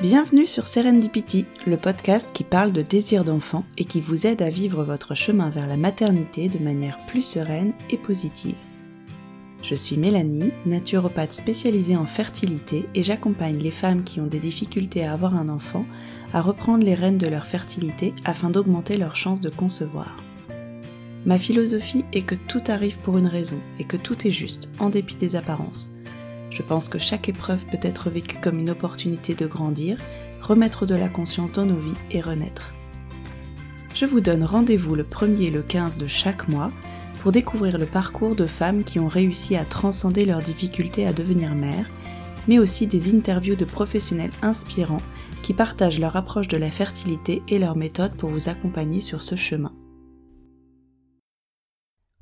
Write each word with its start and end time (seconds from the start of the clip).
Bienvenue 0.00 0.46
sur 0.46 0.68
Serendipity, 0.68 1.46
le 1.66 1.76
podcast 1.76 2.30
qui 2.32 2.44
parle 2.44 2.70
de 2.70 2.82
désir 2.82 3.24
d'enfant 3.24 3.64
et 3.78 3.84
qui 3.84 4.00
vous 4.00 4.26
aide 4.28 4.42
à 4.42 4.50
vivre 4.50 4.84
votre 4.84 5.16
chemin 5.16 5.50
vers 5.50 5.66
la 5.66 5.76
maternité 5.76 6.48
de 6.48 6.58
manière 6.58 6.98
plus 7.06 7.22
sereine 7.22 7.72
et 7.90 7.96
positive. 7.96 8.54
Je 9.62 9.76
suis 9.76 9.96
Mélanie, 9.96 10.50
naturopathe 10.66 11.32
spécialisée 11.32 11.96
en 11.96 12.04
fertilité 12.04 12.88
et 12.96 13.04
j'accompagne 13.04 13.58
les 13.58 13.70
femmes 13.70 14.02
qui 14.02 14.20
ont 14.20 14.26
des 14.26 14.40
difficultés 14.40 15.04
à 15.04 15.12
avoir 15.12 15.36
un 15.36 15.48
enfant 15.48 15.86
à 16.32 16.42
reprendre 16.42 16.84
les 16.84 16.96
rênes 16.96 17.18
de 17.18 17.28
leur 17.28 17.46
fertilité 17.46 18.12
afin 18.24 18.50
d'augmenter 18.50 18.96
leurs 18.96 19.14
chances 19.14 19.40
de 19.40 19.50
concevoir. 19.50 20.16
Ma 21.26 21.38
philosophie 21.38 22.04
est 22.12 22.22
que 22.22 22.34
tout 22.34 22.62
arrive 22.66 22.98
pour 22.98 23.18
une 23.18 23.28
raison 23.28 23.58
et 23.78 23.84
que 23.84 23.96
tout 23.96 24.26
est 24.26 24.32
juste, 24.32 24.70
en 24.80 24.90
dépit 24.90 25.14
des 25.14 25.36
apparences. 25.36 25.92
Je 26.50 26.62
pense 26.62 26.88
que 26.88 26.98
chaque 26.98 27.28
épreuve 27.28 27.64
peut 27.66 27.78
être 27.82 28.10
vécue 28.10 28.38
comme 28.42 28.58
une 28.58 28.70
opportunité 28.70 29.34
de 29.34 29.46
grandir, 29.46 29.96
remettre 30.40 30.86
de 30.86 30.96
la 30.96 31.08
conscience 31.08 31.52
dans 31.52 31.66
nos 31.66 31.78
vies 31.78 31.94
et 32.10 32.20
renaître. 32.20 32.74
Je 33.94 34.06
vous 34.06 34.20
donne 34.20 34.42
rendez-vous 34.42 34.96
le 34.96 35.04
1er 35.04 35.42
et 35.42 35.50
le 35.50 35.62
15 35.62 35.98
de 35.98 36.08
chaque 36.08 36.48
mois 36.48 36.72
pour 37.22 37.30
découvrir 37.30 37.78
le 37.78 37.86
parcours 37.86 38.34
de 38.34 38.46
femmes 38.46 38.82
qui 38.82 38.98
ont 38.98 39.06
réussi 39.06 39.54
à 39.54 39.64
transcender 39.64 40.24
leurs 40.24 40.42
difficultés 40.42 41.06
à 41.06 41.12
devenir 41.12 41.54
mères, 41.54 41.88
mais 42.48 42.58
aussi 42.58 42.88
des 42.88 43.14
interviews 43.14 43.54
de 43.54 43.64
professionnels 43.64 44.32
inspirants 44.42 45.00
qui 45.40 45.54
partagent 45.54 46.00
leur 46.00 46.16
approche 46.16 46.48
de 46.48 46.56
la 46.56 46.68
fertilité 46.68 47.40
et 47.46 47.60
leurs 47.60 47.76
méthodes 47.76 48.14
pour 48.14 48.28
vous 48.28 48.48
accompagner 48.48 49.00
sur 49.00 49.22
ce 49.22 49.36
chemin. 49.36 49.72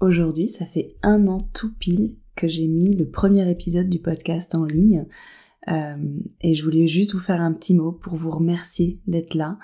Aujourd'hui, 0.03 0.49
ça 0.49 0.67
fait 0.67 0.89
un 1.03 1.29
an 1.29 1.39
tout 1.55 1.73
pile 1.79 2.17
que 2.37 2.47
j'ai 2.47 2.69
mis 2.69 2.95
le 2.95 3.09
premier 3.09 3.51
épisode 3.51 3.89
du 3.89 4.01
podcast 4.01 4.55
en 4.55 4.67
ligne. 4.67 5.07
Euh, 5.69 5.97
et 6.43 6.55
je 6.55 6.63
voulais 6.63 6.89
juste 6.89 7.15
vous 7.15 7.21
faire 7.21 7.41
un 7.41 7.55
petit 7.55 7.75
mot 7.75 7.93
pour 7.93 8.17
vous 8.17 8.31
remercier 8.31 9.01
d'être 9.07 9.33
là. 9.33 9.59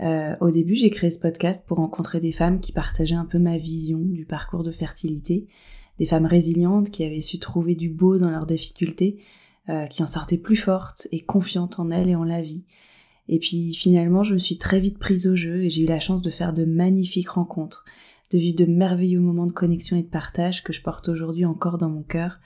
Euh, 0.00 0.36
au 0.40 0.50
début, 0.50 0.74
j'ai 0.74 0.90
créé 0.90 1.10
ce 1.10 1.18
podcast 1.18 1.64
pour 1.66 1.78
rencontrer 1.78 2.20
des 2.20 2.32
femmes 2.32 2.60
qui 2.60 2.72
partageaient 2.72 3.14
un 3.14 3.26
peu 3.26 3.38
ma 3.38 3.58
vision 3.58 3.98
du 3.98 4.24
parcours 4.24 4.62
de 4.62 4.72
fertilité, 4.72 5.48
des 5.98 6.06
femmes 6.06 6.26
résilientes 6.26 6.90
qui 6.90 7.04
avaient 7.04 7.20
su 7.20 7.38
trouver 7.38 7.74
du 7.74 7.88
beau 7.88 8.18
dans 8.18 8.30
leurs 8.30 8.46
difficultés, 8.46 9.18
euh, 9.68 9.86
qui 9.86 10.02
en 10.02 10.06
sortaient 10.06 10.38
plus 10.38 10.56
fortes 10.56 11.08
et 11.10 11.20
confiantes 11.20 11.80
en 11.80 11.90
elles 11.90 12.08
et 12.08 12.14
en 12.14 12.24
la 12.24 12.42
vie. 12.42 12.64
Et 13.28 13.38
puis 13.38 13.74
finalement, 13.74 14.22
je 14.22 14.34
me 14.34 14.38
suis 14.38 14.56
très 14.56 14.80
vite 14.80 14.98
prise 14.98 15.26
au 15.26 15.36
jeu 15.36 15.64
et 15.64 15.70
j'ai 15.70 15.82
eu 15.82 15.86
la 15.86 16.00
chance 16.00 16.22
de 16.22 16.30
faire 16.30 16.54
de 16.54 16.64
magnifiques 16.64 17.30
rencontres 17.30 17.84
de 18.30 18.38
vivre 18.38 18.56
de 18.56 18.66
merveilleux 18.66 19.20
moments 19.20 19.46
de 19.46 19.52
connexion 19.52 19.96
et 19.96 20.02
de 20.02 20.08
partage 20.08 20.62
que 20.62 20.72
je 20.72 20.82
porte 20.82 21.08
aujourd'hui 21.08 21.44
encore 21.44 21.78
dans 21.78 21.88
mon 21.88 22.02
cœur. 22.02 22.38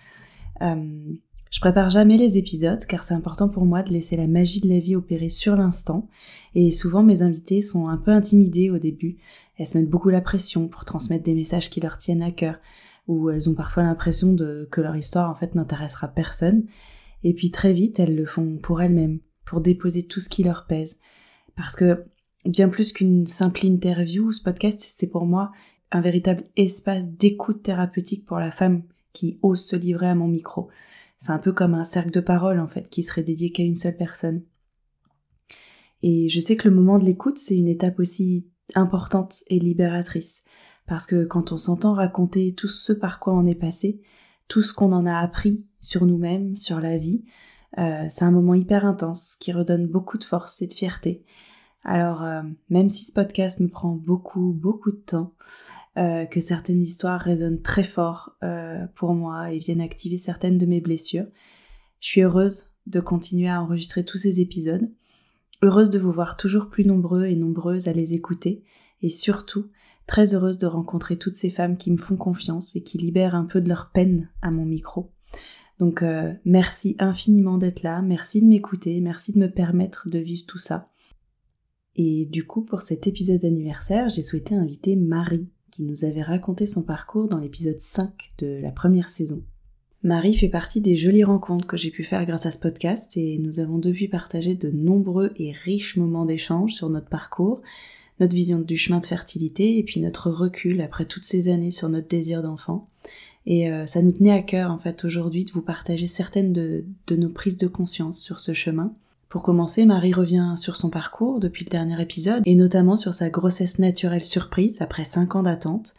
Euh, 0.61 1.15
je 1.53 1.61
prépare 1.61 1.91
jamais 1.91 2.17
les 2.17 2.39
épisodes 2.39 2.85
car 2.87 3.05
c'est 3.05 3.13
important 3.13 3.51
pour 3.51 3.67
moi 3.67 3.83
de 3.83 3.93
laisser 3.93 4.17
la 4.17 4.27
magie 4.27 4.63
de 4.63 4.71
la 4.71 4.79
vie 4.79 4.97
opérer 4.97 5.29
sur 5.29 5.55
l'instant 5.55 6.09
et 6.55 6.71
souvent 6.71 7.03
mes 7.03 7.21
invités 7.21 7.61
sont 7.61 7.89
un 7.89 7.99
peu 7.99 8.11
intimidées 8.11 8.71
au 8.71 8.79
début. 8.79 9.19
Elles 9.59 9.67
se 9.67 9.77
mettent 9.77 9.91
beaucoup 9.91 10.09
la 10.09 10.23
pression 10.23 10.67
pour 10.67 10.87
transmettre 10.87 11.25
des 11.25 11.35
messages 11.35 11.69
qui 11.69 11.81
leur 11.81 11.99
tiennent 11.99 12.23
à 12.23 12.31
cœur 12.31 12.57
ou 13.07 13.29
elles 13.29 13.51
ont 13.51 13.55
parfois 13.55 13.83
l'impression 13.83 14.33
de 14.33 14.67
que 14.73 14.81
leur 14.81 14.97
histoire 14.97 15.29
en 15.29 15.35
fait 15.35 15.55
n'intéressera 15.55 16.09
personne 16.09 16.65
et 17.23 17.35
puis 17.35 17.51
très 17.51 17.75
vite 17.75 18.01
elles 18.01 18.17
le 18.17 18.25
font 18.25 18.57
pour 18.57 18.81
elles-mêmes, 18.81 19.21
pour 19.45 19.61
déposer 19.61 20.05
tout 20.05 20.21
ce 20.21 20.31
qui 20.31 20.45
leur 20.45 20.65
pèse. 20.65 21.01
Parce 21.55 21.77
que 21.77 22.07
bien 22.47 22.71
plus 22.71 22.95
qu'une 22.95 23.27
simple 23.27 23.67
interview, 23.67 24.33
ce 24.33 24.43
podcast 24.43 24.79
c'est 24.81 25.11
pour 25.11 25.27
moi 25.27 25.53
un 25.91 26.01
véritable 26.01 26.45
espace 26.57 27.07
d'écoute 27.09 27.63
thérapeutique 27.63 28.25
pour 28.25 28.39
la 28.39 28.51
femme 28.51 28.85
qui 29.13 29.39
ose 29.43 29.63
se 29.63 29.77
livrer 29.77 30.09
à 30.09 30.15
mon 30.15 30.29
micro. 30.29 30.71
C'est 31.23 31.31
un 31.31 31.39
peu 31.39 31.53
comme 31.53 31.75
un 31.75 31.85
cercle 31.85 32.11
de 32.11 32.19
parole 32.19 32.59
en 32.59 32.67
fait 32.67 32.91
qui 32.91 33.05
serait 33.05 33.23
dédié 33.23 33.53
qu'à 33.53 33.63
une 33.63 33.77
seule 33.77 33.97
personne. 33.97 34.43
Et 36.03 36.29
je 36.29 36.41
sais 36.41 36.57
que 36.57 36.69
le 36.69 36.75
moment 36.75 36.99
de 36.99 37.05
l'écoute, 37.05 37.39
c'est 37.39 37.57
une 37.57 37.69
étape 37.69 38.01
aussi 38.01 38.49
importante 38.75 39.45
et 39.47 39.61
libératrice. 39.61 40.43
Parce 40.89 41.07
que 41.07 41.25
quand 41.25 41.53
on 41.53 41.57
s'entend 41.57 41.95
raconter 41.95 42.55
tout 42.55 42.67
ce 42.67 42.93
par 42.93 43.21
quoi 43.21 43.35
on 43.35 43.47
est 43.47 43.55
passé, 43.55 44.03
tout 44.49 44.63
ce 44.63 44.75
qu'on 44.75 44.91
en 44.91 45.07
a 45.07 45.17
appris 45.17 45.65
sur 45.79 46.07
nous-mêmes, 46.07 46.57
sur 46.57 46.81
la 46.81 46.99
vie, 46.99 47.23
euh, 47.79 48.05
c'est 48.11 48.25
un 48.25 48.33
moment 48.33 48.55
hyper 48.55 48.85
intense 48.85 49.37
qui 49.37 49.53
redonne 49.53 49.87
beaucoup 49.87 50.19
de 50.19 50.25
force 50.25 50.61
et 50.61 50.67
de 50.67 50.73
fierté. 50.73 51.25
Alors, 51.85 52.25
euh, 52.25 52.43
même 52.69 52.89
si 52.89 53.05
ce 53.05 53.13
podcast 53.13 53.61
me 53.61 53.69
prend 53.69 53.93
beaucoup, 53.93 54.53
beaucoup 54.61 54.91
de 54.91 54.97
temps, 55.07 55.35
euh, 55.99 56.25
que 56.25 56.41
certaines 56.41 56.81
histoires 56.81 57.21
résonnent 57.21 57.61
très 57.61 57.85
fort 57.85 58.37
euh, 58.43 58.87
pour 58.95 59.13
moi 59.13 59.53
et 59.53 59.59
viennent 59.59 59.81
activer 59.81 60.17
certaines 60.17 60.57
de 60.57 60.65
mes 60.65 60.81
blessures. 60.81 61.27
Je 62.01 62.09
suis 62.09 62.23
heureuse 62.23 62.71
de 62.87 62.99
continuer 63.01 63.49
à 63.49 63.63
enregistrer 63.63 64.05
tous 64.05 64.17
ces 64.17 64.41
épisodes, 64.41 64.91
heureuse 65.63 65.91
de 65.91 65.99
vous 65.99 66.11
voir 66.11 66.37
toujours 66.37 66.71
plus 66.71 66.87
nombreux 66.87 67.27
et 67.27 67.37
nombreuses 67.37 67.89
à 67.89 67.93
les 67.93 68.15
écouter, 68.15 68.65
et 69.03 69.11
surtout 69.11 69.67
très 70.07 70.35
heureuse 70.35 70.59
de 70.59 70.67
rencontrer 70.67 71.17
toutes 71.17 71.35
ces 71.35 71.51
femmes 71.51 71.77
qui 71.77 71.91
me 71.91 71.99
font 71.99 72.17
confiance 72.17 72.75
et 72.75 72.83
qui 72.83 72.99
libèrent 72.99 73.35
un 73.35 73.45
peu 73.45 73.61
de 73.61 73.69
leur 73.69 73.91
peine 73.93 74.31
à 74.41 74.51
mon 74.51 74.65
micro. 74.65 75.13
Donc 75.79 76.03
euh, 76.03 76.33
merci 76.45 76.97
infiniment 77.01 77.59
d'être 77.59 77.83
là, 77.83 78.03
merci 78.03 78.41
de 78.41 78.47
m'écouter, 78.47 79.01
merci 79.01 79.33
de 79.33 79.39
me 79.39 79.51
permettre 79.51 80.09
de 80.09 80.19
vivre 80.19 80.47
tout 80.47 80.59
ça. 80.59 80.91
Et 81.97 82.27
du 82.27 82.47
coup, 82.47 82.63
pour 82.63 82.81
cet 82.81 83.07
épisode 83.07 83.45
anniversaire, 83.45 84.09
j'ai 84.09 84.23
souhaité 84.23 84.55
inviter 84.55 84.97
Marie 84.97 85.51
qui 85.73 85.83
nous 85.83 86.05
avait 86.05 86.23
raconté 86.23 86.67
son 86.67 86.83
parcours 86.83 87.29
dans 87.29 87.39
l'épisode 87.39 87.81
5 87.81 88.35
de 88.39 88.61
la 88.61 88.71
première 88.71 89.09
saison. 89.09 89.43
Marie 90.05 90.35
fait 90.35 90.49
partie 90.49 90.81
des 90.81 90.97
jolies 90.97 91.25
rencontres 91.25 91.67
que 91.67 91.77
j'ai 91.77 91.91
pu 91.91 92.05
faire 92.05 92.27
grâce 92.27 92.45
à 92.45 92.51
ce 92.51 92.59
podcast 92.59 93.17
et 93.17 93.39
nous 93.39 93.59
avons 93.59 93.79
depuis 93.79 94.07
partagé 94.07 94.55
de 94.55 94.71
nombreux 94.71 95.33
et 95.37 95.53
riches 95.53 95.97
moments 95.97 96.27
d'échange 96.27 96.75
sur 96.75 96.91
notre 96.91 97.09
parcours, 97.09 97.63
notre 98.21 98.37
vision 98.37 98.61
du 98.61 98.77
chemin 98.77 99.01
de 99.01 99.07
fertilité 99.07 99.79
et 99.79 99.83
puis 99.83 100.01
notre 100.01 100.31
recul 100.31 100.81
après 100.83 101.07
toutes 101.07 101.25
ces 101.25 101.49
années 101.49 101.71
sur 101.71 101.89
notre 101.89 102.09
désir 102.09 102.43
d'enfant. 102.43 102.89
Et 103.47 103.71
euh, 103.71 103.87
ça 103.87 104.03
nous 104.03 104.13
tenait 104.13 104.31
à 104.31 104.43
cœur 104.43 104.71
en 104.71 104.79
fait 104.79 105.05
aujourd'hui 105.05 105.45
de 105.45 105.53
vous 105.53 105.63
partager 105.63 106.07
certaines 106.07 106.53
de 106.53 106.85
nos 107.17 107.31
prises 107.31 107.57
de 107.57 107.67
conscience 107.67 108.21
sur 108.21 108.41
ce 108.41 108.53
chemin 108.53 108.95
pour 109.33 109.43
commencer, 109.43 109.87
Marie 109.87 110.13
revient 110.13 110.53
sur 110.59 110.77
son 110.77 110.91
parcours 110.91 111.41
depuis 111.41 111.65
le 111.65 111.71
dernier 111.71 111.99
épisode, 112.03 112.43
et 112.45 112.55
notamment 112.55 112.97
sur 112.97 113.15
sa 113.15 113.31
grossesse 113.31 113.79
naturelle 113.79 114.27
surprise 114.27 114.83
après 114.83 115.07
5 115.07 115.37
ans 115.37 115.43
d'attente, 115.43 115.95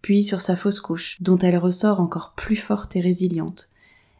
puis 0.00 0.24
sur 0.24 0.40
sa 0.40 0.56
fausse 0.56 0.80
couche, 0.80 1.20
dont 1.20 1.36
elle 1.36 1.58
ressort 1.58 2.00
encore 2.00 2.32
plus 2.34 2.56
forte 2.56 2.96
et 2.96 3.02
résiliente. 3.02 3.68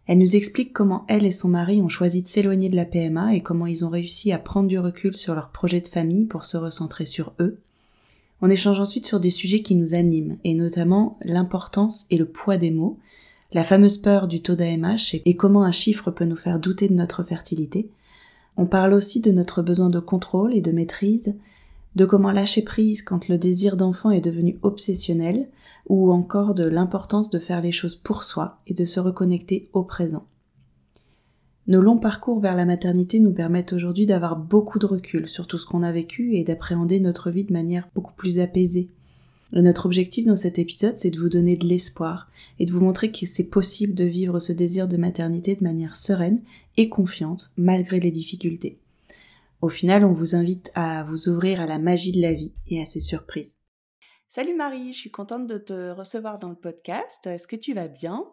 Elle 0.07 0.19
nous 0.19 0.37
explique 0.37 0.75
comment 0.75 1.07
elle 1.09 1.25
et 1.25 1.31
son 1.31 1.49
mari 1.49 1.81
ont 1.81 1.89
choisi 1.89 2.21
de 2.21 2.27
s'éloigner 2.27 2.69
de 2.69 2.77
la 2.77 2.85
PMA 2.85 3.35
et 3.35 3.43
comment 3.43 3.67
ils 3.67 3.87
ont 3.87 3.89
réussi 3.89 4.33
à 4.33 4.39
prendre 4.39 4.69
du 4.69 4.79
recul 4.79 5.17
sur 5.17 5.35
leur 5.35 5.49
projet 5.49 5.81
de 5.81 5.89
famille 5.89 6.27
pour 6.27 6.45
se 6.45 6.59
recentrer 6.59 7.07
sur 7.07 7.33
eux. 7.41 7.57
On 8.43 8.51
échange 8.51 8.81
ensuite 8.81 9.07
sur 9.07 9.19
des 9.19 9.31
sujets 9.31 9.63
qui 9.63 9.77
nous 9.77 9.95
animent, 9.95 10.37
et 10.45 10.53
notamment 10.53 11.19
l'importance 11.25 12.05
et 12.11 12.19
le 12.19 12.27
poids 12.27 12.59
des 12.59 12.71
mots, 12.71 12.99
la 13.51 13.65
fameuse 13.65 13.97
peur 13.97 14.29
du 14.29 14.43
taux 14.43 14.57
d'AMH 14.57 15.23
et 15.25 15.37
comment 15.37 15.63
un 15.63 15.73
chiffre 15.73 16.11
peut 16.11 16.27
nous 16.27 16.37
faire 16.37 16.59
douter 16.59 16.89
de 16.89 16.93
notre 16.93 17.23
fertilité, 17.23 17.89
on 18.59 18.67
parle 18.67 18.93
aussi 18.93 19.21
de 19.21 19.31
notre 19.31 19.63
besoin 19.63 19.89
de 19.89 20.01
contrôle 20.01 20.53
et 20.53 20.61
de 20.61 20.73
maîtrise, 20.73 21.39
de 21.95 22.05
comment 22.05 22.33
lâcher 22.33 22.63
prise 22.63 23.03
quand 23.03 23.29
le 23.29 23.39
désir 23.39 23.77
d'enfant 23.77 24.11
est 24.11 24.21
devenu 24.21 24.59
obsessionnel, 24.63 25.49
ou 25.89 26.13
encore 26.13 26.55
de 26.55 26.65
l'importance 26.65 27.31
de 27.31 27.39
faire 27.39 27.63
les 27.63 27.73
choses 27.73 27.95
pour 27.95 28.25
soi 28.25 28.59
et 28.67 28.75
de 28.75 28.85
se 28.85 28.99
reconnecter 28.99 29.71
au 29.73 29.85
présent. 29.85 30.27
Nos 31.69 31.81
longs 31.81 31.99
parcours 31.99 32.41
vers 32.41 32.57
la 32.57 32.65
maternité 32.65 33.21
nous 33.21 33.33
permettent 33.33 33.73
aujourd'hui 33.73 34.07
d'avoir 34.07 34.37
beaucoup 34.37 34.81
de 34.81 34.87
recul 34.87 35.29
sur 35.29 35.47
tout 35.47 35.57
ce 35.57 35.67
qu'on 35.67 35.85
a 35.85 35.93
vécu 35.93 36.35
et 36.35 36.43
d'appréhender 36.43 36.99
notre 36.99 37.31
vie 37.31 37.45
de 37.45 37.53
manière 37.53 37.89
beaucoup 37.95 38.15
plus 38.15 38.41
apaisée. 38.41 38.91
Notre 39.53 39.87
objectif 39.87 40.27
dans 40.27 40.37
cet 40.37 40.59
épisode, 40.59 40.97
c'est 40.97 41.11
de 41.11 41.19
vous 41.19 41.29
donner 41.29 41.57
de 41.57 41.67
l'espoir 41.67 42.31
et 42.59 42.65
de 42.65 42.73
vous 42.73 42.81
montrer 42.81 43.11
que 43.11 43.27
c'est 43.27 43.49
possible 43.49 43.95
de 43.95 44.05
vivre 44.05 44.41
ce 44.41 44.53
désir 44.53 44.89
de 44.89 44.97
maternité 44.97 45.57
de 45.57 45.65
manière 45.65 45.97
sereine 45.97 46.43
et 46.77 46.89
confiante 46.89 47.53
malgré 47.57 48.01
les 48.01 48.11
difficultés. 48.11 48.79
Au 49.61 49.69
final, 49.69 50.05
on 50.05 50.13
vous 50.13 50.37
invite 50.37 50.71
à 50.75 51.03
vous 51.03 51.29
ouvrir 51.29 51.61
à 51.61 51.67
la 51.67 51.79
magie 51.79 52.13
de 52.13 52.21
la 52.21 52.35
vie 52.35 52.55
et 52.69 52.81
à 52.81 52.85
ses 52.85 53.01
surprises. 53.01 53.57
Salut 54.29 54.55
Marie, 54.55 54.93
je 54.93 54.99
suis 54.99 55.11
contente 55.11 55.47
de 55.47 55.59
te 55.59 55.91
recevoir 55.91 56.39
dans 56.39 56.51
le 56.51 56.55
podcast. 56.55 57.27
Est-ce 57.27 57.49
que 57.49 57.57
tu 57.57 57.73
vas 57.75 57.89
bien? 57.89 58.25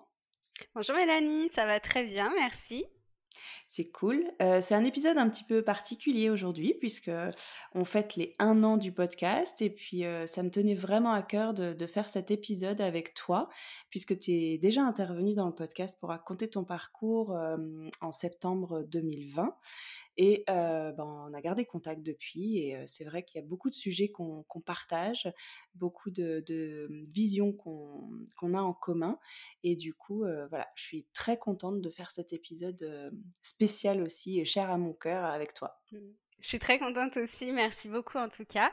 Bonjour 0.76 0.96
Mélanie, 0.96 1.50
ça 1.54 1.66
va 1.66 1.80
très 1.80 2.04
bien, 2.04 2.32
merci. 2.38 2.86
C'est 3.76 3.92
cool. 3.92 4.24
Euh, 4.42 4.62
c'est 4.62 4.74
un 4.74 4.86
épisode 4.86 5.18
un 5.18 5.30
petit 5.30 5.44
peu 5.44 5.62
particulier 5.62 6.30
aujourd'hui 6.30 6.76
puisque 6.80 7.12
on 7.74 7.84
fête 7.84 8.16
les 8.16 8.34
un 8.40 8.64
an 8.64 8.78
du 8.78 8.94
podcast 8.94 9.62
et 9.62 9.70
puis 9.70 10.06
euh, 10.06 10.26
ça 10.28 10.44
me 10.44 10.50
tenait 10.50 10.76
vraiment 10.76 11.12
à 11.12 11.22
cœur 11.22 11.54
de, 11.54 11.86
faire 11.86 12.08
cet 12.08 12.32
épisode 12.32 12.80
avec 12.80 13.14
toi 13.16 13.50
puisque 13.90 14.18
tu 14.18 14.32
es 14.32 14.58
déjà 14.58 14.82
intervenu 14.82 15.34
dans 15.34 15.48
le 15.48 15.54
podcast 15.54 16.00
pour 16.00 16.08
raconter 16.08 16.50
ton 16.50 16.64
parcours 16.64 17.36
euh, 17.36 17.58
en 18.00 18.14
septembre 18.14 18.86
2020 18.90 19.54
et 20.18 20.44
ben, 20.48 20.96
on 21.00 21.34
a 21.34 21.42
gardé 21.42 21.66
contact 21.66 22.02
depuis 22.02 22.60
et 22.60 22.78
c'est 22.88 23.04
vrai 23.04 23.24
qu'il 23.24 23.42
y 23.42 23.44
a 23.44 23.48
beaucoup 23.48 23.70
de 23.70 23.76
sujets 23.76 24.10
qu'on 24.10 24.44
partage, 24.66 25.32
beaucoup 25.76 26.10
de, 26.10 26.44
de 26.48 26.88
visions 27.12 27.52
qu'on 27.54 28.10
qu'on 28.38 28.54
a 28.54 28.62
en 28.62 28.74
commun 28.74 29.20
et 29.64 29.76
du 29.76 29.94
coup 29.94 30.20
voilà, 30.20 30.68
je 30.76 30.84
suis 30.84 31.06
très 31.14 31.38
contente 31.38 31.82
de 31.82 31.90
faire 31.90 32.12
cet 32.12 32.34
épisode 32.34 33.12
spécial 33.42 34.02
aussi 34.02 34.40
et 34.40 34.46
cher 34.46 34.70
à 34.70 34.78
mon 34.78 34.94
cœur 34.94 35.26
avec 35.26 35.54
toi. 35.54 35.82
Mmh. 35.92 35.98
Je 36.42 36.48
suis 36.50 36.60
très 36.60 36.78
contente 36.78 37.18
aussi, 37.18 37.52
merci 37.52 37.90
beaucoup 37.90 38.18
en 38.18 38.30
tout 38.30 38.46
cas. 38.46 38.72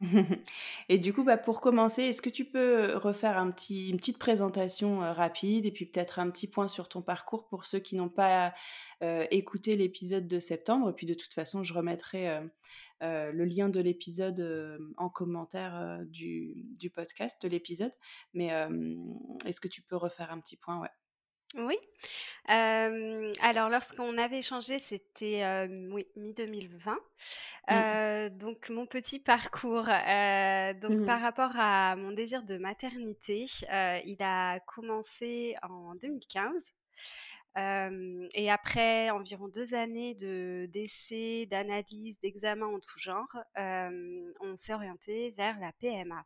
et 0.88 0.98
du 0.98 1.12
coup, 1.12 1.24
bah, 1.24 1.36
pour 1.36 1.60
commencer, 1.60 2.04
est-ce 2.04 2.22
que 2.22 2.30
tu 2.30 2.44
peux 2.44 2.96
refaire 2.96 3.36
un 3.36 3.50
petit, 3.50 3.90
une 3.90 3.98
petite 3.98 4.18
présentation 4.18 5.02
euh, 5.02 5.12
rapide 5.12 5.66
et 5.66 5.70
puis 5.70 5.84
peut-être 5.84 6.18
un 6.18 6.30
petit 6.30 6.46
point 6.46 6.68
sur 6.68 6.88
ton 6.88 7.02
parcours 7.02 7.46
pour 7.48 7.66
ceux 7.66 7.80
qui 7.80 7.96
n'ont 7.96 8.08
pas 8.08 8.54
euh, 9.02 9.26
écouté 9.30 9.76
l'épisode 9.76 10.26
de 10.26 10.38
septembre? 10.38 10.88
Et 10.90 10.92
puis 10.94 11.06
de 11.06 11.14
toute 11.14 11.34
façon, 11.34 11.62
je 11.62 11.74
remettrai 11.74 12.28
euh, 13.02 13.30
le 13.32 13.44
lien 13.44 13.68
de 13.68 13.80
l'épisode 13.80 14.80
en 14.96 15.10
commentaire 15.10 16.00
du, 16.06 16.54
du, 16.78 16.88
podcast 16.88 17.42
de 17.42 17.48
l'épisode. 17.48 17.92
Mais 18.32 18.50
est-ce 19.44 19.60
que 19.60 19.68
tu 19.68 19.82
peux 19.82 19.96
refaire 19.96 20.32
un 20.32 20.40
petit 20.40 20.56
point? 20.56 20.80
Ouais. 20.80 20.88
Oui. 21.56 21.76
Alors 22.46 23.68
lorsqu'on 23.70 24.16
avait 24.18 24.38
échangé, 24.38 24.78
c'était, 24.78 25.44
euh, 25.44 25.90
oui, 25.92 26.06
mi-2020. 26.16 26.96
Mmh. 27.68 28.28
Donc 28.38 28.70
mon 28.70 28.86
petit 28.86 29.18
parcours, 29.18 29.84
donc 29.84 31.00
mmh. 31.00 31.04
par 31.04 31.20
rapport 31.20 31.52
à 31.56 31.96
mon 31.96 32.12
désir 32.12 32.42
de 32.42 32.56
maternité, 32.56 33.46
il 34.04 34.16
a 34.20 34.60
commencé 34.60 35.56
en 35.62 35.94
2015. 35.96 36.74
et 38.34 38.50
après 38.50 39.10
environ 39.10 39.48
deux 39.48 39.74
années 39.74 40.14
de 40.14 40.68
d'essais, 40.72 41.46
d'analyse, 41.46 42.18
d'examens 42.20 42.66
en 42.66 42.80
tout 42.80 42.98
genre, 42.98 43.36
on 43.56 44.56
s'est 44.56 44.74
orienté 44.74 45.30
vers 45.30 45.58
la 45.60 45.72
PMA. 45.72 46.24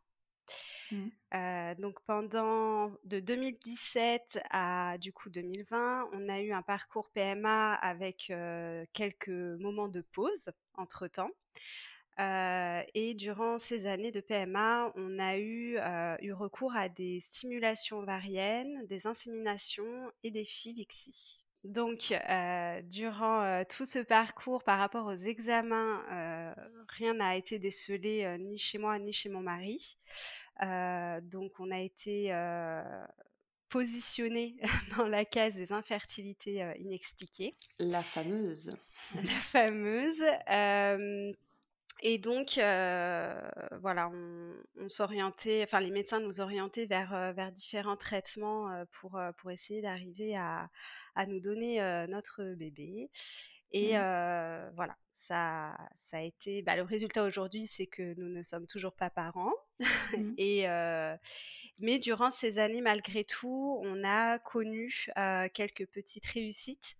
Mmh. 0.90 1.08
Euh, 1.34 1.74
donc 1.76 2.00
pendant 2.06 2.92
de 3.04 3.20
2017 3.20 4.40
à 4.50 4.98
du 4.98 5.12
coup 5.12 5.30
2020, 5.30 6.10
on 6.12 6.28
a 6.28 6.40
eu 6.40 6.52
un 6.52 6.62
parcours 6.62 7.10
PMA 7.10 7.74
avec 7.74 8.30
euh, 8.30 8.84
quelques 8.92 9.28
moments 9.28 9.88
de 9.88 10.02
pause 10.02 10.50
entre 10.74 11.08
temps. 11.08 11.30
Euh, 12.20 12.82
et 12.94 13.14
durant 13.14 13.58
ces 13.58 13.86
années 13.86 14.12
de 14.12 14.20
PMA, 14.20 14.92
on 14.94 15.18
a 15.18 15.36
eu, 15.38 15.78
recours 16.32 16.76
à 16.76 16.88
des 16.88 17.20
stimulations 17.20 17.98
ovariennes, 17.98 18.86
des 18.86 19.06
inséminations 19.06 20.12
et 20.22 20.30
des 20.30 20.44
FIVIXI. 20.44 21.43
Donc, 21.64 22.12
euh, 22.12 22.82
durant 22.82 23.42
euh, 23.42 23.62
tout 23.64 23.86
ce 23.86 23.98
parcours 23.98 24.62
par 24.62 24.78
rapport 24.78 25.06
aux 25.06 25.16
examens, 25.16 26.02
euh, 26.12 26.54
rien 26.88 27.14
n'a 27.14 27.36
été 27.36 27.58
décelé 27.58 28.36
ni 28.38 28.58
chez 28.58 28.76
moi 28.76 28.98
ni 28.98 29.12
chez 29.12 29.30
mon 29.30 29.40
mari. 29.40 29.96
Donc 30.60 31.58
on 31.58 31.70
a 31.70 31.80
été 31.80 32.32
positionné 33.70 34.56
dans 34.96 35.08
la 35.08 35.24
case 35.24 35.54
des 35.54 35.72
infertilités 35.72 36.64
inexpliquées. 36.78 37.52
La 37.78 38.02
fameuse. 38.02 38.70
La 39.14 39.40
fameuse. 39.40 40.22
Et 42.06 42.18
donc, 42.18 42.58
euh, 42.58 43.34
voilà, 43.80 44.10
on, 44.10 44.52
on 44.78 44.88
s'orientait, 44.90 45.62
enfin, 45.64 45.80
les 45.80 45.90
médecins 45.90 46.20
nous 46.20 46.40
orientaient 46.40 46.84
vers, 46.84 47.32
vers 47.32 47.50
différents 47.50 47.96
traitements 47.96 48.84
pour, 48.92 49.18
pour 49.38 49.50
essayer 49.50 49.80
d'arriver 49.80 50.36
à, 50.36 50.68
à 51.14 51.24
nous 51.24 51.40
donner 51.40 51.80
notre 52.10 52.44
bébé. 52.54 53.08
Et 53.72 53.94
mmh. 53.94 54.70
voilà, 54.76 54.96
ça, 55.14 55.78
ça 55.96 56.18
a 56.18 56.20
été. 56.20 56.60
Bah, 56.60 56.76
le 56.76 56.82
résultat 56.82 57.24
aujourd'hui, 57.24 57.66
c'est 57.66 57.86
que 57.86 58.14
nous 58.18 58.28
ne 58.28 58.42
sommes 58.42 58.66
toujours 58.66 58.94
pas 58.94 59.10
parents. 59.10 59.54
Mmh. 60.16 60.34
et 60.38 60.66
mais 61.78 61.98
durant 61.98 62.30
ces 62.30 62.60
années, 62.60 62.82
malgré 62.82 63.24
tout, 63.24 63.80
on 63.82 64.04
a 64.04 64.38
connu 64.38 65.08
quelques 65.52 65.86
petites 65.86 66.26
réussites 66.26 66.96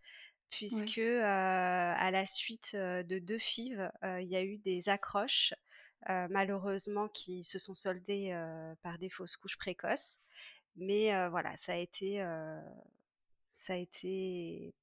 puisque 0.56 0.99
à 0.99 2.11
la 2.11 2.27
suite 2.27 2.75
de 2.77 3.19
deux 3.19 3.39
FIV, 3.39 3.91
il 4.03 4.29
y 4.29 4.37
a 4.37 4.43
eu 4.43 4.59
des 4.59 4.89
accroches. 4.89 5.55
malheureusement, 6.09 7.09
qui 7.09 7.45
se 7.45 7.59
sont 7.59 7.75
soldées 7.75 8.33
par 8.83 8.99
des 8.99 9.11
fausses 9.11 9.37
couches 9.37 9.59
précoces. 9.59 10.19
Mais 10.77 11.11
voilà, 11.29 11.56
ça 11.56 11.73
a 11.73 11.77
été, 11.77 12.19
ça 13.53 13.75
a 13.75 13.77
été 13.77 14.75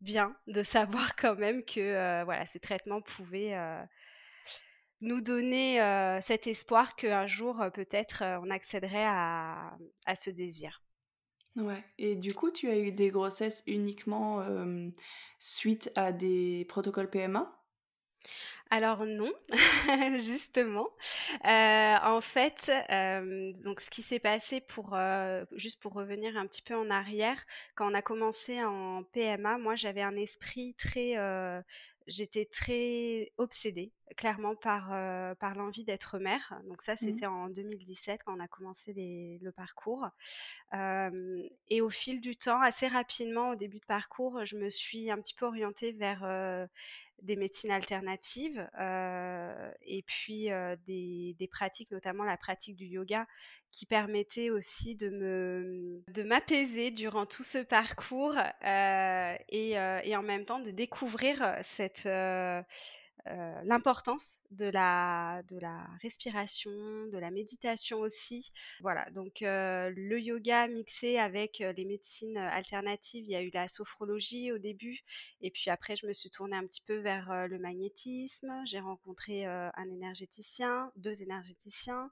bien 0.00 0.36
de 0.46 0.62
savoir 0.62 1.16
quand 1.16 1.36
même 1.36 1.64
que 1.64 2.24
voilà, 2.24 2.46
ces 2.46 2.60
traitements 2.60 3.02
pouvaient 3.02 3.56
nous 5.00 5.20
donner 5.20 5.78
cet 6.22 6.46
espoir 6.46 6.96
qu'un 6.96 7.26
jour, 7.26 7.62
peut-être, 7.74 8.22
on 8.42 8.50
accéderait 8.50 9.06
à, 9.06 9.76
ce 10.18 10.30
désir. 10.30 10.82
Ouais. 11.56 11.82
Et 11.98 12.16
du 12.16 12.34
coup, 12.34 12.50
tu 12.50 12.68
as 12.68 12.78
eu 12.78 12.92
des 12.92 13.10
grossesses 13.10 13.62
uniquement 13.66 14.44
suite 15.38 15.90
à 15.94 16.12
des 16.12 16.66
protocoles 16.68 17.10
PMA 17.10 17.52
alors 18.68 19.06
non, 19.06 19.32
justement. 20.18 20.88
Euh, 21.44 21.94
en 22.02 22.20
fait, 22.20 22.72
donc 23.62 23.80
ce 23.80 23.90
qui 23.90 24.02
s'est 24.02 24.18
passé 24.18 24.60
pour 24.60 24.98
juste 25.52 25.80
pour 25.80 25.92
revenir 25.92 26.36
un 26.36 26.46
petit 26.46 26.62
peu 26.62 26.74
en 26.74 26.90
arrière, 26.90 27.44
quand 27.76 27.88
on 27.88 27.94
a 27.94 28.02
commencé 28.02 28.62
en 28.64 29.04
PMA, 29.04 29.58
moi 29.58 29.76
j'avais 29.76 30.02
un 30.02 30.16
esprit 30.16 30.74
très 30.74 31.14
j'étais 32.06 32.44
très 32.44 33.32
obsédée, 33.36 33.92
clairement, 34.16 34.54
par, 34.54 34.92
euh, 34.92 35.34
par 35.34 35.54
l'envie 35.54 35.84
d'être 35.84 36.18
mère. 36.18 36.60
Donc 36.68 36.82
ça, 36.82 36.94
mmh. 36.94 36.98
c'était 36.98 37.26
en 37.26 37.48
2017 37.48 38.22
quand 38.24 38.36
on 38.36 38.40
a 38.40 38.48
commencé 38.48 38.92
les, 38.92 39.38
le 39.42 39.52
parcours. 39.52 40.08
Euh, 40.74 41.42
et 41.68 41.80
au 41.80 41.90
fil 41.90 42.20
du 42.20 42.36
temps, 42.36 42.60
assez 42.60 42.86
rapidement, 42.86 43.50
au 43.50 43.54
début 43.56 43.80
de 43.80 43.84
parcours, 43.84 44.44
je 44.44 44.56
me 44.56 44.70
suis 44.70 45.10
un 45.10 45.20
petit 45.20 45.34
peu 45.34 45.46
orientée 45.46 45.92
vers 45.92 46.22
euh, 46.24 46.66
des 47.22 47.36
médecines 47.36 47.70
alternatives 47.70 48.68
et 49.82 50.02
puis 50.06 50.48
des, 50.86 51.34
des, 51.38 51.48
pratiques, 51.48 51.90
notamment 51.90 52.24
la 52.24 52.36
pratique 52.36 52.76
du 52.76 52.86
yoga, 52.86 53.26
qui 53.76 53.84
permettait 53.84 54.48
aussi 54.48 54.94
de 54.94 55.10
me 55.10 56.02
de 56.14 56.22
m'apaiser 56.22 56.90
durant 56.90 57.26
tout 57.26 57.42
ce 57.42 57.58
parcours 57.58 58.34
euh, 58.64 59.34
et, 59.50 59.72
et, 60.04 60.16
en 60.16 60.22
même 60.22 60.46
temps 60.46 60.60
de 60.60 60.70
découvrir 60.70 61.54
cette 61.62 62.08
euh, 63.28 63.46
euh, 63.46 63.60
l'importance 63.64 64.40
de 64.50 64.66
la, 64.66 65.42
de 65.48 65.58
la 65.58 65.86
respiration, 66.02 66.70
de 66.70 67.18
la 67.18 67.30
méditation 67.30 68.00
aussi. 68.00 68.50
Voilà, 68.80 69.08
donc 69.10 69.42
euh, 69.42 69.92
le 69.94 70.20
yoga 70.20 70.68
mixé 70.68 71.18
avec 71.18 71.58
les 71.58 71.84
médecines 71.84 72.36
alternatives, 72.38 73.24
il 73.26 73.30
y 73.30 73.36
a 73.36 73.42
eu 73.42 73.50
la 73.52 73.68
sophrologie 73.68 74.52
au 74.52 74.58
début, 74.58 75.00
et 75.40 75.50
puis 75.50 75.70
après 75.70 75.96
je 75.96 76.06
me 76.06 76.12
suis 76.12 76.30
tournée 76.30 76.56
un 76.56 76.66
petit 76.66 76.80
peu 76.80 76.96
vers 76.96 77.46
le 77.48 77.58
magnétisme, 77.58 78.52
j'ai 78.64 78.80
rencontré 78.80 79.46
un 79.46 79.90
énergéticien, 79.90 80.92
deux 80.96 81.22
énergéticiens. 81.22 82.10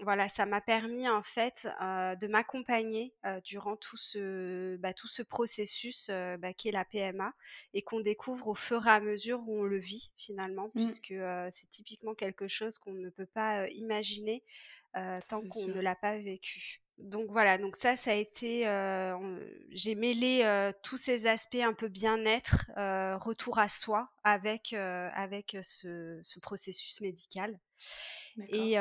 Voilà, 0.00 0.28
ça 0.28 0.46
m'a 0.46 0.60
permis 0.60 1.08
en 1.08 1.22
fait 1.22 1.68
de 1.80 2.26
m'accompagner 2.26 3.14
durant 3.44 3.76
tout 3.76 3.96
ce, 3.96 4.76
bah, 4.76 4.94
tout 4.94 5.08
ce 5.08 5.22
processus 5.22 6.08
bah, 6.08 6.52
qui 6.52 6.68
est 6.68 6.72
la 6.72 6.84
PMA 6.84 7.32
et 7.74 7.82
qu'on 7.82 8.00
découvre 8.00 8.48
au 8.48 8.54
fur 8.54 8.86
et 8.86 8.90
à 8.90 9.00
mesure 9.00 9.40
où 9.46 9.60
on 9.60 9.64
le 9.64 9.78
vit 9.78 10.12
finalement 10.16 10.51
mmh. 10.52 10.70
puisque 10.74 11.14
c'est 11.50 11.70
typiquement 11.70 12.14
quelque 12.14 12.48
chose 12.48 12.78
qu'on 12.78 12.92
ne 12.92 13.10
peut 13.10 13.26
pas 13.26 13.68
imaginer 13.70 14.42
tant 15.28 15.42
qu'on 15.48 15.66
ne 15.66 15.80
l'a 15.80 15.96
pas 15.96 16.18
vécu. 16.18 16.82
Donc 16.98 17.30
voilà, 17.30 17.58
donc 17.58 17.76
ça, 17.76 17.96
ça 17.96 18.12
a 18.12 18.14
été, 18.14 18.64
j'ai 19.70 19.94
mêlé 19.94 20.70
tous 20.82 20.96
ces 20.96 21.26
aspects 21.26 21.56
un 21.56 21.72
peu 21.72 21.88
bien-être, 21.88 22.70
retour 23.18 23.58
à 23.58 23.68
soi 23.68 24.10
avec 24.24 24.72
avec 24.72 25.56
ce, 25.62 26.20
ce, 26.22 26.38
processus 26.38 27.00
médical. 27.00 27.58
Et 28.48 28.74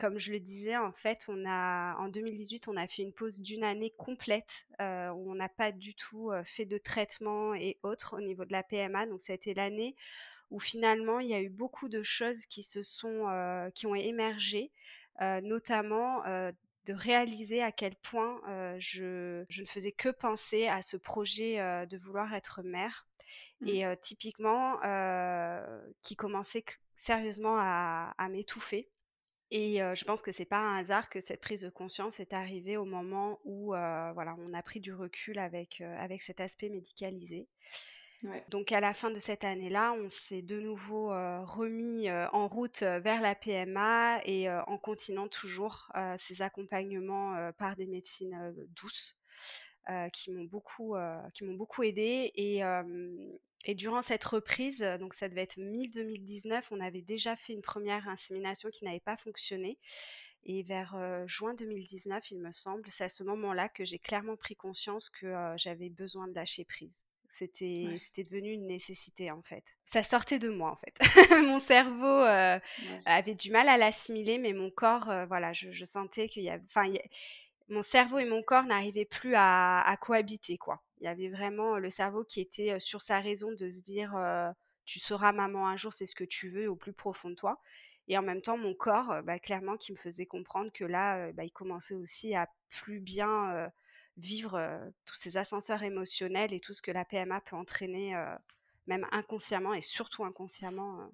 comme 0.00 0.18
je 0.18 0.32
le 0.32 0.40
disais, 0.40 0.76
en 0.76 0.92
fait, 0.92 1.26
on 1.28 1.44
a 1.46 1.96
en 1.98 2.08
2018, 2.08 2.68
on 2.68 2.76
a 2.76 2.86
fait 2.88 3.02
une 3.02 3.12
pause 3.12 3.40
d'une 3.40 3.64
année 3.64 3.92
complète 3.96 4.66
où 4.80 5.30
on 5.30 5.34
n'a 5.34 5.48
pas 5.48 5.72
du 5.72 5.94
tout 5.94 6.30
fait 6.44 6.64
de 6.64 6.78
traitement 6.78 7.54
et 7.54 7.78
autres 7.82 8.16
au 8.16 8.20
niveau 8.20 8.44
de 8.44 8.52
la 8.52 8.62
PMA. 8.62 9.06
Donc 9.06 9.20
ça 9.20 9.32
a 9.32 9.36
été 9.36 9.54
l'année 9.54 9.94
où 10.50 10.58
finalement 10.58 11.20
il 11.20 11.28
y 11.28 11.34
a 11.34 11.40
eu 11.40 11.48
beaucoup 11.48 11.88
de 11.88 12.02
choses 12.02 12.46
qui 12.46 12.62
se 12.62 12.82
sont, 12.82 13.28
euh, 13.28 13.70
qui 13.70 13.86
ont 13.86 13.94
émergé, 13.94 14.72
euh, 15.22 15.40
notamment 15.40 16.24
euh, 16.26 16.52
de 16.86 16.92
réaliser 16.92 17.62
à 17.62 17.72
quel 17.72 17.94
point 17.96 18.40
je, 18.78 19.44
je, 19.48 19.60
ne 19.62 19.66
faisais 19.66 19.92
que 19.92 20.08
penser 20.08 20.66
à 20.66 20.82
ce 20.82 20.96
projet 20.96 21.58
de 21.86 21.98
vouloir 21.98 22.34
être 22.34 22.62
mère. 22.62 23.06
Mmh. 23.60 23.68
Et 23.68 23.96
typiquement, 24.00 24.78
qui 26.02 26.16
commençait 26.16 26.64
sérieusement 26.94 27.56
à, 27.58 28.14
à 28.16 28.28
m'étouffer. 28.30 28.88
Et 29.50 29.76
je 29.76 30.04
pense 30.04 30.22
que 30.22 30.32
c'est 30.32 30.46
pas 30.46 30.58
un 30.58 30.78
hasard 30.78 31.10
que 31.10 31.20
cette 31.20 31.42
prise 31.42 31.60
de 31.60 31.70
conscience 31.70 32.18
est 32.18 32.32
arrivée 32.32 32.78
au 32.78 32.86
moment 32.86 33.40
où 33.44 33.66
voilà, 33.66 34.34
on 34.38 34.54
a 34.54 34.62
pris 34.62 34.80
du 34.80 34.94
recul 34.94 35.38
avec, 35.38 35.82
avec 35.82 36.22
cet 36.22 36.40
aspect 36.40 36.70
médicalisé. 36.70 37.46
Donc 38.48 38.70
à 38.70 38.80
la 38.80 38.92
fin 38.92 39.10
de 39.10 39.18
cette 39.18 39.44
année-là, 39.44 39.94
on 39.98 40.10
s'est 40.10 40.42
de 40.42 40.60
nouveau 40.60 41.08
remis 41.08 42.10
en 42.10 42.48
route 42.48 42.82
vers 42.82 43.22
la 43.22 43.34
PMA 43.34 44.20
et 44.26 44.50
en 44.50 44.78
continuant 44.78 45.28
toujours 45.28 45.90
ces 46.18 46.42
accompagnements 46.42 47.50
par 47.56 47.76
des 47.76 47.86
médecines 47.86 48.54
douces 48.76 49.16
qui 50.12 50.32
m'ont 50.32 50.44
beaucoup, 50.44 50.96
qui 51.34 51.44
m'ont 51.44 51.54
beaucoup 51.54 51.82
aidé 51.82 52.30
et 52.34 52.62
et 53.66 53.74
durant 53.74 54.00
cette 54.00 54.24
reprise, 54.24 54.80
donc 54.98 55.12
ça 55.12 55.28
devait 55.28 55.42
être 55.42 55.58
mi-2019, 55.58 56.68
on 56.70 56.80
avait 56.80 57.02
déjà 57.02 57.36
fait 57.36 57.52
une 57.52 57.60
première 57.60 58.08
insémination 58.08 58.70
qui 58.70 58.84
n'avait 58.84 59.00
pas 59.00 59.18
fonctionné. 59.18 59.78
Et 60.44 60.62
vers 60.62 60.96
juin 61.26 61.52
2019, 61.52 62.30
il 62.30 62.38
me 62.38 62.52
semble, 62.52 62.88
c'est 62.88 63.04
à 63.04 63.10
ce 63.10 63.22
moment-là 63.22 63.68
que 63.68 63.84
j'ai 63.84 63.98
clairement 63.98 64.36
pris 64.36 64.56
conscience 64.56 65.10
que 65.10 65.54
j'avais 65.58 65.90
besoin 65.90 66.26
de 66.26 66.32
lâcher 66.32 66.64
prise. 66.64 67.04
C'était 67.30 67.96
c'était 68.00 68.24
devenu 68.24 68.50
une 68.50 68.66
nécessité 68.66 69.30
en 69.30 69.40
fait. 69.40 69.62
Ça 69.84 70.02
sortait 70.02 70.40
de 70.40 70.48
moi 70.48 70.72
en 70.72 70.76
fait. 70.76 70.98
mon 71.46 71.60
cerveau 71.60 72.24
avait 73.06 73.36
du 73.36 73.52
mal 73.52 73.68
à 73.68 73.78
l'assimiler, 73.78 74.38
mais 74.38 74.52
mon 74.52 74.70
corps, 74.70 75.08
voilà, 75.28 75.52
je, 75.52 75.84
sentais 75.84 76.26
qu'il 76.26 76.42
y 76.42 76.50
avait, 76.50 76.64
enfin, 76.64 76.92
mon 77.68 77.82
cerveau 77.82 78.18
et 78.18 78.24
mon 78.24 78.42
corps 78.42 78.64
n'arrivaient 78.64 79.04
plus 79.04 79.34
à, 79.36 79.96
cohabiter, 80.00 80.58
quoi. 80.58 80.82
Il 81.00 81.04
y 81.04 81.08
avait 81.08 81.28
vraiment 81.28 81.78
le 81.78 81.88
cerveau 81.88 82.24
qui 82.24 82.40
était 82.40 82.80
sur 82.80 83.00
sa 83.00 83.20
raison 83.20 83.52
de 83.52 83.68
se 83.68 83.80
dire 83.80 84.12
tu 84.84 84.98
seras 84.98 85.30
maman 85.32 85.68
un 85.68 85.76
jour, 85.76 85.92
c'est 85.92 86.06
ce 86.06 86.16
que 86.16 86.24
tu 86.24 86.48
veux 86.48 86.68
au 86.68 86.74
plus 86.74 86.92
profond 86.92 87.30
de 87.30 87.36
toi. 87.36 87.60
Et 88.08 88.18
en 88.18 88.22
même 88.22 88.42
temps, 88.42 88.58
mon 88.58 88.74
corps, 88.74 89.22
bah, 89.22 89.38
clairement, 89.38 89.76
qui 89.76 89.92
me 89.92 89.96
faisait 89.96 90.26
comprendre 90.26 90.72
que 90.72 90.84
là, 90.84 91.30
bah, 91.30 91.44
il 91.44 91.52
commençait 91.52 91.94
aussi 91.94 92.34
à 92.34 92.48
plus 92.68 92.98
bien 92.98 93.70
vivre 94.24 94.60
tous 95.06 95.16
ces 95.16 95.36
ascenseurs 95.36 95.82
émotionnels 95.82 96.52
et 96.52 96.60
tout 96.60 96.72
ce 96.72 96.82
que 96.82 96.90
la 96.90 97.04
PMA 97.04 97.40
peut 97.40 97.56
entraîner, 97.56 98.14
même 98.86 99.06
inconsciemment 99.12 99.74
et 99.74 99.80
surtout 99.80 100.24
inconsciemment 100.24 101.10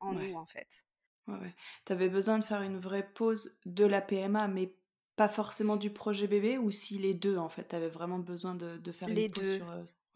en 0.00 0.12
nous, 0.12 0.34
en 0.34 0.46
fait. 0.46 0.86
Ouais, 1.26 1.54
Tu 1.84 1.92
avais 1.92 2.08
besoin 2.08 2.38
de 2.38 2.44
faire 2.44 2.62
une 2.62 2.78
vraie 2.78 3.06
pause 3.12 3.58
de 3.66 3.84
la 3.84 4.00
PMA, 4.00 4.48
mais 4.48 4.74
pas 5.16 5.28
forcément 5.28 5.76
du 5.76 5.90
projet 5.90 6.26
bébé 6.26 6.58
ou 6.58 6.70
si 6.70 6.98
les 6.98 7.12
deux 7.12 7.36
en 7.36 7.48
fait, 7.48 7.68
tu 7.68 7.76
avais 7.76 7.88
vraiment 7.88 8.18
besoin 8.18 8.54
de, 8.54 8.78
de 8.78 8.92
faire 8.92 9.08
les 9.08 9.24
une 9.24 9.28
pause 9.28 9.42
deux. 9.42 9.58
sur... 9.58 9.66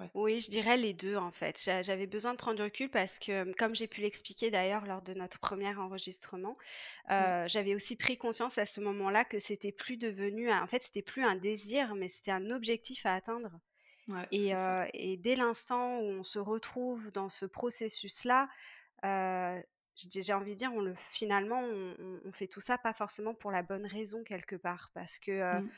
Euh, 0.03 0.07
oui, 0.15 0.41
je 0.41 0.51
dirais 0.51 0.77
les 0.77 0.93
deux 0.93 1.17
en 1.17 1.31
fait. 1.31 1.61
J'avais 1.61 2.07
besoin 2.07 2.33
de 2.33 2.39
prendre 2.39 2.57
du 2.57 2.63
recul 2.63 2.91
parce 2.91 3.19
que, 3.19 3.53
comme 3.55 3.75
j'ai 3.75 3.87
pu 3.87 4.01
l'expliquer 4.01 4.51
d'ailleurs 4.51 4.87
lors 4.87 5.03
de 5.03 5.15
notre 5.15 5.39
premier 5.39 5.75
enregistrement, 5.75 6.55
euh, 7.11 7.47
j'avais 7.49 7.75
aussi 7.75 7.97
pris 7.97 8.17
conscience 8.17 8.59
à 8.59 8.67
ce 8.67 8.81
moment-là 8.81 9.25
que 9.25 9.39
c'était 9.39 9.73
plus 9.73 9.97
devenu, 9.97 10.51
en 10.53 10.67
fait, 10.67 10.83
c'était 10.83 11.03
plus 11.03 11.25
un 11.25 11.37
désir, 11.37 11.95
mais 11.95 12.09
c'était 12.09 12.33
un 12.33 12.51
objectif 12.51 13.07
à 13.07 13.15
atteindre. 13.15 13.51
et, 14.33 14.55
euh, 14.55 14.85
et, 14.95 15.17
dès 15.17 15.37
l'instant 15.37 15.99
où 15.99 16.05
on 16.05 16.25
se 16.25 16.39
retrouve 16.39 17.13
dans 17.13 17.29
ce 17.29 17.47
processus-là, 17.47 18.49
j'ai 19.03 20.33
envie 20.33 20.53
de 20.55 20.59
dire, 20.59 20.73
on 20.75 20.81
le, 20.81 20.95
finalement, 21.13 21.63
on, 21.63 22.33
fait 22.33 22.49
tout 22.49 22.61
ça 22.61 22.79
pas 22.79 22.93
forcément 22.93 23.35
pour 23.35 23.53
la 23.53 23.63
bonne 23.63 23.87
raison 23.87 24.25
quelque 24.25 24.57
part, 24.57 24.91
parce 24.95 25.19
que 25.19 25.61
mmh. 25.61 25.69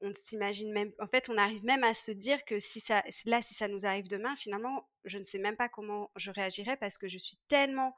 On 0.00 0.12
s'imagine 0.14 0.72
même, 0.72 0.92
en 1.00 1.06
fait, 1.06 1.28
on 1.28 1.38
arrive 1.38 1.64
même 1.64 1.84
à 1.84 1.94
se 1.94 2.12
dire 2.12 2.44
que 2.44 2.58
si 2.58 2.80
ça, 2.80 3.02
là, 3.26 3.42
si 3.42 3.54
ça 3.54 3.68
nous 3.68 3.86
arrive 3.86 4.08
demain, 4.08 4.36
finalement, 4.36 4.88
je 5.04 5.18
ne 5.18 5.22
sais 5.22 5.38
même 5.38 5.56
pas 5.56 5.68
comment 5.68 6.10
je 6.16 6.30
réagirais 6.30 6.76
parce 6.76 6.98
que 6.98 7.08
je 7.08 7.18
suis 7.18 7.36
tellement 7.48 7.96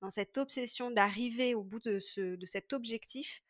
dans 0.00 0.10
cette 0.10 0.38
obsession 0.38 0.90
d'arriver 0.90 1.54
au 1.54 1.62
bout 1.62 1.80
de, 1.80 2.00
ce, 2.00 2.36
de 2.36 2.46
cet 2.46 2.72
objectif 2.72 3.42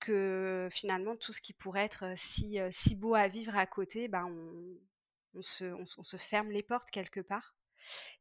que 0.00 0.68
finalement, 0.70 1.16
tout 1.16 1.32
ce 1.32 1.40
qui 1.40 1.52
pourrait 1.52 1.84
être 1.84 2.04
si, 2.16 2.58
si 2.70 2.94
beau 2.94 3.14
à 3.14 3.28
vivre 3.28 3.56
à 3.56 3.66
côté, 3.66 4.08
ben, 4.08 4.26
on 5.34 5.42
se 5.42 6.16
ferme 6.16 6.50
les 6.50 6.62
portes 6.62 6.90
quelque 6.90 7.20
part 7.20 7.57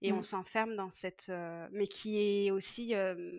et 0.02 0.12
on 0.12 0.20
mmh. 0.20 0.24
s'enferme 0.24 0.76
dans 0.76 0.90
cette 0.90 1.32
mais 1.72 1.88
qui 1.88 2.20
est 2.20 2.52
aussi 2.52 2.94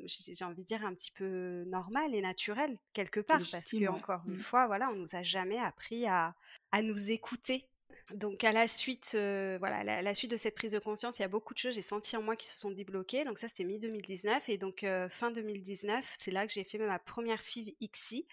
j'ai 0.07 0.45
envie 0.45 0.63
de 0.63 0.67
dire 0.67 0.85
un 0.85 0.95
petit 0.95 1.13
peu 1.13 1.65
normal 1.67 2.15
et 2.15 2.21
naturel 2.21 2.79
quelque 2.93 3.21
part 3.21 3.43
parce 3.51 3.71
que 3.71 3.89
encore 3.89 4.23
une 4.27 4.35
mmh. 4.35 4.41
fois 4.41 4.67
voilà 4.67 4.91
on 4.91 4.97
nous 4.97 5.15
a 5.15 5.23
jamais 5.23 5.59
appris 5.59 6.07
à, 6.07 6.35
à 6.73 6.83
nous 6.83 7.11
écouter 7.11 7.69
donc 8.15 8.43
à 8.45 8.53
la 8.53 8.69
suite, 8.69 9.11
voilà, 9.13 10.03
la, 10.03 10.15
suite 10.15 10.31
de 10.31 10.37
cette 10.37 10.55
prise 10.55 10.73
de 10.73 10.79
conscience, 10.79 11.19
il 11.19 11.23
y 11.23 11.25
a 11.25 11.29
beaucoup 11.29 11.53
de 11.55 11.59
choses 11.59 11.75
j'ai 11.75 11.83
senti 11.83 12.17
en 12.17 12.23
moi 12.23 12.37
qui 12.37 12.47
se 12.47 12.57
sont 12.57 12.71
débloquées. 12.71 13.25
Donc 13.25 13.39
ça, 13.39 13.49
c'était 13.49 13.65
mi 13.65 13.79
2019 13.79 14.49
et 14.49 14.59
donc 14.59 14.87
fin 15.11 15.31
2019, 15.31 16.17
c'est 16.19 16.31
là 16.31 16.47
que 16.47 16.53
j'ai 16.53 16.65
fait 16.65 16.79
ma 16.79 16.99
première 16.99 17.41
FIV 17.41 17.75
XI, 17.83 18.27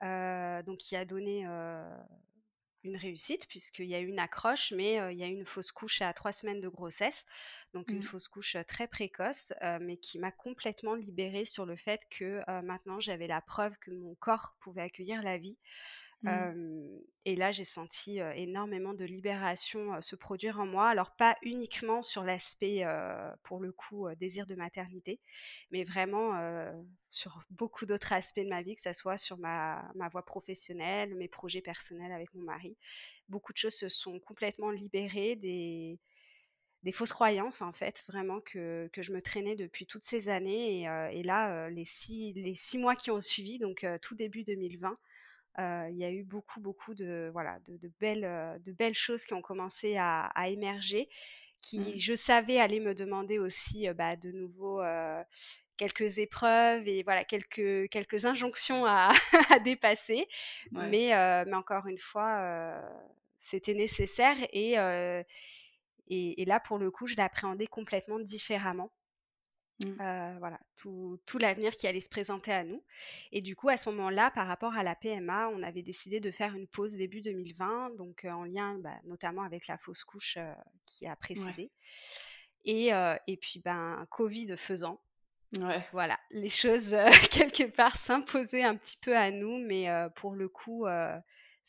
donc 0.00 0.78
qui 0.78 0.96
a 0.96 1.04
donné 1.04 1.46
une 2.84 2.96
réussite 2.96 3.46
puisqu'il 3.46 3.86
y 3.86 3.94
a 3.94 4.00
eu 4.00 4.06
une 4.06 4.18
accroche, 4.18 4.72
mais 4.72 4.94
il 5.12 5.18
y 5.18 5.22
a 5.22 5.28
eu 5.28 5.32
une 5.32 5.46
fausse 5.46 5.72
couche 5.72 6.02
à 6.02 6.12
trois 6.12 6.32
semaines 6.32 6.60
de 6.60 6.68
grossesse, 6.68 7.24
donc 7.74 7.90
une 7.90 7.98
mmh. 7.98 8.02
fausse 8.02 8.28
couche 8.28 8.56
très 8.66 8.88
précoce, 8.88 9.52
mais 9.80 9.96
qui 9.96 10.18
m'a 10.18 10.32
complètement 10.32 10.94
libérée 10.94 11.44
sur 11.44 11.66
le 11.66 11.76
fait 11.76 12.02
que 12.10 12.40
maintenant 12.62 13.00
j'avais 13.00 13.26
la 13.26 13.40
preuve 13.40 13.78
que 13.78 13.90
mon 13.90 14.14
corps 14.14 14.56
pouvait 14.60 14.82
accueillir 14.82 15.22
la 15.22 15.38
vie. 15.38 15.58
Mmh. 16.22 16.98
et 17.24 17.34
là, 17.34 17.50
j'ai 17.50 17.64
senti 17.64 18.18
énormément 18.34 18.92
de 18.92 19.06
libération 19.06 20.00
se 20.02 20.16
produire 20.16 20.60
en 20.60 20.66
moi. 20.66 20.88
Alors, 20.88 21.16
pas 21.16 21.36
uniquement 21.42 22.02
sur 22.02 22.24
l'aspect, 22.24 22.84
pour 23.42 23.60
le 23.60 23.72
coup, 23.72 24.06
désir 24.16 24.46
de 24.46 24.54
maternité, 24.54 25.20
mais 25.70 25.82
vraiment 25.82 26.32
sur 27.08 27.42
beaucoup 27.50 27.86
d'autres 27.86 28.12
aspects 28.12 28.40
de 28.40 28.48
ma 28.48 28.62
vie, 28.62 28.74
que 28.74 28.82
ce 28.82 28.92
soit 28.92 29.16
sur 29.16 29.38
ma, 29.38 29.90
ma 29.94 30.08
voie 30.08 30.24
professionnelle, 30.24 31.14
mes 31.14 31.28
projets 31.28 31.62
personnels 31.62 32.12
avec 32.12 32.34
mon 32.34 32.42
mari. 32.42 32.76
Beaucoup 33.28 33.52
de 33.52 33.58
choses 33.58 33.76
se 33.76 33.88
sont 33.88 34.20
complètement 34.20 34.70
libérées 34.70 35.36
des, 35.36 35.98
des 36.82 36.92
fausses 36.92 37.12
croyances 37.12 37.62
en 37.62 37.72
fait 37.72 38.04
vraiment 38.08 38.40
que, 38.40 38.88
que, 38.92 39.02
je 39.02 39.12
me 39.12 39.20
traînais 39.20 39.56
depuis 39.56 39.86
toutes 39.86 40.04
ces 40.04 40.28
années 40.28 40.82
et, 41.12 41.22
là 41.22 41.68
les, 41.68 41.84
six, 41.84 42.32
les 42.34 42.54
six 42.54 42.78
mois 42.78 42.96
qui 42.96 43.10
ont 43.10 43.20
suivi 43.20 43.58
donc 43.58 43.86
tout 44.00 44.14
début 44.14 44.44
2020 44.44 44.94
il 45.58 45.96
y 45.96 46.04
a 46.04 46.10
eu 46.10 46.22
beaucoup, 46.22 46.60
beaucoup 46.60 46.94
de, 46.94 47.30
voilà, 47.32 47.58
de, 47.66 47.90
belles, 48.00 48.60
de 48.62 48.72
belles 48.72 48.94
choses 48.94 49.24
qui 49.24 49.34
ont 49.34 49.42
commencé 49.42 49.96
à, 49.98 50.30
émerger, 50.48 51.08
qui, 51.60 51.80
mmh. 51.80 51.92
je 51.96 52.14
savais, 52.14 52.58
allaient 52.58 52.80
me 52.80 52.94
demander 52.94 53.38
aussi 53.38 53.88
bah, 53.90 54.16
de 54.16 54.30
nouveau 54.30 54.80
quelques 55.76 56.18
épreuves 56.18 56.86
et 56.88 57.02
voilà 57.02 57.24
quelques 57.24 57.88
quelques 57.90 58.26
injonctions 58.26 58.84
à, 58.86 59.12
dépasser. 59.64 60.26
Mais 60.72 61.12
mais 61.46 61.54
encore 61.54 61.86
une 61.86 61.98
fois 61.98 62.80
c'était 63.38 63.74
nécessaire 63.74 64.36
et, 64.52 64.76
et, 66.08 66.42
et 66.42 66.44
là 66.44 66.60
pour 66.60 66.78
le 66.78 66.90
coup 66.90 67.06
je 67.06 67.16
l'appréhendais 67.16 67.66
complètement 67.66 68.18
différemment 68.18 68.92
Mmh. 69.84 70.38
voilà, 70.38 70.60
tout, 70.76 71.18
tout 71.24 71.38
l'avenir 71.38 71.74
qui 71.74 71.86
allait 71.86 72.00
se 72.00 72.08
présenter 72.08 72.52
à 72.52 72.64
nous. 72.64 72.82
Et 73.32 73.40
du 73.40 73.56
coup, 73.56 73.68
à 73.68 73.76
ce 73.76 73.88
moment-là, 73.90 74.30
par 74.30 74.46
rapport 74.46 74.74
à 74.74 74.82
la 74.82 74.94
PMA, 74.94 75.48
on 75.48 75.62
avait 75.62 75.82
décidé 75.82 76.20
de 76.20 76.30
faire 76.30 76.54
une 76.54 76.66
pause 76.66 76.96
début 76.96 77.22
2020, 77.22 77.96
donc 77.96 78.26
en 78.30 78.44
lien 78.44 78.78
bah, 78.78 78.96
notamment 79.04 79.42
avec 79.42 79.66
la 79.68 79.78
fausse 79.78 80.04
couche 80.04 80.38
qui 80.84 81.06
a 81.06 81.16
précédé. 81.16 81.70
Et, 82.64 82.90
et, 83.26 83.36
puis, 83.38 83.60
ben, 83.64 84.06
Covid 84.10 84.54
faisant, 84.58 85.00
ouais. 85.58 85.82
voilà, 85.92 86.18
les 86.30 86.50
choses, 86.50 86.94
quelque 87.30 87.70
part, 87.70 87.96
s'imposaient 87.96 88.64
un 88.64 88.76
petit 88.76 88.98
peu 88.98 89.16
à 89.16 89.30
nous, 89.30 89.58
mais 89.58 89.88
pour 90.16 90.34
le 90.34 90.48
coup, 90.48 90.86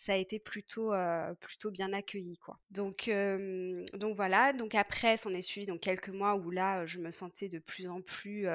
ça 0.02 0.14
a 0.14 0.16
été 0.16 0.40
plutôt 0.40 0.92
plutôt 1.40 1.72
bien 1.72 1.94
accueilli 1.94 2.38
quoi. 2.38 2.60
Donc 2.72 3.10
donc 3.94 4.16
voilà, 4.16 4.54
donc 4.54 4.76
après 4.76 5.18
s'en 5.18 5.34
est 5.34 5.42
suivi 5.42 5.68
donc 5.68 5.82
quelques 5.82 6.10
mois 6.10 6.36
où 6.36 6.52
là 6.52 6.86
je 6.86 7.00
me 7.00 7.12
sentais 7.12 7.50
de 7.50 7.60
plus 7.60 7.88
en 7.88 8.02
plus 8.02 8.48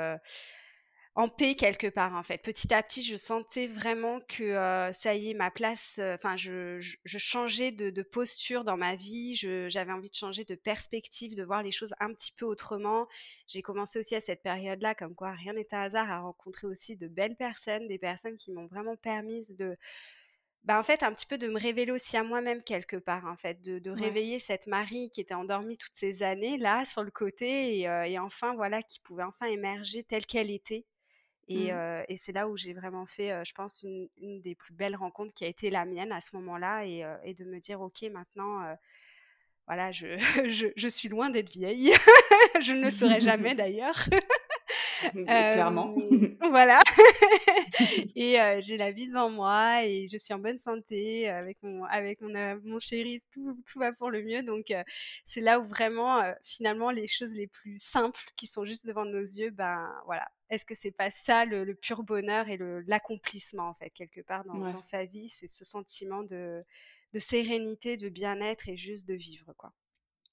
en 1.16 1.30
paix 1.30 1.54
quelque 1.54 1.86
part 1.86 2.14
en 2.14 2.22
fait. 2.22 2.38
Petit 2.42 2.72
à 2.74 2.82
petit, 2.82 3.02
je 3.02 3.16
sentais 3.16 3.66
vraiment 3.66 4.20
que 4.28 4.52
ça 4.92 5.14
y 5.14 5.30
est, 5.30 5.34
ma 5.34 5.50
place, 5.50 5.98
enfin, 6.14 6.36
je, 6.36 6.78
je, 7.04 7.18
changeais 7.18 7.72
de, 7.72 7.88
de, 7.88 8.02
posture 8.02 8.64
dans 8.64 8.76
ma 8.76 8.94
vie, 8.94 9.34
j'avais 9.34 9.92
envie 9.92 10.10
de 10.10 10.14
changer 10.14 10.44
de 10.44 10.54
perspective, 10.54 11.34
de 11.34 11.42
voir 11.42 11.62
les 11.62 11.72
choses 11.72 11.94
un 12.00 12.12
petit 12.12 12.32
peu 12.32 12.44
autrement. 12.44 13.06
J'ai 13.46 13.62
commencé 13.62 13.98
aussi 13.98 14.14
à 14.14 14.20
cette 14.20 14.42
période-là, 14.42 14.94
comme 14.94 15.14
quoi 15.14 15.32
rien 15.32 15.54
n'est 15.54 15.72
un 15.72 15.80
hasard, 15.80 16.10
à 16.10 16.20
rencontrer 16.20 16.66
aussi 16.66 16.96
de 16.96 17.08
belles 17.08 17.36
personnes, 17.36 17.88
des 17.88 17.98
personnes 17.98 18.36
qui 18.36 18.52
m'ont 18.52 18.66
vraiment 18.66 18.96
permis 18.96 19.46
de 19.54 19.76
bah, 20.66 20.78
en 20.78 20.82
fait, 20.82 21.02
un 21.02 21.12
petit 21.12 21.26
peu 21.26 21.38
de 21.38 21.48
me 21.48 21.58
révéler 21.58 21.92
aussi 21.92 22.16
à 22.16 22.22
moi-même 22.22 22.62
quelque 22.62 22.96
part, 22.96 23.24
en 23.26 23.36
fait, 23.36 23.62
de, 23.62 23.90
réveiller 23.90 24.38
cette 24.38 24.66
Marie 24.66 25.10
qui 25.10 25.20
était 25.20 25.34
endormie 25.34 25.78
toutes 25.78 25.96
ces 25.96 26.22
années 26.22 26.58
là 26.58 26.84
sur 26.84 27.02
le 27.02 27.10
côté 27.10 27.78
et, 27.80 28.18
enfin 28.18 28.54
voilà 28.54 28.82
qui 28.82 29.00
pouvait 29.00 29.22
enfin 29.22 29.46
émerger 29.46 30.02
telle 30.02 30.26
qu'elle 30.26 30.50
était 30.50 30.84
Et, 31.48 31.72
mmh. 31.72 32.04
et 32.08 32.16
c'est 32.16 32.32
là 32.32 32.48
où 32.48 32.56
j'ai 32.56 32.74
vraiment 32.74 33.06
fait, 33.06 33.32
je 33.44 33.52
pense, 33.54 33.84
une, 33.84 34.08
une, 34.18 34.40
des 34.42 34.54
plus 34.54 34.74
belles 34.74 34.96
rencontres 34.96 35.32
qui 35.32 35.44
a 35.44 35.48
été 35.48 35.70
la 35.70 35.84
mienne 35.84 36.12
à 36.12 36.20
ce 36.20 36.34
moment-là, 36.36 36.84
et, 36.84 37.04
et 37.24 37.34
de 37.34 37.44
me 37.44 37.60
dire, 37.60 37.80
ok, 37.80 38.02
maintenant, 38.12 38.76
voilà, 39.66 39.92
je, 39.92 40.06
je, 40.48 40.66
je, 40.74 40.88
suis 40.88 41.08
loin 41.08 41.30
d'être 41.30 41.50
vieille, 41.50 41.92
je 42.62 42.72
ne 42.72 42.82
le 42.82 42.90
serai 42.90 43.20
jamais 43.20 43.54
d'ailleurs. 43.54 44.08
Clairement. 45.24 45.94
voilà. 46.50 46.80
et 48.16 48.36
j'ai 48.60 48.76
la 48.76 48.92
vie 48.92 49.08
devant 49.08 49.30
moi 49.30 49.84
et 49.84 50.06
je 50.06 50.16
suis 50.16 50.34
en 50.34 50.38
bonne 50.38 50.58
santé 50.58 51.28
avec 51.28 51.58
mon, 51.62 51.84
avec 51.84 52.20
mon, 52.20 52.60
mon 52.64 52.78
chéri, 52.78 53.22
tout, 53.32 53.60
tout 53.70 53.78
va 53.78 53.92
pour 53.92 54.10
le 54.10 54.22
mieux. 54.22 54.42
Donc 54.42 54.72
c'est 55.24 55.40
là 55.40 55.60
où 55.60 55.64
vraiment, 55.64 56.22
finalement, 56.42 56.90
les 56.90 57.08
choses 57.08 57.32
les 57.34 57.46
plus 57.46 57.78
simples 57.78 58.20
qui 58.36 58.46
sont 58.46 58.64
juste 58.64 58.86
devant 58.86 59.04
nos 59.04 59.20
yeux, 59.20 59.50
ben 59.50 59.92
voilà. 60.06 60.26
Est-ce 60.48 60.64
que 60.64 60.76
c'est 60.76 60.92
pas 60.92 61.10
ça 61.10 61.44
le, 61.44 61.74
pur 61.74 62.04
bonheur 62.04 62.48
et 62.48 62.58
l'accomplissement 62.86 63.68
en 63.68 63.74
fait 63.74 63.90
quelque 63.90 64.20
part 64.20 64.44
dans, 64.44 64.54
dans 64.54 64.82
sa 64.82 65.04
vie, 65.04 65.28
c'est 65.28 65.48
ce 65.48 65.64
sentiment 65.64 66.22
de, 66.22 66.64
de 67.12 67.18
sérénité, 67.18 67.96
de 67.96 68.08
bien-être 68.08 68.68
et 68.68 68.76
juste 68.76 69.08
de 69.08 69.14
vivre 69.14 69.52
quoi. 69.56 69.72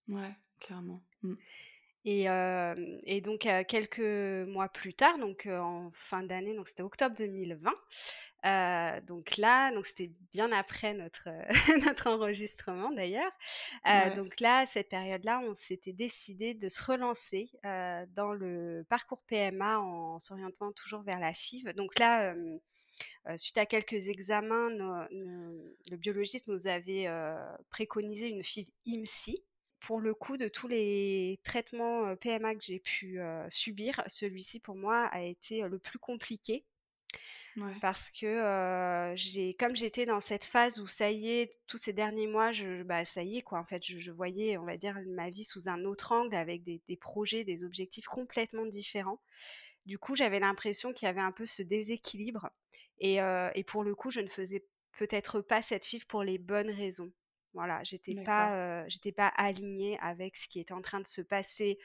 Ouais, 0.07 0.35
clairement. 0.59 0.97
Mmh. 1.21 1.35
Et, 2.05 2.25
et, 3.05 3.21
donc 3.21 3.47
quelques 3.67 3.99
mois 4.47 4.67
plus 4.67 4.93
tard, 4.93 5.17
donc 5.19 5.47
en 5.49 5.89
fin 5.93 6.21
d'année, 6.23 6.53
donc 6.53 6.67
c'était 6.67 6.83
octobre 6.83 7.15
2020. 7.15 7.71
donc 9.07 9.37
là, 9.37 9.71
donc 9.71 9.85
c'était 9.85 10.11
bien 10.33 10.51
après 10.51 10.93
notre 10.93 11.29
notre 11.85 12.07
enregistrement 12.07 12.91
d'ailleurs. 12.91 13.31
Donc 14.15 14.41
là, 14.41 14.65
cette 14.65 14.89
période-là, 14.89 15.41
on 15.47 15.55
s'était 15.55 15.93
décidé 15.93 16.53
de 16.53 16.67
se 16.67 16.83
relancer 16.83 17.49
dans 17.63 18.33
le 18.33 18.85
parcours 18.89 19.21
PMA 19.23 19.79
en 19.79 20.19
s'orientant 20.19 20.73
toujours 20.73 21.03
vers 21.03 21.19
la 21.19 21.33
FIV. 21.33 21.73
Donc 21.73 21.97
là. 21.99 22.35
suite 23.37 23.57
à 23.57 23.65
quelques 23.65 24.09
examens, 24.09 24.69
le 24.69 25.95
biologiste 25.95 26.49
nous 26.49 26.67
avait 26.67 27.07
préconisé 27.69 28.27
une 28.27 28.43
FIV 28.43 28.67
IMSI, 28.85 29.41
pour 29.83 29.99
le 29.99 30.13
coup, 30.13 30.37
de 30.37 30.47
tous 30.47 30.69
les 30.69 31.39
traitements 31.43 32.15
PMA 32.15 32.55
que 32.55 32.63
j'ai 32.63 32.79
pu 32.79 33.19
subir, 33.49 34.01
celui-ci 34.07 34.61
pour 34.61 34.75
moi 34.75 35.05
a 35.07 35.21
été 35.21 35.61
le 35.67 35.77
plus 35.77 35.99
compliqué. 35.99 36.63
Parce 37.81 38.09
que 38.09 39.13
j'ai, 39.15 39.53
comme 39.55 39.75
j'étais 39.75 40.05
dans 40.05 40.21
cette 40.21 40.45
phase 40.45 40.79
où 40.79 40.87
ça 40.87 41.11
y 41.11 41.29
est, 41.29 41.59
tous 41.67 41.77
ces 41.77 41.91
derniers 41.91 42.27
mois, 42.27 42.53
je, 42.53 42.83
bah, 42.83 43.03
ça 43.03 43.23
y 43.23 43.37
est 43.37 43.41
quoi. 43.41 43.59
En 43.59 43.65
fait, 43.65 43.85
je, 43.85 44.11
voyais, 44.11 44.57
on 44.57 44.63
va 44.63 44.77
dire, 44.77 44.97
ma 45.05 45.29
vie 45.29 45.43
sous 45.43 45.67
un 45.67 45.83
autre 45.83 46.13
angle, 46.13 46.35
avec 46.35 46.63
des, 46.63 46.97
projets, 46.97 47.43
des 47.43 47.65
objectifs 47.65 48.05
complètement 48.05 48.65
différents. 48.65 49.19
Du 49.85 49.99
coup, 49.99 50.15
j'avais 50.15 50.39
l'impression 50.39 50.93
qu'il 50.93 51.07
y 51.07 51.09
avait 51.09 51.19
un 51.19 51.33
peu 51.33 51.45
ce 51.45 51.61
déséquilibre. 51.61 52.49
Et, 52.99 53.17
et 53.17 53.63
pour 53.65 53.83
le 53.83 53.95
coup, 53.95 54.11
je 54.11 54.21
ne 54.21 54.27
faisais 54.27 54.65
peut-être 54.97 55.41
pas 55.41 55.61
cette 55.61 55.85
FIF 55.85 56.05
pour 56.05 56.23
les 56.23 56.37
bonnes 56.37 56.71
raisons. 56.71 57.11
Voilà, 57.53 57.83
j'étais 57.83 58.15
pas, 58.23 58.87
j'étais 58.89 59.11
pas 59.11 59.27
alignée 59.27 59.97
avec 59.99 60.35
ce 60.37 60.47
qui 60.47 60.59
était 60.59 60.73
en 60.73 60.81
train 60.81 60.99
de 60.99 61.07
se 61.07 61.21
passer, 61.21 61.77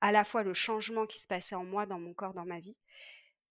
à 0.00 0.12
la 0.12 0.24
fois 0.24 0.42
le 0.42 0.54
changement 0.54 1.06
qui 1.06 1.18
se 1.18 1.26
passait 1.26 1.54
en 1.54 1.64
moi, 1.64 1.86
dans 1.86 1.98
mon 1.98 2.12
corps, 2.12 2.34
dans 2.34 2.44
ma 2.44 2.60
vie, 2.60 2.78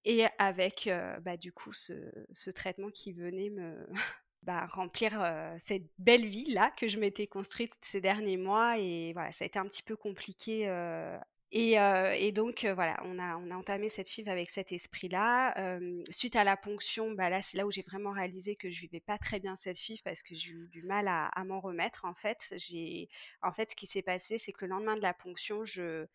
et 0.06 0.26
avec, 0.38 0.90
bah, 1.22 1.38
du 1.38 1.52
coup, 1.52 1.74
ce, 1.74 2.50
traitement 2.52 2.90
qui 2.90 3.14
venait 3.14 3.50
me 3.50 3.88
bah, 4.44 4.68
remplir 4.68 5.20
cette 5.60 5.88
belle 5.98 6.28
vie 6.28 6.54
là 6.54 6.72
que 6.78 6.88
je 6.88 7.00
m'étais 7.00 7.26
construite 7.28 7.74
ces 7.82 8.02
derniers 8.02 8.38
mois. 8.38 8.78
Et 8.78 9.14
voilà, 9.14 9.32
ça 9.32 9.46
a 9.46 9.48
été 9.48 9.58
un 9.58 9.66
petit 9.66 9.84
peu 9.84 9.96
compliqué 9.96 10.68
et, 11.56 12.32
donc, 12.32 12.66
voilà, 12.66 13.00
on 13.06 13.20
a, 13.20 13.38
on 13.38 13.52
a 13.52 13.56
entamé 13.56 13.88
cette 13.88 14.10
FIV 14.10 14.28
avec 14.28 14.50
cet 14.50 14.72
esprit-là. 14.72 15.80
suite 16.10 16.36
à 16.36 16.44
la 16.44 16.58
ponction, 16.58 17.12
bah, 17.12 17.30
là, 17.30 17.42
c'est 17.42 17.58
là 17.58 17.68
où 17.68 17.72
j'ai 17.72 17.84
vraiment 17.84 18.12
réalisé 18.12 18.56
que 18.56 18.72
je 18.72 18.82
vivais 18.82 19.00
pas 19.00 19.18
très 19.18 19.40
bien 19.40 19.56
cette 19.56 19.78
FIV 19.78 20.02
parce 20.04 20.24
que 20.24 20.36
j'ai 20.36 20.52
eu 20.52 20.68
du 20.70 20.84
mal 20.84 21.08
à, 21.08 21.32
m'en 21.46 21.60
remettre, 21.60 22.06
en 22.06 22.16
fait. 22.16 22.54
J'ai, 22.58 23.08
en 23.42 23.52
fait, 23.52 23.72
ce 23.72 23.76
qui 23.76 23.86
s'est 23.86 24.02
passé, 24.02 24.38
c'est 24.38 24.52
que 24.52 24.66
le 24.66 24.72
lendemain 24.72 24.96
de 24.96 25.02
la 25.02 25.14
ponction, 25.14 25.64
je, 25.64 26.08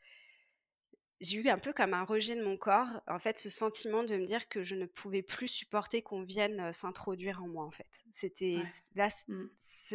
j'ai 1.20 1.38
eu 1.38 1.48
un 1.48 1.58
peu 1.58 1.72
comme 1.72 1.94
un 1.94 2.04
rejet 2.04 2.36
de 2.36 2.44
mon 2.44 2.56
corps, 2.56 3.00
en 3.08 3.18
fait, 3.18 3.38
ce 3.38 3.48
sentiment 3.48 4.04
de 4.04 4.16
me 4.16 4.24
dire 4.24 4.48
que 4.48 4.62
je 4.62 4.74
ne 4.74 4.86
pouvais 4.86 5.22
plus 5.22 5.48
supporter 5.48 6.02
qu'on 6.02 6.22
vienne 6.22 6.72
s'introduire 6.72 7.42
en 7.42 7.48
moi, 7.48 7.64
en 7.64 7.70
fait. 7.70 8.04
C'était 8.12 8.58
là, 8.94 9.08
mmh. 9.26 9.44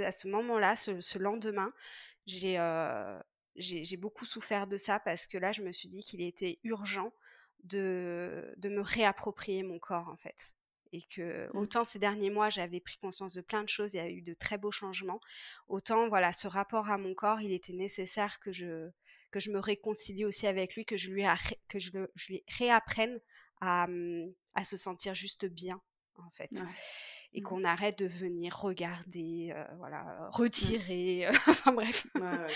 à 0.03 0.11
ce 0.11 0.27
moment-là, 0.27 0.75
ce, 0.75 1.17
lendemain, 1.17 1.73
j'ai 2.25 2.57
j'ai 3.55 3.97
beaucoup 3.97 4.25
souffert 4.25 4.67
de 4.67 4.77
ça 4.77 4.99
parce 4.99 5.27
que 5.27 5.37
là, 5.37 5.51
je 5.51 5.61
me 5.61 5.71
suis 5.71 5.89
dit 5.89 6.03
qu'il 6.03 6.21
était 6.21 6.59
urgent 6.63 7.11
de, 7.63 8.53
de 8.57 8.69
me 8.69 8.81
réapproprier 8.81 9.63
mon 9.63 9.79
corps, 9.79 10.09
en 10.09 10.17
fait. 10.17 10.55
Et 10.91 11.01
que 11.01 11.47
mmh. 11.47 11.57
autant 11.57 11.83
ces 11.83 11.97
derniers 11.99 12.29
mois, 12.29 12.49
j'avais 12.49 12.79
pris 12.79 12.97
conscience 12.97 13.33
de 13.33 13.41
plein 13.41 13.63
de 13.63 13.69
choses, 13.69 13.93
il 13.93 13.97
y 13.97 13.99
a 13.99 14.09
eu 14.09 14.21
de 14.21 14.33
très 14.33 14.57
beaux 14.57 14.71
changements, 14.71 15.19
autant 15.67 16.07
voilà, 16.07 16.33
ce 16.33 16.47
rapport 16.47 16.89
à 16.89 16.97
mon 16.97 17.15
corps, 17.15 17.41
il 17.41 17.51
était 17.51 17.73
nécessaire 17.73 18.39
que 18.39 18.51
je, 18.51 18.89
que 19.31 19.39
je 19.39 19.49
me 19.49 19.59
réconcilie 19.59 20.25
aussi 20.25 20.45
avec 20.45 20.75
lui, 20.75 20.85
que 20.85 20.97
je 20.97 21.09
lui, 21.09 21.23
que 21.67 21.79
je, 21.79 21.91
je 22.15 22.27
lui 22.27 22.43
réapprenne 22.59 23.19
à, 23.59 23.87
mmh, 23.87 24.33
à, 24.53 24.65
se 24.65 24.77
sentir 24.77 25.15
juste 25.15 25.45
bien, 25.45 25.81
en 26.17 26.29
fait. 26.29 26.51
Et 27.33 27.41
mmh. 27.41 27.43
qu'on 27.43 27.63
arrête 27.63 27.97
de 27.97 28.05
venir 28.05 28.55
regarder, 28.55 29.51
euh, 29.55 29.65
voilà, 29.77 30.29
retirer, 30.31 31.27
enfin 31.47 31.71
bref. 31.71 32.05
Ouais, 32.13 32.47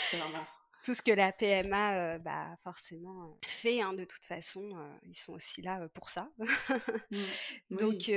tout 0.88 0.94
ce 0.94 1.02
que 1.02 1.12
la 1.12 1.34
PMA, 1.34 2.18
bah, 2.20 2.56
forcément, 2.64 3.38
fait. 3.46 3.82
Hein, 3.82 3.92
de 3.92 4.06
toute 4.06 4.24
façon, 4.24 4.72
ils 5.04 5.18
sont 5.18 5.34
aussi 5.34 5.62
là 5.62 5.86
pour 5.94 6.10
ça. 6.10 6.30
Mmh. 6.38 7.18
donc, 7.72 8.10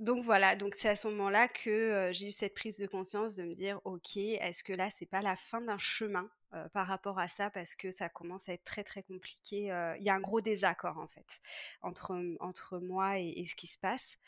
donc 0.00 0.24
voilà, 0.24 0.56
donc 0.56 0.74
c'est 0.74 0.88
à 0.88 0.96
ce 0.96 1.06
moment-là 1.06 1.46
que 1.46 2.10
j'ai 2.12 2.26
eu 2.26 2.32
cette 2.32 2.52
prise 2.52 2.78
de 2.78 2.88
conscience 2.88 3.36
de 3.36 3.44
me 3.44 3.54
dire, 3.54 3.80
ok, 3.84 4.16
est-ce 4.16 4.64
que 4.64 4.72
là, 4.72 4.90
c'est 4.90 5.06
pas 5.06 5.22
la 5.22 5.36
fin 5.36 5.60
d'un 5.60 5.78
chemin 5.78 6.28
par 6.72 6.88
rapport 6.88 7.20
à 7.20 7.28
ça 7.28 7.48
parce 7.48 7.76
que 7.76 7.92
ça 7.92 8.08
commence 8.08 8.48
à 8.48 8.54
être 8.54 8.64
très 8.64 8.82
très 8.82 9.04
compliqué. 9.04 9.66
Il 10.00 10.04
y 10.04 10.10
a 10.10 10.14
un 10.16 10.20
gros 10.20 10.40
désaccord 10.40 10.98
en 10.98 11.06
fait 11.06 11.38
entre, 11.80 12.20
entre 12.40 12.80
moi 12.80 13.20
et, 13.20 13.28
et 13.36 13.46
ce 13.46 13.54
qui 13.54 13.68
se 13.68 13.78
passe? 13.78 14.18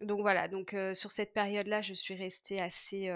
Donc 0.00 0.20
voilà, 0.20 0.48
donc 0.48 0.74
sur 0.94 1.10
cette 1.10 1.32
période-là, 1.32 1.80
je 1.80 1.94
suis 1.94 2.14
restée 2.14 2.60
assez, 2.60 3.08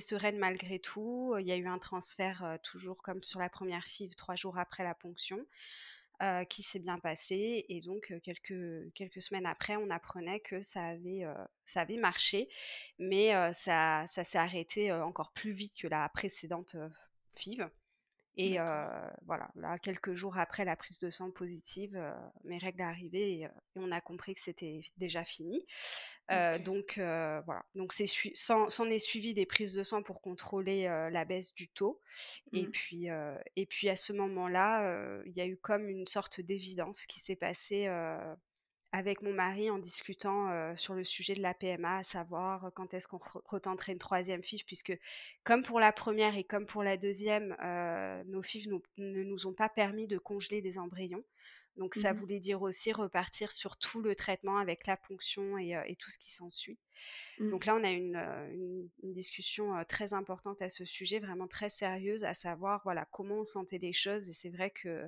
sereine 0.00 0.38
malgré 0.38 0.78
tout. 0.78 1.34
Il 1.38 1.46
y 1.46 1.52
a 1.52 1.56
eu 1.56 1.66
un 1.66 1.78
transfert 1.78 2.58
toujours 2.62 3.02
comme 3.02 3.22
sur 3.22 3.40
la 3.40 3.48
première 3.48 3.84
FIV 3.84 4.14
trois 4.14 4.36
jours 4.36 4.58
après 4.58 4.84
la 4.84 4.94
ponction. 4.94 5.44
qui 6.48 6.62
s'est 6.62 6.78
bien 6.78 6.98
passé 6.98 7.66
et 7.68 7.80
donc 7.80 8.14
quelques, 8.22 8.92
quelques 8.94 9.20
semaines 9.20 9.46
après 9.46 9.76
on 9.76 9.90
apprenait 9.90 10.40
que 10.40 10.62
ça 10.62 10.84
avait, 10.84 11.26
ça 11.66 11.80
avait 11.82 11.98
marché 11.98 12.48
mais 12.98 13.32
ça, 13.52 14.06
ça 14.06 14.24
s'est 14.24 14.38
arrêté 14.38 14.92
encore 14.92 15.32
plus 15.32 15.52
vite 15.52 15.74
que 15.76 15.88
la 15.88 16.08
précédente 16.08 16.76
FIV 17.36 17.68
et 18.36 18.58
voilà, 19.26 19.50
là, 19.54 19.78
quelques 19.78 20.14
jours 20.14 20.38
après 20.38 20.64
la 20.64 20.76
prise 20.76 20.98
de 20.98 21.10
sang 21.10 21.30
positive, 21.30 21.98
mes 22.44 22.58
règles 22.58 22.82
arrivaient 22.82 23.30
et, 23.30 23.40
et, 23.42 23.48
on 23.76 23.90
a 23.92 24.00
compris 24.00 24.34
que 24.34 24.40
c'était 24.40 24.80
déjà 24.98 25.24
fini. 25.24 25.66
Donc 26.64 26.94
voilà, 26.96 27.64
donc 27.74 27.92
c'est 27.92 28.06
s'en 28.34 28.90
est 28.90 28.98
suivi 28.98 29.34
des 29.34 29.46
prises 29.46 29.74
de 29.74 29.82
sang 29.82 30.02
pour 30.02 30.20
contrôler 30.20 30.84
la 30.84 31.24
baisse 31.24 31.54
du 31.54 31.68
taux. 31.68 32.00
Et 32.52 32.66
mmh. 32.66 32.70
puis 32.70 33.08
et 33.56 33.66
puis 33.66 33.88
à 33.88 33.96
ce 33.96 34.12
moment-là, 34.12 35.22
il 35.24 35.32
y 35.32 35.40
a 35.40 35.46
eu 35.46 35.56
comme 35.56 35.88
une 35.88 36.06
sorte 36.06 36.40
d'évidence 36.40 37.06
qui 37.06 37.20
s'est 37.20 37.36
passée 37.36 37.88
avec 38.96 39.20
mon 39.20 39.34
mari 39.34 39.68
en 39.68 39.78
discutant 39.78 40.74
sur 40.74 40.94
le 40.94 41.04
sujet 41.04 41.34
de 41.34 41.42
la 41.42 41.52
PMA, 41.52 41.98
à 41.98 42.02
savoir 42.02 42.70
quand 42.74 42.94
est-ce 42.94 43.06
qu'on 43.06 43.20
retenterait 43.44 43.92
une 43.92 43.98
troisième 43.98 44.42
fiche, 44.42 44.64
puisque 44.64 44.98
comme 45.44 45.62
pour 45.62 45.80
la 45.80 45.92
première 45.92 46.34
et 46.38 46.44
comme 46.44 46.64
pour 46.64 46.82
la 46.82 46.96
deuxième, 46.96 47.54
nos 48.26 48.40
fiches 48.40 48.68
ne 48.68 49.22
nous 49.22 49.46
ont 49.46 49.52
pas 49.52 49.68
permis 49.68 50.06
de 50.06 50.16
congeler 50.16 50.62
des 50.62 50.78
embryons. 50.78 51.24
Donc 51.76 51.94
ça 51.94 52.14
mmh 52.14 52.16
voulait 52.16 52.40
dire 52.40 52.62
aussi 52.62 52.90
repartir 52.90 53.52
sur 53.52 53.76
tout 53.76 54.00
le 54.00 54.14
traitement 54.14 54.56
avec 54.56 54.86
la 54.86 54.96
ponction 54.96 55.58
et, 55.58 55.94
tout 55.98 56.10
ce 56.10 56.16
qui 56.16 56.32
s'ensuit. 56.32 56.78
Mmh. 57.38 57.50
Donc 57.50 57.66
là, 57.66 57.76
on 57.76 57.84
a 57.84 57.90
une, 57.90 58.16
une, 58.16 58.88
une, 59.02 59.12
discussion 59.12 59.84
très 59.86 60.14
importante 60.14 60.62
à 60.62 60.70
ce 60.70 60.86
sujet, 60.86 61.18
vraiment 61.18 61.46
très 61.46 61.68
sérieuse, 61.68 62.24
à 62.24 62.32
savoir 62.32 62.80
voilà 62.84 63.06
comment 63.12 63.40
on 63.40 63.44
sentait 63.44 63.76
les 63.76 63.92
choses. 63.92 64.30
Et 64.30 64.32
c'est 64.32 64.48
vrai 64.48 64.70
que 64.70 65.06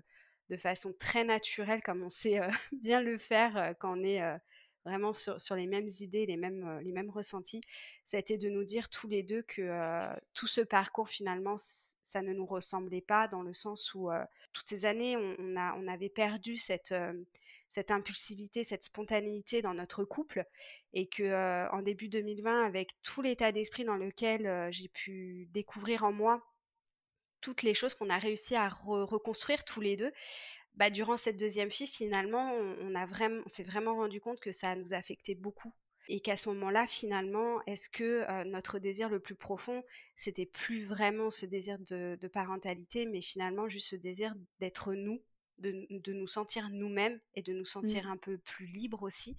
de 0.48 0.56
façon 0.56 0.92
très 0.98 1.24
naturelle, 1.24 1.82
comme 1.82 2.02
on 2.02 2.10
sait 2.10 2.40
bien 2.72 3.02
le 3.02 3.18
faire 3.18 3.74
quand 3.78 3.98
on 3.98 4.02
est 4.02 4.22
vraiment 4.84 5.12
sur, 5.12 5.40
sur, 5.40 5.54
les 5.54 5.66
mêmes 5.66 5.88
idées, 6.00 6.26
les 6.26 6.36
mêmes, 6.36 6.80
les 6.82 6.92
mêmes 6.92 7.10
ressentis, 7.10 7.60
ça 8.04 8.16
a 8.16 8.20
été 8.20 8.38
de 8.38 8.48
nous 8.48 8.64
dire 8.64 8.88
tous 8.88 9.08
les 9.08 9.22
deux 9.22 9.42
que 9.42 9.70
tout 10.32 10.46
ce 10.46 10.62
parcours, 10.62 11.08
finalement, 11.08 11.56
ça 11.58 12.22
ne 12.22 12.32
nous 12.32 12.46
ressemblait 12.46 13.02
pas, 13.02 13.28
dans 13.28 13.42
le 13.42 13.52
sens 13.52 13.92
où 13.94 14.08
toutes 14.52 14.66
ces 14.66 14.86
années, 14.86 15.16
on, 15.16 15.56
a, 15.56 15.74
on 15.76 15.86
avait 15.88 16.08
perdu 16.08 16.56
cette, 16.56 16.94
cette 17.68 17.90
impulsivité, 17.90 18.64
cette 18.64 18.84
spontanéité 18.84 19.60
dans 19.60 19.74
notre 19.74 20.04
couple, 20.04 20.44
et 20.94 21.06
que 21.06 21.68
en 21.70 21.82
début 21.82 22.08
2020, 22.08 22.64
avec 22.64 22.94
tout 23.02 23.20
l'état 23.20 23.52
d'esprit 23.52 23.84
dans 23.84 23.96
lequel 23.96 24.72
j'ai 24.72 24.88
pu 24.88 25.48
découvrir 25.52 26.04
en 26.04 26.12
moi 26.12 26.42
toutes 27.40 27.62
les 27.62 27.74
choses 27.74 27.94
qu'on 27.94 28.10
a 28.10 28.18
réussi 28.18 28.54
à 28.54 28.68
reconstruire 28.68 29.64
tous 29.64 29.80
les 29.80 29.96
deux, 29.96 30.12
bah, 30.78 30.90
durant 30.90 31.16
cette 31.16 31.36
deuxième 31.36 31.72
fille, 31.72 31.88
finalement, 31.88 32.52
on, 32.52 32.94
a 32.94 33.04
vraiment, 33.04 33.42
s'est 33.46 33.64
vraiment 33.64 33.96
rendu 33.96 34.20
compte 34.20 34.38
que 34.38 34.52
ça 34.52 34.76
nous 34.76 34.94
affectait 34.94 35.34
beaucoup. 35.34 35.74
Et 36.10 36.20
qu'à 36.20 36.36
ce 36.36 36.48
moment-là, 36.50 36.86
finalement, 36.86 37.60
est-ce 37.66 37.90
que 37.90 38.24
notre 38.48 38.78
désir 38.78 39.10
le 39.10 39.20
plus 39.20 39.34
profond, 39.34 39.82
c'était 40.16 40.46
plus 40.46 40.84
vraiment 40.84 41.30
ce 41.30 41.44
désir 41.46 41.78
de, 41.80 42.16
parentalité, 42.32 43.06
mais 43.06 43.20
finalement 43.20 43.68
juste 43.68 43.88
ce 43.88 43.96
désir 43.96 44.34
d'être 44.60 44.94
nous, 44.94 45.20
de, 45.58 46.12
nous 46.12 46.28
sentir 46.28 46.70
nous-mêmes 46.70 47.20
et 47.34 47.42
de 47.42 47.52
nous 47.52 47.66
sentir 47.66 48.06
mmh. 48.06 48.10
un 48.10 48.16
peu 48.16 48.38
plus 48.38 48.66
libres 48.66 49.02
aussi. 49.02 49.36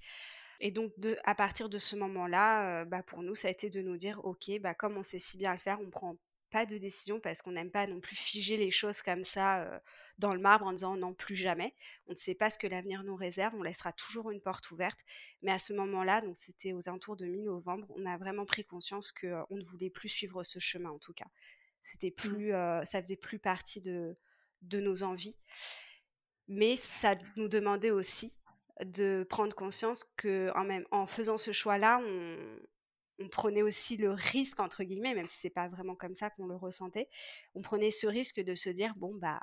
Et 0.60 0.72
donc, 0.72 0.92
de, 0.98 1.18
à 1.24 1.34
partir 1.36 1.70
de 1.70 1.80
ce 1.80 1.96
moment-là, 1.96 2.84
bah, 2.86 3.02
pour 3.02 3.24
nous, 3.24 3.34
ça 3.34 3.48
a 3.48 3.52
été 3.52 3.70
de 3.70 3.82
nous 3.82 3.98
dire, 3.98 4.24
OK, 4.26 4.52
bah, 4.60 4.74
comme 4.76 4.98
on 4.98 5.04
sait 5.04 5.20
si 5.20 5.38
bien 5.38 5.54
le 5.54 5.58
faire, 5.58 5.80
on 5.82 5.90
prend 5.90 6.18
pas 6.50 6.66
de 6.66 6.78
décision 6.78 7.20
parce 7.20 7.42
qu'on 7.42 7.52
n'aime 7.52 7.72
pas 7.72 7.88
non 7.88 8.00
plus 8.00 8.16
figer 8.16 8.58
les 8.58 8.72
choses 8.72 9.02
comme 9.02 9.24
ça 9.24 9.82
dans 10.18 10.34
le 10.34 10.40
marbre 10.40 10.66
en 10.66 10.74
disant 10.74 10.96
non 10.96 11.14
plus 11.14 11.36
jamais. 11.36 11.74
On 12.08 12.12
ne 12.12 12.18
sait 12.18 12.36
pas 12.36 12.50
ce 12.50 12.58
que 12.58 12.68
l'avenir 12.68 13.04
nous 13.04 13.16
réserve, 13.16 13.56
on 13.56 13.64
laissera 13.64 13.94
toujours 13.94 14.32
une 14.32 14.42
porte 14.42 14.70
ouverte. 14.72 15.00
Mais 15.42 15.52
à 15.52 15.60
ce 15.60 15.74
moment-là, 15.74 16.22
donc 16.22 16.38
c'était 16.38 16.74
aux 16.74 16.90
alentours 16.90 17.18
de 17.18 17.26
mi-novembre, 17.26 17.88
on 17.96 18.06
a 18.06 18.18
vraiment 18.18 18.46
pris 18.46 18.66
conscience 18.66 19.12
que 19.12 19.42
on 19.50 19.58
ne 19.58 19.64
voulait 19.64 19.90
plus 19.90 20.10
suivre 20.10 20.44
ce 20.44 20.60
chemin 20.60 20.90
en 20.90 21.00
tout 21.00 21.14
cas. 21.14 21.28
C'était 21.84 22.10
mmh. 22.10 22.30
plus, 22.30 22.52
ça 22.52 23.02
faisait 23.02 23.16
plus 23.16 23.40
partie 23.40 23.82
de, 23.82 24.18
de 24.62 24.80
nos 24.80 25.04
envies. 25.04 25.38
Mais 26.48 26.76
ça 26.76 27.16
nous 27.38 27.48
demandait 27.48 27.92
aussi 27.92 28.40
de 28.84 29.26
prendre 29.30 29.56
conscience 29.56 30.04
que 30.18 30.52
en, 30.56 30.64
même, 30.64 30.86
en 30.92 31.06
faisant 31.06 31.38
ce 31.38 31.52
choix-là, 31.52 32.02
on, 32.04 32.38
on 33.20 33.28
prenait 33.30 33.62
aussi 33.62 33.98
le 33.98 34.12
risque, 34.12 34.60
entre 34.60 34.84
guillemets, 34.84 35.14
même 35.14 35.28
si 35.28 35.38
c'est 35.38 35.50
pas 35.50 35.68
vraiment 35.68 35.96
comme 35.96 36.16
ça 36.16 36.30
qu'on 36.30 36.48
le 36.48 36.56
ressentait, 36.56 37.10
on 37.54 37.62
prenait 37.62 37.92
ce 37.92 38.08
risque 38.08 38.40
de 38.40 38.56
se 38.56 38.70
dire, 38.70 38.96
bon, 38.96 39.14
bah, 39.16 39.40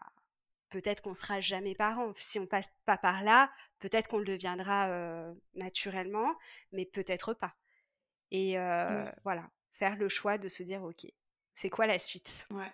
peut-être 0.71 1.03
qu'on 1.03 1.15
sera 1.15 1.41
jamais 1.41 1.75
parent. 1.75 2.13
Si 2.17 2.39
on 2.39 2.47
passe 2.47 2.69
pas 2.85 2.97
par 2.97 3.23
là, 3.23 3.51
peut-être 3.79 4.09
qu'on 4.09 4.19
le 4.19 4.25
deviendra 4.25 5.33
naturellement, 5.55 6.35
mais 6.73 6.87
peut-être 6.87 7.35
pas. 7.35 7.57
Et 8.31 8.57
voilà, 9.23 9.51
faire 9.73 9.97
le 9.97 10.09
choix 10.09 10.39
de 10.39 10.49
se 10.49 10.63
dire, 10.63 10.83
ok, 10.83 11.07
c'est 11.55 11.71
quoi 11.71 11.87
la 11.87 11.99
suite? 11.99 12.47
Ouais. 12.51 12.73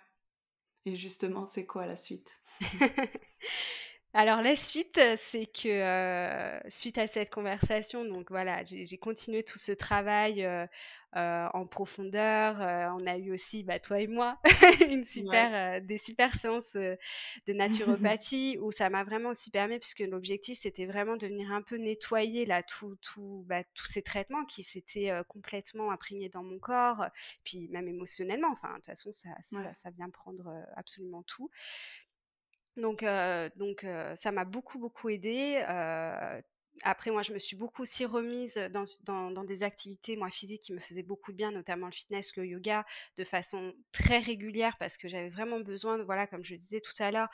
Et 0.85 0.97
justement, 0.97 1.47
c'est 1.47 1.67
quoi 1.67 1.87
la 1.87 1.97
suite? 1.97 2.31
Alors 4.15 4.43
la 4.43 4.57
suite, 4.57 5.01
c'est 5.17 5.47
que 5.47 6.61
suite 6.69 6.99
à 6.99 7.07
cette 7.07 7.31
conversation, 7.31 8.05
donc 8.05 8.31
voilà, 8.31 8.63
j'ai 8.63 8.99
continué 8.99 9.43
tout 9.43 9.59
ce 9.59 9.73
travail 9.73 10.47
en 11.15 11.67
profondeur. 11.67 12.57
on 13.01 13.07
a 13.07 13.17
eu 13.17 13.33
aussi, 13.33 13.63
bah, 13.63 13.79
toi 13.79 14.01
et 14.01 14.07
moi, 14.07 14.39
une 14.91 15.05
super, 15.05 15.81
des 15.81 15.97
super 15.97 16.35
séances 16.35 16.75
de 16.77 16.99
naturopathie 17.55 18.59
où 18.61 18.71
ça 18.71 18.91
m'a 18.91 19.03
vraiment 19.03 19.31
aussi 19.31 19.51
permis, 19.51 19.79
puisque 19.79 20.01
l'objectif 20.01 20.59
c'était 20.59 20.85
vraiment 20.87 21.17
de 21.17 21.27
venir 21.27 21.51
un 21.51 21.63
peu 21.63 21.77
nettoyer 21.77 22.45
là 22.45 22.63
tout, 22.63 22.97
tout, 23.01 23.45
bah, 23.49 23.65
tous 23.73 23.87
ces 23.87 24.03
traitements 24.03 24.45
qui 24.45 24.63
s'étaient 24.63 25.11
complètement 25.27 25.91
imprégnés 25.91 26.29
dans 26.29 26.43
mon 26.43 26.59
corps, 26.59 27.07
puis 27.45 27.67
même 27.69 27.89
émotionnellement. 27.89 28.51
Enfin, 28.53 28.69
de 28.69 28.75
toute 28.75 28.87
façon, 28.87 29.11
ça, 29.11 29.31
ça, 29.41 29.73
ça 29.73 29.91
vient 29.91 30.11
prendre 30.11 30.53
absolument 30.77 31.23
tout. 31.23 31.49
Donc, 32.77 33.05
donc 33.57 33.87
ça 34.17 34.33
m'a 34.33 34.45
beaucoup, 34.45 34.79
beaucoup 34.79 35.09
aidé. 35.09 35.63
après, 36.85 37.11
moi, 37.11 37.23
je 37.23 37.33
me 37.33 37.39
suis 37.39 37.55
beaucoup 37.55 37.83
aussi 37.83 38.07
remise 38.07 38.55
dans, 38.73 39.31
dans, 39.31 39.45
des 39.45 39.63
activités, 39.63 40.17
moi, 40.17 40.31
physiques 40.31 40.63
qui 40.63 40.73
me 40.73 40.79
faisaient 40.79 41.03
beaucoup 41.03 41.33
de 41.33 41.37
bien, 41.37 41.51
notamment 41.51 41.87
le 41.87 41.93
fitness, 41.93 42.35
le 42.37 42.47
yoga, 42.47 42.85
de 43.17 43.25
façon 43.25 43.75
très 43.93 44.19
régulière, 44.19 44.77
parce 44.79 44.97
que 44.97 45.07
j'avais 45.07 45.29
vraiment 45.29 45.61
besoin, 45.61 45.99
de, 45.99 46.03
voilà, 46.03 46.27
comme 46.27 46.45
je 46.45 46.53
le 46.53 46.59
disais 46.59 46.81
tout 46.81 47.01
à 47.01 47.11
l'heure, 47.11 47.29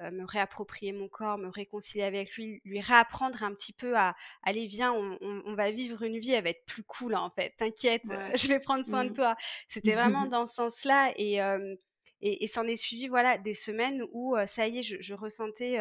me 0.00 0.24
réapproprier 0.24 0.92
mon 0.92 1.08
corps, 1.08 1.38
me 1.38 1.48
réconcilier 1.48 2.04
avec 2.04 2.34
lui, 2.36 2.60
lui 2.64 2.80
réapprendre 2.80 3.42
un 3.42 3.54
petit 3.54 3.72
peu 3.72 3.96
à, 3.96 4.14
allez, 4.42 4.66
viens, 4.66 4.92
on, 4.92 5.54
va 5.54 5.70
vivre 5.70 6.02
une 6.02 6.18
vie, 6.18 6.32
elle 6.32 6.44
va 6.44 6.50
être 6.50 6.66
plus 6.66 6.82
cool, 6.82 7.14
en 7.14 7.30
fait, 7.30 7.54
t'inquiète, 7.56 8.02
je 8.36 8.48
vais 8.48 8.58
prendre 8.58 8.84
soin 8.84 9.04
de 9.04 9.10
mmh. 9.10 9.14
toi. 9.14 9.36
C'était 9.68 9.94
vraiment 9.94 10.26
dans 10.26 10.44
ce 10.44 10.54
sens-là. 10.54 11.12
Et 11.16 11.40
et, 12.22 12.44
et 12.44 12.46
s'en 12.46 12.64
est 12.64 12.76
suivi 12.76 13.08
voilà 13.08 13.36
des 13.36 13.54
semaines 13.54 14.04
où 14.12 14.36
ça 14.46 14.68
y 14.68 14.78
est, 14.78 14.82
je, 14.82 15.14
ressentais, 15.14 15.78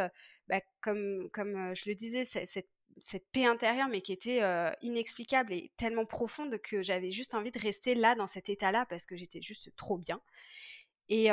bah, 0.48 0.60
comme 0.82 1.30
comme 1.32 1.76
je 1.76 1.88
le 1.88 1.96
disais, 1.96 2.26
cette, 2.26 2.68
cette 3.00 3.30
paix 3.32 3.46
intérieure, 3.46 3.88
mais 3.90 4.02
qui 4.02 4.12
était 4.12 4.42
inexplicable 4.82 5.54
et 5.54 5.72
tellement 5.78 6.06
profonde 6.06 6.60
que 6.60 6.84
j'avais 6.84 7.12
juste 7.12 7.36
envie 7.36 7.52
de 7.52 7.60
rester 7.60 7.96
là, 7.96 8.16
dans 8.16 8.28
cet 8.28 8.50
état-là, 8.50 8.86
parce 8.88 9.06
que 9.06 9.16
j'étais 9.16 9.42
juste 9.42 9.76
trop 9.76 9.98
bien. 9.98 10.22
Et, 11.10 11.30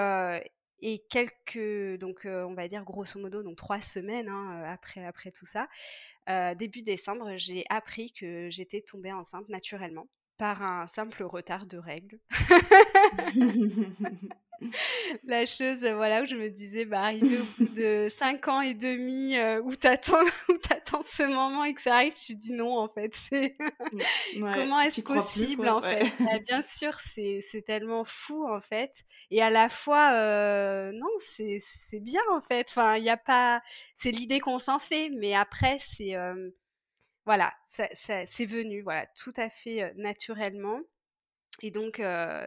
et 0.80 1.04
quelques, 1.10 1.98
donc 1.98 2.22
on 2.24 2.54
va 2.54 2.68
dire 2.68 2.84
grosso 2.84 3.18
modo, 3.18 3.42
donc 3.42 3.56
trois 3.56 3.80
semaines 3.80 4.28
hein, 4.28 4.62
après, 4.66 5.04
après 5.04 5.32
tout 5.32 5.46
ça, 5.46 5.68
début 6.54 6.82
décembre, 6.82 7.36
j'ai 7.36 7.64
appris 7.70 8.12
que 8.12 8.50
j'étais 8.50 8.82
tombée 8.82 9.12
enceinte 9.12 9.48
naturellement 9.48 10.08
par 10.36 10.62
un 10.62 10.86
simple 10.86 11.24
retard 11.24 11.66
de 11.66 11.78
règles. 11.78 12.20
la 15.24 15.46
chose 15.46 15.84
voilà 15.94 16.22
où 16.22 16.26
je 16.26 16.34
me 16.34 16.48
disais 16.48 16.84
bah 16.84 17.02
arrivé 17.02 17.38
au 17.38 17.44
bout 17.58 17.72
de 17.74 18.08
cinq 18.14 18.48
ans 18.48 18.60
et 18.60 18.74
demi 18.74 19.36
euh, 19.36 19.60
où 19.62 19.76
t'attends 19.76 20.24
où 20.48 20.56
t'attends 20.58 21.02
ce 21.02 21.22
moment 21.22 21.64
et 21.64 21.74
que 21.74 21.80
ça 21.80 21.94
arrive 21.94 22.14
tu 22.14 22.34
dis 22.34 22.52
non 22.52 22.78
en 22.78 22.88
fait. 22.88 23.14
C'est 23.14 23.56
comment 24.30 24.80
est-ce 24.80 25.02
possible 25.02 25.68
en 25.68 25.80
fait? 25.80 26.12
Bah, 26.20 26.38
bien 26.46 26.62
sûr 26.62 26.94
c'est 27.00 27.40
c'est 27.48 27.62
tellement 27.62 28.04
fou 28.04 28.46
en 28.48 28.60
fait. 28.60 28.92
Et 29.30 29.42
à 29.42 29.50
la 29.50 29.68
fois 29.68 30.12
euh, 30.12 30.90
non 30.92 31.10
c'est 31.36 31.60
c'est 31.60 32.00
bien 32.00 32.22
en 32.30 32.40
fait. 32.40 32.66
Enfin 32.70 32.96
il 32.96 33.04
y 33.04 33.10
a 33.10 33.16
pas 33.16 33.62
c'est 33.94 34.10
l'idée 34.10 34.40
qu'on 34.40 34.58
s'en 34.58 34.78
fait 34.78 35.10
mais 35.10 35.34
après 35.34 35.78
c'est 35.80 36.16
euh, 36.16 36.50
voilà 37.26 37.52
ça, 37.66 37.86
ça 37.92 38.26
c'est 38.26 38.46
venu 38.46 38.82
voilà 38.82 39.06
tout 39.16 39.32
à 39.36 39.48
fait 39.48 39.92
naturellement 39.96 40.80
et 41.60 41.70
donc, 41.70 42.00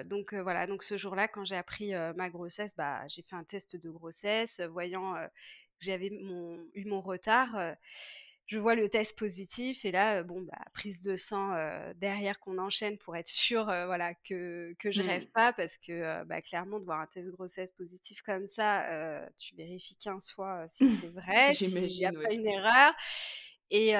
donc 0.05 0.33
voilà, 0.33 0.67
donc 0.67 0.83
ce 0.83 0.97
jour-là, 0.97 1.27
quand 1.27 1.45
j'ai 1.45 1.57
appris 1.57 1.93
ma 2.15 2.29
grossesse, 2.29 2.75
bah, 2.75 3.07
j'ai 3.07 3.21
fait 3.21 3.35
un 3.35 3.43
test 3.43 3.75
de 3.75 3.89
grossesse, 3.89 4.61
voyant 4.61 5.13
que 5.15 5.85
j'avais 5.85 6.09
mon, 6.09 6.57
eu 6.73 6.85
mon 6.85 7.01
retard. 7.01 7.75
je 8.45 8.59
vois 8.59 8.75
le 8.75 8.89
test 8.89 9.17
positif 9.17 9.85
et 9.85 9.91
là, 9.91 10.23
bon, 10.23 10.41
bah, 10.41 10.59
prise 10.73 11.01
de 11.01 11.17
sang 11.17 11.53
derrière 11.95 12.39
qu'on 12.39 12.57
enchaîne 12.57 12.97
pour 12.97 13.15
être 13.15 13.29
sûr, 13.29 13.65
voilà, 13.65 14.13
que 14.13 14.73
que 14.79 14.91
je 14.91 15.01
rêve 15.01 15.25
mmh. 15.25 15.31
pas, 15.33 15.53
parce 15.53 15.77
que 15.77 16.23
bah, 16.23 16.41
clairement, 16.41 16.79
de 16.79 16.85
voir 16.85 16.99
un 17.01 17.07
test 17.07 17.27
de 17.27 17.31
grossesse 17.31 17.71
positif 17.71 18.21
comme 18.21 18.47
ça, 18.47 19.27
tu 19.37 19.55
vérifies 19.55 19.97
15 19.97 20.31
fois 20.31 20.65
si 20.67 20.87
c'est 20.87 21.13
vrai, 21.13 21.53
s'il 21.53 21.85
n'y 21.87 22.05
a 22.05 22.11
pas 22.13 22.33
une 22.33 22.47
erreur. 22.47 22.93
Et, 23.73 23.91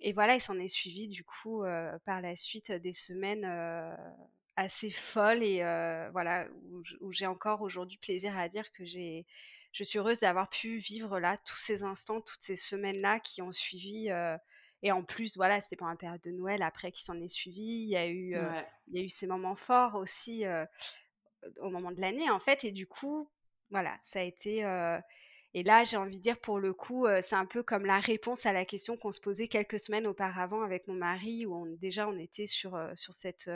et, 0.00 0.12
voilà, 0.14 0.36
il 0.36 0.40
s'en 0.40 0.58
est 0.58 0.68
suivi 0.68 1.06
du 1.06 1.22
coup 1.22 1.62
par 2.04 2.22
la 2.22 2.34
suite 2.34 2.72
des 2.72 2.94
semaines 2.94 3.44
assez 4.56 4.90
folles 4.90 5.42
et 5.42 5.58
voilà 6.12 6.48
où, 7.02 7.12
j'ai 7.12 7.26
encore 7.26 7.60
aujourd'hui 7.60 7.98
plaisir 7.98 8.36
à 8.38 8.48
dire 8.48 8.72
que 8.72 8.86
j'ai, 8.86 9.26
je 9.72 9.84
suis 9.84 9.98
heureuse 9.98 10.20
d'avoir 10.20 10.48
pu 10.48 10.78
vivre 10.78 11.20
là 11.20 11.36
tous 11.36 11.58
ces 11.58 11.82
instants, 11.82 12.22
toutes 12.22 12.42
ces 12.42 12.56
semaines 12.56 12.98
là 13.02 13.20
qui 13.20 13.42
ont 13.42 13.52
suivi. 13.52 14.08
et 14.82 14.92
en 14.92 15.04
plus, 15.04 15.36
voilà, 15.36 15.60
c'était 15.60 15.76
pendant 15.76 15.90
la 15.90 15.98
période 15.98 16.22
de 16.22 16.30
Noël 16.30 16.62
après 16.62 16.90
qui 16.90 17.04
s'en 17.04 17.20
est 17.20 17.28
suivi. 17.28 17.82
Il 17.82 17.90
y 17.90 17.96
a 17.96 18.08
eu, 18.08 18.34
il 18.88 18.98
y 18.98 18.98
a 18.98 19.04
eu 19.04 19.10
ces 19.10 19.26
moments 19.26 19.56
forts 19.56 19.96
aussi 19.96 20.46
au 21.58 21.68
moment 21.68 21.92
de 21.92 22.00
l'année 22.00 22.30
en 22.30 22.38
fait. 22.38 22.64
Et 22.64 22.72
du 22.72 22.86
coup, 22.86 23.30
voilà, 23.68 23.98
ça 24.00 24.20
a 24.20 24.22
été 24.22 24.64
et 25.56 25.62
là, 25.62 25.84
j'ai 25.84 25.96
envie 25.96 26.18
de 26.18 26.22
dire, 26.22 26.38
pour 26.38 26.58
le 26.60 26.74
coup, 26.74 27.06
c'est 27.22 27.34
un 27.34 27.46
peu 27.46 27.62
comme 27.62 27.86
la 27.86 27.98
réponse 27.98 28.44
à 28.44 28.52
la 28.52 28.66
question 28.66 28.94
qu'on 28.98 29.10
se 29.10 29.20
posait 29.20 29.48
quelques 29.48 29.80
semaines 29.80 30.06
auparavant 30.06 30.60
avec 30.60 30.86
mon 30.86 30.92
mari, 30.92 31.46
où 31.46 31.54
on, 31.54 31.64
déjà 31.64 32.06
on 32.06 32.18
était 32.18 32.44
sur, 32.44 32.78
sur 32.94 33.14
cette, 33.14 33.50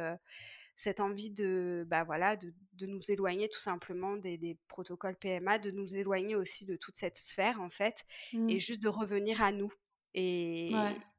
cette 0.77 1.01
envie 1.01 1.29
de, 1.29 1.85
bah 1.87 2.05
voilà, 2.05 2.37
de, 2.37 2.55
de, 2.73 2.87
nous 2.87 3.11
éloigner 3.11 3.51
tout 3.51 3.59
simplement 3.59 4.17
des, 4.17 4.39
des, 4.39 4.57
protocoles 4.69 5.15
PMA, 5.15 5.59
de 5.59 5.73
nous 5.73 5.95
éloigner 5.95 6.37
aussi 6.37 6.65
de 6.65 6.75
toute 6.75 6.97
cette 6.97 7.19
sphère, 7.19 7.61
en 7.61 7.69
fait, 7.69 8.07
et 8.33 8.39
mmh. 8.39 8.59
juste 8.59 8.83
de 8.83 8.89
revenir 8.89 9.43
à 9.43 9.53
nous. 9.53 9.71
Et 10.15 10.73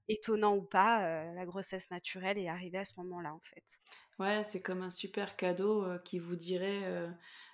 étonnant 0.08 0.56
ou 0.56 0.63
pas, 0.63 1.32
la 1.32 1.46
grossesse 1.46 1.91
naturelle 1.91 2.39
est 2.39 2.50
arrivée 2.50 2.80
à 2.80 2.86
ce 2.86 3.00
moment-là, 3.02 3.36
en 3.36 3.39
fait. 3.39 3.80
Ouais, 4.17 4.44
c'est 4.44 4.62
comme 4.62 4.82
un 4.82 4.89
super 4.89 5.36
cadeau 5.36 5.86
qui 6.06 6.17
vous 6.17 6.36
dirait, 6.36 7.08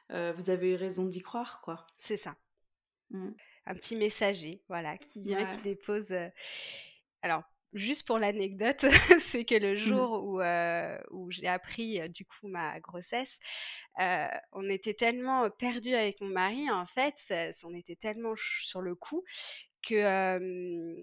vous 0.09 0.49
avez 0.49 0.71
eu 0.71 0.75
raison 0.75 1.03
d'y 1.03 1.21
croire, 1.21 1.59
quoi. 1.59 1.85
C'est 1.97 2.15
ça. 2.15 2.37
Mmh. 3.11 3.29
Un 3.65 3.73
petit 3.73 3.95
messager, 3.95 4.61
voilà, 4.67 4.97
qui 4.97 5.23
vient, 5.23 5.45
qui 5.45 5.57
dépose. 5.61 6.13
Alors, 7.21 7.43
juste 7.73 8.05
pour 8.05 8.19
l'anecdote, 8.19 8.85
c'est 9.19 9.45
que 9.45 9.55
le 9.55 9.73
mmh. 9.73 9.77
jour 9.77 10.23
où, 10.23 10.41
où 11.11 11.31
j'ai 11.31 11.47
appris 11.47 12.01
du 12.09 12.25
coup 12.25 12.47
ma 12.47 12.79
grossesse, 12.79 13.39
on 14.51 14.69
était 14.69 14.93
tellement 14.93 15.49
perdus 15.49 15.95
avec 15.95 16.21
mon 16.21 16.29
mari, 16.29 16.69
en 16.69 16.85
fait, 16.85 17.33
on 17.63 17.73
était 17.73 17.95
tellement 17.95 18.33
sur 18.35 18.81
le 18.81 18.95
coup 18.95 19.23
que 19.87 20.95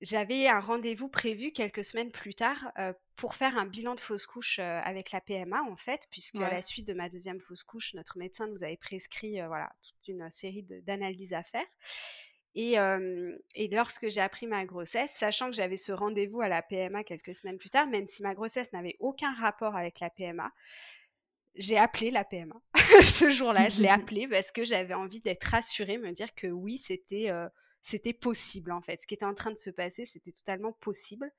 j'avais 0.00 0.48
un 0.48 0.60
rendez-vous 0.60 1.08
prévu 1.08 1.52
quelques 1.52 1.84
semaines 1.84 2.10
plus 2.10 2.34
tard 2.34 2.72
pour 3.16 3.34
faire 3.34 3.56
un 3.58 3.66
bilan 3.66 3.94
de 3.94 4.00
fausse 4.00 4.26
couche 4.26 4.58
avec 4.58 5.12
la 5.12 5.20
PMA 5.20 5.62
en 5.62 5.76
fait, 5.76 6.06
puisque 6.10 6.36
à 6.36 6.50
la 6.50 6.62
suite 6.62 6.86
de 6.86 6.94
ma 6.94 7.08
deuxième 7.08 7.40
fausse 7.40 7.62
couche, 7.62 7.94
notre 7.94 8.18
médecin 8.18 8.46
nous 8.46 8.64
avait 8.64 8.76
prescrit 8.76 9.40
voilà 9.46 9.70
toute 9.82 10.08
une 10.08 10.30
série 10.30 10.62
d'analyses 10.62 11.32
à 11.32 11.42
faire. 11.42 11.66
Et, 12.54 12.74
et, 13.54 13.68
lorsque 13.68 14.08
j'ai 14.08 14.20
appris 14.20 14.46
ma 14.46 14.64
grossesse, 14.66 15.12
sachant 15.12 15.50
que 15.50 15.56
j'avais 15.56 15.76
ce 15.76 15.92
rendez-vous 15.92 16.40
à 16.42 16.48
la 16.48 16.62
PMA 16.62 17.02
quelques 17.04 17.34
semaines 17.34 17.58
plus 17.58 17.70
tard, 17.70 17.86
même 17.86 18.06
si 18.06 18.22
ma 18.22 18.34
grossesse 18.34 18.72
n'avait 18.72 18.96
aucun 19.00 19.32
rapport 19.34 19.76
avec 19.76 20.00
la 20.00 20.10
PMA, 20.10 20.50
j'ai 21.54 21.78
appelé 21.78 22.10
la 22.10 22.24
PMA 22.24 22.56
ce 23.04 23.30
jour-là. 23.30 23.68
Je 23.68 23.82
l'ai 23.82 23.88
appelé 23.88 24.28
parce 24.28 24.50
que 24.50 24.64
j'avais 24.64 24.94
envie 24.94 25.20
d'être 25.20 25.44
rassurée, 25.44 25.98
me 25.98 26.12
dire 26.12 26.34
que 26.34 26.46
oui, 26.46 26.78
c'était 26.78 27.30
c'était 27.82 28.12
possible 28.12 28.72
en 28.72 28.80
fait. 28.80 29.00
Ce 29.02 29.06
qui 29.06 29.14
était 29.14 29.26
en 29.26 29.34
train 29.34 29.50
de 29.50 29.58
se 29.58 29.70
passer, 29.70 30.04
c'était 30.04 30.32
totalement 30.32 30.72
possible. 30.72 31.30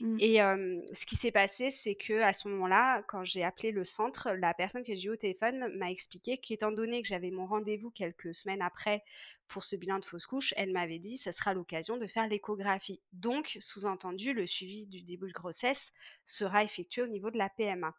Mmh. 0.00 0.16
Et 0.20 0.36
ce 0.36 1.06
qui 1.06 1.16
s'est 1.16 1.32
passé, 1.32 1.70
c'est 1.70 1.96
que 1.96 2.22
à 2.22 2.32
ce 2.32 2.48
moment-là, 2.48 3.02
quand 3.02 3.24
j'ai 3.24 3.42
appelé 3.42 3.72
le 3.72 3.84
centre, 3.84 4.30
la 4.32 4.54
personne 4.54 4.84
que 4.84 4.94
j'ai 4.94 5.08
eu 5.08 5.10
au 5.10 5.16
téléphone 5.16 5.76
m'a 5.76 5.90
expliqué 5.90 6.38
qu'étant 6.38 6.70
donné 6.70 7.02
que 7.02 7.08
j'avais 7.08 7.30
mon 7.30 7.46
rendez-vous 7.46 7.90
quelques 7.90 8.34
semaines 8.34 8.62
après 8.62 9.02
pour 9.48 9.64
ce 9.64 9.76
bilan 9.76 9.98
de 9.98 10.04
fausse 10.04 10.26
couche, 10.26 10.54
elle 10.56 10.72
m'avait 10.72 10.98
dit 10.98 11.18
ça 11.18 11.32
sera 11.32 11.52
l'occasion 11.52 11.96
de 11.96 12.06
faire 12.06 12.26
l'échographie. 12.28 13.02
Donc, 13.12 13.58
sous-entendu, 13.60 14.32
le 14.32 14.46
suivi 14.46 14.86
du 14.86 15.02
début 15.02 15.26
de 15.26 15.32
grossesse 15.32 15.92
sera 16.24 16.62
effectué 16.62 17.02
au 17.02 17.08
niveau 17.08 17.30
de 17.30 17.38
la 17.38 17.50
PMA. 17.50 17.94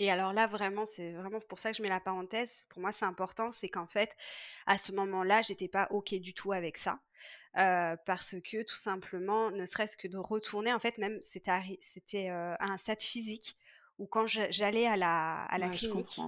Et 0.00 0.10
alors 0.10 0.32
là, 0.32 0.46
vraiment, 0.46 0.86
c'est 0.86 1.12
vraiment 1.12 1.40
pour 1.40 1.58
ça 1.58 1.70
que 1.70 1.76
je 1.76 1.82
mets 1.82 1.88
la 1.90 2.00
parenthèse. 2.00 2.64
Pour 2.70 2.80
moi, 2.80 2.90
c'est 2.90 3.04
important, 3.04 3.52
c'est 3.52 3.68
qu'en 3.68 3.86
fait, 3.86 4.16
à 4.64 4.78
ce 4.78 4.92
moment-là, 4.92 5.42
j'étais 5.42 5.68
pas 5.68 5.88
ok 5.90 6.14
du 6.14 6.32
tout 6.32 6.52
avec 6.52 6.78
ça, 6.78 7.00
parce 7.54 8.34
que 8.42 8.62
tout 8.62 8.76
simplement, 8.76 9.50
ne 9.50 9.66
serait-ce 9.66 9.98
que 9.98 10.08
de 10.08 10.16
retourner, 10.16 10.72
en 10.72 10.78
fait, 10.78 10.96
même 10.96 11.18
c'était 11.20 11.52
c'était 11.80 12.30
à 12.30 12.56
un 12.64 12.78
stade 12.78 13.02
physique 13.02 13.58
où 13.98 14.06
quand 14.06 14.26
j'allais 14.26 14.86
à 14.86 14.96
la 14.96 15.44
à 15.44 15.58
la 15.58 15.68
clinique, 15.68 16.18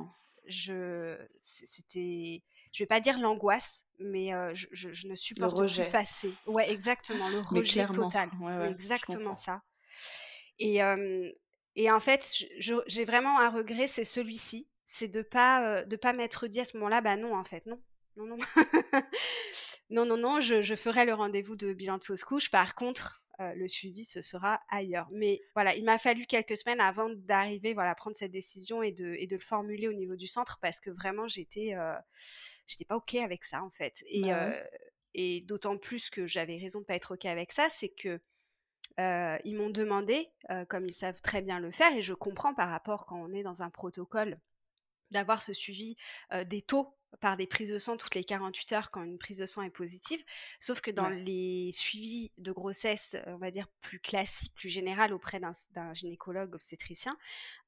je, 0.47 1.17
c'était, 1.39 2.43
je 2.73 2.83
vais 2.83 2.87
pas 2.87 3.01
dire 3.01 3.19
l'angoisse, 3.21 3.87
mais 3.99 4.33
je, 4.55 4.67
je, 4.73 5.09
ne 5.09 5.15
supporte 5.15 5.57
plus 5.57 5.91
passer. 5.91 6.35
Ouais, 6.45 6.71
exactement, 6.71 7.31
le 7.31 7.41
rejet 7.41 7.87
total. 7.87 8.29
exactement 8.69 9.35
ça. 9.35 9.63
Et, 10.59 10.83
et 11.77 11.91
en 11.91 12.01
fait, 12.01 12.45
j'ai 12.59 13.05
vraiment 13.05 13.39
un 13.41 13.49
regret, 13.49 13.87
c'est 13.87 14.05
celui-ci, 14.05 14.69
c'est 14.85 15.09
de 15.09 15.23
pas 15.23 15.83
de 15.85 15.97
pas 15.97 16.13
m'être 16.13 16.47
dit 16.47 16.61
à 16.61 16.65
ce 16.65 16.77
moment-là, 16.77 17.01
bah 17.01 17.17
non 17.17 17.35
en 17.35 17.45
fait, 17.45 17.65
non, 17.67 17.81
non, 18.17 18.27
non, 18.27 18.37
non, 19.91 20.07
non, 20.07 20.17
non, 20.17 20.41
je, 20.41 20.75
ferai 20.77 21.05
le 21.07 21.15
rendez-vous 21.15 21.57
de 21.57 21.73
bilan 21.73 21.99
de 21.99 22.05
fausse 22.05 22.25
couche. 22.25 22.51
Par 22.51 22.75
contre, 22.75 23.25
le 23.39 23.67
suivi 23.69 24.05
ce 24.05 24.23
sera 24.23 24.61
ailleurs. 24.69 25.09
Mais 25.13 25.41
voilà, 25.55 25.75
il 25.75 25.85
m'a 25.85 25.99
fallu 25.99 26.27
quelques 26.27 26.57
semaines 26.57 26.81
avant 26.81 27.11
d'arriver, 27.11 27.75
voilà, 27.75 27.95
prendre 27.95 28.17
cette 28.17 28.31
décision 28.31 28.83
et 28.83 28.93
de, 28.93 29.15
et 29.19 29.27
de 29.27 29.37
le 29.37 29.43
formuler 29.43 29.89
au 29.89 29.93
niveau 29.93 30.15
du 30.15 30.27
centre 30.27 30.59
parce 30.61 30.79
que 30.79 30.91
vraiment 30.91 31.27
j'étais, 31.27 31.75
j'étais 32.67 32.85
pas 32.85 32.97
ok 32.97 33.17
avec 33.17 33.45
ça 33.45 33.63
en 33.65 33.71
fait. 33.71 34.05
Et, 34.07 34.23
bah 34.23 34.53
et 35.15 35.41
d'autant 35.43 35.77
plus 35.77 36.11
que 36.11 36.27
j'avais 36.27 36.57
raison 36.57 36.81
de 36.81 36.85
pas 36.85 36.95
être 36.95 37.15
ok 37.15 37.27
avec 37.27 37.53
ça, 37.53 37.69
c'est 37.71 37.91
que 37.91 38.21
ils 38.98 39.57
m'ont 39.57 39.70
demandé, 39.70 40.31
comme 40.68 40.87
ils 40.87 40.92
savent 40.92 41.20
très 41.20 41.42
bien 41.42 41.61
le 41.61 41.70
faire, 41.70 41.94
et 41.96 42.02
je 42.02 42.14
comprends 42.14 42.55
par 42.55 42.68
rapport 42.68 43.07
quand 43.07 43.20
on 43.20 43.33
est 43.33 43.42
dans 43.42 43.62
un 43.62 43.70
protocole, 43.70 44.38
d'avoir 45.11 45.42
ce 45.42 45.52
suivi 45.52 45.96
des 46.46 46.62
taux 46.62 46.96
par 47.20 47.37
des 47.37 47.46
prises 47.46 47.70
de 47.70 47.78
sang 47.78 47.96
toutes 47.96 48.14
les 48.14 48.24
48 48.24 48.72
heures 48.72 48.90
quand 48.90 49.02
une 49.02 49.18
prise 49.18 49.38
de 49.38 49.46
sang 49.46 49.62
est 49.62 49.70
positive. 49.70 50.22
Sauf 50.61 50.81
que 50.81 50.90
dans 50.90 51.09
les 51.09 51.70
suivis 51.72 52.33
de 52.38 52.52
grossesse, 52.52 53.16
on 53.26 53.37
va 53.37 53.50
dire 53.50 53.68
plus 53.81 54.00
classiques, 54.00 54.55
plus 54.55 54.68
général 54.68 55.12
auprès 55.12 55.40
d'un 55.40 55.94
gynécologue 55.94 56.55
obstétricien, 56.55 57.16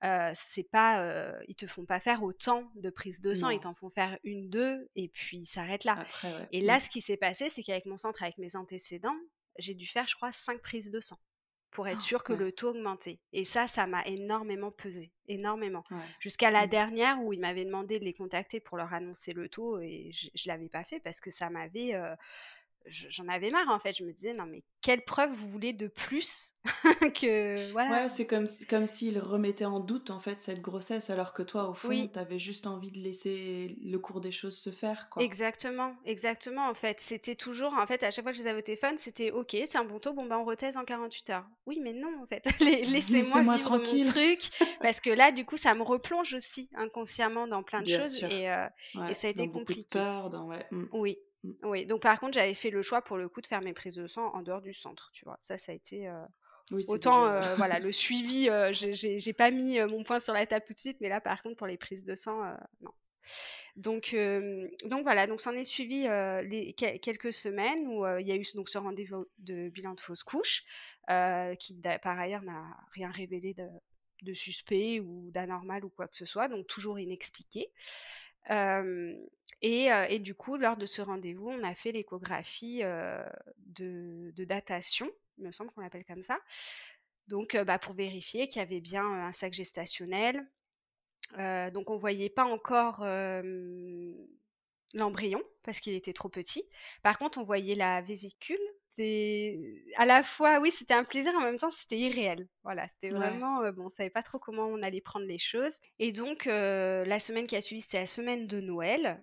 euh, 0.04 0.30
c'est 0.34 0.68
pas, 0.68 1.00
euh, 1.00 1.32
ils 1.48 1.56
te 1.56 1.66
font 1.66 1.84
pas 1.84 2.00
faire 2.00 2.22
autant 2.22 2.70
de 2.76 2.90
prises 2.90 3.20
de 3.20 3.34
sang, 3.34 3.50
ils 3.50 3.60
t'en 3.60 3.74
font 3.74 3.90
faire 3.90 4.18
une, 4.24 4.48
deux, 4.48 4.88
et 4.96 5.08
puis 5.08 5.44
s'arrête 5.44 5.84
là. 5.84 6.04
Et 6.52 6.60
là, 6.60 6.80
ce 6.80 6.88
qui 6.88 7.00
s'est 7.00 7.16
passé, 7.16 7.50
c'est 7.50 7.62
qu'avec 7.62 7.86
mon 7.86 7.96
centre, 7.96 8.22
avec 8.22 8.38
mes 8.38 8.56
antécédents, 8.56 9.16
j'ai 9.58 9.74
dû 9.74 9.86
faire, 9.86 10.06
je 10.08 10.14
crois, 10.16 10.32
cinq 10.32 10.60
prises 10.60 10.90
de 10.90 11.00
sang 11.00 11.18
pour 11.74 11.88
être 11.88 11.98
oh, 11.98 12.02
sûr 12.02 12.22
que 12.22 12.32
le 12.32 12.52
taux 12.52 12.70
augmentait. 12.70 13.18
Et 13.32 13.44
ça, 13.44 13.66
ça 13.66 13.88
m'a 13.88 14.02
énormément 14.06 14.70
pesé, 14.70 15.12
énormément. 15.26 15.82
Jusqu'à 16.20 16.52
la 16.52 16.66
mmh. 16.66 16.70
dernière 16.70 17.22
où 17.22 17.32
ils 17.32 17.40
m'avaient 17.40 17.64
demandé 17.64 17.98
de 17.98 18.04
les 18.04 18.12
contacter 18.12 18.60
pour 18.60 18.76
leur 18.76 18.94
annoncer 18.94 19.32
le 19.32 19.48
taux 19.48 19.80
et 19.80 20.10
je, 20.12 20.28
ne 20.28 20.52
l'avais 20.52 20.68
pas 20.68 20.84
fait 20.84 21.00
parce 21.00 21.20
que 21.20 21.30
ça 21.30 21.50
m'avait, 21.50 21.96
euh, 21.96 22.14
j'en 22.86 23.28
avais 23.28 23.50
marre 23.50 23.68
en 23.68 23.78
fait. 23.78 23.96
Je 23.96 24.04
me 24.04 24.12
disais 24.12 24.32
non 24.32 24.46
mais 24.46 24.62
quelle 24.82 25.04
preuve 25.04 25.30
vous 25.30 25.48
voulez 25.48 25.72
de 25.72 25.86
plus 25.86 26.54
que 27.14 27.70
voilà. 27.72 27.90
Ouais, 27.90 28.08
c'est 28.08 28.26
comme 28.26 28.46
si, 28.46 28.66
comme 28.66 28.86
s'il 28.86 29.18
remettait 29.18 29.64
en 29.64 29.80
doute 29.80 30.10
en 30.10 30.20
fait 30.20 30.40
cette 30.40 30.60
grossesse 30.60 31.10
alors 31.10 31.32
que 31.32 31.42
toi 31.42 31.68
au 31.68 31.74
fond 31.74 32.08
tu 32.12 32.18
avais 32.18 32.38
juste 32.38 32.66
envie 32.66 32.90
de 32.90 32.98
laisser 32.98 33.76
le 33.82 33.98
cours 33.98 34.20
des 34.20 34.32
choses 34.32 34.56
se 34.56 34.70
faire 34.70 35.08
quoi. 35.10 35.22
Exactement, 35.22 35.94
exactement 36.04 36.68
en 36.68 36.74
fait. 36.74 37.00
C'était 37.00 37.36
toujours 37.36 37.74
en 37.74 37.86
fait 37.86 38.02
à 38.02 38.10
chaque 38.10 38.24
fois 38.24 38.32
que 38.32 38.38
je 38.38 38.42
les 38.42 38.48
avais 38.48 38.58
au 38.58 38.62
téléphone, 38.62 38.98
c'était 38.98 39.30
OK, 39.30 39.56
c'est 39.66 39.76
un 39.76 39.84
bon 39.84 39.98
taux, 39.98 40.12
bon 40.12 40.26
ben 40.26 40.38
on 40.38 40.44
rethèse 40.44 40.76
en 40.76 40.84
48 40.84 41.30
heures. 41.30 41.46
Oui, 41.66 41.78
mais 41.82 41.92
non 41.92 42.22
en 42.22 42.26
fait. 42.26 42.44
Laissez-moi 42.60 43.42
vivre 43.42 43.58
tranquille. 43.58 44.04
mon 44.04 44.10
truc 44.10 44.50
parce 44.82 45.00
que 45.00 45.10
là 45.10 45.32
du 45.32 45.44
coup 45.44 45.56
ça 45.56 45.74
me 45.74 45.82
replonge 45.82 46.34
aussi 46.34 46.68
inconsciemment 46.74 47.46
dans 47.46 47.62
plein 47.62 47.82
de 47.82 47.88
choses 47.88 48.22
et, 48.24 48.50
euh, 48.50 48.66
et, 49.08 49.14
ça 49.14 49.28
a 49.28 49.30
été 49.30 49.48
compliqué. 49.48 49.86
Peur, 49.90 50.30
dans... 50.30 50.46
ouais. 50.46 50.66
Mmh. 50.70 50.84
Oui. 50.92 51.18
Oui, 51.62 51.86
donc 51.86 52.02
par 52.02 52.18
contre, 52.18 52.34
j'avais 52.34 52.54
fait 52.54 52.70
le 52.70 52.82
choix 52.82 53.02
pour 53.02 53.16
le 53.16 53.28
coup 53.28 53.40
de 53.40 53.46
faire 53.46 53.60
mes 53.60 53.72
prises 53.72 53.96
de 53.96 54.06
sang 54.06 54.32
en 54.34 54.42
dehors 54.42 54.62
du 54.62 54.72
centre, 54.72 55.10
tu 55.12 55.24
vois. 55.24 55.38
Ça, 55.40 55.58
ça 55.58 55.72
a 55.72 55.74
été. 55.74 56.10
Autant, 56.88 57.40
voilà, 57.56 57.78
le 57.78 57.92
suivi, 57.92 58.48
j'ai 58.72 59.32
pas 59.32 59.50
mis 59.50 59.78
mon 59.80 60.02
point 60.02 60.20
sur 60.20 60.32
la 60.32 60.46
table 60.46 60.64
tout 60.66 60.72
de 60.72 60.78
suite, 60.78 60.98
mais 61.00 61.08
là, 61.08 61.20
par 61.20 61.42
contre, 61.42 61.56
pour 61.56 61.66
les 61.66 61.76
prises 61.76 62.04
de 62.04 62.14
sang, 62.14 62.42
non. 62.80 62.92
Donc, 63.76 64.16
donc 64.84 65.02
voilà, 65.02 65.26
donc 65.26 65.40
s'en 65.40 65.52
est 65.52 65.64
suivi 65.64 66.06
les, 66.44 66.74
quelques 66.74 67.32
semaines 67.32 67.86
où 67.88 68.06
il 68.18 68.26
y 68.26 68.32
a 68.32 68.36
eu 68.36 68.44
donc 68.54 68.68
ce 68.68 68.78
rendez-vous 68.78 69.26
de 69.38 69.68
bilan 69.68 69.94
de 69.94 70.00
fausse 70.00 70.22
couche, 70.22 70.64
qui 71.58 71.80
par 72.02 72.18
ailleurs 72.18 72.42
n'a 72.42 72.64
rien 72.92 73.10
révélé 73.10 73.52
de, 73.52 73.68
de 74.22 74.34
suspect 74.34 75.00
ou 75.00 75.30
d'anormal 75.30 75.84
ou 75.84 75.90
quoi 75.90 76.08
que 76.08 76.16
ce 76.16 76.24
soit, 76.24 76.48
donc 76.48 76.66
toujours 76.66 76.98
inexpliqué. 76.98 77.70
Et, 79.66 80.18
du 80.18 80.34
coup, 80.34 80.58
lors 80.58 80.76
de 80.76 80.84
ce 80.84 81.00
rendez-vous, 81.00 81.48
on 81.48 81.64
a 81.64 81.74
fait 81.74 81.90
l'échographie 81.90 82.82
de, 82.82 84.44
datation, 84.44 85.10
il 85.38 85.46
me 85.46 85.52
semble 85.52 85.72
qu'on 85.72 85.80
l'appelle 85.80 86.04
comme 86.04 86.20
ça. 86.20 86.38
Donc, 87.28 87.56
bah, 87.56 87.78
pour 87.78 87.94
vérifier 87.94 88.46
qu'il 88.46 88.58
y 88.58 88.62
avait 88.62 88.82
bien 88.82 89.02
un 89.02 89.32
sac 89.32 89.54
gestationnel. 89.54 90.46
donc, 91.38 91.88
on 91.88 91.94
ne 91.94 91.98
voyait 91.98 92.28
pas 92.28 92.44
encore 92.44 93.06
l'embryon 94.92 95.42
parce 95.62 95.80
qu'il 95.80 95.94
était 95.94 96.12
trop 96.12 96.28
petit. 96.28 96.68
Par 97.02 97.18
contre, 97.18 97.38
on 97.38 97.42
voyait 97.42 97.74
la 97.74 98.02
vésicule. 98.02 98.60
C'est 98.90 99.82
à 99.96 100.04
la 100.04 100.22
fois, 100.22 100.60
oui, 100.60 100.70
c'était 100.72 100.92
un 100.92 101.04
plaisir, 101.04 101.32
en 101.36 101.40
même 101.40 101.58
temps, 101.58 101.70
c'était 101.70 101.96
irréel. 101.96 102.48
Voilà, 102.64 102.86
c'était 102.86 103.08
vraiment, 103.08 103.72
bon, 103.72 103.86
on 103.86 103.88
savait 103.88 104.10
pas 104.10 104.22
trop 104.22 104.38
comment 104.38 104.66
on 104.66 104.82
allait 104.82 105.00
prendre 105.00 105.24
les 105.24 105.38
choses. 105.38 105.80
Et 105.98 106.12
donc, 106.12 106.44
la 106.44 107.18
semaine 107.18 107.46
qui 107.46 107.56
a 107.56 107.62
suivi, 107.62 107.80
c'était 107.80 108.00
la 108.00 108.06
semaine 108.06 108.46
de 108.46 108.60
Noël. 108.60 109.22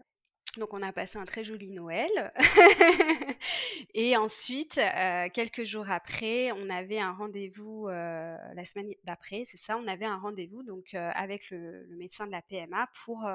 Donc 0.58 0.74
on 0.74 0.82
a 0.82 0.92
passé 0.92 1.18
un 1.18 1.24
très 1.24 1.46
joli 1.46 1.70
Noël. 1.70 2.10
et 3.94 4.18
ensuite, 4.18 4.78
euh, 4.78 5.30
quelques 5.34 5.64
jours 5.64 5.90
après, 5.90 6.52
on 6.52 6.70
avait 6.70 7.00
un 7.00 7.14
rendez-vous, 7.14 7.88
euh, 7.88 8.36
la 8.54 8.66
semaine 8.66 8.92
d'après, 9.06 9.44
c'est 9.46 9.58
ça, 9.58 9.78
on 9.78 9.88
avait 9.88 10.06
un 10.06 10.18
rendez-vous 10.18 10.64
donc 10.64 10.94
euh, 10.94 11.10
avec 11.16 11.52
le, 11.52 11.86
le, 11.86 11.96
médecin 11.96 12.28
de 12.28 12.32
la 12.32 12.42
PMA 12.42 12.88
pour 13.06 13.30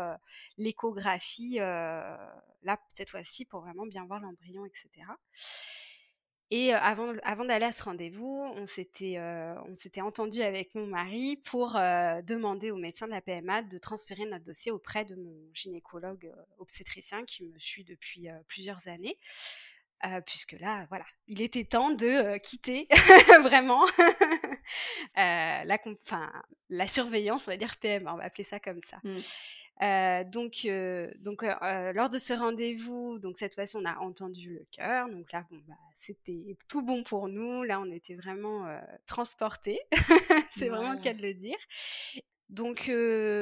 l'échographie, 0.59 1.57
là 1.57 2.79
cette 2.92 3.11
fois-ci 3.11 3.44
pour 3.46 3.61
vraiment 3.61 3.87
bien 3.87 4.05
voir 4.05 4.20
l'embryon, 4.20 4.66
etc. 4.66 5.07
Et 6.51 6.73
avant, 6.73 7.45
d'aller 7.45 7.65
à 7.65 7.73
ce 7.73 7.83
rendez-vous, 7.83 8.53
on 8.55 8.67
s'était, 8.67 9.19
on 9.67 9.75
s'était 9.75 10.01
entendu 10.01 10.43
avec 10.43 10.77
mon 10.77 10.87
mari 10.87 11.37
pour 11.45 11.73
demander 11.73 12.71
au 12.71 12.77
médecin 12.77 13.07
de 13.07 13.13
la 13.13 13.21
PMA 13.21 13.63
de 13.63 13.79
transférer 13.79 14.27
notre 14.27 14.45
dossier 14.45 14.71
auprès 14.71 15.05
de 15.05 15.17
mon 15.17 15.35
gynécologue 15.53 16.33
obstétricien 16.59 17.25
qui 17.25 17.45
me 17.45 17.59
suit 17.59 17.83
depuis 17.83 18.29
plusieurs 18.47 18.87
années. 18.87 19.19
Puisque 20.25 20.53
là, 20.53 20.87
voilà, 20.89 21.05
il 21.29 21.41
était 21.41 21.65
temps 21.65 21.91
de 21.91 22.37
quitter 22.39 22.87
vraiment 23.43 23.85
la, 25.17 25.87
la 26.71 26.89
surveillance, 26.89 27.49
on 27.49 27.51
va 27.51 27.57
dire 27.57 27.77
PMA, 27.77 28.13
on 28.13 28.17
va 28.17 28.25
appeler 28.25 28.45
ça 28.45 28.61
comme 28.61 28.81
ça. 28.83 28.99
Mmh 29.05 29.21
donc, 30.33 30.67
donc 31.21 31.43
lors 31.43 32.09
de 32.09 32.19
ce 32.19 32.33
rendez-vous, 32.33 33.19
donc 33.19 33.37
cette 33.37 33.55
fois-ci, 33.55 33.77
on 33.77 33.85
a 33.85 33.99
entendu 33.99 34.55
le 34.55 34.67
cœur. 34.71 35.09
Donc 35.11 35.33
là, 35.33 35.45
bon, 35.51 35.61
bah, 35.69 35.75
c'était 35.95 36.57
tout 36.69 36.81
bon 36.81 37.03
pour 37.03 37.29
nous. 37.29 37.63
Là, 37.63 37.81
on 37.81 37.91
était 37.91 38.15
vraiment 38.15 38.67
transportés. 39.07 39.81
C'est 40.51 40.71
vraiment 40.71 40.95
le 40.95 41.01
cas 41.01 41.13
de 41.13 41.21
le 41.21 41.35
dire. 41.35 41.59
Donc, 42.49 42.89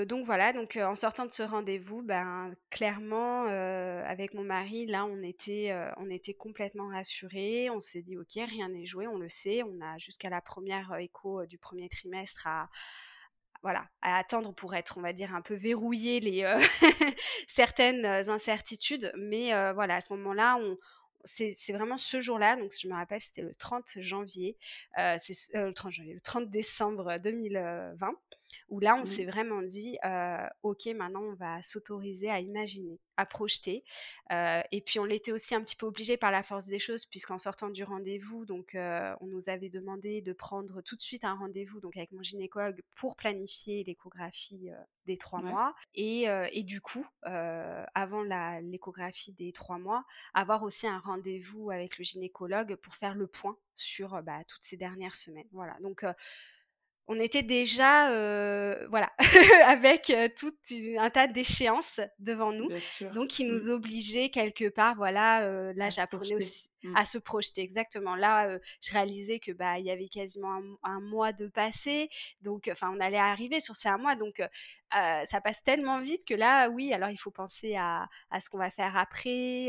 donc 0.09 0.25
voilà, 0.25 0.53
donc 0.55 0.77
en 0.77 0.95
sortant 0.95 1.27
de 1.27 1.31
ce 1.31 1.43
rendez-vous, 1.43 2.03
ben, 2.03 2.55
clairement, 2.71 3.45
avec 3.45 4.33
mon 4.33 4.45
mari, 4.45 4.87
là, 4.87 5.05
on 5.05 5.23
était, 5.23 5.77
on 5.99 6.09
était 6.09 6.35
complètement 6.35 6.89
rassurés. 6.89 7.69
On 7.71 7.81
s'est 7.81 8.03
dit, 8.03 8.17
OK, 8.17 8.33
rien 8.35 8.71
n'est 8.71 8.87
joué, 8.87 9.07
on 9.07 9.19
le 9.19 9.29
sait. 9.29 9.63
On 9.63 9.81
a 9.83 9.99
jusqu'à 9.99 10.31
la 10.31 10.41
première 10.41 10.95
écho 10.99 11.45
du 11.45 11.59
premier 11.59 11.89
trimestre 11.91 12.47
à, 12.47 12.71
voilà, 13.65 13.89
à 14.03 14.19
attendre 14.19 14.55
pour 14.55 14.75
être, 14.75 14.99
on 14.99 15.01
va 15.01 15.15
dire, 15.15 15.35
un 15.35 15.41
peu 15.41 15.55
verrouiller 15.55 16.21
les, 16.21 16.45
euh, 16.45 16.61
certaines 17.49 18.05
incertitudes. 18.05 19.11
Mais 19.17 19.55
euh, 19.55 19.73
voilà, 19.73 19.97
à 19.97 20.01
ce 20.03 20.13
moment-là, 20.13 20.61
c'est 21.25 21.73
vraiment 21.73 21.97
ce 21.97 22.21
jour-là, 22.21 22.57
donc 22.57 22.73
je 22.79 22.87
me 22.87 22.93
rappelle, 22.93 23.23
c'était 23.23 23.41
le 23.41 23.55
30 23.55 24.01
janvier, 24.01 24.59
le 24.99 25.73
30 25.73 25.91
janvier, 25.91 26.13
le 26.13 26.21
30 26.21 26.51
décembre 26.51 27.17
2020, 27.25 28.13
où 28.69 28.81
là, 28.81 28.97
on 29.01 29.05
s'est 29.05 29.25
vraiment 29.25 29.63
dit, 29.63 29.97
ok, 30.63 30.87
maintenant, 30.95 31.23
on 31.23 31.35
va 31.35 31.63
s'autoriser 31.63 32.31
à 32.31 32.41
imaginer, 32.41 33.01
à 33.17 33.27
projeter. 33.27 33.85
et 34.31 34.81
puis, 34.81 34.99
on 34.99 35.05
l'était 35.05 35.33
aussi 35.33 35.55
un 35.55 35.63
petit 35.63 35.77
peu 35.77 35.87
obligé 35.87 36.17
par 36.17 36.31
la 36.31 36.43
force 36.43 36.67
des 36.67 36.79
choses, 36.79 37.05
puisqu'en 37.05 37.39
sortant 37.39 37.69
du 37.69 37.85
rendez-vous, 37.85 38.45
donc, 38.45 38.77
on 38.77 39.27
nous 39.27 39.49
avait 39.49 39.71
demandé 39.71 40.21
de 40.21 40.33
prendre 40.33 40.81
tout 40.83 40.97
de 40.97 41.03
suite 41.03 41.25
un 41.25 41.35
rendez-vous, 41.35 41.81
donc 41.81 41.97
avec 41.97 42.13
mon 42.13 42.23
gynécologue, 42.23 42.81
pour 42.97 43.17
planifier 43.17 43.85
l'échographie 43.85 44.71
des 45.07 45.19
trois 45.19 45.43
mois. 45.43 45.75
Et, 45.95 46.27
et, 46.53 46.63
du 46.63 46.81
coup, 46.81 47.07
avant 47.23 48.23
l'échographie 48.63 49.33
des 49.33 49.53
trois 49.53 49.79
mois, 49.79 50.05
avoir 50.35 50.63
aussi 50.63 50.87
un 50.87 50.99
rendez-vous 50.99 51.71
avec 51.71 51.99
le 51.99 52.05
gynécologue 52.05 52.77
pour 52.77 52.95
faire 52.95 53.15
le 53.15 53.27
point 53.27 53.57
sur 53.75 54.23
bah, 54.23 54.45
toutes 54.47 54.63
ces 54.63 54.77
dernières 54.77 55.17
semaines. 55.17 55.49
Voilà. 55.53 55.77
Donc 55.81 56.05
on 57.07 57.21
était 57.21 57.43
déjà 57.43 58.09
voilà 58.89 59.13
avec 59.67 60.13
tout 60.37 60.55
un 60.99 61.11
tas 61.11 61.27
d'échéances 61.27 62.01
devant 62.19 62.53
nous. 62.53 62.69
Donc 63.15 63.29
qui 63.29 63.45
nous 63.45 63.67
mmh. 63.67 63.73
obligeait 63.73 64.29
quelque 64.31 64.69
part 64.69 64.95
voilà 64.97 65.73
là 65.75 65.91
j'apprenais 65.91 66.35
aussi 66.35 66.69
mmh. 66.83 66.97
à 66.97 67.05
se 67.05 67.19
projeter 67.19 67.61
exactement. 67.61 68.15
Là 68.15 68.59
je 68.81 68.93
réalisais 68.93 69.39
que 69.39 69.53
bah 69.53 69.79
il 69.79 69.87
y 69.87 69.91
avait 69.91 70.09
quasiment 70.09 70.61
un, 70.83 71.01
mois 71.01 71.33
de 71.33 71.47
passé. 71.47 72.09
Donc 72.41 72.69
enfin 72.73 72.91
on 72.95 73.01
allait 73.01 73.19
arriver 73.19 73.61
sur 73.61 73.77
ces 73.77 73.89
un 73.89 73.99
mois. 73.99 74.15
Donc 74.17 74.43
ça 74.91 75.41
passe 75.43 75.63
tellement 75.63 76.01
vite 76.01 76.25
que 76.25 76.35
là 76.35 76.69
oui 76.69 76.93
alors 76.93 77.11
il 77.11 77.19
faut 77.19 77.31
penser 77.31 77.77
à, 77.77 78.09
ce 78.41 78.49
qu'on 78.49 78.59
va 78.59 78.71
faire 78.71 78.97
après 78.97 79.69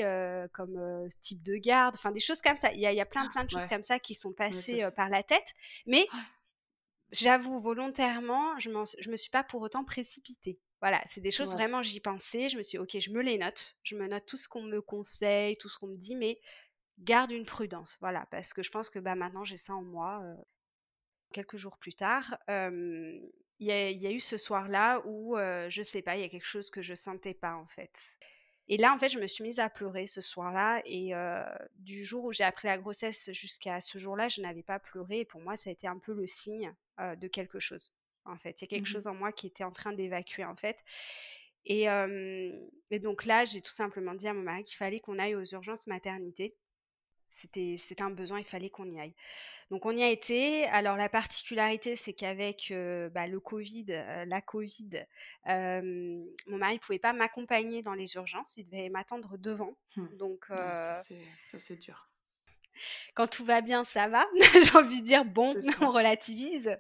comme 0.53 1.07
type 1.21 1.43
de 1.43 1.55
garde 1.55 1.95
enfin 1.95 2.11
des 2.11 2.19
choses 2.19 2.41
comme 2.41 2.57
ça. 2.57 2.71
Il 2.73 2.79
y 2.79 3.01
a, 3.01 3.05
plein 3.05 3.27
plein 3.27 3.43
de 3.43 3.49
choses 3.49 3.67
comme 3.67 3.83
ça 3.83 3.99
qui 3.99 4.13
sont 4.13 4.31
passées 4.31 4.87
par 4.95 5.09
la 5.09 5.21
tête. 5.21 5.53
Mais 5.85 6.07
j'avoue 7.11 7.59
volontairement, 7.59 8.57
je, 8.59 8.69
je 8.99 9.09
me 9.09 9.15
suis 9.15 9.29
pas 9.29 9.43
pour 9.43 9.61
autant 9.61 9.83
précipitée. 9.83 10.59
Voilà, 10.81 11.01
c'est 11.05 11.21
des 11.21 11.31
choses 11.31 11.53
vraiment, 11.53 11.81
j'y 11.81 11.99
pensais. 11.99 12.49
Je 12.49 12.57
me 12.57 12.61
suis 12.61 12.77
dit, 12.77 12.83
ok, 12.83 12.99
je 12.99 13.09
me 13.09 13.21
les 13.21 13.37
note. 13.37 13.77
Je 13.83 13.95
me 13.95 14.07
note 14.07 14.25
tout 14.25 14.37
ce 14.37 14.47
qu'on 14.47 14.61
me 14.61 14.81
conseille, 14.81 15.57
tout 15.57 15.69
ce 15.69 15.79
qu'on 15.79 15.87
me 15.87 15.97
dit, 15.97 16.15
mais 16.15 16.39
garde 16.99 17.31
une 17.31 17.45
prudence. 17.45 17.97
Voilà, 18.01 18.27
parce 18.29 18.53
que 18.53 18.61
je 18.61 18.69
pense 18.69 18.89
que 18.89 18.99
bah, 18.99 19.15
maintenant, 19.15 19.45
j'ai 19.45 19.57
ça 19.57 19.73
en 19.73 19.83
moi. 19.83 20.21
quelques 21.33 21.57
jours 21.57 21.77
plus 21.77 21.93
tard, 21.93 22.37
il 22.47 23.31
y, 23.59 23.71
a 23.71 24.11
eu 24.11 24.19
ce 24.19 24.37
soir-là 24.37 25.01
où, 25.05 25.35
je 25.37 25.81
sais 25.81 26.01
pas, 26.01 26.17
il 26.17 26.21
y 26.21 26.25
a 26.25 26.29
quelque 26.29 26.45
chose 26.45 26.69
que 26.69 26.81
je 26.81 26.93
sentais 26.93 27.33
pas 27.33 27.55
en 27.55 27.67
fait. 27.67 27.97
Et 28.67 28.77
là, 28.77 28.93
en 28.93 28.97
fait, 28.97 29.09
je 29.09 29.19
me 29.19 29.27
suis 29.27 29.43
mise 29.43 29.59
à 29.59 29.69
pleurer 29.69 30.07
ce 30.07 30.21
soir-là. 30.21 30.81
Et 30.85 31.13
du 31.75 32.03
jour 32.03 32.25
où 32.25 32.31
j'ai 32.31 32.43
appris 32.43 32.67
la 32.67 32.77
grossesse 32.77 33.31
jusqu'à 33.31 33.81
ce 33.81 33.97
jour-là, 33.97 34.27
je 34.27 34.41
n'avais 34.41 34.63
pas 34.63 34.79
pleuré. 34.79 35.19
Et 35.19 35.25
pour 35.25 35.41
moi, 35.41 35.55
ça 35.57 35.69
a 35.69 35.73
été 35.73 35.87
un 35.87 35.99
peu 35.99 36.13
le 36.13 36.27
signe 36.27 36.73
de 36.99 37.27
quelque 37.27 37.59
chose. 37.59 37.95
En 38.25 38.37
fait, 38.37 38.61
il 38.61 38.63
y 38.63 38.65
a 38.65 38.67
quelque 38.67 38.89
mmh 38.89 38.91
chose 38.91 39.07
en 39.07 39.13
moi 39.13 39.31
qui 39.31 39.47
était 39.47 39.63
en 39.63 39.71
train 39.71 39.93
d'évacuer, 39.93 40.45
en 40.45 40.55
fait. 40.55 40.83
Et, 41.65 41.85
et 42.91 42.99
donc 42.99 43.25
là, 43.25 43.45
j'ai 43.45 43.61
tout 43.61 43.73
simplement 43.73 44.13
dit 44.13 44.27
à 44.27 44.33
mon 44.33 44.41
mari 44.41 44.63
qu'il 44.63 44.77
fallait 44.77 44.99
qu'on 44.99 45.19
aille 45.19 45.35
aux 45.35 45.45
urgences 45.45 45.87
maternité 45.87 46.55
c'était 47.27 48.01
un 48.01 48.09
besoin, 48.09 48.39
il 48.39 48.45
fallait 48.45 48.69
qu'on 48.69 48.89
y 48.89 48.99
aille. 48.99 49.15
Donc 49.71 49.85
on 49.85 49.91
y 49.91 50.03
a 50.03 50.09
été. 50.09 50.65
Alors 50.65 50.97
la 50.97 51.09
particularité, 51.09 51.95
c'est 51.95 52.13
qu'avec 52.13 52.73
bah, 53.13 53.27
le 53.27 53.39
Covid, 53.39 53.85
la 54.25 54.41
Covid, 54.41 55.05
mon 55.45 56.57
mari 56.57 56.75
ne 56.75 56.79
pouvait 56.79 56.99
pas 56.99 57.13
m'accompagner 57.13 57.81
dans 57.81 57.93
les 57.93 58.15
urgences, 58.15 58.57
il 58.57 58.65
devait 58.65 58.89
m'attendre 58.89 59.37
devant. 59.37 59.75
Mmh. 59.95 60.17
Donc 60.17 60.45
ça 60.47 61.01
c'est 61.57 61.77
dur. 61.77 62.09
Quand 63.13 63.27
tout 63.27 63.45
va 63.45 63.61
bien, 63.61 63.83
ça 63.83 64.07
va. 64.09 64.25
J'ai 64.63 64.77
envie 64.77 64.99
de 64.99 65.05
dire 65.05 65.23
bon, 65.25 65.53
on 65.81 65.91
relativise. 65.91 66.77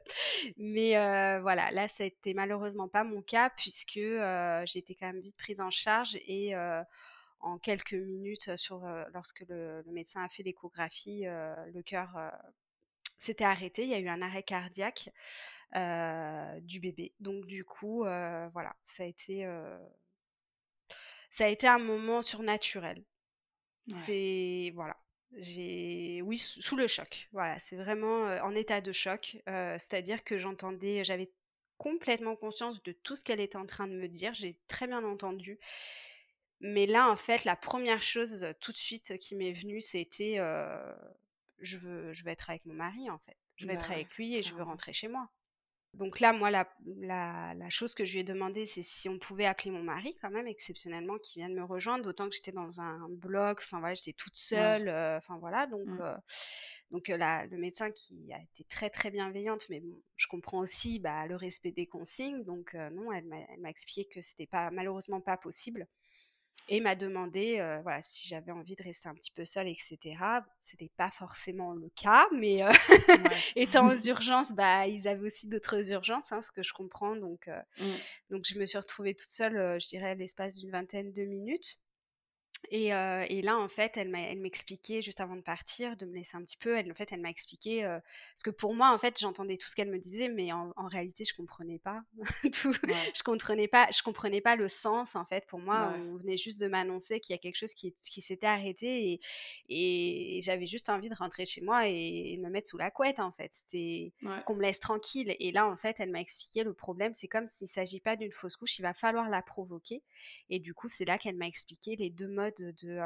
Mais 0.57 0.91
voilà, 1.39 1.71
là, 1.71 1.87
ça 1.87 2.03
n'était 2.03 2.33
malheureusement 2.33 2.87
pas 2.87 3.03
mon 3.03 3.21
cas 3.21 3.49
puisque 3.49 3.99
j'ai 3.99 4.79
été 4.79 4.95
quand 4.95 5.07
même 5.07 5.21
vite 5.21 5.37
prise 5.37 5.61
en 5.61 5.71
charge 5.71 6.17
et 6.27 6.53
en 7.39 7.57
quelques 7.57 7.93
minutes 7.93 8.55
sur 8.55 8.85
lorsque 9.13 9.43
le, 9.47 9.83
médecin 9.87 10.23
a 10.23 10.29
fait 10.29 10.43
l'échographie, 10.43 11.23
le 11.25 11.81
cœur 11.81 12.17
s'était 13.17 13.43
arrêté. 13.43 13.83
Il 13.83 13.89
y 13.89 13.93
a 13.93 13.99
eu 13.99 14.09
un 14.09 14.21
arrêt 14.21 14.43
cardiaque 14.43 15.09
du 16.61 16.79
bébé. 16.79 17.13
Donc 17.19 17.45
du 17.45 17.63
coup, 17.63 17.99
voilà, 18.03 18.75
ça 18.83 19.03
a 19.03 19.05
été 19.05 19.45
ça 21.29 21.45
a 21.45 21.49
été 21.49 21.67
un 21.67 21.79
moment 21.79 22.21
surnaturel. 22.21 23.03
C'est 23.93 24.71
voilà. 24.73 24.97
J'ai 25.37 26.21
oui 26.23 26.37
sous 26.37 26.77
le 26.77 26.87
choc. 26.87 27.27
Voilà, 27.33 27.59
c'est 27.59 27.75
vraiment 27.75 28.23
en 28.41 28.55
état 28.55 28.81
de 28.81 28.91
choc. 28.91 29.37
C'est-à-dire 29.45 30.23
que 30.23 30.37
j'entendais, 30.37 31.03
j'avais 31.03 31.31
complètement 31.77 32.35
conscience 32.35 32.81
de 32.83 32.93
tout 32.93 33.15
ce 33.15 33.23
qu'elle 33.23 33.41
était 33.41 33.57
en 33.57 33.65
train 33.65 33.87
de 33.87 33.93
me 33.95 34.07
dire. 34.07 34.33
J'ai 34.33 34.57
très 34.67 34.87
bien 34.87 35.03
entendu. 35.03 35.59
Mais 36.61 36.85
là, 36.85 37.11
en 37.11 37.15
fait, 37.15 37.43
la 37.43 37.55
première 37.55 38.01
chose 38.01 38.47
tout 38.59 38.71
de 38.71 38.77
suite 38.77 39.17
qui 39.17 39.35
m'est 39.35 39.53
venue, 39.53 39.81
c'était 39.81 40.37
je, 41.59 41.77
veux, 41.77 42.13
je 42.13 42.23
veux 42.23 42.29
être 42.29 42.49
avec 42.49 42.65
mon 42.65 42.73
mari, 42.73 43.09
en 43.09 43.19
fait. 43.19 43.37
Je 43.55 43.65
veux 43.65 43.73
être 43.73 43.87
bah 43.87 43.95
avec 43.95 44.15
lui 44.15 44.35
et 44.35 44.43
je 44.43 44.53
veux 44.53 44.63
rentrer 44.63 44.93
chez 44.93 45.07
moi. 45.07 45.29
Donc 45.93 46.19
là, 46.19 46.33
moi, 46.33 46.51
la, 46.51 46.67
la, 46.85 47.69
chose 47.69 47.95
que 47.95 48.03
je 48.03 48.13
lui 48.13 48.19
ai 48.19 48.23
demandé, 48.25 48.65
c'est 48.65 48.83
si 48.83 49.07
on 49.07 49.17
pouvait 49.17 49.45
appeler 49.45 49.71
mon 49.71 49.81
mari, 49.81 50.13
quand 50.19 50.29
même, 50.29 50.45
exceptionnellement, 50.45 51.17
qui 51.17 51.39
vient 51.39 51.47
de 51.47 51.55
me 51.55 51.63
rejoindre, 51.63 52.03
d'autant 52.03 52.27
que 52.27 52.35
j'étais 52.35 52.51
dans 52.51 52.81
un 52.81 53.07
bloc, 53.07 53.59
enfin 53.61 53.79
voilà, 53.79 53.93
j'étais 53.93 54.11
toute 54.11 54.35
seule, 54.35 54.89
enfin 54.89 55.37
voilà, 55.37 55.67
donc, 55.67 55.87
mmh. 55.87 56.17
donc 56.91 57.07
le 57.07 57.57
médecin 57.57 57.91
qui 57.91 58.29
a 58.33 58.41
été 58.41 58.65
très 58.65 58.89
très 58.89 59.09
bienveillante, 59.09 59.67
mais 59.69 59.79
bon, 59.79 60.01
je 60.17 60.27
comprends 60.27 60.59
aussi 60.59 60.99
bah, 60.99 61.27
le 61.27 61.37
respect 61.37 61.71
des 61.71 61.87
consignes, 61.87 62.43
donc 62.43 62.73
non, 62.73 63.13
elle 63.13 63.25
m'a 63.59 63.69
expliqué 63.69 64.05
que 64.05 64.19
c'était 64.19 64.47
pas 64.47 64.71
malheureusement 64.71 65.21
pas 65.21 65.37
possible 65.37 65.87
et 66.67 66.79
m'a 66.79 66.95
demandé 66.95 67.55
voilà 67.83 68.01
si 68.01 68.27
j'avais 68.27 68.51
envie 68.51 68.75
de 68.75 68.83
rester 68.83 69.07
un 69.07 69.13
petit 69.13 69.31
peu 69.31 69.45
seule 69.45 69.67
etc 69.67 70.17
c'était 70.59 70.91
pas 70.97 71.11
forcément 71.11 71.73
le 71.73 71.89
cas 71.95 72.27
mais 72.31 72.61
étant 73.55 73.87
aux 73.87 74.07
urgences 74.07 74.53
bah 74.53 74.87
ils 74.87 75.07
avaient 75.07 75.25
aussi 75.25 75.47
d'autres 75.47 75.91
urgences 75.91 76.31
hein, 76.31 76.41
ce 76.41 76.51
que 76.51 76.63
je 76.63 76.73
comprends. 76.73 77.15
Donc 77.15 77.47
mmh. 77.47 77.83
donc 78.31 78.45
je 78.45 78.59
me 78.59 78.65
suis 78.65 78.77
retrouvée 78.77 79.13
toute 79.13 79.29
seule 79.29 79.79
je 79.79 79.87
dirais 79.87 80.15
l'espace 80.15 80.57
d'une 80.57 80.71
vingtaine 80.71 81.11
de 81.11 81.23
minutes 81.23 81.79
et, 82.71 82.87
et, 82.87 83.41
là, 83.41 83.57
en 83.57 83.67
fait, 83.67 83.97
elle 83.97 84.09
m'expliquait 84.09 85.01
juste 85.01 85.21
avant 85.21 85.35
de 85.35 85.41
partir, 85.41 85.95
de 85.97 86.05
me 86.05 86.13
laisser 86.13 86.37
un 86.37 86.43
petit 86.43 86.57
peu. 86.57 86.77
Elle, 86.77 86.91
en 86.91 86.93
fait, 86.93 87.11
elle 87.11 87.21
m'a 87.21 87.29
expliqué 87.29 87.81
parce 87.83 88.43
que 88.43 88.49
pour 88.49 88.73
moi, 88.73 88.93
en 88.93 88.97
fait, 88.97 89.19
j'entendais 89.19 89.57
tout 89.57 89.67
ce 89.67 89.75
qu'elle 89.75 89.89
me 89.89 89.99
disait, 89.99 90.29
mais 90.29 90.51
en, 90.51 90.73
réalité, 90.87 91.25
je 91.25 91.33
comprenais 91.33 91.79
pas 91.79 92.03
tout. 92.61 92.73
Je 93.15 93.23
comprenais 93.23 93.67
pas, 93.67 93.87
je 93.91 94.01
comprenais 94.03 94.41
pas 94.41 94.55
le 94.55 94.67
sens. 94.67 95.15
En 95.15 95.25
fait, 95.25 95.45
pour 95.47 95.59
moi, 95.59 95.93
on 95.97 96.17
venait 96.17 96.37
juste 96.37 96.59
de 96.59 96.67
m'annoncer 96.67 97.19
qu'il 97.19 97.33
y 97.33 97.35
a 97.35 97.39
quelque 97.39 97.57
chose 97.57 97.73
qui, 97.73 97.95
qui 98.01 98.21
s'était 98.21 98.47
arrêté 98.47 99.11
et, 99.11 99.19
et, 99.69 100.41
j'avais 100.41 100.65
juste 100.65 100.89
envie 100.89 101.09
de 101.09 101.15
rentrer 101.15 101.45
chez 101.45 101.61
moi 101.61 101.87
et, 101.87 102.37
me 102.37 102.49
mettre 102.49 102.69
sous 102.69 102.77
la 102.77 102.91
couette. 102.91 103.19
En 103.19 103.31
fait, 103.31 103.53
c'était 103.53 104.13
qu'on 104.45 104.55
me 104.55 104.61
laisse 104.61 104.79
tranquille. 104.79 105.35
Et 105.39 105.51
là, 105.51 105.67
en 105.67 105.77
fait, 105.77 105.95
elle 105.99 106.11
m'a 106.11 106.21
expliqué 106.21 106.63
le 106.63 106.73
problème. 106.73 107.13
C'est 107.13 107.27
comme 107.27 107.47
s'il 107.47 107.67
s'agit 107.67 107.99
pas 107.99 108.15
d'une 108.15 108.31
fausse 108.31 108.55
couche, 108.55 108.77
il 108.79 108.81
va 108.81 108.93
falloir 108.93 109.29
la 109.29 109.41
provoquer. 109.41 110.03
Et 110.49 110.59
du 110.59 110.73
coup, 110.73 110.87
c'est 110.87 111.05
là 111.05 111.17
qu'elle 111.17 111.35
m'a 111.35 111.47
expliqué 111.47 111.95
les 111.95 112.09
deux 112.09 112.27
modes 112.27 112.54
de, 112.61 112.97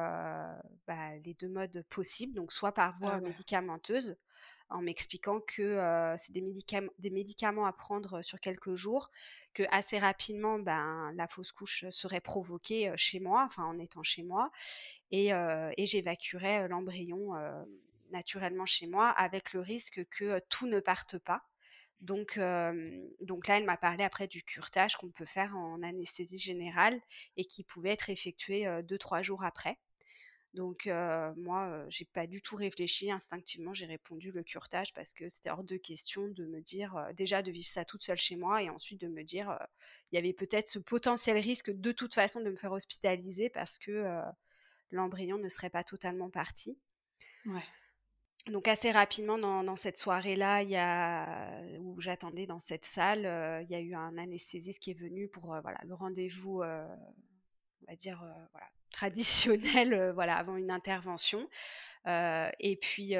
bah, 0.87 1.15
les 1.23 1.33
deux 1.33 1.49
modes 1.49 1.83
possibles, 1.89 2.33
donc 2.33 2.51
soit 2.51 2.71
par 2.71 2.95
voie 2.97 3.15
ah 3.15 3.21
médicamenteuse, 3.21 4.17
en 4.69 4.81
m'expliquant 4.81 5.39
que 5.41 6.15
c'est 6.17 6.31
des 6.31 6.41
médicaments, 6.41 6.91
des 6.99 7.09
médicaments 7.09 7.65
à 7.65 7.73
prendre 7.73 8.21
sur 8.21 8.39
quelques 8.39 8.75
jours, 8.75 9.09
que 9.53 9.63
assez 9.71 9.97
rapidement, 9.97 10.59
ben, 10.59 11.11
la 11.15 11.27
fausse 11.27 11.51
couche 11.51 11.85
serait 11.89 12.21
provoquée 12.21 12.93
chez 12.95 13.19
moi, 13.19 13.43
enfin 13.45 13.63
en 13.63 13.79
étant 13.79 14.03
chez 14.03 14.23
moi, 14.23 14.51
et, 15.11 15.29
et 15.29 15.85
j'évacuerais 15.85 16.67
l'embryon 16.67 17.33
naturellement 18.11 18.65
chez 18.65 18.87
moi, 18.87 19.09
avec 19.09 19.53
le 19.53 19.61
risque 19.61 20.05
que 20.09 20.39
tout 20.49 20.67
ne 20.67 20.79
parte 20.79 21.17
pas. 21.17 21.48
Donc, 22.01 22.35
là, 22.37 22.73
elle 23.49 23.65
m'a 23.65 23.77
parlé 23.77 24.03
après 24.03 24.27
du 24.27 24.43
curtage 24.43 24.95
qu'on 24.95 25.11
peut 25.11 25.25
faire 25.25 25.55
en 25.57 25.83
anesthésie 25.83 26.37
générale 26.37 26.99
et 27.37 27.45
qui 27.45 27.63
pouvait 27.63 27.91
être 27.91 28.09
effectué 28.09 28.67
deux, 28.83 28.97
trois 28.97 29.21
jours 29.21 29.43
après. 29.43 29.77
Donc 30.53 30.89
moi, 31.35 31.85
j'ai 31.89 32.05
pas 32.05 32.25
du 32.25 32.41
tout 32.41 32.55
réfléchi. 32.55 33.11
Instinctivement, 33.11 33.73
j'ai 33.73 33.85
répondu 33.85 34.31
le 34.31 34.43
curtage 34.43 34.93
parce 34.93 35.13
que 35.13 35.29
c'était 35.29 35.51
hors 35.51 35.63
de 35.63 35.77
question 35.77 36.27
de 36.29 36.45
me 36.45 36.61
dire 36.61 36.95
déjà 37.15 37.41
de 37.41 37.51
vivre 37.51 37.67
ça 37.67 37.85
toute 37.85 38.03
seule 38.03 38.17
chez 38.17 38.35
moi 38.35 38.63
et 38.63 38.69
ensuite 38.69 39.01
de 39.01 39.07
me 39.07 39.23
dire 39.23 39.59
il 40.11 40.15
y 40.15 40.17
avait 40.17 40.33
peut-être 40.33 40.69
ce 40.69 40.79
potentiel 40.79 41.37
risque 41.37 41.69
de 41.69 41.91
toute 41.91 42.15
façon 42.15 42.39
de 42.39 42.49
me 42.49 42.55
faire 42.55 42.71
hospitaliser 42.71 43.49
parce 43.49 43.77
que 43.77 44.21
l'embryon 44.91 45.37
ne 45.37 45.49
serait 45.49 45.69
pas 45.69 45.83
totalement 45.83 46.29
parti. 46.29 46.79
Ouais. 47.45 47.63
Donc 48.47 48.67
assez 48.67 48.91
rapidement 48.91 49.37
dans, 49.37 49.75
cette 49.75 49.97
soirée-là, 49.97 50.63
il 50.63 50.69
y 50.69 50.77
a, 50.77 51.61
où 51.79 51.99
j'attendais 51.99 52.47
dans 52.47 52.59
cette 52.59 52.85
salle, 52.85 53.19
il 53.63 53.69
y 53.69 53.75
a 53.75 53.79
eu 53.79 53.93
un 53.93 54.17
anesthésiste 54.17 54.79
qui 54.79 54.91
est 54.91 54.99
venu 54.99 55.27
pour 55.27 55.47
voilà 55.61 55.79
le 55.83 55.93
rendez-vous 55.93 56.59
va 56.59 57.95
dire, 57.95 58.23
voilà, 58.51 58.67
traditionnelle, 58.91 60.11
voilà, 60.13 60.37
avant 60.37 60.55
une 60.55 60.71
intervention. 60.71 61.47
et 62.07 62.79
puis, 62.81 63.13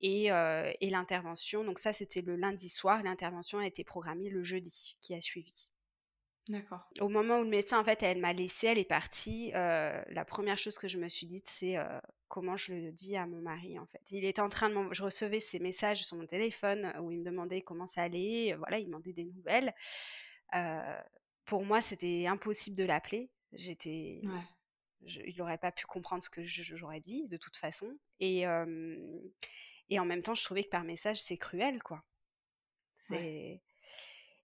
et, 0.00 0.26
et 0.26 0.90
l'intervention, 0.90 1.64
donc 1.64 1.78
ça 1.78 1.92
c'était 1.92 2.22
le 2.22 2.36
lundi 2.36 2.68
soir, 2.68 3.02
l'intervention 3.02 3.58
a 3.58 3.66
été 3.66 3.84
programmée 3.84 4.30
le 4.30 4.42
jeudi 4.42 4.96
qui 5.00 5.14
a 5.14 5.20
suivi. 5.20 5.70
D'accord. 6.48 6.80
Au 7.00 7.08
moment 7.08 7.38
où 7.38 7.42
le 7.42 7.48
médecin, 7.48 7.80
en 7.80 7.84
fait, 7.84 8.02
elle 8.02 8.20
m'a 8.20 8.34
laissée, 8.34 8.66
elle 8.66 8.78
est 8.78 8.84
partie, 8.84 9.50
la 9.52 10.24
première 10.26 10.58
chose 10.58 10.78
que 10.78 10.88
je 10.88 10.98
me 10.98 11.08
suis 11.08 11.26
dite, 11.26 11.46
c'est 11.46 11.76
comment 12.34 12.56
je 12.56 12.72
le 12.72 12.90
dis 12.90 13.16
à 13.16 13.28
mon 13.28 13.40
mari, 13.40 13.78
en 13.78 13.86
fait. 13.86 14.02
Il 14.10 14.24
était 14.24 14.42
en 14.42 14.48
train 14.48 14.68
de 14.68 14.92
Je 14.92 15.04
recevais 15.04 15.38
ses 15.38 15.60
messages 15.60 16.02
sur 16.02 16.16
mon 16.16 16.26
téléphone 16.26 16.92
où 17.00 17.12
il 17.12 17.20
me 17.20 17.24
demandait 17.24 17.62
comment 17.62 17.86
ça 17.86 18.02
allait, 18.02 18.56
voilà, 18.58 18.80
il 18.80 18.86
demandait 18.86 19.12
des 19.12 19.24
nouvelles. 19.24 19.72
pour 21.44 21.64
moi, 21.64 21.80
c'était 21.80 22.26
impossible 22.26 22.76
de 22.76 22.82
l'appeler. 22.82 23.30
J'étais... 23.52 24.20
il 25.02 25.34
n'aurait 25.38 25.58
pas 25.58 25.70
pu 25.70 25.86
comprendre 25.86 26.24
ce 26.24 26.30
que 26.30 26.42
j'aurais 26.42 26.98
dit, 26.98 27.28
de 27.28 27.36
toute 27.36 27.56
façon. 27.56 27.96
Et, 28.18 28.40
et 29.88 30.00
en 30.00 30.04
même 30.04 30.22
temps, 30.24 30.34
je 30.34 30.42
trouvais 30.42 30.64
que 30.64 30.70
par 30.70 30.82
message, 30.82 31.22
c'est 31.22 31.36
cruel, 31.36 31.84
quoi. 31.84 32.02
C'est... 32.98 33.62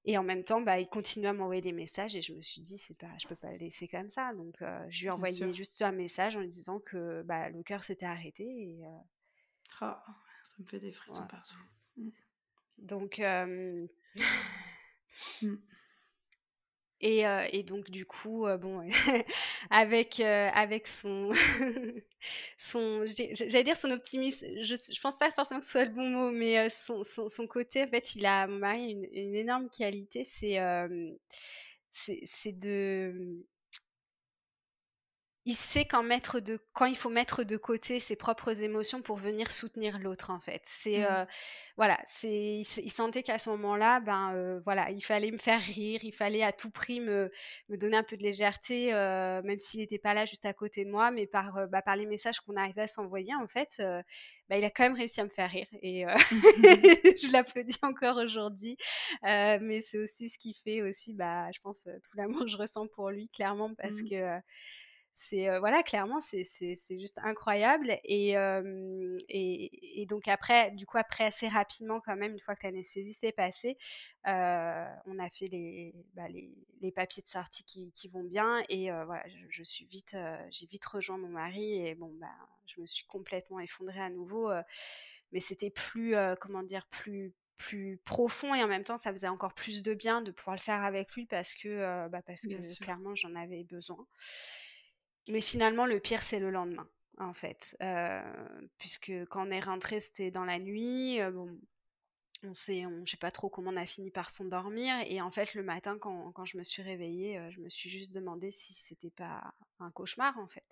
Et 0.05 0.17
en 0.17 0.23
même 0.23 0.45
temps, 0.45 0.61
bah, 0.61 0.79
il 0.79 0.89
continuait 0.89 1.29
à 1.29 1.33
m'envoyer 1.33 1.61
des 1.61 1.73
messages 1.73 2.17
et 2.17 2.23
je 2.23 2.33
me 2.33 2.41
suis 2.41 2.61
dit, 2.61 2.79
c'est 2.79 2.97
pas, 2.97 3.11
je 3.19 3.27
peux 3.27 3.37
pas 3.37 3.53
le 3.53 3.59
laisser 3.59 3.87
comme 3.87 4.09
ça. 4.09 4.33
Donc, 4.35 4.57
je 4.89 5.01
lui 5.01 5.07
ai 5.07 5.11
envoyé 5.11 5.53
juste 5.53 5.83
un 5.83 5.93
message 5.93 6.37
en 6.37 6.41
lui 6.41 6.49
disant 6.49 6.81
que 6.81 7.23
bah, 7.23 7.51
le 7.51 7.63
cœur 7.63 7.85
s'était 7.85 8.07
arrêté. 8.07 8.45
Et, 8.45 8.81
oh, 9.83 9.87
ça 10.45 10.57
me 10.59 10.65
fait 10.67 10.81
des 10.81 10.93
frissons 10.93 11.27
partout. 11.27 11.55
Mmh. 11.97 12.09
Donc. 12.79 13.23
Et, 17.01 17.63
donc 17.63 17.91
du 17.91 18.05
coup, 18.07 18.47
bon, 18.61 18.87
avec 19.71 20.21
avec 20.21 20.87
son 20.87 21.31
son, 22.57 23.05
j'allais 23.07 23.65
dire 23.65 23.77
son 23.77 23.91
optimisme. 23.91 24.47
Je, 24.63 24.75
je 24.77 25.01
pense 25.01 25.19
pas 25.19 25.31
forcément 25.31 25.61
que 25.61 25.67
ce 25.67 25.73
soit 25.73 25.85
le 25.85 25.91
bon 25.91 26.09
mot, 26.11 26.31
mais 26.31 26.69
son, 26.71 27.03
son, 27.03 27.29
son, 27.29 27.47
côté, 27.47 27.83
en 27.83 27.87
fait, 27.87 28.15
il 28.17 28.27
a 28.27 28.47
mon 28.47 28.59
mari 28.59 28.91
une, 28.91 29.07
une 29.13 29.35
énorme 29.35 29.69
qualité, 29.71 30.25
c'est 30.25 30.59
c'est 31.91 32.53
de 32.53 33.45
il 35.51 35.57
sait 35.57 35.85
quand 35.85 36.05
mettre 36.05 36.39
de 36.39 36.61
quand 36.75 36.87
il 36.87 36.97
faut 36.97 37.09
mettre 37.11 37.43
de 37.43 37.57
côté 37.57 37.99
ses 37.99 38.15
propres 38.15 38.63
émotions 38.63 39.03
pour 39.03 39.17
venir 39.17 39.51
soutenir 39.51 39.99
l'autre 39.99 40.31
en 40.31 40.39
fait 40.39 40.63
c'est 40.65 41.01
mmh. 41.01 41.27
voilà 41.77 41.99
c'est 42.07 42.61
il, 42.61 42.91
sentait 42.91 43.25
qu'à 43.25 43.41
ce 43.41 43.51
moment-là 43.51 43.99
ben 43.99 44.61
voilà 44.65 44.93
il 44.93 45.05
fallait 45.05 45.33
me 45.33 45.39
faire 45.39 45.61
rire 45.61 45.99
il 46.05 46.13
fallait 46.13 46.45
à 46.45 46.53
tout 46.53 46.71
prix 46.71 47.01
me, 47.01 47.33
me 47.69 47.77
donner 47.77 47.97
un 47.97 48.05
peu 48.05 48.17
de 48.17 48.23
légèreté 48.23 48.93
même 48.93 49.59
s'il 49.59 49.81
n'était 49.81 49.99
pas 49.99 50.15
là 50.15 50.25
juste 50.25 50.47
à 50.47 50.53
côté 50.53 50.85
de 50.85 50.91
moi 50.91 51.11
mais 51.11 51.27
par 51.27 51.67
bah, 51.69 51.83
par 51.83 51.97
les 51.97 52.07
messages 52.07 52.39
qu'on 52.39 52.55
arrivait 52.55 52.83
à 52.83 52.87
s'envoyer 52.87 53.35
en 53.35 53.49
fait 53.49 53.83
bah, 54.49 54.57
il 54.57 54.65
a 54.65 54.71
quand 54.71 54.85
même 54.85 54.97
réussi 54.97 55.21
à 55.21 55.25
me 55.25 55.31
faire 55.31 55.51
rire 55.51 55.67
et 55.83 56.03
je 56.31 57.33
l'applaudis 57.33 57.79
encore 57.83 58.19
aujourd'hui 58.19 58.77
mais 59.25 59.81
c'est 59.81 59.99
aussi 59.99 60.29
ce 60.29 60.39
qui 60.39 60.55
fait 60.55 60.83
aussi 60.83 61.13
bah 61.13 61.51
je 61.51 61.59
pense 61.59 61.89
tout 62.05 62.17
l'amour 62.17 62.43
que 62.43 62.47
je 62.47 62.57
ressens 62.57 62.87
pour 62.87 63.11
lui 63.11 63.29
clairement 63.31 63.75
parce 63.75 64.03
mmh. 64.03 64.11
que 64.11 64.41
c'est 65.21 65.59
voilà 65.59 65.83
clairement 65.83 66.19
c'est 66.21 66.45
juste 66.99 67.19
incroyable 67.23 67.91
et, 68.05 68.31
et, 69.29 70.01
et, 70.01 70.07
donc 70.07 70.29
après 70.29 70.71
du 70.71 70.87
coup 70.87 70.97
après 70.97 71.25
assez 71.25 71.47
rapidement 71.47 72.01
quand 72.01 72.17
même 72.17 72.33
une 72.33 72.41
fois 72.41 72.57
que 72.57 72.67
l'anesthésie 72.67 73.13
s'est 73.13 73.33
passée 73.33 73.77
on 74.25 75.19
a 75.19 75.29
fait 75.31 75.47
les, 75.47 75.95
bah, 76.15 76.29
les, 76.29 76.51
les, 76.81 76.91
papiers 76.91 77.23
de 77.23 77.29
sortie 77.29 77.65
qui, 77.65 77.93
qui 77.93 78.09
vont 78.09 78.25
bien 78.25 78.63
et 78.71 78.91
voilà 78.91 79.25
je, 79.51 79.63
suis 79.63 79.85
vite 79.85 80.17
j'ai 80.51 80.67
vite 80.67 80.85
rejoint 80.87 81.19
mon 81.19 81.29
mari 81.29 81.87
et 81.87 81.95
bon 81.95 82.13
bah 82.19 82.29
je 82.67 82.81
me 82.81 82.87
suis 82.87 83.05
complètement 83.07 83.61
effondrée 83.61 84.01
à 84.01 84.11
nouveau 84.11 84.51
mais 85.33 85.41
c'était 85.41 85.71
plus 85.71 86.15
comment 86.41 86.63
dire 86.63 86.87
plus 86.87 87.35
plus 87.57 87.99
profond 88.07 88.55
et 88.55 88.65
en 88.65 88.69
même 88.69 88.85
temps 88.85 88.97
ça 88.97 89.11
faisait 89.11 89.29
encore 89.29 89.53
plus 89.53 89.83
de 89.83 89.93
bien 89.93 90.23
de 90.23 90.31
pouvoir 90.31 90.57
le 90.57 90.63
faire 90.63 90.83
avec 90.83 91.15
lui 91.15 91.27
parce 91.27 91.55
que 91.55 92.09
bah 92.09 92.23
parce 92.23 92.43
que 92.43 92.83
clairement 92.83 93.15
j'en 93.15 93.35
avais 93.35 93.65
besoin 93.65 94.07
mais 95.29 95.41
finalement, 95.41 95.87
le 95.87 96.01
pire, 96.01 96.23
c'est 96.23 96.41
le 96.41 96.51
lendemain, 96.51 96.89
en 97.19 97.33
fait. 97.33 97.77
puisque 98.79 99.13
quand 99.31 99.47
on 99.47 99.51
est 99.51 99.61
rentré, 99.61 100.01
c'était 100.01 100.31
dans 100.31 100.45
la 100.45 100.59
nuit. 100.59 101.19
bon, 101.33 101.59
on 102.43 102.55
sait, 102.55 102.87
on, 102.87 103.05
je 103.05 103.13
sais 103.13 103.17
pas 103.17 103.31
trop 103.31 103.49
comment 103.49 103.71
on 103.71 103.77
a 103.77 103.87
fini 103.87 104.11
par 104.11 104.31
s'endormir. 104.31 104.95
Et 105.07 105.21
en 105.21 105.31
fait, 105.31 105.55
le 105.55 105.63
matin, 105.63 105.99
quand, 105.99 106.33
quand 106.33 106.47
je 106.47 106.57
me 106.57 106.65
suis 106.65 106.83
réveillée, 106.83 107.41
je 107.51 107.61
me 107.61 107.69
suis 107.69 107.91
juste 107.91 108.15
demandé 108.15 108.51
si 108.51 108.75
c'était 108.75 109.11
pas 109.11 109.55
un 109.79 109.91
cauchemar, 109.91 110.39
en 110.39 110.49
fait. 110.49 110.65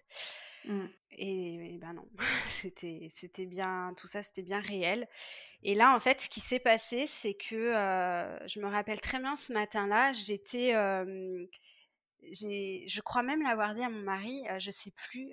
Mmh. 0.65 0.87
Et, 1.13 1.79
ben 1.81 1.93
non, 1.93 2.09
c'était, 2.49 3.09
c'était 3.11 3.47
bien, 3.47 3.95
tout 3.97 4.07
ça, 4.07 4.23
c'était 4.23 4.43
bien 4.43 4.61
réel. 4.61 5.09
Et 5.63 5.75
là, 5.75 5.95
en 5.95 6.01
fait, 6.01 6.23
ce 6.23 6.29
qui 6.29 6.41
s'est 6.41 6.61
passé, 6.61 7.07
c'est 7.07 7.35
que 7.35 7.73
je 8.47 8.61
me 8.61 8.67
rappelle 8.67 9.01
très 9.01 9.19
bien 9.19 9.37
ce 9.37 9.53
matin-là, 9.53 10.13
j'étais 10.13 10.75
je 12.23 13.01
crois 13.01 13.23
même 13.23 13.43
l'avoir 13.43 13.75
dit 13.75 13.83
à 13.83 13.91
mon 13.91 14.03
mari, 14.03 14.45
je 14.59 14.71
sais 14.71 14.91
plus. 14.91 15.33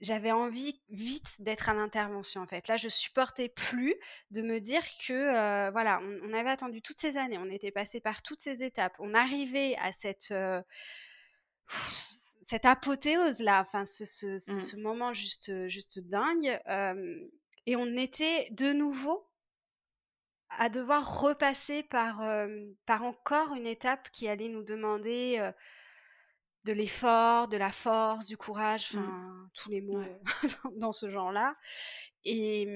j'avais 0.00 0.32
envie 0.32 0.80
vite 0.90 1.40
d'être 1.40 1.68
à 1.68 1.74
l'intervention 1.74 2.42
en 2.42 2.46
fait. 2.46 2.68
Là, 2.68 2.76
je 2.76 2.88
supportais 2.88 3.48
plus 3.48 3.94
de 4.30 4.42
me 4.42 4.60
dire 4.60 4.82
que 5.06 5.70
voilà, 5.70 6.00
on, 6.22 6.32
avait 6.32 6.50
attendu 6.50 6.82
toutes 6.82 7.00
ces 7.00 7.16
années, 7.16 7.38
on 7.38 7.50
était 7.50 7.70
passé 7.70 8.00
par 8.00 8.22
toutes 8.22 8.42
ces 8.42 8.62
étapes, 8.62 8.96
on 8.98 9.14
arrivait 9.14 9.76
à 9.76 9.92
cette 9.92 10.34
cette 12.42 12.66
apothéose 12.66 13.40
là, 13.40 13.62
enfin 13.62 13.86
ce, 13.86 14.04
ce, 14.04 14.36
ce, 14.36 14.76
mmh. 14.76 14.80
moment 14.80 15.14
juste 15.14 15.66
juste 15.68 15.98
dingue, 15.98 16.60
et 17.66 17.76
on 17.76 17.96
était 17.96 18.48
de 18.50 18.72
nouveau 18.72 19.26
à 20.58 20.68
devoir 20.68 21.20
repasser 21.20 21.82
par, 21.82 22.22
par 22.86 23.02
encore 23.02 23.54
une 23.54 23.66
étape 23.66 24.10
qui 24.10 24.28
allait 24.28 24.48
nous 24.48 24.62
demander 24.62 25.40
de 26.64 26.72
l'effort, 26.72 27.48
de 27.48 27.56
la 27.56 27.70
force, 27.70 28.26
du 28.26 28.36
courage, 28.36 28.94
mmh. 28.94 29.48
tous 29.52 29.70
les 29.70 29.80
mots 29.80 30.02
dans 30.76 30.92
ce 30.92 31.08
genre-là. 31.08 31.56
Et, 32.24 32.66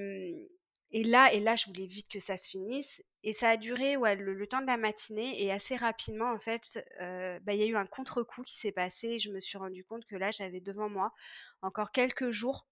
et 0.91 1.05
là, 1.05 1.33
et 1.33 1.41
là, 1.41 1.57
je 1.57 1.67
voulais 1.67 1.87
vite 1.87 2.09
que 2.09 2.21
ça 2.21 2.37
se 2.37 2.49
finisse. 2.49 3.03
Et 3.25 3.33
ça 3.33 3.51
a 3.51 3.57
duré 3.57 3.97
ouais, 3.97 4.15
le, 4.15 4.47
temps 4.47 4.61
de 4.61 4.67
la 4.67 4.77
matinée 4.77 5.43
et 5.43 5.51
assez 5.51 5.75
rapidement, 5.75 6.31
en 6.31 6.39
fait, 6.39 6.85
bah, 7.01 7.55
il 7.55 7.61
y 7.61 7.63
a 7.63 7.67
eu 7.67 7.77
un 7.77 7.87
contre-coup 7.87 8.43
qui 8.43 8.57
s'est 8.57 8.73
passé. 8.73 9.09
Et 9.09 9.19
je 9.19 9.31
me 9.31 9.41
suis 9.41 9.59
rendu 9.59 9.85
compte 9.85 10.05
que 10.05 10.17
là, 10.17 10.31
j'avais 10.31 10.61
devant 10.61 10.89
moi 10.89 11.13
encore 11.63 11.91
quelques 11.93 12.31
jours 12.31 12.67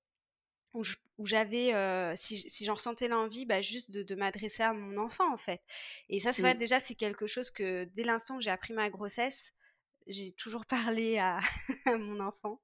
où 1.19 1.27
j'avais, 1.27 1.73
si, 2.17 2.37
si 2.49 2.65
j'en 2.65 2.75
ressentais 2.75 3.09
l'envie, 3.09 3.47
bah, 3.47 3.61
juste 3.61 3.91
de, 3.91 4.15
m'adresser 4.15 4.63
à 4.63 4.73
mon 4.73 4.97
enfant, 4.99 5.33
en 5.33 5.37
fait. 5.37 5.61
Et 6.09 6.21
ça, 6.21 6.33
c'est 6.33 6.43
vrai, 6.43 6.55
mmh. 6.55 6.59
déjà, 6.59 6.81
c'est 6.81 6.95
quelque 6.95 7.27
chose 7.27 7.51
que, 7.51 7.85
dès 7.85 8.05
l'instant 8.05 8.37
où 8.37 8.41
j'ai 8.41 8.51
appris 8.51 8.75
ma 8.75 8.91
grossesse, 8.91 9.53
j'ai 10.07 10.33
toujours 10.33 10.67
parlé 10.97 11.19
à, 11.19 11.39
mon 11.87 12.21
enfant. 12.21 12.61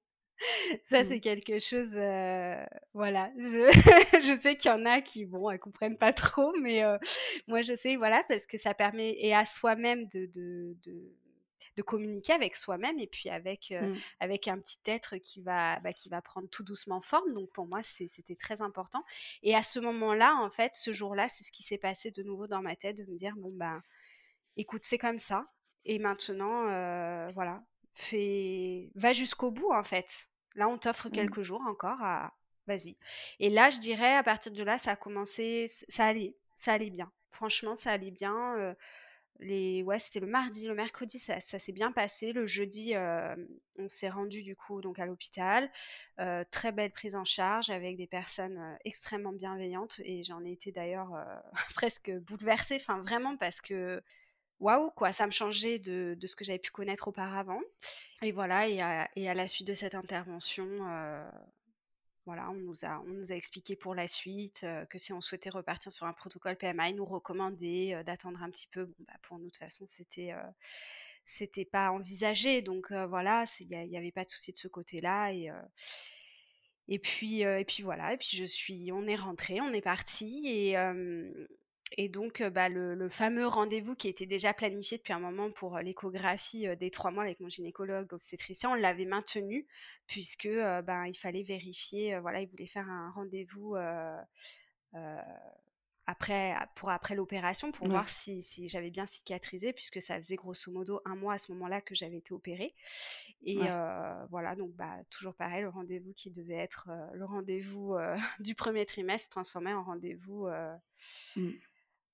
Ça, 0.86 1.04
c'est 1.04 1.18
mmh. 1.18 1.20
quelque 1.20 1.58
chose, 1.58 1.92
voilà. 2.94 3.30
Je, 3.36 3.62
je 4.22 4.38
sais 4.40 4.56
qu'il 4.56 4.70
y 4.70 4.74
en 4.74 4.86
a 4.86 5.00
qui, 5.00 5.24
bon, 5.24 5.50
elles 5.50 5.58
comprennent 5.58 5.98
pas 5.98 6.12
trop, 6.12 6.52
mais 6.60 6.82
moi, 7.46 7.62
je 7.62 7.76
sais, 7.76 7.96
voilà, 7.96 8.24
parce 8.28 8.46
que 8.46 8.58
ça 8.58 8.74
permet, 8.74 9.14
et 9.18 9.34
à 9.34 9.44
soi-même 9.44 10.06
de, 10.08 10.26
de, 10.26 10.76
de 10.84 11.12
de 11.76 11.82
communiquer 11.82 12.32
avec 12.32 12.56
soi-même 12.56 12.98
et 12.98 13.06
puis 13.06 13.30
avec, 13.30 13.70
mmh. 13.70 13.94
avec 14.20 14.48
un 14.48 14.58
petit 14.58 14.78
être 14.86 15.16
qui 15.16 15.40
va, 15.40 15.80
bah, 15.80 15.92
qui 15.92 16.08
va 16.08 16.20
prendre 16.20 16.48
tout 16.48 16.62
doucement 16.62 17.00
forme. 17.00 17.32
Donc 17.32 17.50
pour 17.52 17.66
moi, 17.66 17.80
c'était 17.82 18.36
très 18.36 18.60
important. 18.60 19.04
Et 19.42 19.54
à 19.54 19.62
ce 19.62 19.80
moment-là, 19.80 20.36
en 20.36 20.50
fait, 20.50 20.74
ce 20.74 20.92
jour-là, 20.92 21.28
c'est 21.28 21.44
ce 21.44 21.52
qui 21.52 21.62
s'est 21.62 21.78
passé 21.78 22.10
de 22.10 22.22
nouveau 22.22 22.46
dans 22.46 22.62
ma 22.62 22.76
tête, 22.76 22.96
de 22.96 23.04
me 23.04 23.16
dire, 23.16 23.34
bon, 23.36 23.52
ben, 23.52 23.82
écoute, 24.56 24.82
c'est 24.84 24.98
comme 24.98 25.18
ça. 25.18 25.46
Et 25.84 25.98
maintenant, 25.98 26.64
voilà, 27.32 27.62
fais... 27.94 28.90
va 28.94 29.12
jusqu'au 29.12 29.50
bout, 29.50 29.72
en 29.72 29.84
fait. 29.84 30.28
Là, 30.54 30.68
on 30.68 30.78
t'offre 30.78 31.08
mmh. 31.08 31.12
quelques 31.12 31.42
jours 31.42 31.62
encore 31.66 32.02
à... 32.02 32.34
Vas-y. 32.68 32.96
Et 33.40 33.50
là, 33.50 33.70
je 33.70 33.78
dirais, 33.78 34.14
à 34.14 34.22
partir 34.22 34.52
de 34.52 34.62
là, 34.62 34.78
ça 34.78 34.92
a 34.92 34.96
commencé, 34.96 35.66
ça 35.88 36.06
allait, 36.06 36.36
ça 36.54 36.74
allait 36.74 36.90
bien. 36.90 37.10
Franchement, 37.30 37.74
ça 37.74 37.90
allait 37.90 38.12
bien 38.12 38.76
ouais 39.40 39.98
c'était 39.98 40.20
le 40.20 40.26
mardi 40.26 40.66
le 40.66 40.74
mercredi 40.74 41.18
ça, 41.18 41.40
s'est 41.40 41.72
bien 41.72 41.92
passé. 41.92 42.32
Le 42.32 42.46
jeudi 42.46 42.94
on 43.78 43.88
s'est 43.88 44.08
rendu 44.08 44.42
du 44.42 44.56
coup 44.56 44.80
donc 44.80 44.98
à 44.98 45.06
l'hôpital. 45.06 45.70
Très 46.50 46.72
belle 46.72 46.90
prise 46.90 47.16
en 47.16 47.24
charge 47.24 47.70
avec 47.70 47.96
des 47.96 48.06
personnes 48.06 48.76
extrêmement 48.84 49.32
bienveillantes 49.32 50.00
et 50.04 50.22
j'en 50.22 50.44
ai 50.44 50.52
été 50.52 50.72
d'ailleurs 50.72 51.12
presque 51.74 52.12
bouleversée 52.12 52.76
enfin 52.76 53.00
vraiment 53.00 53.36
parce 53.36 53.60
que 53.60 54.02
waouh 54.60 54.90
quoi 54.90 55.12
ça 55.12 55.26
me 55.26 55.32
changeait 55.32 55.78
de, 55.78 56.16
ce 56.24 56.36
que 56.36 56.44
j'avais 56.44 56.58
pu 56.58 56.70
connaître 56.70 57.08
auparavant. 57.08 57.60
Et 58.22 58.32
voilà 58.32 58.68
et 58.68 58.80
à 58.80 59.34
la 59.34 59.48
suite 59.48 59.66
de 59.66 59.74
cette 59.74 59.94
intervention 59.94 60.66
voilà, 62.26 62.50
on 62.50 62.54
nous 62.54 62.84
a, 62.84 63.00
on 63.00 63.10
nous 63.10 63.32
a 63.32 63.34
expliqué 63.34 63.76
pour 63.76 63.94
la 63.94 64.08
suite 64.08 64.66
que 64.90 64.98
si 64.98 65.12
on 65.12 65.20
souhaitait 65.20 65.50
repartir 65.50 65.92
sur 65.92 66.06
un 66.06 66.12
protocole 66.12 66.56
PMA, 66.56 66.90
ils 66.90 66.96
nous 66.96 67.04
recommandaient 67.04 68.02
d'attendre 68.04 68.42
un 68.42 68.50
petit 68.50 68.68
peu. 68.68 68.84
Bon, 68.86 68.94
bah, 69.00 69.14
pour 69.22 69.38
nous, 69.38 69.46
de 69.46 69.50
toute 69.50 69.58
façon, 69.58 69.86
c'était, 69.86 70.32
c'était 71.24 71.64
pas 71.64 71.90
envisagé. 71.90 72.62
Donc 72.62 72.92
voilà, 72.92 73.44
il 73.60 73.66
n'y 73.66 73.96
avait 73.96 74.12
pas 74.12 74.24
de 74.24 74.30
souci 74.30 74.52
de 74.52 74.56
ce 74.56 74.68
côté-là. 74.68 75.32
Et, 75.32 75.50
et, 76.88 76.98
puis, 76.98 77.40
et 77.40 77.64
puis 77.64 77.82
voilà, 77.82 78.12
et 78.12 78.16
puis 78.16 78.36
je 78.36 78.44
suis, 78.44 78.92
on 78.92 79.06
est 79.06 79.16
rentré, 79.16 79.60
on 79.60 79.72
est 79.72 79.80
parti. 79.80 80.42
Et, 80.46 80.76
et 81.96 82.08
donc, 82.08 82.42
bah, 82.42 82.68
le, 82.68 83.08
fameux 83.08 83.46
rendez-vous 83.46 83.94
qui 83.94 84.08
était 84.08 84.26
déjà 84.26 84.54
planifié 84.54 84.98
depuis 84.98 85.12
un 85.12 85.20
moment 85.20 85.50
pour 85.50 85.78
l'échographie 85.78 86.66
des 86.76 86.90
trois 86.90 87.10
mois 87.10 87.24
avec 87.24 87.40
mon 87.40 87.48
gynécologue 87.48 88.12
obstétricien, 88.12 88.70
on 88.70 88.74
l'avait 88.74 89.04
maintenu 89.04 89.66
puisque 90.06 90.48
ben, 90.48 91.04
il 91.06 91.16
fallait 91.16 91.42
vérifier, 91.42 92.18
voilà, 92.20 92.40
il 92.40 92.48
voulait 92.48 92.66
faire 92.66 92.88
un 92.88 93.10
rendez-vous 93.10 93.76
après, 96.06 96.54
pour 96.74 96.90
après 96.90 97.14
l'opération 97.14 97.70
pour 97.70 97.88
voir 97.88 98.08
si, 98.08 98.42
j'avais 98.68 98.90
bien 98.90 99.06
cicatrisé 99.06 99.72
puisque 99.72 100.02
ça 100.02 100.18
faisait 100.18 100.36
grosso 100.36 100.70
modo 100.70 101.00
un 101.04 101.14
mois 101.14 101.34
à 101.34 101.38
ce 101.38 101.52
moment-là 101.52 101.80
que 101.80 101.94
j'avais 101.94 102.18
été 102.18 102.32
opérée. 102.34 102.74
Et 103.44 103.58
voilà, 104.30 104.56
donc 104.56 104.72
bah, 104.72 104.96
toujours 105.10 105.34
pareil, 105.34 105.62
le 105.62 105.68
rendez-vous 105.68 106.12
qui 106.12 106.30
devait 106.30 106.54
être 106.54 106.88
le 107.14 107.24
rendez-vous 107.24 107.94
du 108.40 108.54
premier 108.54 108.84
trimestre 108.86 109.28
transformé 109.30 109.72
en 109.72 109.84
rendez-vous 109.84 110.48
mmh. 111.36 111.50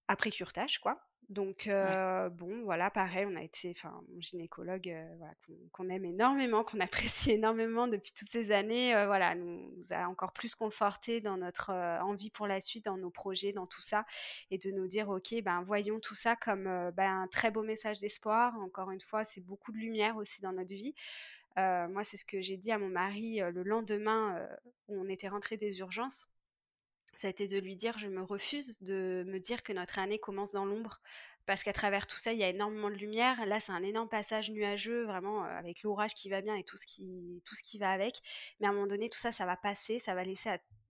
Après 0.09 0.31
curtage, 0.31 0.79
quoi. 0.79 1.01
Donc, 1.29 1.69
bon, 1.69 2.63
voilà, 2.65 2.91
pareil, 2.91 3.27
on 3.29 3.37
a 3.37 3.43
été, 3.43 3.71
enfin, 3.77 4.01
mon 4.09 4.19
gynécologue, 4.19 4.91
voilà, 5.19 5.35
qu'on 5.73 5.91
aime 5.91 6.07
énormément, 6.07 6.65
qu'on 6.65 6.81
apprécie 6.81 7.33
énormément 7.33 7.87
depuis 7.87 8.13
toutes 8.13 8.31
ces 8.31 8.51
années, 8.51 8.95
voilà, 9.05 9.35
nous, 9.35 9.71
a 9.91 10.09
encore 10.09 10.33
plus 10.33 10.55
conforté 10.55 11.21
dans 11.21 11.37
notre 11.37 11.71
envie 12.03 12.31
pour 12.31 12.47
la 12.47 12.63
suite, 12.63 12.87
dans 12.87 12.97
nos 12.97 13.11
projets, 13.11 13.53
dans 13.53 13.67
tout 13.67 13.83
ça, 13.83 14.07
et 14.51 14.57
de 14.57 14.71
nous 14.71 14.87
dire, 14.87 15.11
ok, 15.11 15.35
ben, 15.43 15.63
voyons 15.63 16.01
tout 16.01 16.15
ça 16.15 16.35
comme 16.35 16.65
ben, 16.65 17.23
un 17.23 17.29
très 17.29 17.51
beau 17.51 17.63
message 17.63 17.99
d'espoir. 17.99 18.55
Encore 18.61 18.91
une 18.91 19.03
fois, 19.03 19.23
c'est 19.25 19.43
beaucoup 19.43 19.71
de 19.71 19.77
lumière 19.77 20.17
aussi 20.17 20.41
dans 20.41 20.53
notre 20.53 20.75
vie. 20.75 20.95
moi, 21.57 22.05
c'est 22.05 22.17
ce 22.17 22.25
que 22.25 22.41
j'ai 22.41 22.57
dit 22.57 22.73
à 22.73 22.79
mon 22.79 22.89
mari 22.89 23.41
le 23.41 23.63
lendemain 23.65 24.49
où 24.89 24.99
on 24.99 25.09
était 25.11 25.29
rentré 25.29 25.59
des 25.59 25.81
urgences 25.81 26.31
ça 27.19 27.27
a 27.27 27.31
été 27.31 27.49
de 27.49 27.59
lui 27.59 27.75
dire 27.75 27.99
je 27.99 28.07
me 28.07 28.23
refuse 28.23 28.81
de 28.81 29.25
me 29.27 29.41
dire 29.41 29.65
que 29.65 29.73
notre 29.73 29.99
année 29.99 30.21
commence 30.21 30.53
dans 30.53 30.65
l'ombre. 30.65 31.01
Parce 31.47 31.65
qu'à 31.65 31.73
travers 31.73 32.07
tout 32.07 32.17
ça 32.17 32.33
il 32.33 32.39
y 32.39 32.45
a 32.45 32.49
énormément 32.49 32.91
de 32.91 32.95
lumière. 32.95 33.45
Là 33.47 33.59
c'est 33.59 33.73
un 33.73 33.83
énorme 33.83 34.09
passage 34.09 34.53
nuageux 34.53 35.05
vraiment 35.05 35.45
euh, 35.45 35.49
avec 35.49 35.83
l'orage 35.83 36.15
qui 36.15 36.29
va 36.29 36.43
bien 36.43 36.55
et 36.55 36.63
tout 36.63 36.77
ce 36.77 36.87
qui 36.87 37.79
va 37.81 37.91
avec. 37.91 38.21
Mais 38.61 38.69
à 38.69 38.71
un 38.71 38.73
moment 38.73 38.87
donné 38.87 39.11
tout 39.11 39.19
ça 39.19 39.33
ça 39.33 39.47
va 39.47 39.57
passer 39.57 39.99
ça 39.99 40.15
va 40.15 40.23
laisser 40.23 40.49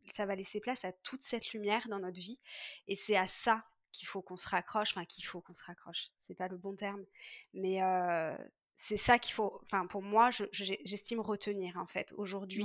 ça 0.09 0.27
va 0.27 0.37
laisser 0.37 0.61
place 0.61 0.85
à 0.85 0.93
toute 0.93 1.23
cette 1.23 1.55
lumière 1.55 1.89
dans 1.89 1.99
notre 1.99 2.21
vie. 2.21 2.41
Et 2.89 2.95
c'est 2.95 3.17
à 3.17 3.27
ça 3.27 3.65
qu'il 3.93 4.07
faut 4.07 4.21
qu'on 4.21 4.37
se 4.37 4.49
raccroche 4.49 4.91
enfin 4.91 5.07
qu'il 5.07 5.25
faut 5.25 5.41
qu'on 5.41 5.55
se 5.55 5.63
raccroche. 5.63 6.11
C'est 6.21 6.35
pas 6.35 6.49
le 6.49 6.59
bon 6.59 6.77
terme. 6.77 7.07
Mais 7.55 7.83
euh, 7.83 8.37
c'est 8.81 8.97
ça 8.97 9.19
qu'il 9.19 9.35
faut, 9.35 9.61
enfin 9.65 9.87
pour 9.87 10.03
moi, 10.03 10.31
j'estime 10.53 11.19
retenir 11.19 11.77
en 11.79 11.87
fait 11.87 12.15
aujourd'hui. 12.17 12.65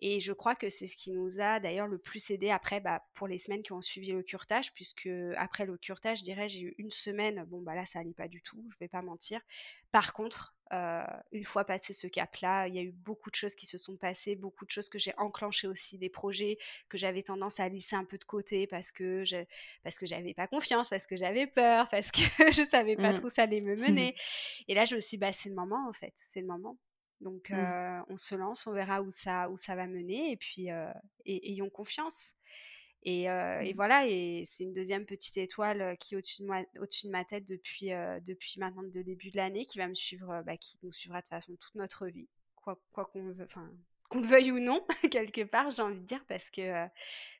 Et 0.00 0.20
je 0.20 0.32
crois 0.32 0.54
que 0.54 0.70
c'est 0.70 0.86
ce 0.86 0.96
qui 0.96 1.10
nous 1.10 1.40
a 1.40 1.58
d'ailleurs 1.58 1.88
le 1.88 1.98
plus 1.98 2.30
aidé 2.30 2.50
après 2.50 2.78
bah, 2.78 3.04
pour 3.14 3.26
les 3.26 3.36
semaines 3.36 3.62
qui 3.62 3.72
ont 3.72 3.82
suivi 3.82 4.12
le 4.12 4.22
curtage, 4.22 4.72
puisque 4.74 5.10
après 5.36 5.66
le 5.66 5.76
curtage, 5.76 6.20
je 6.20 6.24
dirais, 6.24 6.48
j'ai 6.48 6.60
eu 6.60 6.74
une 6.78 6.90
semaine, 6.90 7.44
bon 7.48 7.60
bah 7.62 7.74
là 7.74 7.84
ça 7.84 7.98
allait 7.98 8.14
pas 8.14 8.28
du 8.28 8.40
tout, 8.40 8.64
je 8.70 8.78
vais 8.78 8.88
pas 8.88 9.02
mentir. 9.02 9.40
Par 9.92 10.12
contre, 10.12 10.54
euh, 10.72 11.04
une 11.32 11.44
fois 11.44 11.64
passé 11.64 11.92
ce 11.92 12.06
cap-là, 12.06 12.68
il 12.68 12.74
y 12.76 12.78
a 12.78 12.82
eu 12.82 12.92
beaucoup 12.92 13.30
de 13.30 13.34
choses 13.34 13.56
qui 13.56 13.66
se 13.66 13.76
sont 13.76 13.96
passées, 13.96 14.36
beaucoup 14.36 14.64
de 14.64 14.70
choses 14.70 14.88
que 14.88 14.98
j'ai 14.98 15.12
enclenchées 15.18 15.66
aussi, 15.66 15.98
des 15.98 16.08
projets 16.08 16.58
que 16.88 16.96
j'avais 16.96 17.22
tendance 17.22 17.58
à 17.58 17.68
laisser 17.68 17.96
un 17.96 18.04
peu 18.04 18.18
de 18.18 18.24
côté 18.24 18.68
parce 18.68 18.92
que 18.92 19.24
je, 19.24 19.44
parce 19.82 19.98
que 19.98 20.06
j'avais 20.06 20.32
pas 20.32 20.46
confiance, 20.46 20.88
parce 20.88 21.06
que 21.06 21.16
j'avais 21.16 21.48
peur, 21.48 21.88
parce 21.88 22.12
que 22.12 22.20
je 22.52 22.66
savais 22.70 22.94
pas 22.94 23.12
mmh. 23.12 23.16
trop 23.16 23.26
où 23.26 23.30
ça 23.30 23.42
allait 23.42 23.60
me 23.60 23.74
mener. 23.88 24.14
Et 24.68 24.74
là, 24.74 24.84
je 24.84 24.94
me 24.94 25.00
suis 25.00 25.16
dit, 25.16 25.18
bah, 25.18 25.32
c'est 25.32 25.48
le 25.48 25.56
moment 25.56 25.88
en 25.88 25.92
fait, 25.92 26.14
c'est 26.20 26.40
le 26.40 26.46
moment. 26.46 26.78
Donc, 27.20 27.50
mmh. 27.50 27.54
euh, 27.54 28.00
on 28.08 28.16
se 28.16 28.34
lance, 28.36 28.66
on 28.66 28.72
verra 28.72 29.02
où 29.02 29.10
ça, 29.10 29.50
où 29.50 29.58
ça 29.58 29.74
va 29.74 29.86
mener, 29.88 30.30
et 30.30 30.36
puis, 30.36 30.70
euh, 30.70 30.90
ayons 31.26 31.68
confiance. 31.68 32.32
Et, 33.02 33.22
et, 33.22 33.28
mmh. 33.28 33.76
voilà, 33.76 34.06
et 34.06 34.44
c'est 34.46 34.64
une 34.64 34.72
deuxième 34.72 35.06
petite 35.06 35.38
étoile 35.38 35.96
qui 35.98 36.14
est 36.14 36.16
au-dessus 36.18 36.42
de, 36.42 36.46
moi, 36.46 36.62
au-dessus 36.78 37.06
de 37.06 37.12
ma 37.12 37.24
tête 37.24 37.46
depuis, 37.46 37.90
depuis 38.24 38.60
maintenant 38.60 38.82
le 38.82 39.02
début 39.04 39.30
de 39.30 39.36
l'année, 39.38 39.64
qui 39.64 39.78
va 39.78 39.88
me 39.88 39.94
suivre, 39.94 40.42
bah, 40.44 40.56
qui 40.56 40.78
nous 40.82 40.92
suivra 40.92 41.22
de 41.22 41.28
façon 41.28 41.56
toute 41.56 41.74
notre 41.76 42.06
vie, 42.06 42.28
quoi, 42.56 42.78
quoi 42.92 43.06
qu'on 43.06 43.32
veut, 43.32 43.44
enfin 43.44 43.70
qu'on 44.10 44.20
le 44.20 44.26
veuille 44.26 44.50
ou 44.50 44.58
non, 44.58 44.84
quelque 45.10 45.44
part, 45.44 45.70
j'ai 45.70 45.82
envie 45.82 46.00
de 46.00 46.04
dire, 46.04 46.24
parce 46.26 46.50
que 46.50 46.86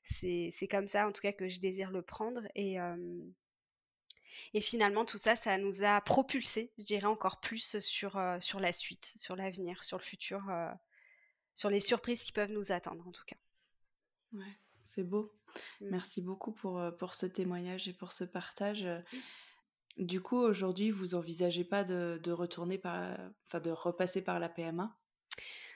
c'est, 0.05 0.51
c'est 0.53 0.69
comme 0.69 0.87
ça, 0.87 1.07
en 1.07 1.13
tout 1.13 1.21
cas, 1.21 1.33
que 1.33 1.49
je 1.49 1.61
désire 1.61 1.91
le 1.91 2.01
prendre. 2.01 2.43
Et, 2.55 2.77
et 4.55 4.61
finalement, 4.61 5.05
tout 5.05 5.19
ça, 5.19 5.37
ça 5.37 5.59
nous 5.59 5.83
a 5.83 6.01
propulsé, 6.01 6.73
je 6.79 6.85
dirais, 6.85 7.07
encore 7.07 7.41
plus 7.41 7.79
sur, 7.81 8.21
sur 8.41 8.61
la 8.61 8.73
suite, 8.73 9.13
sur 9.17 9.37
l'avenir, 9.37 9.83
sur 9.83 9.99
le 9.99 10.03
futur, 10.03 10.43
sur 11.55 11.71
les 11.71 11.81
surprises 11.81 12.23
qui 12.23 12.33
peuvent 12.33 12.53
nous 12.53 12.73
attendre, 12.73 13.07
en 13.07 13.11
tout 13.13 13.25
cas. 13.27 13.37
Ouais, 14.33 14.57
c'est 14.85 15.03
beau. 15.03 15.33
Mmh. 15.81 15.87
Merci 15.91 16.23
beaucoup 16.23 16.53
pour, 16.53 16.83
pour 16.99 17.15
ce 17.15 17.27
témoignage 17.27 17.89
et 17.89 17.93
pour 17.93 18.13
ce 18.13 18.25
partage. 18.25 18.87
Du 19.99 20.21
coup, 20.21 20.39
aujourd'hui, 20.39 20.91
vous 20.91 21.15
envisagez 21.15 21.65
pas 21.65 21.85
de, 21.85 22.21
de 22.23 22.33
retourner 22.33 22.79
par, 22.79 23.17
enfin, 23.47 23.61
de 23.61 23.71
repasser 23.71 24.23
par 24.23 24.39
la 24.41 24.49
PMA 24.49 24.97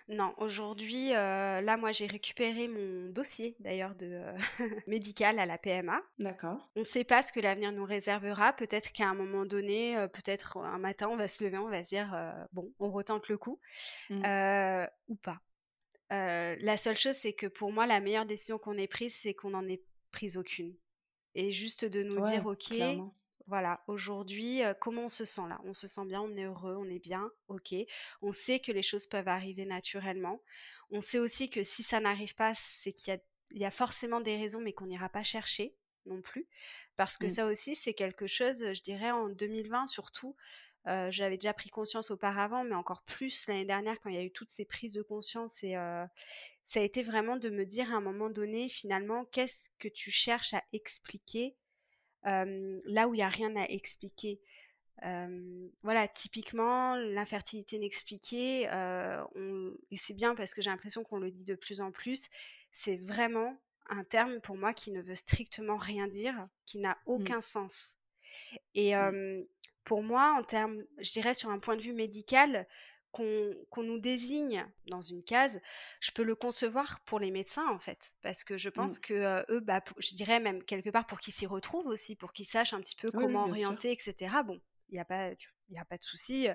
non, 0.09 0.35
aujourd'hui, 0.37 1.11
là, 1.11 1.77
moi, 1.79 1.91
j'ai 1.91 2.07
récupéré 2.07 2.69
mon 2.69 3.09
dossier 3.09 3.57
d'ailleurs 3.59 3.95
de 3.95 4.23
médical 4.87 5.39
à 5.39 5.47
la 5.47 5.57
PMA. 5.57 6.03
D'accord. 6.19 6.71
On 6.77 6.81
ne 6.81 6.85
sait 6.85 7.05
pas 7.05 7.23
ce 7.23 7.33
que 7.33 7.41
l'avenir 7.41 7.73
nous 7.73 7.87
réservera. 7.87 8.53
Peut-être 8.53 8.93
qu'à 8.93 9.09
un 9.09 9.15
moment 9.15 9.47
donné, 9.47 9.97
peut-être 10.13 10.59
un 10.59 10.79
matin, 10.79 11.09
on 11.09 11.17
va 11.17 11.27
se 11.27 11.43
lever, 11.43 11.57
on 11.57 11.71
va 11.71 11.83
se 11.83 11.89
dire 11.89 12.15
bon, 12.53 12.71
on 12.81 12.91
retente 12.91 13.29
le 13.29 13.39
coup 13.39 13.59
mmh. 14.11 14.87
ou 15.09 15.17
pas 15.17 15.41
la 16.11 16.77
seule 16.77 16.97
chose, 16.97 17.17
c'est 17.17 17.33
que 17.33 17.47
pour 17.47 17.73
moi, 17.73 17.87
la 17.87 18.01
meilleure 18.01 18.27
décision 18.27 18.59
qu'on 18.59 18.79
ait 18.79 18.87
prise, 18.87 19.15
c'est 19.15 19.35
qu'on 19.35 19.51
n'en 19.51 19.67
ait 19.69 19.83
prise 20.11 20.37
aucune. 20.37 20.77
Et 21.35 21.51
juste 21.51 21.85
de 21.85 22.03
nous 22.03 22.21
dire, 22.21 22.47
ok, 22.47 22.73
voilà, 23.47 23.83
aujourd'hui, 23.89 24.63
comment 24.81 25.05
on 25.05 25.09
se 25.09 25.25
sent 25.25 25.47
là? 25.49 25.61
On 25.65 25.75
se 25.75 25.87
sent 25.87 26.07
bien, 26.07 26.23
on 26.23 26.35
est 26.37 26.45
heureux, 26.45 26.77
on 26.79 26.89
est 26.89 26.99
bien, 26.99 27.31
ok. 27.49 27.75
On 28.23 28.33
sait 28.33 28.59
que 28.59 28.73
les 28.73 28.83
choses 28.83 29.07
peuvent 29.07 29.29
arriver 29.29 29.67
naturellement. 29.67 30.41
On 30.91 31.01
sait 31.01 31.19
aussi 31.19 31.51
que 31.51 31.63
si 31.63 31.83
ça 31.83 32.01
n'arrive 32.01 32.35
pas, 32.35 32.55
c'est 32.55 32.93
qu'il 32.93 33.21
y, 33.53 33.65
a, 33.65 33.71
forcément 33.71 34.21
des 34.21 34.37
raisons, 34.37 34.61
mais 34.61 34.73
qu'on 34.73 34.87
n'ira 34.87 35.11
pas 35.11 35.23
chercher 35.23 35.77
non 36.07 36.23
plus. 36.23 36.47
Parce 36.97 37.19
que 37.19 37.27
mmh. 37.27 37.31
ça 37.31 37.47
aussi, 37.47 37.75
c'est 37.75 37.95
quelque 37.95 38.27
chose, 38.27 38.73
je 38.73 38.83
dirais, 38.83 39.11
en 39.11 39.29
2020 39.29 39.87
surtout, 39.89 40.37
j'avais 40.87 41.37
déjà 41.37 41.55
pris 41.55 41.71
conscience 41.71 42.11
auparavant, 42.11 42.65
mais 42.65 42.75
encore 42.75 43.03
plus 43.03 43.47
l'année 43.47 43.65
dernière 43.65 44.01
quand 44.01 44.11
il 44.11 44.17
y 44.17 44.19
a 44.19 44.23
eu 44.23 44.31
toutes 44.31 44.51
ces 44.51 44.65
prises 44.65 44.95
de 44.95 45.03
conscience 45.03 45.63
et 45.65 45.75
ça 46.63 46.81
a 46.81 46.83
été 46.83 47.03
vraiment 47.03 47.37
de 47.37 47.49
me 47.51 47.65
dire 47.65 47.93
à 47.93 47.97
un 47.97 48.01
moment 48.01 48.31
donné 48.31 48.69
finalement 48.69 49.25
qu'est-ce 49.27 49.71
que 49.79 49.89
tu 49.89 50.11
cherches 50.11 50.55
à 50.55 50.63
expliquer 50.73 51.57
là 52.25 53.09
où 53.09 53.15
il 53.15 53.19
n'y 53.19 53.23
a 53.23 53.29
rien 53.29 53.55
à 53.57 53.65
expliquer. 53.65 54.41
voilà, 55.83 56.09
typiquement, 56.09 56.97
l'infertilité 56.97 57.77
inexpliquée, 57.77 58.63
et 58.65 59.97
c'est 59.97 60.15
bien 60.15 60.35
parce 60.35 60.55
que 60.55 60.63
j'ai 60.63 60.71
l'impression 60.71 61.03
qu'on 61.03 61.19
le 61.19 61.31
dit 61.31 61.45
de 61.45 61.55
plus 61.55 61.81
en 61.81 61.93
plus, 61.93 62.29
c'est 62.73 62.97
vraiment 62.97 63.59
un 63.91 64.05
terme 64.05 64.41
pour 64.41 64.57
moi 64.57 64.73
qui 64.73 64.91
ne 64.91 65.03
veut 65.03 65.15
strictement 65.15 65.77
rien 65.77 66.09
dire, 66.09 66.49
qui 66.65 66.79
n'a 66.79 66.93
mmh. 66.93 67.11
aucun 67.11 67.41
sens. 67.41 67.97
Et 68.75 68.95
mmh 68.95 69.45
pour 69.85 70.03
moi, 70.03 70.35
en 70.39 70.43
termes, 70.43 70.83
je 70.99 71.13
dirais 71.13 71.35
sur 71.35 71.51
un 71.51 71.59
point 71.59 71.77
de 71.77 71.83
vue 71.83 71.93
médical, 71.93 72.67
qu'on 73.15 73.83
nous 73.83 74.01
désigne 74.01 74.67
dans 74.89 75.01
une 75.01 75.23
case, 75.23 75.61
je 76.01 76.11
peux 76.11 76.25
le 76.25 76.35
concevoir 76.35 77.01
pour 77.05 77.21
les 77.21 77.31
médecins 77.31 77.69
en 77.69 77.79
fait, 77.79 78.13
parce 78.23 78.43
que 78.43 78.59
je 78.59 78.69
pense 78.69 78.99
mmh. 78.99 79.03
que 79.03 79.53
eux, 79.53 79.61
bah, 79.61 79.83
je 79.99 80.15
dirais 80.17 80.41
même 80.41 80.65
quelque 80.65 80.91
part 80.91 81.07
pour 81.07 81.21
qu'ils 81.21 81.33
s'y 81.33 81.47
retrouvent 81.47 81.87
aussi, 81.87 82.17
pour 82.17 82.33
qu'ils 82.33 82.47
sachent 82.47 82.73
un 82.73 82.81
petit 82.81 82.97
peu 82.97 83.13
comment 83.13 83.45
orienter, 83.45 83.93
etc. 83.93 84.35
Bon, 84.45 84.61
il 84.89 84.95
n'y 84.95 85.01
a 85.01 85.05
pas, 85.05 85.31
il 85.69 85.79
a 85.79 85.85
pas 85.85 85.97
de 85.97 86.03
souci, 86.03 86.49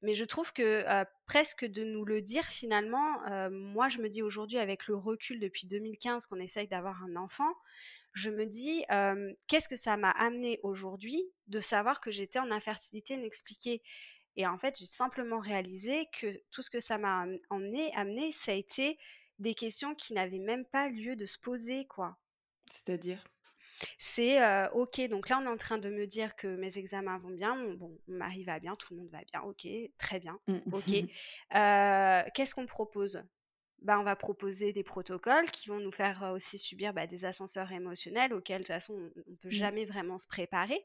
mais 0.00 0.14
je 0.14 0.24
trouve 0.24 0.54
que 0.54 0.84
presque 1.26 1.66
de 1.66 1.84
nous 1.84 2.06
le 2.06 2.22
dire 2.22 2.46
finalement, 2.46 3.20
moi 3.50 3.90
je 3.90 3.98
me 3.98 4.08
dis 4.08 4.22
aujourd'hui 4.22 4.58
avec 4.58 4.86
le 4.86 4.96
recul 4.96 5.38
depuis 5.38 5.66
2015 5.66 6.26
qu'on 6.26 6.40
essaye 6.40 6.66
d'avoir 6.66 7.02
un 7.04 7.16
enfant, 7.16 7.52
je 8.12 8.30
me 8.30 8.46
dis 8.46 8.84
qu'est-ce 9.48 9.68
que 9.68 9.76
ça 9.76 9.96
m'a 9.96 10.10
amené 10.10 10.60
aujourd'hui 10.62 11.24
de 11.46 11.60
savoir 11.60 12.00
que 12.00 12.10
j'étais 12.10 12.38
en 12.38 12.50
infertilité 12.50 13.14
inexpliquée? 13.14 13.82
Et 14.36 14.46
en 14.46 14.56
fait, 14.56 14.78
j'ai 14.78 14.86
simplement 14.86 15.40
réalisé 15.40 16.08
que 16.18 16.28
tout 16.50 16.62
ce 16.62 16.70
que 16.70 16.80
ça 16.80 16.98
m'a 16.98 17.26
amené, 17.50 17.92
amené, 17.94 18.32
ça 18.32 18.52
a 18.52 18.54
été 18.54 18.98
des 19.38 19.54
questions 19.54 19.94
qui 19.94 20.12
n'avaient 20.12 20.38
même 20.38 20.64
pas 20.64 20.88
lieu 20.88 21.16
de 21.16 21.26
se 21.26 21.38
poser, 21.38 21.86
quoi. 21.86 22.18
C'est-à-dire? 22.70 23.24
C'est 23.98 24.38
ok, 24.72 25.00
donc 25.08 25.28
là 25.28 25.38
on 25.38 25.44
est 25.44 25.48
en 25.48 25.56
train 25.56 25.78
de 25.78 25.90
me 25.90 26.06
dire 26.06 26.34
que 26.36 26.46
mes 26.46 26.78
examens 26.78 27.18
vont 27.18 27.30
bien, 27.30 27.56
bon, 27.74 27.98
mon 28.08 28.16
mari 28.16 28.44
va 28.44 28.58
bien, 28.58 28.74
tout 28.74 28.94
le 28.94 29.00
monde 29.00 29.10
va 29.10 29.20
bien, 29.30 29.42
ok, 29.42 29.66
très 29.98 30.18
bien, 30.18 30.38
mmh. 30.46 30.58
ok. 30.72 30.90
Qu'est-ce 32.34 32.54
qu'on 32.54 32.66
propose? 32.66 33.22
Bah, 33.82 33.98
on 33.98 34.02
va 34.02 34.16
proposer 34.16 34.72
des 34.72 34.82
protocoles 34.82 35.50
qui 35.50 35.68
vont 35.68 35.80
nous 35.80 35.92
faire 35.92 36.30
aussi 36.34 36.58
subir 36.58 36.92
bah, 36.92 37.06
des 37.06 37.24
ascenseurs 37.24 37.72
émotionnels 37.72 38.32
auxquels 38.34 38.62
de 38.62 38.66
toute 38.66 38.74
façon 38.74 38.94
on 38.94 39.30
ne 39.30 39.36
peut 39.36 39.48
mmh. 39.48 39.52
jamais 39.52 39.84
vraiment 39.84 40.18
se 40.18 40.26
préparer. 40.26 40.84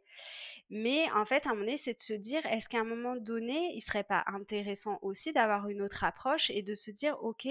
Mais 0.70 1.10
en 1.12 1.26
fait, 1.26 1.46
à 1.46 1.50
un 1.50 1.54
moment 1.54 1.66
donné, 1.66 1.78
c'est 1.78 1.94
de 1.94 2.02
se 2.02 2.14
dire, 2.14 2.46
est-ce 2.46 2.70
qu'à 2.70 2.80
un 2.80 2.86
moment 2.86 3.16
donné, 3.16 3.72
il 3.76 3.82
serait 3.82 4.04
pas 4.04 4.24
intéressant 4.28 5.00
aussi 5.02 5.32
d'avoir 5.32 5.68
une 5.70 5.82
autre 5.82 6.04
approche 6.04 6.50
et 6.50 6.62
de 6.62 6.76
se 6.76 6.92
dire, 6.92 7.18
ok, 7.22 7.48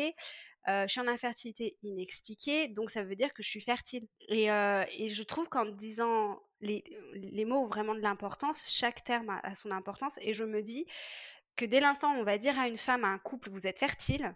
je 0.67 0.87
suis 0.89 1.01
en 1.01 1.09
infertilité 1.09 1.77
inexpliquée, 1.83 2.69
donc 2.69 2.91
ça 2.91 3.05
veut 3.05 3.17
dire 3.17 3.35
que 3.35 3.43
je 3.43 3.49
suis 3.49 3.61
fertile. 3.61 4.09
Et, 4.29 4.45
et 4.47 5.09
je 5.09 5.23
trouve 5.23 5.49
qu'en 5.49 5.67
disant 5.67 6.41
les, 6.65 6.83
les, 7.15 7.45
mots 7.45 7.61
ont 7.61 7.67
vraiment 7.67 7.95
de 7.95 8.01
l'importance, 8.01 8.67
chaque 8.71 9.05
terme 9.05 9.29
a, 9.29 9.41
a 9.41 9.55
son 9.55 9.71
importance, 9.71 10.19
et 10.23 10.33
je 10.33 10.45
me 10.45 10.63
dis 10.63 10.87
que 11.57 11.65
dès 11.65 11.81
l'instant 11.81 12.15
où 12.15 12.21
on 12.21 12.25
va 12.25 12.39
dire 12.39 12.59
à 12.59 12.69
une 12.69 12.79
femme, 12.79 13.05
à 13.05 13.09
un 13.09 13.19
couple, 13.19 13.51
vous 13.51 13.67
êtes 13.67 13.79
fertile, 13.79 14.35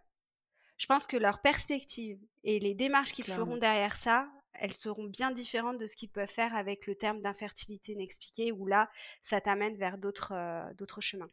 je 0.79 0.87
pense 0.87 1.07
que 1.07 1.17
leur 1.17 1.41
perspective 1.41 2.19
et 2.45 2.59
les 2.61 2.75
démarches 2.75 3.13
qu'ils 3.13 3.27
feront 3.27 3.57
derrière 3.57 3.97
ça, 3.97 4.29
elles 4.61 4.75
seront 4.75 5.05
bien 5.05 5.31
différentes 5.31 5.79
de 5.79 5.87
ce 5.87 5.97
qu'ils 5.97 6.09
peuvent 6.09 6.29
faire 6.29 6.55
avec 6.55 6.87
le 6.87 6.95
terme 6.95 7.21
d'infertilité 7.21 7.93
inexpliquée, 7.93 8.53
où 8.53 8.67
là, 8.67 8.91
ça 9.23 9.41
t'amène 9.41 9.77
vers 9.77 9.99
d'autres 9.99 10.35
d'autres 10.77 11.01
chemins. 11.01 11.31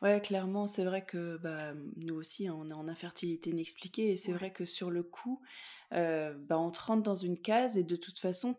Ouais, 0.00 0.20
clairement, 0.20 0.66
c'est 0.66 0.84
vrai 0.84 1.04
que 1.04 1.36
bah, 1.36 1.74
nous 1.96 2.14
aussi, 2.14 2.48
on 2.50 2.66
est 2.68 2.72
en 2.72 2.88
infertilité 2.88 3.50
inexpliquée, 3.50 4.12
et 4.12 4.16
c'est 4.16 4.32
vrai 4.32 4.52
que 4.52 4.64
sur 4.64 4.90
le 4.90 5.02
coup, 5.02 5.40
bah, 5.90 6.58
on 6.58 6.70
te 6.70 6.80
rentre 6.80 7.02
dans 7.02 7.14
une 7.14 7.38
case, 7.38 7.76
et 7.76 7.84
de 7.84 7.96
toute 7.96 8.18
façon, 8.18 8.56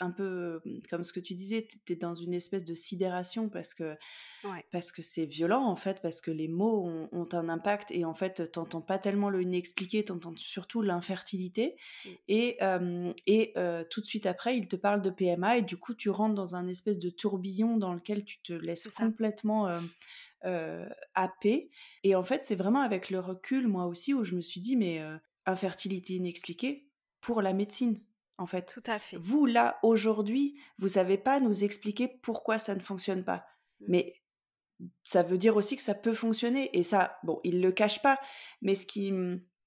un 0.00 0.10
peu 0.10 0.60
comme 0.90 1.04
ce 1.04 1.12
que 1.12 1.20
tu 1.20 1.34
disais, 1.34 1.66
tu 1.84 1.92
es 1.92 1.96
dans 1.96 2.14
une 2.14 2.34
espèce 2.34 2.64
de 2.64 2.74
sidération 2.74 3.48
parce 3.48 3.74
que 3.74 3.96
parce 4.70 4.92
que 4.92 5.02
c'est 5.02 5.26
violent 5.26 5.64
en 5.64 5.76
fait, 5.76 6.00
parce 6.02 6.20
que 6.20 6.30
les 6.30 6.48
mots 6.48 6.86
ont, 7.12 7.28
un 7.32 7.48
impact 7.48 7.90
et 7.90 8.04
en 8.04 8.14
fait 8.14 8.52
t'entends 8.52 8.80
pas 8.80 8.98
tellement 8.98 9.30
le 9.30 9.42
inexpliqué, 9.42 10.04
t'entends 10.04 10.34
surtout 10.36 10.82
l'infertilité 10.82 11.76
mmh. 12.04 12.08
et 12.28 12.58
et 13.26 13.54
tout 13.90 14.00
de 14.00 14.06
suite 14.06 14.26
après 14.26 14.56
il 14.56 14.68
te 14.68 14.76
parle 14.76 15.02
de 15.02 15.10
PMA 15.10 15.58
et 15.58 15.62
du 15.62 15.76
coup 15.76 15.94
tu 15.94 16.10
rentres 16.10 16.34
dans 16.34 16.54
un 16.54 16.68
espèce 16.68 16.98
de 16.98 17.10
tourbillon 17.10 17.76
dans 17.76 17.94
lequel 17.94 18.24
tu 18.24 18.40
te 18.42 18.52
laisses 18.52 18.88
complètement 18.88 19.68
euh, 20.44 20.88
happé 21.14 21.70
et 22.04 22.14
en 22.14 22.22
fait 22.22 22.44
c'est 22.44 22.54
vraiment 22.54 22.80
avec 22.80 23.10
le 23.10 23.20
recul 23.20 23.66
moi 23.66 23.86
aussi 23.86 24.14
où 24.14 24.24
je 24.24 24.34
me 24.34 24.40
suis 24.40 24.60
dit 24.60 24.76
mais 24.76 25.02
infertilité 25.46 26.14
inexpliquée 26.14 26.86
pour 27.20 27.42
la 27.42 27.52
médecine 27.52 28.00
en 28.38 28.46
fait. 28.46 28.72
Tout 28.72 28.82
à 28.86 28.98
fait. 28.98 29.16
Vous, 29.16 29.46
là, 29.46 29.78
aujourd'hui, 29.82 30.58
vous 30.78 30.88
savez 30.88 31.18
pas 31.18 31.40
nous 31.40 31.64
expliquer 31.64 32.08
pourquoi 32.08 32.58
ça 32.58 32.74
ne 32.74 32.80
fonctionne 32.80 33.24
pas. 33.24 33.46
Mmh. 33.80 33.84
Mais 33.88 34.22
ça 35.02 35.22
veut 35.22 35.38
dire 35.38 35.56
aussi 35.56 35.76
que 35.76 35.82
ça 35.82 35.94
peut 35.94 36.14
fonctionner. 36.14 36.76
Et 36.76 36.82
ça, 36.82 37.18
bon, 37.22 37.40
il 37.44 37.60
le 37.60 37.72
cache 37.72 38.02
pas. 38.02 38.18
Mais 38.60 38.74
ce 38.74 38.86
qui, 38.86 39.12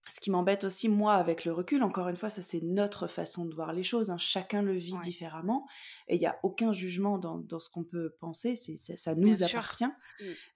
ce 0.07 0.19
qui 0.19 0.29
m'embête 0.29 0.63
aussi, 0.63 0.87
moi, 0.87 1.15
avec 1.15 1.45
le 1.45 1.53
recul, 1.53 1.81
encore 1.83 2.09
une 2.09 2.15
fois, 2.15 2.29
ça, 2.29 2.41
c'est 2.41 2.61
notre 2.61 3.07
façon 3.07 3.45
de 3.45 3.55
voir 3.55 3.73
les 3.73 3.83
choses. 3.83 4.11
Hein. 4.11 4.17
Chacun 4.17 4.61
le 4.61 4.75
vit 4.75 4.99
différemment. 4.99 5.67
Et 6.07 6.15
il 6.15 6.19
n'y 6.19 6.27
a 6.27 6.37
aucun 6.43 6.73
jugement 6.73 7.17
dans, 7.17 7.39
dans 7.39 7.59
ce 7.59 7.69
qu'on 7.69 7.83
peut 7.83 8.15
penser. 8.19 8.55
C'est, 8.55 8.77
ça, 8.77 9.15
nous 9.15 9.43
appartient. 9.43 9.85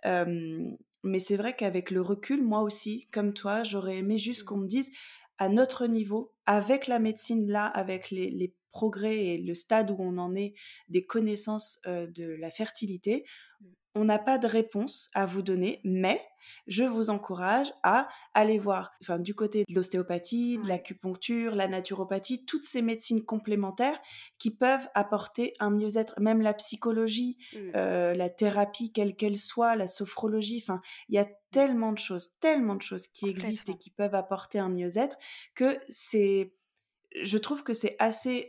Mmh. 0.05 0.75
mais 1.03 1.19
c'est 1.19 1.37
vrai 1.37 1.55
qu'avec 1.55 1.89
le 1.89 2.01
recul, 2.01 2.43
moi 2.43 2.61
aussi, 2.61 3.07
comme 3.11 3.33
toi, 3.33 3.63
j'aurais 3.63 3.97
aimé 3.97 4.17
juste 4.17 4.43
mmh. 4.43 4.45
qu'on 4.45 4.57
me 4.57 4.67
dise 4.67 4.91
à 5.39 5.49
notre 5.49 5.87
niveau, 5.87 6.32
avec 6.45 6.87
la 6.87 6.99
médecine 6.99 7.47
là, 7.49 7.65
avec 7.65 8.11
les, 8.11 8.53
progrès 8.73 9.25
et 9.25 9.37
le 9.37 9.53
stade 9.53 9.91
où 9.91 9.95
on 9.99 10.17
en 10.17 10.35
est 10.35 10.53
des 10.89 11.05
connaissances 11.05 11.79
de 11.85 12.35
la 12.39 12.49
fertilité, 12.49 13.23
mmh. 13.61 13.65
on 13.95 14.05
n'a 14.05 14.19
pas 14.19 14.37
de 14.37 14.47
réponse 14.47 15.09
à 15.13 15.25
vous 15.25 15.41
donner, 15.41 15.79
mais 15.85 16.21
je 16.67 16.83
vous 16.83 17.09
encourage 17.09 17.71
à 17.83 18.07
aller 18.33 18.59
voir, 18.59 18.93
enfin, 19.01 19.19
du 19.19 19.35
côté 19.35 19.63
de 19.67 19.75
l'ostéopathie, 19.75 20.57
de 20.57 20.67
l'acupuncture, 20.67 21.55
la 21.55 21.67
naturopathie, 21.67 22.45
toutes 22.45 22.63
ces 22.63 22.81
médecines 22.81 23.23
complémentaires 23.23 23.99
qui 24.39 24.51
peuvent 24.51 24.87
apporter 24.95 25.53
un 25.59 25.69
mieux-être, 25.69 26.19
même 26.19 26.41
la 26.41 26.53
psychologie, 26.53 27.37
mmh. 27.53 27.57
euh, 27.75 28.13
la 28.13 28.29
thérapie, 28.29 28.91
quelle 28.91 29.15
qu'elle 29.15 29.37
soit, 29.37 29.75
la 29.75 29.87
sophrologie, 29.87 30.63
enfin, 30.63 30.81
il 31.09 31.15
y 31.15 31.19
a 31.19 31.27
tellement 31.51 31.91
de 31.91 31.99
choses, 31.99 32.39
tellement 32.39 32.75
de 32.75 32.81
choses 32.81 33.07
qui 33.07 33.29
existent 33.29 33.73
et 33.73 33.77
qui 33.77 33.91
peuvent 33.91 34.15
apporter 34.15 34.59
un 34.59 34.69
mieux-être 34.69 35.17
que 35.55 35.79
c'est 35.87 36.53
je 37.21 37.37
trouve 37.37 37.63
que 37.63 37.73
c'est 37.73 37.95
assez 37.99 38.47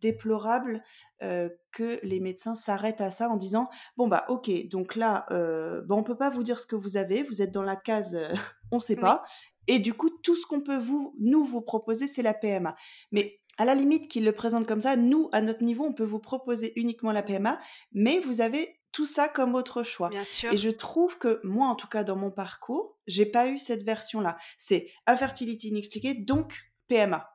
déplorable 0.00 0.82
que 1.20 2.00
les 2.02 2.20
médecins 2.20 2.54
s'arrêtent 2.54 3.00
à 3.00 3.10
ça 3.10 3.28
en 3.28 3.36
disant 3.36 3.68
bon 3.96 4.08
bah 4.08 4.24
ok 4.28 4.50
donc 4.68 4.96
là 4.96 5.24
euh, 5.30 5.80
bah, 5.82 5.94
on 5.94 6.02
peut 6.02 6.16
pas 6.16 6.30
vous 6.30 6.42
dire 6.42 6.58
ce 6.58 6.66
que 6.66 6.74
vous 6.74 6.96
avez 6.96 7.22
vous 7.22 7.42
êtes 7.42 7.52
dans 7.52 7.62
la 7.62 7.76
case 7.76 8.18
on 8.72 8.80
sait 8.80 8.96
pas 8.96 9.22
et 9.68 9.78
du 9.78 9.94
coup 9.94 10.10
tout 10.10 10.34
ce 10.34 10.46
qu'on 10.46 10.62
peut 10.62 10.78
vous 10.78 11.14
nous 11.20 11.44
vous 11.44 11.62
proposer 11.62 12.08
c'est 12.08 12.22
la 12.22 12.34
PMA 12.34 12.74
mais 13.12 13.40
à 13.56 13.64
la 13.64 13.76
limite 13.76 14.10
qu'ils 14.10 14.24
le 14.24 14.32
présentent 14.32 14.66
comme 14.66 14.80
ça 14.80 14.96
nous 14.96 15.28
à 15.32 15.40
notre 15.40 15.62
niveau 15.62 15.84
on 15.84 15.92
peut 15.92 16.02
vous 16.02 16.18
proposer 16.20 16.72
uniquement 16.74 17.12
la 17.12 17.22
PMA 17.22 17.60
mais 17.92 18.18
vous 18.18 18.40
avez 18.40 18.80
tout 18.92 19.06
ça 19.06 19.26
comme 19.26 19.54
autre 19.54 19.82
choix. 19.82 20.10
Bien 20.10 20.22
sûr. 20.22 20.52
Et 20.52 20.56
je 20.58 20.68
trouve 20.68 21.18
que 21.18 21.40
moi, 21.44 21.68
en 21.68 21.74
tout 21.74 21.88
cas, 21.88 22.04
dans 22.04 22.14
mon 22.14 22.30
parcours, 22.30 22.98
j'ai 23.06 23.24
pas 23.24 23.48
eu 23.48 23.58
cette 23.58 23.84
version-là. 23.84 24.36
C'est 24.58 24.90
infertilité 25.06 25.68
inexpliquée, 25.68 26.14
donc 26.14 26.60
PMA. 26.88 27.26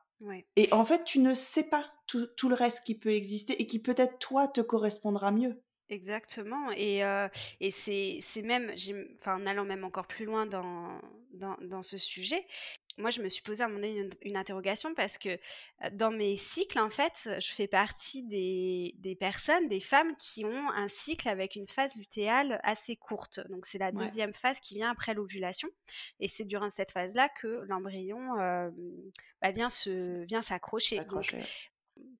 Et 0.56 0.72
en 0.72 0.84
fait, 0.84 1.04
tu 1.04 1.20
ne 1.20 1.34
sais 1.34 1.64
pas 1.64 1.84
tout, 2.06 2.48
le 2.48 2.54
reste 2.54 2.84
qui 2.84 2.94
peut 2.94 3.12
exister 3.12 3.60
et 3.60 3.66
qui 3.66 3.78
peut-être 3.78 4.18
toi 4.18 4.48
te 4.48 4.60
correspondra 4.60 5.30
mieux. 5.30 5.60
Exactement. 5.90 6.70
Et, 6.76 7.02
et 7.60 7.70
c'est, 7.70 8.42
même, 8.44 8.72
enfin, 9.20 9.40
en 9.40 9.46
allant 9.46 9.64
même 9.64 9.84
encore 9.84 10.06
plus 10.06 10.24
loin 10.24 10.46
dans, 10.46 11.00
dans, 11.32 11.56
dans 11.62 11.82
ce 11.82 11.98
sujet, 11.98 12.44
moi, 12.98 13.10
je 13.10 13.22
me 13.22 13.28
suis 13.28 13.42
posé 13.42 13.62
à 13.62 13.68
mon 13.68 13.82
une, 13.82 14.10
une, 14.22 14.36
interrogation 14.36 14.94
parce 14.94 15.18
que 15.18 15.38
dans 15.92 16.10
mes 16.10 16.36
cycles, 16.36 16.78
en 16.78 16.90
fait, 16.90 17.30
je 17.40 17.50
fais 17.50 17.66
partie 17.66 18.22
des, 18.24 18.94
des, 18.98 19.14
personnes, 19.14 19.68
des 19.68 19.80
femmes 19.80 20.14
qui 20.16 20.44
ont 20.44 20.70
un 20.70 20.88
cycle 20.88 21.28
avec 21.28 21.56
une 21.56 21.66
phase 21.66 21.96
lutéale 21.96 22.60
assez 22.62 22.96
courte. 22.96 23.40
Donc, 23.48 23.66
c'est 23.66 23.78
la 23.78 23.92
deuxième 23.92 24.32
phase 24.32 24.60
qui 24.60 24.74
vient 24.74 24.90
après 24.90 25.14
l'ovulation. 25.14 25.68
Et 26.20 26.28
c'est 26.28 26.44
durant 26.44 26.70
cette 26.70 26.90
phase-là 26.90 27.28
que 27.28 27.64
l'embryon 27.68 28.34
bah, 29.40 29.50
vient, 29.52 29.70
se, 29.70 30.24
vient 30.24 30.42
s'accrocher 30.42 31.00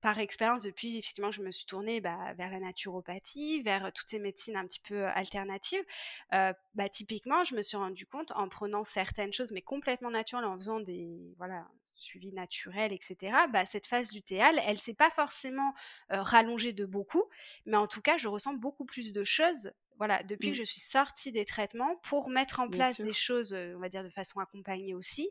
par 0.01 0.19
expérience, 0.19 0.63
depuis 0.63 0.99
effectivement, 0.99 1.31
je 1.31 1.43
me 1.43 1.51
suis 1.51 1.67
tournée 1.67 2.01
bah, 2.01 2.33
vers 2.37 2.51
la 2.51 2.61
naturopathie, 2.61 3.63
vers 3.63 3.93
toutes 3.93 4.09
ces 4.09 4.19
médecines 4.19 4.57
un 4.57 4.65
petit 4.65 4.81
peu 4.81 5.07
alternatives. 5.07 5.85
bah, 6.31 6.89
typiquement, 6.91 7.45
je 7.45 7.55
me 7.55 7.63
suis 7.63 7.77
rendu 7.77 8.07
compte 8.07 8.33
en 8.33 8.49
prenant 8.49 8.85
certaines 8.85 9.33
choses, 9.33 9.53
mais 9.53 9.63
complètement 9.63 10.11
naturelles, 10.11 10.45
en 10.45 10.57
faisant 10.57 10.81
des 10.81 11.35
voilà 11.39 11.67
suivis 11.85 12.33
naturels, 12.33 12.93
etc. 12.93 13.37
Bah, 13.53 13.67
cette 13.67 13.87
phase 13.87 14.13
lutéale, 14.13 14.61
elle 14.67 14.79
s'est 14.79 14.95
pas 14.95 15.11
forcément 15.11 15.75
rallongée 16.09 16.73
de 16.73 16.85
beaucoup, 16.85 17.25
mais 17.67 17.77
en 17.77 17.87
tout 17.87 18.01
cas, 18.03 18.17
je 18.17 18.29
ressens 18.29 18.55
beaucoup 18.55 18.85
plus 18.85 19.13
de 19.13 19.25
choses 19.25 19.73
voilà, 19.99 20.23
depuis 20.23 20.53
que 20.53 20.53
mmh. 20.53 20.59
je 20.59 20.63
suis 20.63 20.81
sortie 20.81 21.33
des 21.33 21.45
traitements 21.45 21.97
pour 22.05 22.31
mettre 22.31 22.61
en 22.61 22.69
place 22.69 23.01
des 23.01 23.13
choses, 23.13 23.53
on 23.53 23.81
va 23.81 23.89
dire 23.89 24.05
de 24.05 24.11
façon 24.11 24.39
accompagnée 24.39 24.95
aussi, 24.95 25.29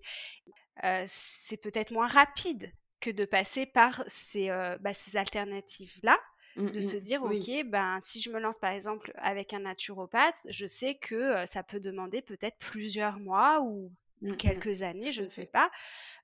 c'est 1.05 1.57
peut-être 1.57 1.91
moins 1.91 2.07
rapide 2.07 2.71
que 2.99 3.09
de 3.09 3.25
passer 3.25 3.65
par 3.65 4.03
ces, 4.07 4.49
bah, 4.79 4.93
ces 4.93 5.17
alternatives-là, 5.17 6.17
mmh, 6.55 6.71
de 6.71 6.81
se 6.81 6.97
mmh. 6.97 6.99
dire, 6.99 7.23
OK, 7.23 7.65
ben, 7.65 7.99
si 8.01 8.21
je 8.21 8.29
me 8.29 8.39
lance 8.39 8.57
par 8.57 8.71
exemple 8.71 9.11
avec 9.15 9.53
un 9.53 9.59
naturopathe, 9.59 10.47
je 10.49 10.65
sais 10.65 10.95
que 10.95 11.45
ça 11.45 11.63
peut 11.63 11.79
demander 11.79 12.21
peut-être 12.21 12.57
plusieurs 12.57 13.19
mois 13.19 13.61
ou 13.61 13.91
mmh, 14.21 14.33
quelques 14.37 14.81
années, 14.81 15.11
je 15.11 15.21
ne 15.21 15.29
sais 15.29 15.45
pas, 15.45 15.69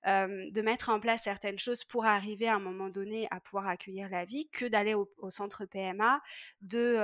de 0.05 0.61
mettre 0.61 0.89
en 0.89 0.99
place 0.99 1.23
certaines 1.23 1.59
choses 1.59 1.83
pour 1.83 2.05
arriver 2.05 2.47
à 2.47 2.55
un 2.55 2.59
moment 2.59 2.89
donné 2.89 3.27
à 3.29 3.39
pouvoir 3.39 3.67
accueillir 3.67 4.09
la 4.09 4.25
vie, 4.25 4.49
que 4.49 4.65
d'aller 4.65 4.95
au, 4.95 5.07
centre 5.29 5.65
PMA, 5.65 6.21
de, 6.61 6.95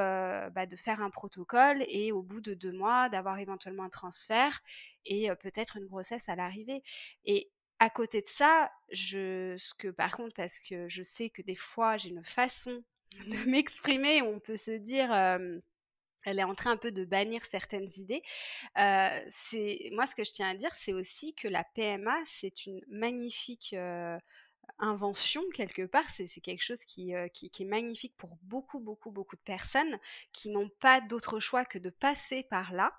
bah, 0.49 0.65
de 0.65 0.76
faire 0.76 1.01
un 1.01 1.11
protocole 1.11 1.84
et 1.88 2.11
au 2.11 2.24
bout 2.24 2.41
de 2.41 2.55
deux 2.55 2.72
mois, 2.72 3.07
d'avoir 3.09 3.38
éventuellement 3.38 3.84
un 3.84 3.89
transfert 3.89 4.61
et 5.05 5.30
peut-être 5.36 5.78
une 5.78 5.86
grossesse 5.86 6.28
à 6.28 6.36
l'arrivée. 6.36 6.82
Et 7.26 7.51
à 7.80 7.89
côté 7.89 8.21
de 8.21 8.27
ça, 8.27 8.71
je, 8.91 9.55
ce 9.57 9.73
que 9.73 9.88
par 9.88 10.15
contre, 10.17 10.36
parce 10.36 10.59
que 10.59 10.89
je 10.89 11.03
sais 11.03 11.30
que 11.30 11.41
des 11.41 11.55
fois 11.55 11.97
j'ai 11.97 12.09
une 12.09 12.23
façon 12.23 12.84
de 13.27 13.49
m'exprimer, 13.49 14.21
on 14.21 14.39
peut 14.39 14.57
se 14.57 14.71
dire, 14.71 15.11
elle 16.25 16.39
est 16.39 16.43
en 16.43 16.53
train 16.53 16.71
un 16.71 16.77
peu 16.77 16.91
de 16.91 17.05
bannir 17.05 17.43
certaines 17.45 17.89
idées. 17.97 18.21
c'est 19.30 19.89
moi 19.93 20.05
ce 20.05 20.15
que 20.15 20.23
je 20.23 20.32
tiens 20.32 20.49
à 20.49 20.55
dire, 20.55 20.73
c'est 20.73 20.93
aussi 20.93 21.34
que 21.36 21.47
la 21.47 21.63
PMA 21.63 22.17
c'est 22.25 22.65
une 22.65 22.82
magnifique 22.89 23.75
invention 24.78 25.41
quelque 25.53 25.86
part. 25.86 26.09
C'est 26.09 26.28
quelque 26.41 26.63
chose 26.63 26.84
qui, 26.86 27.13
qui, 27.34 27.49
est 27.59 27.65
magnifique 27.65 28.15
pour 28.17 28.38
beaucoup, 28.43 28.80
beaucoup, 28.80 29.11
beaucoup 29.11 29.36
de 29.36 29.41
personnes 29.41 29.97
qui 30.34 30.49
n'ont 30.49 30.70
pas 30.70 31.01
d'autre 31.01 31.39
choix 31.39 31.65
que 31.65 31.80
de 31.80 31.89
passer 31.89 32.43
par 32.43 32.74
là. 32.74 32.93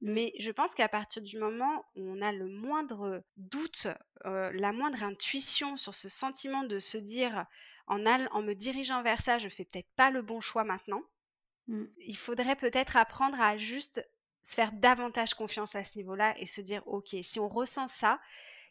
Mais 0.00 0.32
je 0.38 0.50
pense 0.50 0.74
qu'à 0.74 0.88
partir 0.88 1.22
du 1.22 1.38
moment 1.38 1.86
où 1.96 2.08
on 2.08 2.22
a 2.22 2.32
le 2.32 2.48
moindre 2.48 3.22
doute, 3.36 3.88
la 4.24 4.72
moindre 4.72 5.02
intuition 5.02 5.76
sur 5.76 5.94
ce 5.94 6.08
sentiment 6.08 6.64
de 6.64 6.78
se 6.78 6.98
dire 6.98 7.46
en, 7.86 8.04
en 8.06 8.42
me 8.42 8.54
dirigeant 8.54 9.02
vers 9.02 9.20
ça, 9.20 9.38
je 9.38 9.48
fais 9.48 9.64
peut-être 9.64 9.90
pas 9.96 10.10
le 10.10 10.22
bon 10.22 10.40
choix 10.40 10.64
maintenant. 10.64 11.02
Mmh. 11.68 11.84
Il 11.98 12.16
faudrait 12.16 12.56
peut-être 12.56 12.96
apprendre 12.96 13.40
à 13.40 13.56
juste 13.56 14.06
se 14.42 14.54
faire 14.54 14.72
davantage 14.72 15.34
confiance 15.34 15.74
à 15.74 15.84
ce 15.84 15.98
niveau-là 15.98 16.34
et 16.38 16.46
se 16.46 16.60
dire 16.60 16.82
ok, 16.86 17.14
si 17.22 17.38
on 17.38 17.48
ressent 17.48 17.88
ça, 17.88 18.20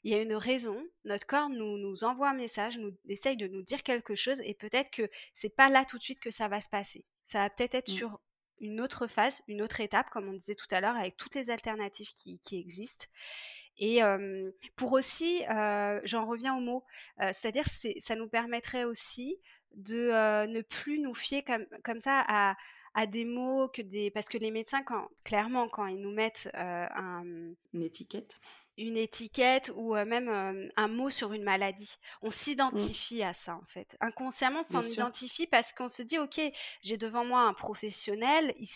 il 0.07 0.11
y 0.11 0.15
a 0.15 0.21
une 0.21 0.35
raison. 0.35 0.81
Notre 1.03 1.27
corps 1.27 1.49
nous, 1.49 1.77
nous 1.77 2.05
envoie 2.05 2.29
un 2.29 2.33
message, 2.33 2.77
nous 2.77 2.93
essaye 3.09 3.35
de 3.35 3.47
nous 3.47 3.61
dire 3.61 3.83
quelque 3.83 4.15
chose 4.15 4.39
et 4.45 4.53
peut-être 4.53 4.89
que 4.89 5.09
c'est 5.33 5.49
pas 5.49 5.69
là 5.69 5.83
tout 5.83 5.97
de 5.97 6.03
suite 6.03 6.21
que 6.21 6.31
ça 6.31 6.47
va 6.47 6.61
se 6.61 6.69
passer. 6.69 7.03
Ça 7.25 7.39
va 7.39 7.49
peut-être 7.49 7.75
être, 7.75 7.91
mmh. 7.91 7.95
sur 7.95 8.21
une 8.61 8.79
autre 8.79 9.07
phase, 9.07 9.41
une 9.49 9.61
autre 9.61 9.81
étape, 9.81 10.09
comme 10.09 10.29
on 10.29 10.33
disait 10.33 10.55
tout 10.55 10.67
à 10.71 10.79
l'heure, 10.79 10.95
avec 10.95 11.17
toutes 11.17 11.35
les 11.35 11.49
alternatives 11.49 12.13
qui, 12.13 12.39
existent. 12.57 13.05
Et 13.79 13.99
pour 14.77 14.93
aussi, 14.93 15.43
j'en 16.03 16.25
reviens 16.25 16.55
au 16.55 16.61
mot, 16.61 16.85
c'est-à-dire 17.19 17.65
ça 17.67 18.15
nous 18.15 18.29
permettrait 18.29 18.85
aussi 18.85 19.37
de 19.75 20.47
ne 20.47 20.61
plus 20.61 20.99
nous 20.99 21.13
fier 21.13 21.43
comme, 21.43 21.67
comme 21.83 21.99
ça 21.99 22.23
à, 22.27 22.55
à 22.93 23.05
des 23.07 23.25
mots 23.25 23.67
que 23.67 23.81
des 23.81 24.09
parce 24.09 24.29
que 24.29 24.39
les 24.39 24.49
médecins 24.49 24.81
quand 24.81 25.07
clairement 25.23 25.67
quand 25.67 25.85
ils 25.85 25.99
nous 25.99 26.11
mettent 26.11 26.49
un, 26.55 27.23
une 27.73 27.83
étiquette 27.83 28.39
une 28.77 28.97
étiquette 28.97 29.71
ou 29.75 29.95
même 29.95 30.69
un 30.75 30.87
mot 30.87 31.09
sur 31.09 31.33
une 31.33 31.43
maladie. 31.43 31.97
On 32.21 32.27
mmh. 32.27 32.31
s'identifie 32.31 33.23
à 33.23 33.33
ça 33.33 33.55
en 33.55 33.65
fait. 33.65 33.97
Inconsciemment, 33.99 34.59
on 34.59 34.63
s'en 34.63 34.83
identifie 34.83 35.47
parce 35.47 35.73
qu'on 35.73 35.87
se 35.87 36.03
dit 36.03 36.19
ok, 36.19 36.39
j'ai 36.81 36.97
devant 36.97 37.25
moi 37.25 37.41
un 37.41 37.53
professionnel, 37.53 38.53
il, 38.57 38.67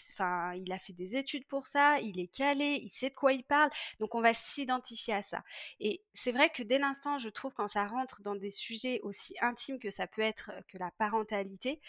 il 0.57 0.71
a 0.71 0.77
fait 0.77 0.93
des 0.93 1.15
études 1.15 1.45
pour 1.47 1.67
ça, 1.67 1.99
il 1.99 2.19
est 2.19 2.27
calé, 2.27 2.79
il 2.81 2.89
sait 2.89 3.09
de 3.09 3.15
quoi 3.15 3.33
il 3.33 3.43
parle, 3.43 3.69
donc 3.99 4.15
on 4.15 4.21
va 4.21 4.33
s'identifier 4.33 5.13
à 5.13 5.21
ça. 5.21 5.43
Et 5.79 6.03
c'est 6.13 6.31
vrai 6.31 6.49
que 6.49 6.63
dès 6.63 6.79
l'instant, 6.79 7.17
je 7.17 7.29
trouve 7.29 7.53
quand 7.53 7.67
ça 7.67 7.85
rentre 7.85 8.21
dans 8.21 8.35
des 8.35 8.51
sujets 8.51 8.99
aussi 9.03 9.35
intimes 9.41 9.79
que 9.79 9.89
ça 9.89 10.07
peut 10.07 10.21
être 10.21 10.51
que 10.67 10.77
la 10.77 10.91
parentalité, 10.91 11.79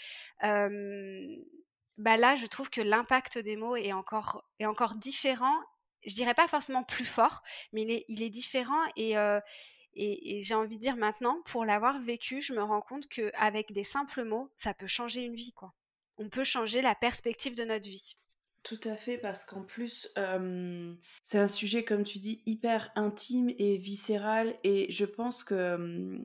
bah 1.98 2.16
là, 2.16 2.34
je 2.34 2.46
trouve 2.46 2.70
que 2.70 2.80
l'impact 2.80 3.38
des 3.38 3.56
mots 3.56 3.76
est 3.76 3.92
encore, 3.92 4.44
est 4.58 4.66
encore 4.66 4.96
différent 4.96 5.56
je 6.04 6.14
dirais 6.14 6.34
pas 6.34 6.48
forcément 6.48 6.82
plus 6.82 7.04
fort, 7.04 7.42
mais 7.72 8.04
il 8.08 8.22
est, 8.22 8.30
différent 8.30 8.82
et, 8.96 9.14
et, 9.94 10.42
j'ai 10.42 10.54
envie 10.54 10.76
de 10.76 10.82
dire 10.82 10.96
maintenant, 10.96 11.40
pour 11.44 11.64
l'avoir 11.64 12.00
vécu, 12.00 12.40
je 12.40 12.52
me 12.52 12.62
rends 12.62 12.80
compte 12.80 13.08
qu'avec 13.08 13.72
des 13.72 13.84
simples 13.84 14.24
mots, 14.24 14.50
ça 14.56 14.74
peut 14.74 14.86
changer 14.86 15.22
une 15.22 15.34
vie, 15.34 15.52
quoi. 15.52 15.74
On 16.18 16.28
peut 16.28 16.44
changer 16.44 16.82
la 16.82 16.94
perspective 16.94 17.56
de 17.56 17.64
notre 17.64 17.88
vie. 17.88 18.16
Tout 18.62 18.80
à 18.84 18.96
fait, 18.96 19.18
parce 19.18 19.44
qu'en 19.44 19.62
plus, 19.62 20.08
c'est 21.22 21.38
un 21.38 21.48
sujet, 21.48 21.84
comme 21.84 22.04
tu 22.04 22.18
dis, 22.18 22.42
hyper 22.46 22.92
intime 22.94 23.50
et 23.58 23.76
viscéral, 23.76 24.56
et 24.62 24.90
je 24.90 25.04
pense 25.04 25.42
que 25.42 26.18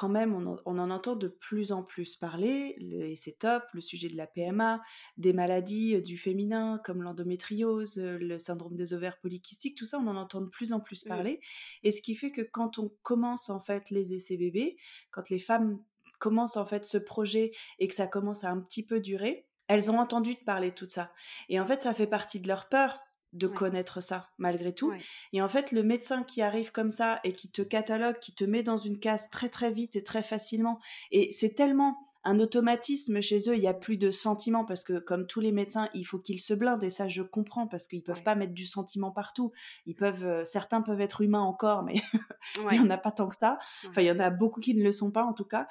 quand 0.00 0.08
même, 0.08 0.34
on 0.34 0.78
en, 0.78 0.90
entend 0.90 1.14
de 1.14 1.28
plus 1.28 1.72
en 1.72 1.82
plus 1.82 2.16
parler, 2.16 2.74
et 2.80 3.16
c'est 3.16 3.38
top, 3.38 3.64
le 3.74 3.82
sujet 3.82 4.08
de 4.08 4.16
la 4.16 4.26
PMA, 4.26 4.80
des 5.18 5.34
maladies 5.34 6.00
du 6.00 6.16
féminin, 6.16 6.80
comme 6.82 7.02
l'endométriose, 7.02 7.98
le 7.98 8.38
syndrome 8.38 8.76
des 8.76 8.94
ovaires 8.94 9.20
polykystiques, 9.20 9.76
tout 9.76 9.84
ça, 9.84 9.98
on 9.98 10.06
en 10.06 10.16
entend 10.16 10.40
de 10.40 10.48
plus 10.48 10.72
en 10.72 10.80
plus 10.80 11.04
parler, 11.04 11.38
et 11.82 11.92
ce 11.92 12.00
qui 12.00 12.14
fait 12.14 12.30
que 12.30 12.40
quand 12.40 12.78
on 12.78 12.90
commence 13.02 13.50
en 13.50 13.60
fait 13.60 13.90
les 13.90 14.14
essais 14.14 14.38
bébés, 14.38 14.78
quand 15.10 15.28
les 15.28 15.38
femmes 15.38 15.78
commencent 16.18 16.56
en 16.56 16.64
fait 16.64 16.86
ce 16.86 16.96
projet 16.96 17.50
et 17.78 17.86
que 17.86 17.94
ça 17.94 18.06
commence 18.06 18.42
à 18.42 18.50
un 18.50 18.58
petit 18.58 18.86
peu 18.86 19.00
durer, 19.00 19.46
elles 19.68 19.90
ont 19.90 19.98
entendu 19.98 20.34
te 20.34 20.44
parler 20.44 20.70
de 20.70 20.76
tout 20.76 20.88
ça. 20.88 21.12
Et 21.50 21.60
en 21.60 21.66
fait, 21.66 21.82
ça 21.82 21.92
fait 21.92 22.06
partie 22.06 22.40
de 22.40 22.48
leur 22.48 22.70
peur 22.70 23.00
de 23.32 23.46
connaître 23.46 24.02
ça, 24.02 24.28
malgré 24.38 24.74
tout. 24.74 24.92
Et 25.32 25.42
en 25.42 25.48
fait, 25.48 25.72
le 25.72 25.82
médecin 25.82 26.22
qui 26.22 26.42
arrive 26.42 26.72
comme 26.72 26.90
ça 26.90 27.20
et 27.24 27.32
qui 27.32 27.50
te 27.50 27.62
catalogue, 27.62 28.18
qui 28.18 28.34
te 28.34 28.44
met 28.44 28.62
dans 28.62 28.78
une 28.78 28.98
case 28.98 29.30
très 29.30 29.48
très 29.48 29.70
vite 29.70 29.96
et 29.96 30.02
très 30.02 30.22
facilement, 30.22 30.80
et 31.10 31.30
c'est 31.30 31.54
tellement 31.54 32.10
un 32.22 32.38
automatisme 32.38 33.20
chez 33.20 33.38
eux, 33.48 33.54
il 33.54 33.60
n'y 33.60 33.66
a 33.66 33.74
plus 33.74 33.96
de 33.96 34.10
sentiment 34.10 34.64
parce 34.64 34.84
que 34.84 34.98
comme 34.98 35.26
tous 35.26 35.40
les 35.40 35.52
médecins, 35.52 35.88
il 35.94 36.04
faut 36.04 36.18
qu'ils 36.18 36.40
se 36.40 36.52
blindent 36.52 36.84
et 36.84 36.90
ça 36.90 37.08
je 37.08 37.22
comprends 37.22 37.66
parce 37.66 37.86
qu'ils 37.86 38.02
peuvent 38.02 38.22
pas 38.22 38.34
mettre 38.34 38.52
du 38.52 38.66
sentiment 38.66 39.10
partout. 39.10 39.52
Ils 39.86 39.94
peuvent, 39.94 40.24
euh, 40.24 40.44
certains 40.44 40.82
peuvent 40.82 41.00
être 41.00 41.22
humains 41.22 41.40
encore, 41.40 41.82
mais 41.82 41.94
il 42.72 42.76
y 42.76 42.80
en 42.80 42.90
a 42.90 42.98
pas 42.98 43.10
tant 43.10 43.28
que 43.28 43.36
ça. 43.36 43.58
Enfin, 43.88 44.02
il 44.02 44.06
y 44.06 44.10
en 44.10 44.20
a 44.20 44.30
beaucoup 44.30 44.60
qui 44.60 44.74
ne 44.74 44.82
le 44.82 44.92
sont 44.92 45.10
pas 45.10 45.24
en 45.24 45.32
tout 45.32 45.44
cas. 45.44 45.66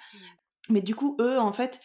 Mais 0.70 0.82
du 0.82 0.96
coup, 0.96 1.18
eux, 1.20 1.40
en 1.40 1.52
fait, 1.52 1.80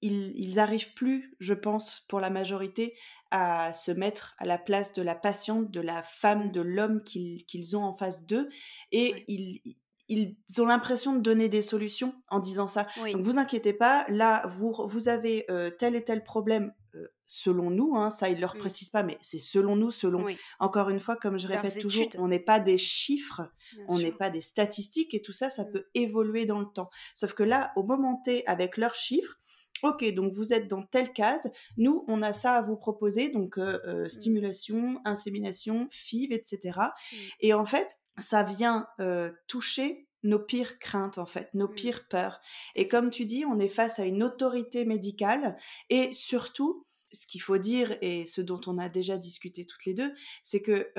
ils, 0.00 0.58
arrivent 0.58 0.94
plus, 0.94 1.36
je 1.40 1.54
pense, 1.54 2.04
pour 2.08 2.20
la 2.20 2.30
majorité, 2.30 2.94
à 3.30 3.72
se 3.72 3.90
mettre 3.90 4.34
à 4.38 4.46
la 4.46 4.58
place 4.58 4.92
de 4.92 5.02
la 5.02 5.14
patiente, 5.14 5.70
de 5.70 5.80
la 5.80 6.02
femme, 6.02 6.48
de 6.48 6.60
l'homme 6.60 7.02
qu'ils 7.02 7.76
ont 7.76 7.84
en 7.84 7.92
face 7.92 8.24
d'eux, 8.24 8.48
et 8.92 9.24
ils, 9.28 9.76
ils 10.08 10.36
ont 10.58 10.66
l'impression 10.66 11.14
de 11.14 11.20
donner 11.20 11.48
des 11.48 11.62
solutions 11.62 12.14
en 12.28 12.38
disant 12.38 12.68
ça. 12.68 12.86
Donc 13.12 13.22
vous 13.22 13.38
inquiétez 13.38 13.72
pas, 13.72 14.06
là 14.08 14.46
vous 14.48 14.74
vous 14.84 15.08
avez 15.08 15.44
euh, 15.50 15.70
tel 15.70 15.96
et 15.96 16.04
tel 16.04 16.22
problème 16.22 16.72
euh, 16.94 17.08
selon 17.26 17.70
nous, 17.70 17.96
hein, 17.96 18.10
ça 18.10 18.28
ils 18.28 18.40
leur 18.40 18.54
mmh. 18.54 18.58
précisent 18.58 18.90
pas, 18.90 19.02
mais 19.02 19.18
c'est 19.20 19.38
selon 19.38 19.74
nous, 19.74 19.90
selon. 19.90 20.24
Encore 20.60 20.90
une 20.90 21.00
fois, 21.00 21.16
comme 21.16 21.38
je 21.38 21.48
répète 21.48 21.80
toujours, 21.80 22.06
on 22.18 22.28
n'est 22.28 22.38
pas 22.38 22.60
des 22.60 22.78
chiffres, 22.78 23.50
on 23.88 23.98
n'est 23.98 24.12
pas 24.12 24.30
des 24.30 24.40
statistiques 24.40 25.12
et 25.14 25.22
tout 25.22 25.32
ça, 25.32 25.50
ça 25.50 25.64
mmh. 25.64 25.70
peut 25.72 25.86
évoluer 25.94 26.46
dans 26.46 26.60
le 26.60 26.66
temps. 26.66 26.88
Sauf 27.14 27.34
que 27.34 27.42
là, 27.42 27.72
au 27.74 27.82
moment 27.82 28.20
T, 28.24 28.46
avec 28.46 28.76
leurs 28.76 28.94
chiffres, 28.94 29.36
Ok, 29.82 30.04
donc 30.14 30.32
vous 30.32 30.52
êtes 30.52 30.68
dans 30.68 30.82
telle 30.82 31.12
case. 31.12 31.50
Nous, 31.76 32.04
on 32.08 32.22
a 32.22 32.32
ça 32.32 32.54
à 32.54 32.62
vous 32.62 32.76
proposer, 32.76 33.28
donc 33.28 33.58
euh, 33.58 33.80
euh, 33.86 34.04
mmh. 34.04 34.08
stimulation, 34.08 35.00
insémination, 35.04 35.88
FIV, 35.90 36.32
etc. 36.32 36.78
Mmh. 36.78 37.16
Et 37.40 37.54
en 37.54 37.64
fait, 37.64 37.98
ça 38.18 38.42
vient 38.42 38.86
euh, 39.00 39.30
toucher 39.48 40.08
nos 40.22 40.38
pires 40.38 40.78
craintes, 40.78 41.18
en 41.18 41.26
fait, 41.26 41.52
nos 41.54 41.68
mmh. 41.68 41.74
pires 41.74 42.08
peurs. 42.08 42.40
Et 42.74 42.88
comme 42.88 43.10
tu 43.10 43.24
dis, 43.24 43.44
on 43.44 43.58
est 43.58 43.68
face 43.68 43.98
à 43.98 44.04
une 44.04 44.22
autorité 44.22 44.84
médicale 44.84 45.56
et 45.90 46.10
surtout, 46.12 46.84
ce 47.12 47.26
qu'il 47.26 47.42
faut 47.42 47.58
dire 47.58 47.96
et 48.00 48.26
ce 48.26 48.40
dont 48.40 48.60
on 48.66 48.78
a 48.78 48.88
déjà 48.88 49.16
discuté 49.16 49.64
toutes 49.64 49.84
les 49.86 49.94
deux, 49.94 50.12
c'est 50.42 50.60
que 50.60 50.92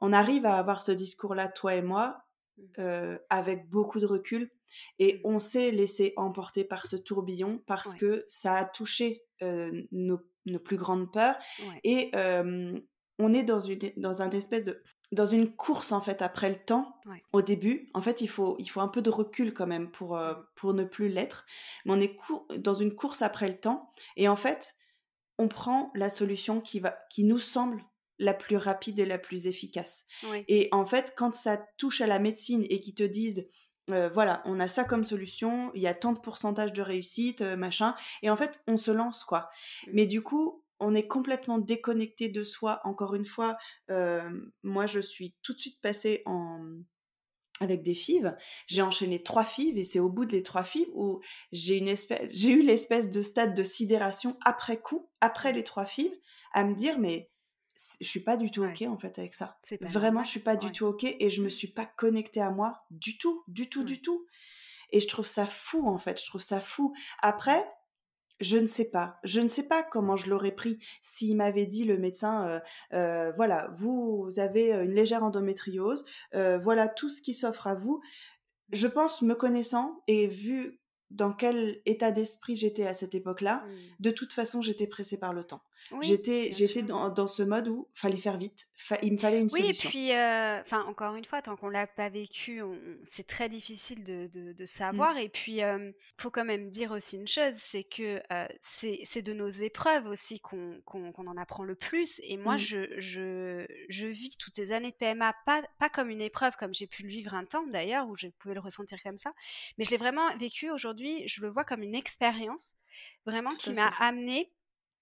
on 0.00 0.12
arrive 0.12 0.46
à 0.46 0.56
avoir 0.56 0.82
ce 0.82 0.92
discours-là, 0.92 1.48
toi 1.48 1.74
et 1.76 1.82
moi, 1.82 2.24
avec 3.30 3.68
beaucoup 3.68 4.00
de 4.00 4.06
recul 4.06 4.50
et 4.98 5.14
mmh. 5.14 5.20
on 5.24 5.38
s'est 5.38 5.70
laissé 5.70 6.12
emporter 6.16 6.64
par 6.64 6.86
ce 6.86 6.96
tourbillon 6.96 7.62
parce 7.66 7.94
que 7.94 8.24
ça 8.28 8.56
a 8.56 8.64
touché 8.64 9.24
nos, 9.92 10.20
plus 10.64 10.76
grandes 10.76 11.10
peurs 11.12 11.36
et 11.84 12.10
on 13.22 13.32
est 13.32 13.42
dans 13.42 13.60
une 13.60 13.78
dans 13.96 14.22
un 14.22 14.30
espèce 14.30 14.64
de 14.64 14.82
dans 15.12 15.26
une 15.26 15.54
course 15.54 15.92
en 15.92 16.00
fait 16.00 16.22
après 16.22 16.48
le 16.48 16.56
temps 16.56 16.94
au 17.32 17.42
début 17.42 17.90
en 17.94 18.00
fait 18.00 18.20
il 18.20 18.28
faut 18.28 18.56
il 18.58 18.66
faut 18.66 18.80
un 18.80 18.88
peu 18.88 19.02
de 19.02 19.10
recul 19.10 19.52
quand 19.52 19.66
même 19.66 19.90
pour 19.90 20.16
mmh. 20.16 20.46
pour 20.54 20.74
ne 20.74 20.84
plus 20.84 21.08
l'être 21.08 21.44
mais 21.84 21.92
on 21.92 22.00
est 22.00 22.16
dans 22.58 22.74
une 22.74 22.94
course 22.94 23.22
après 23.22 23.48
le 23.48 23.58
temps 23.58 23.90
et 24.16 24.28
en 24.28 24.36
fait 24.36 24.74
on 25.38 25.48
prend 25.48 25.90
la 25.94 26.10
solution 26.10 26.60
qui 26.60 26.80
va 26.80 26.98
qui 27.10 27.24
nous 27.24 27.38
semble 27.38 27.84
la 28.20 28.34
plus 28.34 28.56
rapide 28.56 28.98
et 29.00 29.06
la 29.06 29.18
plus 29.18 29.46
efficace. 29.46 30.04
Et 30.46 30.68
en 30.72 30.84
fait, 30.84 31.14
quand 31.16 31.34
ça 31.34 31.56
touche 31.78 32.02
à 32.02 32.06
la 32.06 32.18
médecine 32.18 32.64
et 32.68 32.78
qu'ils 32.78 32.94
te 32.94 33.02
disent, 33.02 33.48
euh, 33.92 34.08
voilà, 34.08 34.42
on 34.44 34.60
a 34.60 34.68
ça 34.68 34.84
comme 34.84 35.04
solution, 35.04 35.70
il 35.74 35.82
y 35.82 35.86
a 35.86 35.94
tant 35.94 36.12
de 36.12 36.20
pourcentage 36.20 36.72
de 36.72 36.82
réussite, 36.82 37.40
euh, 37.40 37.56
machin, 37.56 37.94
et 38.22 38.30
en 38.30 38.36
fait, 38.36 38.62
on 38.66 38.76
se 38.76 38.90
lance, 38.90 39.24
quoi. 39.24 39.50
Mmh. 39.86 39.90
Mais 39.92 40.06
du 40.06 40.22
coup, 40.22 40.62
on 40.80 40.94
est 40.94 41.06
complètement 41.06 41.58
déconnecté 41.58 42.28
de 42.28 42.42
soi. 42.42 42.80
Encore 42.84 43.14
une 43.14 43.26
fois, 43.26 43.58
euh, 43.90 44.30
moi, 44.62 44.86
je 44.86 45.00
suis 45.00 45.34
tout 45.42 45.52
de 45.52 45.58
suite 45.58 45.80
passée 45.80 46.22
en 46.26 46.60
avec 47.62 47.82
des 47.82 47.94
fives. 47.94 48.34
J'ai 48.66 48.80
enchaîné 48.80 49.22
trois 49.22 49.44
fives 49.44 49.76
et 49.76 49.84
c'est 49.84 49.98
au 49.98 50.08
bout 50.08 50.24
des 50.24 50.42
trois 50.42 50.64
fives 50.64 50.88
où 50.94 51.20
j'ai 51.52 51.76
une 51.76 51.88
espèce, 51.88 52.26
j'ai 52.30 52.48
eu 52.48 52.62
l'espèce 52.62 53.10
de 53.10 53.20
stade 53.20 53.54
de 53.54 53.62
sidération 53.62 54.38
après 54.46 54.80
coup, 54.80 55.10
après 55.20 55.52
mmh. 55.52 55.56
les 55.56 55.64
trois 55.64 55.84
fives, 55.84 56.16
à 56.54 56.64
me 56.64 56.74
dire 56.74 56.98
mais 56.98 57.30
je 58.00 58.08
suis 58.08 58.20
pas 58.20 58.36
du 58.36 58.50
tout 58.50 58.64
ok 58.64 58.82
en 58.82 58.98
fait 58.98 59.18
avec 59.18 59.34
ça. 59.34 59.58
Vraiment, 59.80 60.22
je 60.22 60.30
suis 60.30 60.40
pas 60.40 60.56
du 60.56 60.72
tout 60.72 60.86
ok 60.86 61.04
et 61.04 61.30
je 61.30 61.42
me 61.42 61.48
suis 61.48 61.68
pas 61.68 61.86
connectée 61.86 62.40
à 62.40 62.50
moi 62.50 62.82
du 62.90 63.18
tout, 63.18 63.42
du 63.48 63.68
tout, 63.68 63.84
du 63.84 64.00
tout. 64.00 64.26
Et 64.90 65.00
je 65.00 65.08
trouve 65.08 65.26
ça 65.26 65.46
fou 65.46 65.86
en 65.86 65.98
fait. 65.98 66.20
Je 66.20 66.26
trouve 66.26 66.42
ça 66.42 66.60
fou. 66.60 66.94
Après, 67.22 67.64
je 68.40 68.56
ne 68.56 68.66
sais 68.66 68.86
pas. 68.86 69.18
Je 69.22 69.40
ne 69.40 69.48
sais 69.48 69.66
pas 69.66 69.82
comment 69.82 70.16
je 70.16 70.30
l'aurais 70.30 70.54
pris 70.54 70.78
s'il 71.02 71.36
m'avait 71.36 71.66
dit 71.66 71.84
le 71.84 71.98
médecin, 71.98 72.46
euh, 72.48 72.60
euh, 72.94 73.32
voilà, 73.32 73.70
vous 73.76 74.28
avez 74.38 74.72
une 74.72 74.94
légère 74.94 75.22
endométriose, 75.22 76.04
euh, 76.34 76.58
voilà 76.58 76.88
tout 76.88 77.08
ce 77.08 77.22
qui 77.22 77.34
s'offre 77.34 77.66
à 77.66 77.74
vous. 77.74 78.00
Je 78.72 78.86
pense, 78.86 79.22
me 79.22 79.34
connaissant 79.34 80.02
et 80.06 80.26
vu 80.26 80.80
dans 81.10 81.32
quel 81.32 81.82
état 81.86 82.12
d'esprit 82.12 82.56
j'étais 82.56 82.86
à 82.86 82.94
cette 82.94 83.14
époque-là, 83.14 83.64
mmh. 83.66 83.72
de 84.00 84.10
toute 84.10 84.32
façon, 84.32 84.62
j'étais 84.62 84.86
pressée 84.86 85.18
par 85.18 85.32
le 85.32 85.44
temps. 85.44 85.62
J'étais 86.02 86.50
j'étais 86.52 86.82
dans, 86.82 87.08
dans, 87.10 87.28
ce 87.28 87.42
mode 87.42 87.68
où 87.68 87.88
fallait 87.94 88.16
faire 88.16 88.38
vite, 88.38 88.68
il 89.02 89.12
me 89.12 89.18
fallait 89.18 89.40
une 89.40 89.48
solution. 89.48 89.70
Oui, 89.70 89.76
et 89.76 89.88
puis, 89.88 90.12
euh, 90.12 90.62
encore 90.86 91.14
une 91.16 91.24
fois, 91.24 91.42
tant 91.42 91.56
qu'on 91.56 91.68
l'a 91.68 91.86
pas 91.86 92.08
vécu, 92.08 92.62
c'est 93.02 93.26
très 93.26 93.48
difficile 93.48 94.04
de, 94.04 94.28
de, 94.32 94.52
de 94.52 94.62
mmh. 94.62 94.66
savoir. 94.66 95.16
Et 95.16 95.28
puis, 95.28 95.58
il 95.58 95.94
faut 96.18 96.30
quand 96.30 96.44
même 96.44 96.70
dire 96.70 96.92
aussi 96.92 97.16
une 97.16 97.28
chose, 97.28 97.54
c'est 97.56 97.84
que 97.84 98.20
euh, 98.32 98.46
c'est 98.60 99.22
de 99.22 99.32
nos 99.32 99.48
épreuves 99.48 100.06
aussi 100.06 100.40
qu'on 100.40 100.80
qu'on 100.84 101.26
en 101.26 101.36
apprend 101.36 101.64
le 101.64 101.74
plus. 101.74 102.20
Et 102.24 102.36
moi, 102.36 102.54
mmh. 102.54 102.58
je, 102.58 102.94
je, 102.98 103.66
je, 103.88 104.06
vis 104.06 104.36
toutes 104.36 104.56
ces 104.56 104.72
années 104.72 104.90
de 104.90 104.96
PMA 104.96 105.34
pas, 105.46 105.62
pas 105.78 105.88
comme 105.88 106.10
une 106.10 106.22
épreuve, 106.22 106.56
comme 106.56 106.74
j'ai 106.74 106.86
pu 106.86 107.02
le 107.02 107.08
vivre 107.08 107.34
un 107.34 107.44
temps 107.44 107.66
d'ailleurs, 107.66 108.08
où 108.08 108.16
je 108.16 108.28
pouvais 108.38 108.54
le 108.54 108.60
ressentir 108.60 109.02
comme 109.02 109.18
ça, 109.18 109.32
mais 109.78 109.84
je 109.84 109.90
l'ai 109.90 109.96
vraiment 109.96 110.28
vécu 110.36 110.70
aujourd'hui 110.70 111.20
je 111.26 111.42
le 111.42 111.48
vois 111.48 111.64
comme 111.64 111.82
une 111.82 111.94
expérience 111.94 112.76
vraiment 113.24 113.54
qui 113.56 113.72
m'a 113.72 113.88
amené 113.98 114.52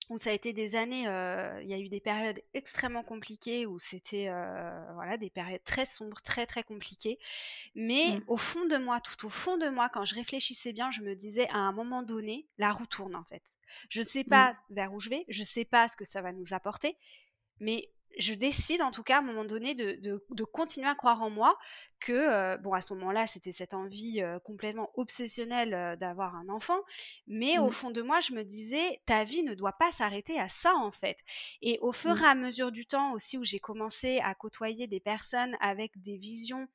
où 0.09 0.19
ça 0.19 0.31
a 0.31 0.33
été 0.33 0.53
des 0.53 0.77
années, 0.77 1.03
il 1.63 1.69
y 1.69 1.75
a 1.75 1.79
eu 1.79 1.89
des 1.89 2.01
périodes 2.01 2.41
extrêmement 2.55 3.03
compliquées 3.03 3.67
où 3.67 3.79
c'était 3.79 4.31
voilà 4.95 5.17
des 5.17 5.31
périodes 5.31 5.65
très 5.65 5.87
sombres, 5.87 6.21
très 6.23 6.47
très 6.47 6.63
compliquées. 6.63 7.19
Mais 7.75 8.17
mmh. 8.17 8.25
au 8.27 8.37
fond 8.37 8.65
de 8.67 8.77
moi, 8.77 9.01
tout 9.01 9.27
au 9.27 9.29
fond 9.29 9.57
de 9.57 9.69
moi, 9.69 9.89
quand 9.89 10.05
je 10.05 10.15
réfléchissais 10.15 10.73
bien, 10.73 10.91
je 10.91 11.03
me 11.03 11.15
disais 11.15 11.49
à 11.51 11.59
un 11.59 11.73
moment 11.73 12.03
donné, 12.03 12.47
la 12.59 12.73
roue 12.73 12.87
tourne 12.87 13.17
en 13.17 13.25
fait. 13.25 13.43
Je 13.91 14.01
ne 14.01 14.07
sais 14.07 14.25
mmh. 14.25 14.31
pas 14.31 14.57
vers 14.71 14.93
où 14.95 15.01
je 15.01 15.11
vais, 15.11 15.25
je 15.29 15.41
ne 15.41 15.47
sais 15.47 15.65
pas 15.65 15.89
ce 15.89 15.97
que 15.97 16.05
ça 16.05 16.23
va 16.23 16.33
nous 16.33 16.55
apporter, 16.55 16.97
mais 17.61 17.91
je 18.19 18.35
décide 18.35 18.83
en 18.83 18.91
tout 18.91 19.03
cas 19.03 19.17
à 19.17 19.19
un 19.21 19.23
moment 19.23 19.45
donné 19.45 19.75
de, 19.75 19.99
de, 20.03 20.45
continuer 20.45 20.89
à 20.89 20.95
croire 20.95 21.23
en 21.23 21.31
moi 21.31 21.57
que, 22.01 22.13
euh, 22.13 22.57
bon, 22.59 22.73
à 22.73 22.81
ce 22.81 22.95
moment-là, 22.95 23.27
c'était 23.27 23.53
cette 23.53 23.75
envie 23.75 24.23
euh, 24.23 24.39
complètement 24.41 24.91
obsessionnelle 24.95 25.75
euh, 25.75 25.97
d'avoir 25.97 26.35
un 26.37 26.49
enfant, 26.49 26.79
mais 27.27 27.59
au 27.59 27.69
mmh. 27.69 27.73
fond 27.73 27.91
de 27.91 28.03
moi, 28.03 28.21
je 28.21 28.33
me 28.33 28.45
disais, 28.45 29.01
ta 29.07 29.25
vie 29.25 29.43
ne 29.43 29.55
doit 29.55 29.73
pas 29.73 29.91
s'arrêter 29.93 30.39
à 30.39 30.49
ça 30.49 30.75
en 30.75 30.91
fait. 30.91 31.19
Et 31.63 31.79
au 31.81 31.93
fur 31.93 32.17
mmh. 32.17 32.25
et 32.25 32.27
à 32.27 32.35
mesure 32.35 32.73
du 32.73 32.87
temps 32.87 33.13
aussi 33.13 33.39
où 33.39 33.45
j'ai 33.45 33.59
commencé 33.61 34.21
à 34.23 34.35
côtoyer 34.35 34.87
des 34.87 35.01
personnes 35.01 35.57
avec 35.61 36.01
des 36.03 36.17
visions 36.17 36.69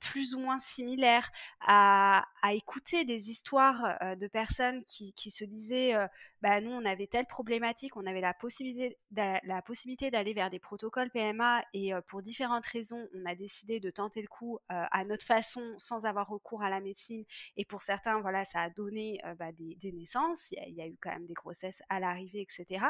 plus 0.00 0.34
ou 0.34 0.38
moins 0.38 0.58
similaires, 0.58 1.30
à, 1.60 2.26
à 2.42 2.52
écouter 2.52 3.04
des 3.04 3.30
histoires 3.30 3.98
de 4.16 4.26
personnes 4.28 4.84
qui, 4.84 5.12
qui 5.14 5.30
se 5.30 5.44
disaient, 5.44 5.94
bah 6.42 6.60
nous, 6.60 6.70
on 6.70 6.84
avait 6.84 7.06
telle 7.06 7.26
problématique, 7.26 7.96
on 7.96 8.06
avait 8.06 8.20
la 8.20 8.32
possibilité, 8.32 10.10
d'aller 10.10 10.32
vers 10.32 10.50
des 10.50 10.58
protocoles 10.58 11.10
PMA 11.10 11.62
et 11.74 11.92
pour 12.06 12.22
différentes 12.22 12.66
raisons, 12.66 13.08
on 13.14 13.26
a 13.26 13.34
décidé 13.34 13.80
de 13.80 13.90
tenter 13.90 14.22
le 14.22 14.28
coup 14.28 14.58
à 14.68 15.04
notre 15.04 15.26
façon 15.26 15.74
sans 15.78 16.06
avoir 16.06 16.28
recours 16.28 16.62
à 16.62 16.70
la 16.70 16.80
médecine. 16.80 17.24
Et 17.56 17.64
pour 17.64 17.82
certains, 17.82 18.20
voilà, 18.20 18.44
ça 18.44 18.60
a 18.60 18.70
donné 18.70 19.20
bah, 19.38 19.52
des, 19.52 19.92
naissances. 19.92 20.52
Il 20.52 20.74
y, 20.74 20.82
a, 20.82 20.86
eu 20.86 20.96
quand 21.00 21.10
même 21.10 21.26
des 21.26 21.34
grossesses 21.34 21.82
à 21.88 22.00
l'arrivée, 22.00 22.40
etc. 22.40 22.86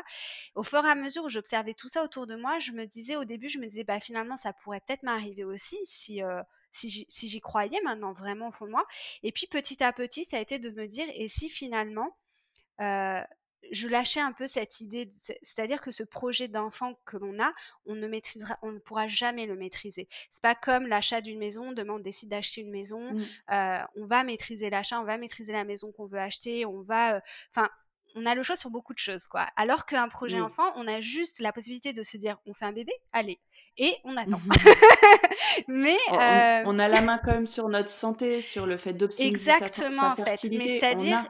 Au 0.55 0.63
fur 0.63 0.85
et 0.85 0.89
à 0.89 0.95
mesure 0.95 1.25
où 1.25 1.29
j'observais 1.29 1.75
tout 1.75 1.89
ça 1.89 2.05
autour 2.05 2.27
de 2.27 2.37
moi, 2.37 2.59
je 2.59 2.73
me 2.73 2.87
disais 2.87 3.17
au 3.17 3.25
début, 3.25 3.49
je 3.49 3.59
me 3.59 3.67
disais, 3.67 3.85
bah 3.85 4.01
finalement, 4.01 4.37
ça 4.37 4.53
pourrait 4.53 4.81
peut-être 4.81 5.03
m'arriver 5.03 5.45
aussi 5.45 5.79
si 5.85 6.23
si 6.73 7.29
j'y 7.29 7.41
croyais 7.41 7.81
maintenant 7.83 8.13
vraiment 8.13 8.49
au 8.49 8.53
fond 8.53 8.67
de 8.67 8.71
moi. 8.71 8.87
Et 9.23 9.33
puis 9.33 9.47
petit 9.47 9.83
à 9.83 9.93
petit, 9.93 10.25
ça 10.25 10.37
a 10.37 10.41
été 10.41 10.59
de 10.59 10.71
me 10.71 10.87
dire, 10.87 11.07
et 11.15 11.29
si 11.29 11.49
finalement, 11.49 12.17
je 13.71 13.89
lâchais 13.89 14.21
un 14.21 14.33
peu 14.33 14.47
cette 14.47 14.81
idée, 14.81 15.09
c'est-à-dire 15.43 15.81
que 15.81 15.91
ce 15.91 16.03
projet 16.03 16.49
d'enfant 16.49 16.95
que 17.05 17.17
l'on 17.17 17.39
a, 17.41 17.53
on 17.87 17.95
ne 17.95 18.07
maîtrisera, 18.07 18.59
on 18.63 18.73
ne 18.73 18.79
pourra 18.79 19.09
jamais 19.09 19.47
le 19.47 19.57
maîtriser. 19.57 20.09
C'est 20.31 20.43
pas 20.43 20.55
comme 20.55 20.87
l'achat 20.87 21.21
d'une 21.21 21.39
maison. 21.39 21.73
Demain, 21.73 21.95
on 21.95 21.99
décide 21.99 22.31
d'acheter 22.31 22.63
une 22.63 22.71
maison, 22.71 23.01
mmh. 23.13 23.25
euh, 23.53 23.79
on 23.97 24.07
va 24.07 24.25
maîtriser 24.25 24.71
l'achat, 24.71 25.01
on 25.01 25.05
va 25.05 25.19
maîtriser 25.19 25.53
la 25.53 25.65
maison 25.65 25.91
qu'on 25.93 26.07
veut 26.07 26.19
acheter, 26.19 26.67
on 26.67 26.83
va, 26.83 27.17
euh, 27.17 27.21
enfin. 27.55 27.69
on 28.17 28.27
a 28.27 28.35
le 28.35 28.43
choix 28.43 28.57
sur 28.57 28.71
beaucoup 28.71 28.93
de 28.93 28.99
choses, 28.99 29.29
quoi. 29.29 29.47
Alors 29.57 29.87
qu'un 29.87 30.09
projet 30.09 30.41
enfant, 30.41 30.73
on 30.77 30.89
a 30.89 31.01
juste 31.01 31.41
la 31.41 31.53
possibilité 31.53 31.93
de 31.93 32.03
se 32.03 32.17
dire, 32.17 32.39
on 32.47 32.55
fait 32.55 32.65
un 32.65 32.73
bébé, 32.73 32.93
allez, 33.13 33.41
et 33.77 33.95
on 34.05 34.17
attend. 34.17 34.41
mais 35.69 35.97
euh 36.13 36.63
on, 36.67 36.79
a 36.79 36.89
la 36.89 37.01
main 37.03 37.21
quand 37.23 37.33
même 37.33 37.47
sur 37.47 37.69
notre 37.69 37.91
santé, 37.91 38.41
sur 38.41 38.67
le 38.67 38.77
fait 38.77 38.95
d'optimiser 38.95 39.51
Exactement, 39.51 40.17
sa, 40.17 40.23
en 40.23 40.25
fait. 40.25 40.45
Mais 40.51 40.81
c'est-à-dire, 40.81 41.25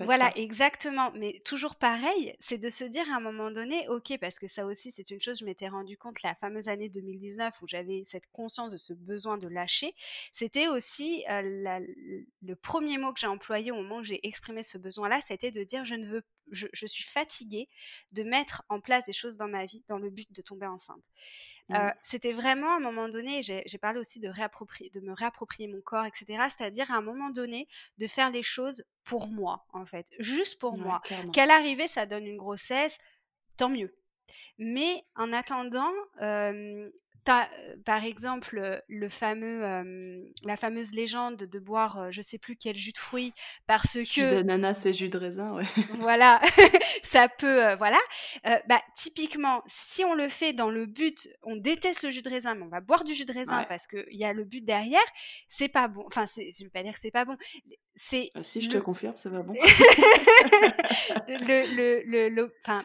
voilà, 0.00 0.30
exactement. 0.36 1.12
Mais 1.14 1.40
toujours 1.44 1.76
pareil, 1.76 2.34
c'est 2.40 2.58
de 2.58 2.68
se 2.68 2.84
dire 2.84 3.10
à 3.12 3.16
un 3.16 3.20
moment 3.20 3.50
donné, 3.50 3.88
ok, 3.88 4.18
parce 4.20 4.38
que 4.38 4.46
ça 4.46 4.66
aussi, 4.66 4.90
c'est 4.90 5.10
une 5.10 5.20
chose, 5.20 5.38
je 5.38 5.44
m'étais 5.44 5.68
rendu 5.68 5.96
compte 5.96 6.22
la 6.22 6.34
fameuse 6.34 6.68
année 6.68 6.88
2019 6.88 7.62
où 7.62 7.68
j'avais 7.68 8.02
cette 8.04 8.26
conscience 8.32 8.72
de 8.72 8.78
ce 8.78 8.92
besoin 8.92 9.38
de 9.38 9.48
lâcher. 9.48 9.94
C'était 10.32 10.68
aussi 10.68 11.24
le 11.28 12.54
premier 12.54 12.98
mot 12.98 13.12
que 13.12 13.20
j'ai 13.20 13.26
employé 13.26 13.72
au 13.72 13.76
moment 13.76 13.98
où 13.98 14.04
j'ai 14.04 14.26
exprimé 14.26 14.62
ce 14.62 14.78
besoin-là, 14.78 15.20
c'était 15.20 15.50
de 15.50 15.62
dire 15.64 15.84
je 15.84 15.94
ne 15.94 16.06
veux, 16.06 16.22
je, 16.50 16.86
suis 16.86 17.04
fatiguée 17.04 17.68
de 18.12 18.22
mettre 18.22 18.62
en 18.68 18.80
place 18.80 19.04
des 19.04 19.12
choses 19.12 19.36
dans 19.36 19.48
ma 19.48 19.64
vie 19.64 19.84
dans 19.88 19.98
le 19.98 20.10
but 20.10 20.30
de 20.32 20.42
tomber 20.42 20.66
enceinte. 20.66 21.04
Mmh. 21.68 21.90
c'était 22.00 22.32
vraiment 22.32 22.74
à 22.74 22.76
un 22.76 22.80
moment 22.80 23.08
donné, 23.08 23.42
j'ai 23.42 23.78
parlé 23.78 23.98
aussi 23.98 24.20
de, 24.20 24.28
me 24.28 25.12
réapproprier 25.12 25.68
mon 25.68 25.80
corps, 25.80 26.04
etc. 26.06 26.26
C'est-à-dire 26.56 26.90
à 26.92 26.96
un 26.96 27.02
moment 27.02 27.30
donné 27.30 27.66
de 27.98 28.06
faire 28.06 28.30
les 28.30 28.42
choses 28.42 28.84
pour 29.02 29.26
moi, 29.26 29.66
en 29.72 29.84
fait, 29.84 30.06
juste 30.18 30.60
pour 30.60 30.78
moi. 30.78 31.02
Qu'à 31.32 31.46
l'arrivée, 31.46 31.88
ça 31.88 32.06
donne 32.06 32.24
une 32.24 32.36
grossesse, 32.36 32.98
tant 33.56 33.68
mieux. 33.68 33.96
Mais 34.58 35.04
en 35.16 35.32
attendant, 35.32 35.92
par 37.84 38.04
exemple, 38.04 38.82
le 38.88 39.08
fameux, 39.08 39.62
la 40.42 40.56
fameuse 40.56 40.92
légende 40.92 41.36
de 41.36 41.58
boire, 41.58 42.10
je 42.10 42.20
sais 42.20 42.38
plus 42.38 42.56
quel 42.56 42.76
jus 42.76 42.92
de 42.92 42.98
fruits, 42.98 43.32
parce 43.66 43.94
que 43.94 44.04
jus 44.04 44.20
d'ananas 44.20 44.86
et 44.86 44.92
jus 44.92 45.08
de 45.08 45.18
raisin, 45.18 45.54
ouais. 45.54 45.64
voilà, 45.94 46.40
ça 47.02 47.28
peut, 47.28 47.74
voilà. 47.74 47.98
bah, 48.68 48.80
typiquement, 48.96 49.62
si 49.66 50.04
on 50.04 50.14
le 50.14 50.28
fait 50.28 50.52
dans 50.52 50.70
le 50.70 50.86
but, 50.86 51.28
on 51.42 51.56
déteste 51.56 52.04
le 52.04 52.10
jus 52.10 52.22
de 52.22 52.30
raisin, 52.30 52.54
mais 52.54 52.64
on 52.64 52.68
va 52.68 52.80
boire 52.80 53.04
du 53.04 53.14
jus 53.14 53.24
de 53.24 53.32
raisin 53.32 53.64
parce 53.68 53.86
qu'il 53.86 54.04
y 54.10 54.24
a 54.24 54.32
le 54.32 54.44
but 54.44 54.64
derrière, 54.64 55.00
c'est 55.48 55.68
pas 55.68 55.88
bon. 55.88 56.04
Enfin, 56.06 56.24
je 56.36 56.64
veux 56.64 56.70
pas 56.70 56.82
dire 56.82 56.92
que 56.92 57.00
c'est 57.00 57.10
pas 57.10 57.24
bon. 57.24 57.36
C'est. 57.94 58.30
Ah, 58.34 58.42
si 58.42 58.60
je 58.60 58.70
te 58.70 58.78
confirme, 58.78 59.16
ça 59.16 59.30
va 59.30 59.42
bon. 59.42 59.54
le, 61.28 62.02
le, 62.04 62.28
le, 62.28 62.54
enfin, 62.64 62.84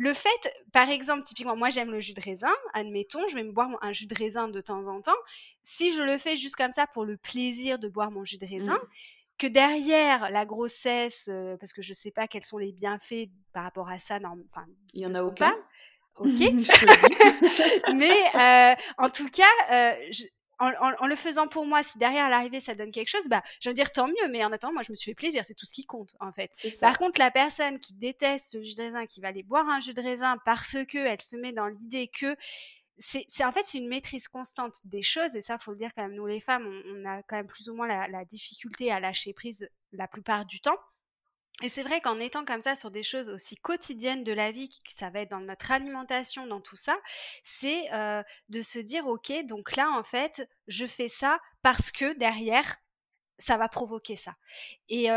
le 0.00 0.14
fait, 0.14 0.30
par 0.72 0.88
exemple, 0.88 1.24
typiquement, 1.24 1.56
moi 1.56 1.68
j'aime 1.68 1.90
le 1.90 2.00
jus 2.00 2.14
de 2.14 2.22
raisin, 2.22 2.52
admettons, 2.72 3.20
je 3.28 3.34
vais 3.34 3.44
me 3.44 3.52
boire 3.52 3.68
un 3.82 3.92
jus 3.92 4.06
de 4.06 4.14
raisin 4.14 4.48
de 4.48 4.62
temps 4.62 4.88
en 4.88 5.02
temps. 5.02 5.20
Si 5.62 5.92
je 5.92 6.00
le 6.00 6.16
fais 6.16 6.36
juste 6.36 6.56
comme 6.56 6.72
ça 6.72 6.86
pour 6.86 7.04
le 7.04 7.18
plaisir 7.18 7.78
de 7.78 7.86
boire 7.86 8.10
mon 8.10 8.24
jus 8.24 8.38
de 8.38 8.46
raisin, 8.46 8.76
mmh. 8.76 8.88
que 9.36 9.46
derrière 9.46 10.30
la 10.30 10.46
grossesse, 10.46 11.28
euh, 11.28 11.58
parce 11.58 11.74
que 11.74 11.82
je 11.82 11.90
ne 11.90 11.94
sais 11.94 12.10
pas 12.10 12.26
quels 12.28 12.46
sont 12.46 12.56
les 12.56 12.72
bienfaits 12.72 13.28
par 13.52 13.62
rapport 13.62 13.90
à 13.90 13.98
ça, 13.98 14.16
enfin, 14.16 14.64
il 14.94 15.02
y 15.02 15.06
en 15.06 15.14
a 15.14 15.22
aucun. 15.22 15.54
Ok. 16.16 16.28
Mais 17.94 18.22
euh, 18.36 18.74
en 18.96 19.10
tout 19.10 19.28
cas, 19.28 19.44
euh, 19.70 19.94
je, 20.10 20.24
en, 20.60 21.06
le 21.06 21.16
faisant 21.16 21.48
pour 21.48 21.66
moi, 21.66 21.82
si 21.82 21.98
derrière 21.98 22.26
à 22.26 22.30
l'arrivée 22.30 22.60
ça 22.60 22.74
donne 22.74 22.92
quelque 22.92 23.08
chose, 23.08 23.26
bah, 23.28 23.42
je 23.60 23.70
veux 23.70 23.74
dire 23.74 23.90
tant 23.90 24.06
mieux. 24.06 24.28
Mais 24.30 24.44
en 24.44 24.52
attendant, 24.52 24.74
moi 24.74 24.82
je 24.82 24.92
me 24.92 24.94
suis 24.94 25.10
fait 25.10 25.14
plaisir, 25.14 25.44
c'est 25.44 25.54
tout 25.54 25.66
ce 25.66 25.72
qui 25.72 25.84
compte 25.84 26.14
en 26.20 26.32
fait. 26.32 26.52
Par 26.80 26.98
contre, 26.98 27.18
la 27.18 27.30
personne 27.30 27.80
qui 27.80 27.94
déteste 27.94 28.54
le 28.54 28.62
jus 28.62 28.76
de 28.76 28.82
raisin, 28.82 29.06
qui 29.06 29.20
va 29.20 29.28
aller 29.28 29.42
boire 29.42 29.68
un 29.68 29.80
jus 29.80 29.94
de 29.94 30.02
raisin 30.02 30.36
parce 30.44 30.76
que 30.88 30.98
elle 30.98 31.20
se 31.22 31.36
met 31.36 31.52
dans 31.52 31.66
l'idée 31.66 32.08
que 32.08 32.36
c'est 32.98 33.24
en 33.44 33.52
fait 33.52 33.62
c'est 33.64 33.78
une 33.78 33.88
maîtrise 33.88 34.28
constante 34.28 34.80
des 34.84 35.00
choses 35.00 35.34
et 35.34 35.40
ça 35.40 35.56
faut 35.58 35.70
le 35.70 35.78
dire 35.78 35.90
quand 35.94 36.02
même 36.02 36.14
nous 36.14 36.26
les 36.26 36.38
femmes 36.38 36.70
on, 36.86 37.04
a 37.06 37.22
quand 37.22 37.36
même 37.36 37.46
plus 37.46 37.70
ou 37.70 37.74
moins 37.74 37.88
la 37.88 38.24
difficulté 38.26 38.92
à 38.92 39.00
lâcher 39.00 39.32
prise 39.32 39.66
la 39.92 40.06
plupart 40.06 40.44
du 40.44 40.60
temps 40.60 40.76
et 41.62 41.68
c'est 41.68 41.82
vrai 41.82 42.00
qu'en 42.00 42.18
étant 42.18 42.44
comme 42.44 42.62
ça 42.62 42.74
sur 42.74 42.90
des 42.90 43.02
choses 43.02 43.28
aussi 43.28 43.56
quotidiennes 43.56 44.24
de 44.24 44.32
la 44.32 44.50
vie, 44.50 44.70
ça 44.88 45.10
va 45.10 45.20
être 45.20 45.30
dans 45.30 45.40
notre 45.40 45.70
alimentation, 45.70 46.46
dans 46.46 46.60
tout 46.60 46.76
ça, 46.76 46.98
c'est 47.42 47.88
de 48.48 48.62
se 48.62 48.78
dire, 48.78 49.06
ok, 49.06 49.32
donc 49.44 49.76
là, 49.76 49.90
en 49.90 50.02
fait, 50.02 50.48
je 50.66 50.86
fais 50.86 51.08
ça 51.08 51.38
parce 51.62 51.90
que 51.90 52.16
derrière, 52.18 52.76
ça 53.38 53.56
va 53.56 53.68
provoquer 53.68 54.16
ça. 54.16 54.34
Et, 54.88 55.08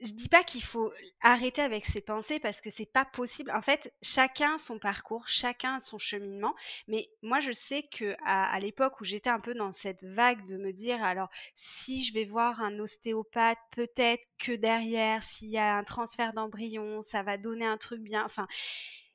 je 0.00 0.12
dis 0.12 0.28
pas 0.28 0.42
qu'il 0.44 0.62
faut 0.62 0.92
arrêter 1.20 1.60
avec 1.60 1.84
ses 1.84 2.00
pensées 2.00 2.40
parce 2.40 2.60
que 2.60 2.70
c'est 2.70 2.86
pas 2.86 3.04
possible. 3.04 3.50
En 3.50 3.60
fait, 3.60 3.92
chacun 4.02 4.56
son 4.56 4.78
parcours, 4.78 5.28
chacun 5.28 5.78
son 5.78 5.98
cheminement. 5.98 6.54
Mais 6.88 7.10
moi, 7.22 7.40
je 7.40 7.52
sais 7.52 7.82
que 7.82 8.16
à, 8.24 8.58
l'époque 8.60 9.00
où 9.00 9.04
j'étais 9.04 9.30
un 9.30 9.40
peu 9.40 9.54
dans 9.54 9.72
cette 9.72 10.02
vague 10.04 10.44
de 10.46 10.56
me 10.56 10.72
dire, 10.72 11.02
alors 11.02 11.28
si 11.54 12.02
je 12.04 12.14
vais 12.14 12.24
voir 12.24 12.60
un 12.62 12.78
ostéopathe, 12.78 13.58
peut-être 13.72 14.26
que 14.38 14.52
derrière, 14.52 15.22
s'il 15.22 15.50
y 15.50 15.58
a 15.58 15.76
un 15.76 15.84
transfert 15.84 16.32
d'embryon, 16.32 17.02
ça 17.02 17.22
va 17.22 17.36
donner 17.36 17.66
un 17.66 17.76
truc 17.76 18.00
bien. 18.00 18.26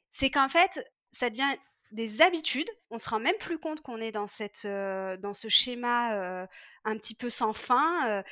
C'est 0.10 0.30
qu'en 0.30 0.50
fait, 0.50 0.86
ça 1.12 1.30
devient 1.30 1.56
des 1.96 2.22
habitudes. 2.22 2.70
On 2.92 2.98
se 2.98 3.10
rend 3.10 3.20
même 3.20 3.36
plus 3.40 3.58
compte 3.58 3.82
qu'on 3.82 3.98
est 3.98 4.12
dans 4.12 4.28
cette, 4.28 4.66
dans 4.66 5.34
ce 5.34 5.50
schéma 5.50 6.48
un 6.84 6.98
petit 6.98 7.16
peu 7.16 7.30
sans 7.30 7.54
fin, 7.54 8.24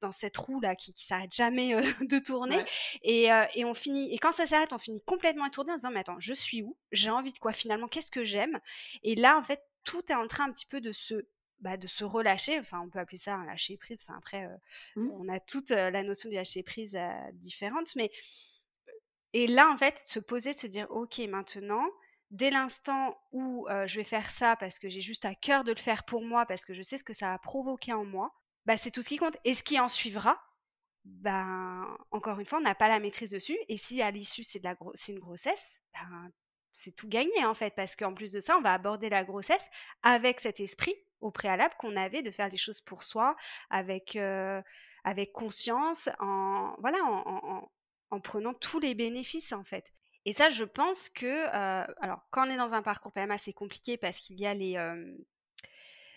dans 0.00 0.12
cette 0.12 0.36
roue 0.36 0.60
là 0.60 0.76
qui, 0.76 0.92
qui 0.92 1.06
s'arrête 1.06 1.34
jamais 1.34 1.74
de 2.02 2.18
tourner. 2.18 2.62
Et, 3.02 3.28
et, 3.54 3.64
on 3.64 3.74
finit. 3.74 4.12
Et 4.14 4.18
quand 4.18 4.32
ça 4.32 4.46
s'arrête, 4.46 4.72
on 4.72 4.78
finit 4.78 5.02
complètement 5.04 5.46
étourdi 5.46 5.70
en 5.70 5.74
se 5.74 5.78
disant 5.78 5.90
mais 5.90 6.00
attends, 6.00 6.20
je 6.20 6.32
suis 6.32 6.62
où? 6.62 6.76
J'ai 6.92 7.10
envie 7.10 7.32
de 7.32 7.38
quoi? 7.38 7.52
Finalement 7.52 7.88
Qu'est-ce 7.88 8.10
que 8.10 8.24
j'aime? 8.24 8.60
Et 9.02 9.14
là, 9.14 9.38
en 9.38 9.42
fait, 9.42 9.62
tout 9.84 10.02
est 10.12 10.14
en 10.14 10.26
train 10.26 10.48
un 10.48 10.52
petit 10.52 10.66
peu 10.66 10.80
de 10.80 10.92
se 10.92 11.26
bah, 11.60 11.76
de 11.76 11.88
se 11.88 12.04
relâcher, 12.04 12.56
enfin 12.60 12.80
on 12.84 12.88
peut 12.88 13.00
appeler 13.00 13.18
ça 13.18 13.34
un 13.34 13.44
lâcher 13.44 13.76
prise, 13.76 14.04
enfin 14.06 14.16
après 14.16 14.46
mmh. 14.94 15.10
on 15.10 15.28
a 15.28 15.40
toute 15.40 15.70
la 15.70 16.04
notion 16.04 16.28
du 16.28 16.36
lâcher 16.36 16.62
prise 16.62 16.96
différente, 17.32 17.96
mais 17.96 18.12
et 19.32 19.48
là 19.48 19.68
en 19.68 19.76
fait 19.76 19.98
se 19.98 20.20
poser, 20.20 20.52
se 20.52 20.68
dire 20.68 20.86
ok 20.90 21.18
maintenant 21.28 21.84
dès 22.30 22.50
l'instant 22.50 23.18
où 23.32 23.66
je 23.86 23.96
vais 23.96 24.04
faire 24.04 24.30
ça 24.30 24.56
parce 24.56 24.78
que 24.78 24.88
j'ai 24.88 25.00
juste 25.00 25.24
à 25.24 25.34
cœur 25.34 25.64
de 25.64 25.72
le 25.72 25.78
faire 25.78 26.04
pour 26.04 26.22
moi, 26.22 26.46
parce 26.46 26.64
que 26.64 26.74
je 26.74 26.82
sais 26.82 26.98
ce 26.98 27.04
que 27.04 27.12
ça 27.12 27.32
a 27.32 27.38
provoqué 27.38 27.92
en 27.92 28.04
moi, 28.04 28.32
bah, 28.66 28.76
c'est 28.76 28.90
tout 28.90 29.02
ce 29.02 29.08
qui 29.08 29.16
compte. 29.16 29.36
Et 29.44 29.54
ce 29.54 29.62
qui 29.62 29.80
en 29.80 29.88
suivra, 29.88 30.38
ben, 31.04 31.96
encore 32.10 32.38
une 32.38 32.46
fois, 32.46 32.58
on 32.58 32.62
n'a 32.62 32.74
pas 32.74 32.88
la 32.88 33.00
maîtrise 33.00 33.30
dessus. 33.30 33.56
Et 33.68 33.78
si 33.78 34.02
à 34.02 34.10
l'issue, 34.10 34.44
c'est, 34.44 34.60
c'est 34.94 35.12
une 35.12 35.20
grossesse, 35.20 35.80
ben, 35.94 36.30
c'est 36.74 36.94
tout 36.94 37.08
gagné 37.08 37.44
en 37.46 37.54
fait, 37.54 37.74
parce 37.74 37.96
qu'en 37.96 38.12
plus 38.14 38.32
de 38.32 38.40
ça, 38.40 38.58
on 38.58 38.60
va 38.60 38.74
aborder 38.74 39.08
la 39.08 39.24
grossesse 39.24 39.68
avec 40.02 40.40
cet 40.40 40.60
esprit 40.60 40.94
au 41.20 41.30
préalable 41.30 41.74
qu'on 41.78 41.96
avait 41.96 42.22
de 42.22 42.30
faire 42.30 42.48
des 42.50 42.58
choses 42.58 42.80
pour 42.80 43.04
soi, 43.04 43.36
avec, 43.70 44.16
avec 45.02 45.32
conscience, 45.32 46.08
en, 46.20 46.76
voilà, 46.78 46.98
en, 47.04 47.68
en 48.10 48.20
prenant 48.20 48.54
tous 48.54 48.78
les 48.78 48.94
bénéfices 48.94 49.52
en 49.52 49.64
fait. 49.64 49.92
Et 50.28 50.34
ça, 50.34 50.50
je 50.50 50.64
pense 50.64 51.08
que, 51.08 51.46
alors, 52.04 52.20
quand 52.30 52.46
on 52.46 52.50
est 52.50 52.58
dans 52.58 52.74
un 52.74 52.82
parcours 52.82 53.12
PMA, 53.12 53.38
c'est 53.38 53.54
compliqué 53.54 53.96
parce 53.96 54.18
qu'il 54.18 54.38
y 54.38 54.44
a 54.44 54.52
les, 54.52 54.76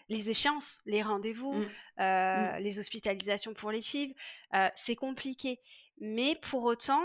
les 0.10 0.30
échéances, 0.30 0.82
les 0.86 1.02
rendez-vous, 1.02 1.54
mmh. 1.54 1.68
Mmh. 1.98 2.58
les 2.60 2.80
hospitalisations 2.80 3.54
pour 3.54 3.72
les 3.72 3.82
FIV. 3.82 4.14
c'est 4.76 4.98
compliqué. 4.98 5.62
Mais 6.02 6.36
pour 6.42 6.66
autant, 6.66 7.02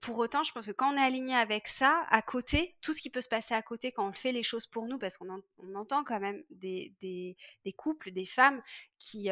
pour 0.00 0.18
autant, 0.18 0.44
je 0.44 0.52
pense 0.52 0.66
que 0.66 0.70
quand 0.70 0.94
on 0.94 0.96
est 0.96 1.04
aligné 1.04 1.34
avec 1.34 1.66
ça, 1.66 2.06
à 2.08 2.22
côté, 2.22 2.76
tout 2.82 2.92
ce 2.92 3.02
qui 3.02 3.10
peut 3.10 3.20
se 3.20 3.28
passer 3.28 3.54
à 3.54 3.62
côté 3.62 3.90
quand 3.90 4.08
on 4.08 4.12
fait 4.12 4.30
les 4.30 4.44
choses 4.44 4.66
pour 4.66 4.86
nous, 4.86 4.96
parce 4.96 5.18
qu'on 5.18 5.42
entend 5.74 6.04
quand 6.04 6.20
même 6.20 6.44
des, 6.50 6.94
des, 7.00 7.72
couples, 7.72 8.12
des 8.12 8.26
femmes 8.26 8.62
qui, 9.00 9.28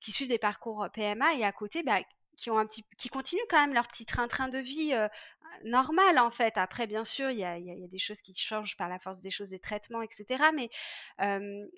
qui 0.00 0.12
suivent 0.12 0.28
des 0.28 0.36
parcours 0.36 0.86
PMA 0.92 1.36
et 1.36 1.44
à 1.44 1.52
côté, 1.52 1.82
bah, 1.82 1.98
qui 2.38 2.50
ont 2.50 2.56
un 2.58 2.64
petit, 2.64 2.84
qui 2.96 3.10
continuent 3.10 3.46
quand 3.50 3.60
même 3.60 3.74
leur 3.74 3.86
petit 3.86 4.06
train-train 4.06 4.48
de 4.48 4.58
vie 4.58 4.94
normal 5.64 6.18
en 6.18 6.30
fait. 6.30 6.56
Après, 6.56 6.86
bien 6.86 7.04
sûr, 7.04 7.30
il 7.30 7.38
y 7.38 7.44
a, 7.44 7.58
des 7.58 7.98
choses 7.98 8.22
qui 8.22 8.34
changent 8.34 8.76
par 8.76 8.88
la 8.88 8.98
force 8.98 9.20
des 9.20 9.30
choses, 9.30 9.50
des 9.50 9.58
traitements, 9.58 10.02
etc. 10.02 10.44
Mais 10.54 10.70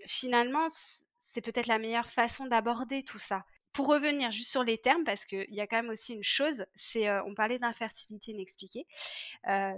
finalement, 0.07 0.69
c'est 1.19 1.41
peut-être 1.41 1.67
la 1.67 1.79
meilleure 1.79 2.09
façon 2.09 2.47
d'aborder 2.47 3.03
tout 3.03 3.19
ça 3.19 3.45
pour 3.73 3.87
revenir 3.87 4.33
juste 4.33 4.51
sur 4.51 4.65
les 4.65 4.79
termes, 4.79 5.05
parce 5.05 5.25
qu'il 5.25 5.55
y 5.55 5.61
a 5.61 5.67
quand 5.67 5.77
même 5.77 5.91
aussi 5.91 6.15
une 6.15 6.25
chose, 6.25 6.67
c'est 6.75 7.09
on 7.23 7.35
parlait 7.35 7.59
d'infertilité 7.59 8.33
inexpliquée, 8.33 8.87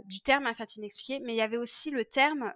du 0.04 0.20
terme 0.20 0.46
infertilité 0.46 0.80
inexpliquée, 0.80 1.20
mais 1.24 1.34
il 1.34 1.36
y 1.36 1.42
avait 1.42 1.58
aussi 1.58 1.90
le 1.90 2.04
terme, 2.04 2.52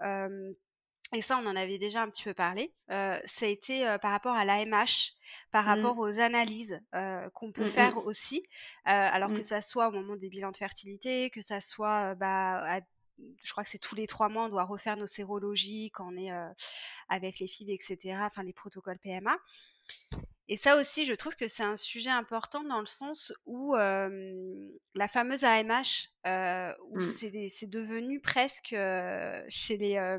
et 1.15 1.23
ça 1.23 1.39
on 1.43 1.47
en 1.47 1.57
avait 1.57 1.79
déjà 1.79 2.03
un 2.03 2.09
petit 2.09 2.25
peu 2.25 2.35
parlé, 2.35 2.75
ça 2.89 3.47
a 3.47 3.47
été 3.47 3.85
par 4.03 4.11
rapport 4.11 4.35
à 4.35 4.45
l'AMH, 4.45 5.15
par 5.51 5.65
mmh. 5.65 5.69
rapport 5.69 5.99
aux 5.99 6.19
analyses 6.19 6.81
qu'on 7.33 7.53
peut 7.53 7.65
mmh, 7.65 7.69
faire 7.69 7.95
mmh. 7.95 8.07
aussi, 8.07 8.43
alors 8.85 9.33
que 9.33 9.43
ça 9.43 9.61
soit 9.61 9.89
au 9.89 9.93
moment 9.93 10.17
des 10.17 10.29
bilans 10.29 10.51
de 10.51 10.57
fertilité, 10.57 11.31
que 11.31 11.41
ça 11.41 11.61
soit 11.61 12.15
bah, 12.17 12.81
je 13.43 13.53
crois 13.53 13.65
que 13.65 13.71
c'est 13.71 13.79
tous 13.79 13.95
les 13.95 14.07
trois 14.07 14.29
mois, 14.29 14.45
on 14.45 14.49
doit 14.49 14.65
refaire 14.65 14.97
nos 14.97 15.07
sérologies 15.07 15.91
quand 15.93 16.13
on 16.13 16.17
est 16.17 16.33
avec 17.09 17.39
les 17.39 17.47
FIV, 17.47 17.71
etc., 17.71 18.19
enfin 18.23 18.43
les 18.43 18.53
protocoles 18.53 18.99
PMA. 18.99 19.37
Et 20.49 20.57
ça 20.57 20.77
aussi, 20.77 21.05
je 21.05 21.13
trouve 21.13 21.35
que 21.35 21.49
c'est 21.49 21.65
un 21.65 21.75
sujet 21.75 22.11
important 22.11 22.63
dans 22.63 22.79
le 22.79 22.87
sens 22.87 23.33
où 23.47 23.75
la 23.75 25.09
fameuse 25.09 25.43
AMH, 25.43 26.13
où 26.91 26.99
mmh. 26.99 27.49
c'est 27.49 27.67
devenu 27.67 28.21
presque 28.21 28.77
chez 29.49 29.77
les 29.77 30.19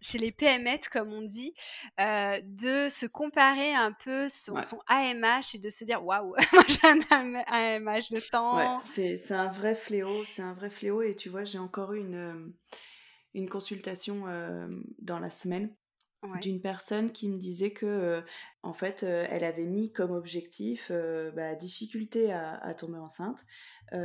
chez 0.00 0.18
les 0.18 0.32
PMET 0.32 0.80
comme 0.90 1.12
on 1.12 1.22
dit, 1.22 1.54
de 1.98 2.88
se 2.88 3.06
comparer 3.06 3.72
un 3.72 3.92
peu 3.92 4.28
son, 4.28 4.56
AMH 4.88 5.54
et 5.54 5.58
de 5.58 5.70
se 5.70 5.84
dire 5.84 6.04
waouh, 6.04 6.34
moi 6.52 6.64
j'ai 6.68 6.88
un 6.88 7.34
AMH 7.46 8.10
de 8.10 8.20
temps. 8.30 8.78
Ouais, 8.80 9.16
c'est 9.16 9.34
un 9.34 9.50
vrai 9.50 9.76
fléau, 9.76 10.24
c'est 10.24 10.42
un 10.42 10.54
vrai 10.54 10.70
fléau 10.70 11.02
et 11.02 11.14
tu 11.14 11.28
vois, 11.28 11.44
j'ai 11.44 11.58
encore 11.58 11.92
eu 11.92 12.00
une 12.00 12.52
une 13.34 13.48
consultation 13.48 14.24
dans 14.98 15.20
la 15.20 15.30
semaine 15.30 15.72
d'une 16.40 16.60
personne 16.60 17.12
qui 17.12 17.28
me 17.28 17.38
disait 17.38 17.70
que 17.70 18.22
en 18.62 18.74
fait 18.74 19.04
elle 19.04 19.44
avait 19.44 19.64
mis 19.64 19.90
comme 19.90 20.10
objectif 20.12 20.92
bah, 21.34 21.54
difficulté 21.54 22.32
à, 22.32 22.74
tomber 22.74 22.98
enceinte 22.98 23.44
mmh 23.92 23.96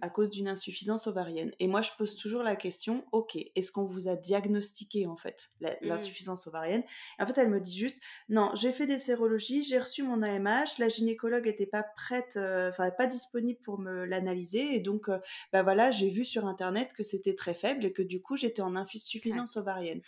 à 0.00 0.08
cause 0.10 0.30
d'une 0.30 0.46
insuffisance 0.46 1.08
ovarienne. 1.08 1.50
Et 1.58 1.66
moi 1.66 1.82
je 1.82 1.90
pose 1.98 2.14
toujours 2.14 2.44
la 2.44 2.54
question 2.54 3.04
ok 3.10 3.36
est-ce 3.56 3.72
qu'on 3.72 3.84
vous 3.84 4.06
a 4.08 4.14
diagnostiqué 4.14 5.06
en 5.06 5.16
fait 5.16 5.50
mmh. 5.60 5.66
l'insuffisance 5.82 6.46
ovarienne? 6.46 6.84
Et 7.18 7.22
en 7.22 7.26
fait 7.26 7.36
elle 7.38 7.48
me 7.48 7.60
dit 7.60 7.76
juste 7.76 8.00
non 8.28 8.50
j'ai 8.54 8.70
fait 8.72 8.86
des 8.86 8.98
sérologies 8.98 9.64
j'ai 9.64 9.78
reçu 9.78 10.04
mon 10.04 10.22
AMH 10.22 10.78
la 10.78 10.88
gynécologue 10.88 11.48
était 11.48 11.66
pas 11.66 11.82
prête 11.82 12.36
enfin 12.36 12.90
pas 12.90 13.08
disponible 13.08 13.58
pour 13.64 13.80
me 13.80 14.04
l'analyser 14.04 14.76
et 14.76 14.80
donc 14.80 15.08
bah 15.52 15.62
voilà 15.62 15.90
j'ai 15.90 16.10
vu 16.10 16.24
sur 16.24 16.46
internet 16.46 16.92
que 16.92 17.02
c'était 17.02 17.34
très 17.34 17.54
faible 17.54 17.84
et 17.84 17.92
que 17.92 18.02
du 18.02 18.22
coup 18.22 18.36
j'étais 18.36 18.62
en 18.62 18.76
insuffisance 18.76 19.56
ovarienne 19.56 20.00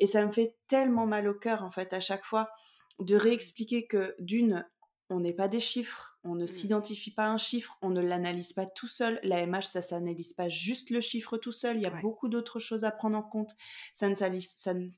et 0.00 0.06
ça 0.06 0.24
me 0.24 0.32
fait 0.32 0.56
tellement 0.66 1.06
mal 1.06 1.28
au 1.28 1.34
cœur, 1.34 1.62
en 1.62 1.70
fait, 1.70 1.92
à 1.92 2.00
chaque 2.00 2.24
fois, 2.24 2.50
de 2.98 3.14
réexpliquer 3.14 3.86
que 3.86 4.14
d'une, 4.18 4.66
on 5.10 5.20
n'est 5.20 5.34
pas 5.34 5.48
des 5.48 5.60
chiffres, 5.60 6.18
on 6.24 6.34
ne 6.34 6.44
mmh. 6.44 6.48
s'identifie 6.48 7.10
pas 7.12 7.24
à 7.24 7.30
un 7.30 7.38
chiffre, 7.38 7.78
on 7.82 7.90
ne 7.90 8.00
l'analyse 8.00 8.52
pas 8.52 8.66
tout 8.66 8.88
seul. 8.88 9.20
La 9.22 9.46
MH, 9.46 9.62
ça 9.62 9.82
s'analyse 9.82 10.34
pas 10.34 10.48
juste 10.48 10.90
le 10.90 11.00
chiffre 11.00 11.36
tout 11.36 11.52
seul, 11.52 11.76
il 11.76 11.82
y 11.82 11.86
a 11.86 12.00
beaucoup 12.00 12.28
d'autres 12.28 12.58
choses 12.58 12.84
à 12.84 12.90
prendre 12.90 13.16
en 13.16 13.22
compte. 13.22 13.54
Ça 13.92 14.08
ne, 14.08 14.14
ça 14.14 14.28
ne, 14.28 14.88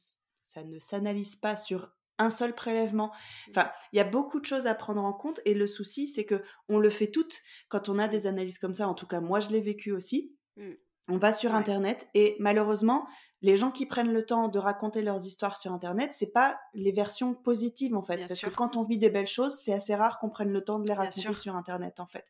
ça 0.43 0.65
ne 0.65 0.79
s'analyse 0.79 1.37
pas 1.37 1.57
sur 1.57 1.93
un 2.19 2.31
seul 2.31 2.55
prélèvement. 2.55 3.09
Mmh. 3.09 3.51
Enfin, 3.51 3.71
il 3.93 3.97
y 3.97 4.01
a 4.01 4.05
beaucoup 4.05 4.41
de 4.41 4.47
choses 4.47 4.67
à 4.67 4.75
prendre 4.75 5.03
en 5.03 5.13
compte 5.13 5.41
et 5.45 5.55
le 5.55 5.67
souci, 5.67 6.09
c'est 6.09 6.25
que 6.25 6.43
on 6.69 6.79
le 6.79 6.91
fait 6.91 7.11
toutes 7.11 7.41
quand 7.69 7.89
on 7.89 7.99
a 7.99 8.09
des 8.09 8.27
analyses 8.27 8.59
comme 8.59 8.75
ça. 8.75 8.89
En 8.89 8.95
tout 8.95 9.07
cas, 9.07 9.21
moi, 9.21 9.41
je 9.41 9.51
l'ai 9.51 9.61
vécu 9.61 9.93
aussi. 9.93 10.37
Mmh. 10.57 10.73
On 11.09 11.19
va 11.19 11.33
sur 11.33 11.55
Internet 11.55 12.09
et 12.15 12.37
malheureusement, 12.39 13.07
les 13.43 13.57
gens 13.57 13.71
qui 13.71 13.87
prennent 13.87 14.13
le 14.13 14.25
temps 14.25 14.49
de 14.49 14.59
raconter 14.59 15.03
leurs 15.03 15.27
histoires 15.27 15.57
sur 15.57 15.73
Internet, 15.73 16.13
c'est 16.13 16.33
pas 16.33 16.61
les 16.75 16.93
versions 16.93 17.35
positives 17.35 17.95
en 17.95 18.03
fait. 18.03 18.19
parce 18.27 18.41
que 18.41 18.51
quand 18.51 18.77
on 18.77 18.83
vit 18.83 18.99
des 18.99 19.11
belles 19.11 19.27
choses, 19.27 19.59
c'est 19.61 19.73
assez 19.73 19.95
rare 19.95 20.19
qu'on 20.21 20.31
prenne 20.31 20.53
le 20.53 20.63
temps 20.63 20.79
de 20.79 20.87
les 20.87 20.95
raconter 20.95 21.35
sur 21.35 21.57
Internet 21.57 21.99
en 22.01 22.07
fait. 22.07 22.25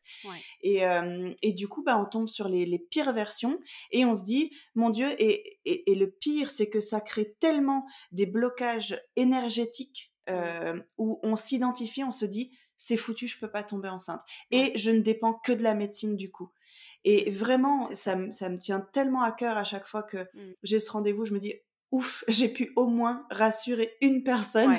Et, 0.61 0.85
euh, 0.85 1.31
et, 1.43 1.53
du 1.53 1.67
coup, 1.67 1.83
bah, 1.83 1.97
on 1.99 2.05
tombe 2.05 2.27
sur 2.27 2.47
les, 2.49 2.79
pires 2.89 3.13
versions 3.13 3.59
et 3.91 4.05
on 4.05 4.15
se 4.15 4.23
dit, 4.23 4.51
mon 4.75 4.89
Dieu, 4.89 5.09
et, 5.19 5.59
et, 5.65 5.95
le 5.95 6.09
pire, 6.09 6.49
c'est 6.49 6.69
que 6.69 6.79
ça 6.79 6.99
crée 6.99 7.35
tellement 7.39 7.85
des 8.11 8.25
blocages 8.25 8.99
énergétiques 9.15 10.11
euh, 10.29 10.81
où 10.97 11.19
on 11.21 11.35
s'identifie, 11.35 12.03
on 12.03 12.11
se 12.11 12.25
dit, 12.25 12.51
c'est 12.77 12.97
foutu, 12.97 13.27
je 13.27 13.39
peux 13.39 13.51
pas 13.51 13.63
tomber 13.63 13.89
enceinte. 13.89 14.21
Et 14.51 14.71
je 14.75 14.91
ne 14.91 14.99
dépends 14.99 15.33
que 15.33 15.51
de 15.51 15.63
la 15.63 15.75
médecine 15.75 16.15
du 16.15 16.31
coup. 16.31 16.49
Et 17.05 17.29
vraiment, 17.29 17.83
ça, 17.93 18.17
ça, 18.31 18.49
me 18.49 18.57
tient 18.57 18.79
tellement 18.79 19.23
à 19.23 19.31
cœur 19.31 19.57
à 19.57 19.63
chaque 19.63 19.85
fois 19.85 20.03
que 20.03 20.17
mmh. 20.17 20.53
j'ai 20.63 20.79
ce 20.79 20.91
rendez-vous, 20.91 21.25
je 21.25 21.33
me 21.33 21.39
dis, 21.39 21.53
ouf, 21.91 22.23
j'ai 22.27 22.49
pu 22.49 22.73
au 22.75 22.87
moins 22.87 23.25
rassurer 23.29 23.95
une 24.01 24.23
personne. 24.23 24.77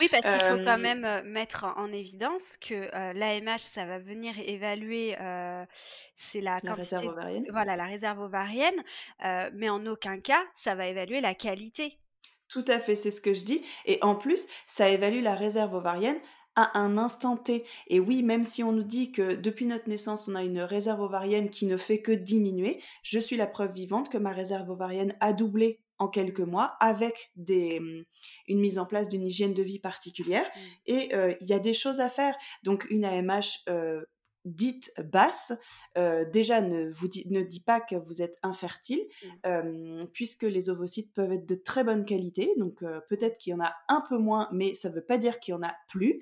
Oui, 0.00 0.08
parce 0.10 0.24
qu'il 0.24 0.46
faut 0.46 0.64
quand 0.64 0.78
même 0.78 1.06
mettre 1.24 1.64
en 1.76 1.90
évidence 1.90 2.56
que 2.56 2.88
l'AMH, 3.12 3.58
ça 3.58 3.86
va 3.86 3.98
venir 3.98 4.34
évaluer, 4.38 5.16
c'est 6.14 6.40
la, 6.40 6.58
réserve 6.58 7.08
ovarienne. 7.08 7.46
Voilà, 7.50 7.76
la 7.76 7.86
réserve 7.86 8.20
ovarienne, 8.20 8.80
mais 9.52 9.68
en 9.68 9.84
aucun 9.86 10.20
cas, 10.20 10.44
ça 10.54 10.76
va 10.76 10.86
évaluer 10.86 11.20
la 11.20 11.34
qualité. 11.34 11.98
Tout 12.48 12.64
à 12.68 12.78
fait, 12.78 12.94
c'est 12.94 13.10
ce 13.10 13.20
que 13.20 13.32
je 13.32 13.44
dis. 13.44 13.62
Et 13.84 13.98
en 14.02 14.14
plus, 14.14 14.46
ça 14.66 14.88
évalue 14.88 15.22
la 15.22 15.34
réserve 15.34 15.74
ovarienne 15.74 16.20
à 16.56 16.78
un 16.78 16.98
instant 16.98 17.36
T. 17.36 17.64
Et 17.88 18.00
oui, 18.00 18.22
même 18.22 18.44
si 18.44 18.62
on 18.62 18.72
nous 18.72 18.84
dit 18.84 19.12
que 19.12 19.34
depuis 19.34 19.66
notre 19.66 19.88
naissance, 19.88 20.28
on 20.28 20.34
a 20.34 20.42
une 20.42 20.60
réserve 20.60 21.00
ovarienne 21.00 21.50
qui 21.50 21.66
ne 21.66 21.76
fait 21.76 22.00
que 22.00 22.12
diminuer, 22.12 22.80
je 23.02 23.18
suis 23.18 23.36
la 23.36 23.46
preuve 23.46 23.72
vivante 23.72 24.08
que 24.08 24.18
ma 24.18 24.32
réserve 24.32 24.70
ovarienne 24.70 25.14
a 25.20 25.32
doublé 25.32 25.80
en 25.98 26.08
quelques 26.08 26.40
mois 26.40 26.76
avec 26.80 27.30
des, 27.36 27.80
mmh, 27.80 28.04
une 28.48 28.60
mise 28.60 28.78
en 28.78 28.86
place 28.86 29.08
d'une 29.08 29.24
hygiène 29.24 29.54
de 29.54 29.62
vie 29.62 29.78
particulière. 29.78 30.46
Mmh. 30.46 30.60
Et 30.86 31.14
euh, 31.14 31.34
il 31.40 31.48
y 31.48 31.52
a 31.52 31.58
des 31.58 31.72
choses 31.72 32.00
à 32.00 32.08
faire. 32.08 32.36
Donc 32.62 32.86
une 32.90 33.04
AMH 33.04 33.62
euh, 33.68 34.04
dite 34.44 34.92
basse, 35.02 35.52
euh, 35.96 36.24
déjà 36.24 36.60
ne 36.60 36.90
vous 36.90 37.08
dit, 37.08 37.24
ne 37.28 37.42
dit 37.42 37.60
pas 37.60 37.80
que 37.80 37.96
vous 37.96 38.22
êtes 38.22 38.36
infertile, 38.42 39.02
mmh. 39.44 40.04
puisque 40.12 40.42
les 40.42 40.70
ovocytes 40.70 41.12
peuvent 41.14 41.32
être 41.32 41.46
de 41.46 41.54
très 41.54 41.84
bonne 41.84 42.04
qualité, 42.04 42.52
donc 42.56 42.82
euh, 42.82 43.00
peut-être 43.08 43.38
qu'il 43.38 43.52
y 43.52 43.54
en 43.54 43.60
a 43.60 43.74
un 43.88 44.02
peu 44.08 44.18
moins, 44.18 44.48
mais 44.52 44.74
ça 44.74 44.90
ne 44.90 44.94
veut 44.94 45.04
pas 45.04 45.18
dire 45.18 45.40
qu'il 45.40 45.52
y 45.52 45.54
en 45.56 45.62
a 45.62 45.74
plus. 45.88 46.20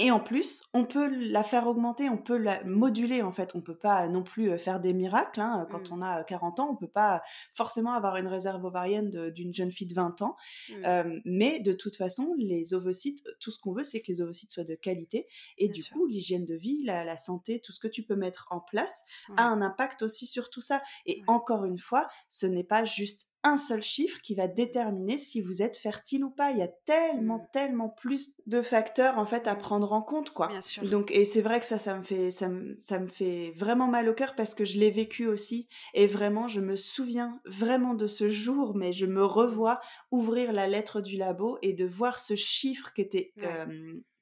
Et 0.00 0.10
en 0.10 0.20
plus, 0.20 0.62
on 0.72 0.84
peut 0.84 1.08
la 1.08 1.42
faire 1.42 1.66
augmenter, 1.66 2.08
on 2.08 2.16
peut 2.16 2.38
la 2.38 2.64
moduler 2.64 3.22
en 3.22 3.32
fait. 3.32 3.54
On 3.54 3.60
peut 3.60 3.76
pas 3.76 4.08
non 4.08 4.22
plus 4.22 4.58
faire 4.58 4.80
des 4.80 4.94
miracles. 4.94 5.40
Hein. 5.40 5.66
Quand 5.70 5.90
mmh. 5.90 5.94
on 5.94 6.02
a 6.02 6.24
40 6.24 6.60
ans, 6.60 6.70
on 6.70 6.76
peut 6.76 6.88
pas 6.88 7.22
forcément 7.52 7.92
avoir 7.92 8.16
une 8.16 8.26
réserve 8.26 8.64
ovarienne 8.64 9.30
d'une 9.30 9.52
jeune 9.52 9.70
fille 9.70 9.86
de 9.86 9.94
20 9.94 10.22
ans. 10.22 10.36
Mmh. 10.70 11.20
mais 11.24 11.60
de 11.60 11.72
toute 11.72 11.96
façon, 11.96 12.34
les 12.38 12.74
ovocytes, 12.74 13.22
tout 13.40 13.50
ce 13.50 13.58
qu'on 13.58 13.72
veut, 13.72 13.84
c'est 13.84 14.00
que 14.00 14.08
les 14.08 14.22
ovocytes 14.22 14.50
soient 14.50 14.64
de 14.64 14.74
qualité. 14.74 15.26
Et 15.58 15.68
du 15.68 15.82
coup, 15.84 16.06
l'hygiène 16.06 16.44
de 16.44 16.54
vie, 16.54 16.82
la, 16.84 17.16
santé, 17.16 17.60
tout 17.60 17.72
ce 17.72 17.80
que 17.80 17.88
tu 17.88 18.02
peux 18.02 18.16
mettre 18.16 18.46
en 18.50 18.60
place 18.60 19.04
a 19.36 19.44
un 19.44 19.60
impact 19.62 20.02
aussi 20.02 20.26
sur 20.26 20.50
tout 20.50 20.60
ça. 20.60 20.82
Et 21.06 21.22
encore 21.26 21.64
une 21.64 21.78
fois, 21.78 22.08
ce 22.28 22.46
n'est 22.46 22.64
pas 22.64 22.84
juste 22.84 23.29
un 23.42 23.56
seul 23.56 23.82
chiffre 23.82 24.20
qui 24.22 24.34
va 24.34 24.48
déterminer 24.48 25.18
si 25.18 25.40
vous 25.40 25.62
êtes 25.62 25.76
fertile 25.76 26.24
ou 26.24 26.30
pas. 26.30 26.50
Il 26.50 26.58
y 26.58 26.62
a 26.62 26.68
tellement, 26.68 27.38
mmh. 27.38 27.48
tellement 27.52 27.88
plus 27.88 28.34
de 28.46 28.62
facteurs 28.62 29.18
en 29.18 29.26
fait 29.26 29.46
à 29.46 29.54
mmh. 29.54 29.58
prendre 29.58 29.92
en 29.92 30.02
compte, 30.02 30.30
quoi. 30.30 30.48
Bien 30.48 30.60
sûr. 30.60 30.82
Donc, 30.88 31.10
et 31.10 31.24
c'est 31.24 31.40
vrai 31.40 31.60
que 31.60 31.66
ça, 31.66 31.78
ça 31.78 31.96
me 31.96 32.02
fait, 32.02 32.30
ça 32.30 32.48
me, 32.48 32.74
ça 32.76 32.98
me 32.98 33.06
fait 33.06 33.52
vraiment 33.56 33.86
mal 33.86 34.08
au 34.08 34.14
cœur 34.14 34.34
parce 34.34 34.54
que 34.54 34.64
je 34.64 34.78
l'ai 34.78 34.90
vécu 34.90 35.26
aussi. 35.26 35.68
Et 35.94 36.06
vraiment, 36.06 36.48
je 36.48 36.60
me 36.60 36.76
souviens 36.76 37.40
vraiment 37.46 37.94
de 37.94 38.06
ce 38.06 38.28
jour, 38.28 38.76
mais 38.76 38.92
je 38.92 39.06
me 39.06 39.24
revois 39.24 39.80
ouvrir 40.10 40.52
la 40.52 40.66
lettre 40.66 41.00
du 41.00 41.16
labo 41.16 41.58
et 41.62 41.72
de 41.72 41.84
voir 41.84 42.20
ce 42.20 42.34
chiffre 42.34 42.92
qui 42.92 43.00
était 43.00 43.32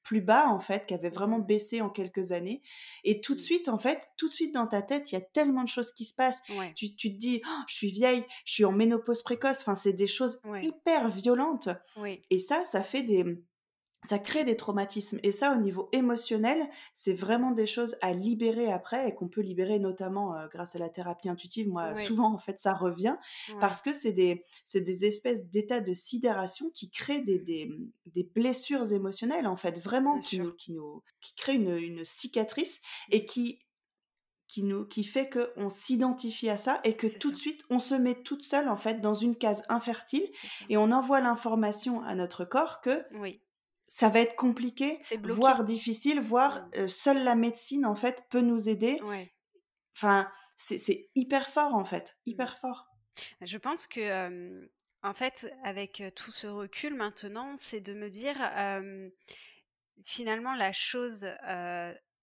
plus 0.08 0.22
bas 0.22 0.48
en 0.48 0.58
fait, 0.58 0.86
qui 0.86 0.94
avait 0.94 1.10
vraiment 1.10 1.38
baissé 1.38 1.82
en 1.82 1.90
quelques 1.90 2.32
années. 2.32 2.62
Et 3.04 3.20
tout 3.20 3.34
de 3.34 3.40
mmh. 3.40 3.42
suite, 3.42 3.68
en 3.68 3.76
fait, 3.76 4.08
tout 4.16 4.28
de 4.28 4.32
suite 4.32 4.54
dans 4.54 4.66
ta 4.66 4.80
tête, 4.80 5.12
il 5.12 5.16
y 5.16 5.18
a 5.18 5.20
tellement 5.20 5.62
de 5.62 5.68
choses 5.68 5.92
qui 5.92 6.06
se 6.06 6.14
passent. 6.14 6.40
Tu, 6.74 6.96
te 6.96 7.08
dis, 7.08 7.42
«Oh, 7.44 7.62
je 7.68 7.74
suis 7.74 7.90
vieille, 7.90 8.24
je 8.46 8.54
suis 8.54 8.64
en 8.64 8.72
ménopause 8.72 9.22
précoce. 9.22 9.60
Enfin, 9.60 9.74
c'est 9.74 9.92
des 9.92 10.06
choses 10.06 10.40
hyper 10.62 11.10
violentes. 11.10 11.68
Et 12.30 12.38
ça, 12.38 12.64
ça 12.64 12.82
fait 12.82 13.02
des 13.02 13.22
ça 14.04 14.18
crée 14.18 14.44
des 14.44 14.56
traumatismes. 14.56 15.18
Et 15.22 15.32
ça, 15.32 15.52
au 15.52 15.56
niveau 15.56 15.88
émotionnel, 15.92 16.68
c'est 16.94 17.12
vraiment 17.12 17.50
des 17.50 17.66
choses 17.66 17.96
à 18.00 18.12
libérer 18.12 18.70
après 18.70 19.08
et 19.08 19.14
qu'on 19.14 19.28
peut 19.28 19.40
libérer 19.40 19.78
notamment 19.78 20.34
euh, 20.34 20.46
grâce 20.48 20.76
à 20.76 20.78
la 20.78 20.88
thérapie 20.88 21.28
intuitive. 21.28 21.68
Moi, 21.68 21.94
souvent, 21.94 22.32
en 22.32 22.38
fait, 22.38 22.60
ça 22.60 22.74
revient 22.74 23.16
parce 23.60 23.82
que 23.82 23.92
c'est 23.92 24.12
des, 24.12 24.42
des 24.74 25.04
espèces 25.04 25.46
d'états 25.46 25.80
de 25.80 25.94
sidération 25.94 26.70
qui 26.70 26.90
créent 26.90 27.22
des, 27.22 27.38
des, 27.38 27.70
des, 28.06 28.24
blessures 28.24 28.92
émotionnelles, 28.92 29.46
en 29.46 29.56
fait, 29.56 29.78
vraiment, 29.80 30.18
qui, 30.20 30.38
nous, 30.38 30.52
qui, 30.52 30.72
nous, 30.72 31.02
qui 31.20 31.34
créent 31.34 31.56
une, 31.56 31.76
une 31.76 32.04
cicatrice 32.04 32.80
et 33.10 33.24
qui 33.24 33.58
qui 34.46 34.64
nous 34.64 34.86
qui 34.86 35.04
fait 35.04 35.28
que 35.28 35.52
on 35.56 35.68
s'identifie 35.68 36.48
à 36.48 36.56
ça 36.56 36.80
et 36.82 36.94
que 36.94 37.06
tout 37.18 37.30
de 37.30 37.36
suite 37.36 37.64
on 37.68 37.78
se 37.78 37.94
met 37.94 38.14
toute 38.14 38.42
seule 38.42 38.70
en 38.70 38.78
fait 38.78 39.02
dans 39.02 39.12
une 39.12 39.36
case 39.36 39.62
infertile 39.68 40.24
et 40.70 40.78
on 40.78 40.90
envoie 40.90 41.20
l'information 41.20 42.02
à 42.02 42.14
notre 42.14 42.46
corps 42.46 42.80
que 42.80 43.04
oui 43.20 43.42
ça 43.88 44.10
va 44.10 44.20
être 44.20 44.36
compliqué, 44.36 44.98
voire 45.24 45.64
difficile, 45.64 46.20
voire 46.20 46.68
mmh. 46.76 46.88
seule 46.88 47.24
la 47.24 47.34
médecine 47.34 47.86
en 47.86 47.94
fait 47.94 48.22
peut 48.28 48.42
nous 48.42 48.68
aider. 48.68 48.96
Enfin, 49.96 50.30
c'est 50.56 51.10
hyper 51.14 51.48
fort 51.48 51.74
en 51.74 51.84
fait, 51.84 52.16
mmh. 52.26 52.30
hyper 52.30 52.58
fort. 52.58 52.86
Je 53.40 53.58
pense 53.58 53.86
que 53.86 54.68
en 55.02 55.14
fait, 55.14 55.52
avec 55.64 56.02
tout 56.14 56.30
ce 56.30 56.46
recul 56.46 56.94
maintenant, 56.94 57.54
c'est 57.56 57.80
de 57.80 57.94
me 57.94 58.10
dire 58.10 58.36
finalement 60.04 60.54
la 60.54 60.72
chose 60.72 61.28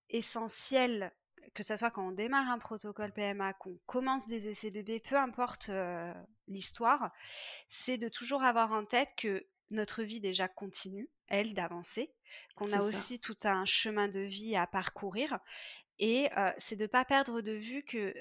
essentielle 0.09 1.11
que 1.53 1.63
ce 1.63 1.75
soit 1.75 1.89
quand 1.89 2.07
on 2.07 2.11
démarre 2.11 2.49
un 2.49 2.57
protocole 2.57 3.13
PMA, 3.13 3.53
qu'on 3.53 3.77
commence 3.85 4.27
des 4.27 4.49
essais 4.49 4.71
bébés, 4.71 4.99
peu 4.99 5.15
importe 5.15 5.71
l'histoire, 6.47 7.11
c'est 7.67 7.97
de 7.97 8.09
toujours 8.09 8.43
avoir 8.43 8.71
en 8.71 8.83
tête 8.83 9.15
que 9.15 9.45
notre 9.71 10.03
vie 10.03 10.19
déjà 10.19 10.47
continue, 10.47 11.09
elle, 11.27 11.53
d'avancer, 11.53 12.13
qu'on 12.55 12.71
a 12.71 12.81
aussi 12.81 13.19
tout 13.19 13.35
un 13.43 13.65
chemin 13.65 14.07
de 14.07 14.19
vie 14.19 14.55
à 14.55 14.67
parcourir. 14.67 15.39
Et 15.97 16.27
c'est 16.57 16.75
de 16.75 16.83
ne 16.83 16.87
pas 16.87 17.05
perdre 17.05 17.41
de 17.41 17.53
vue 17.53 17.83
que 17.83 18.13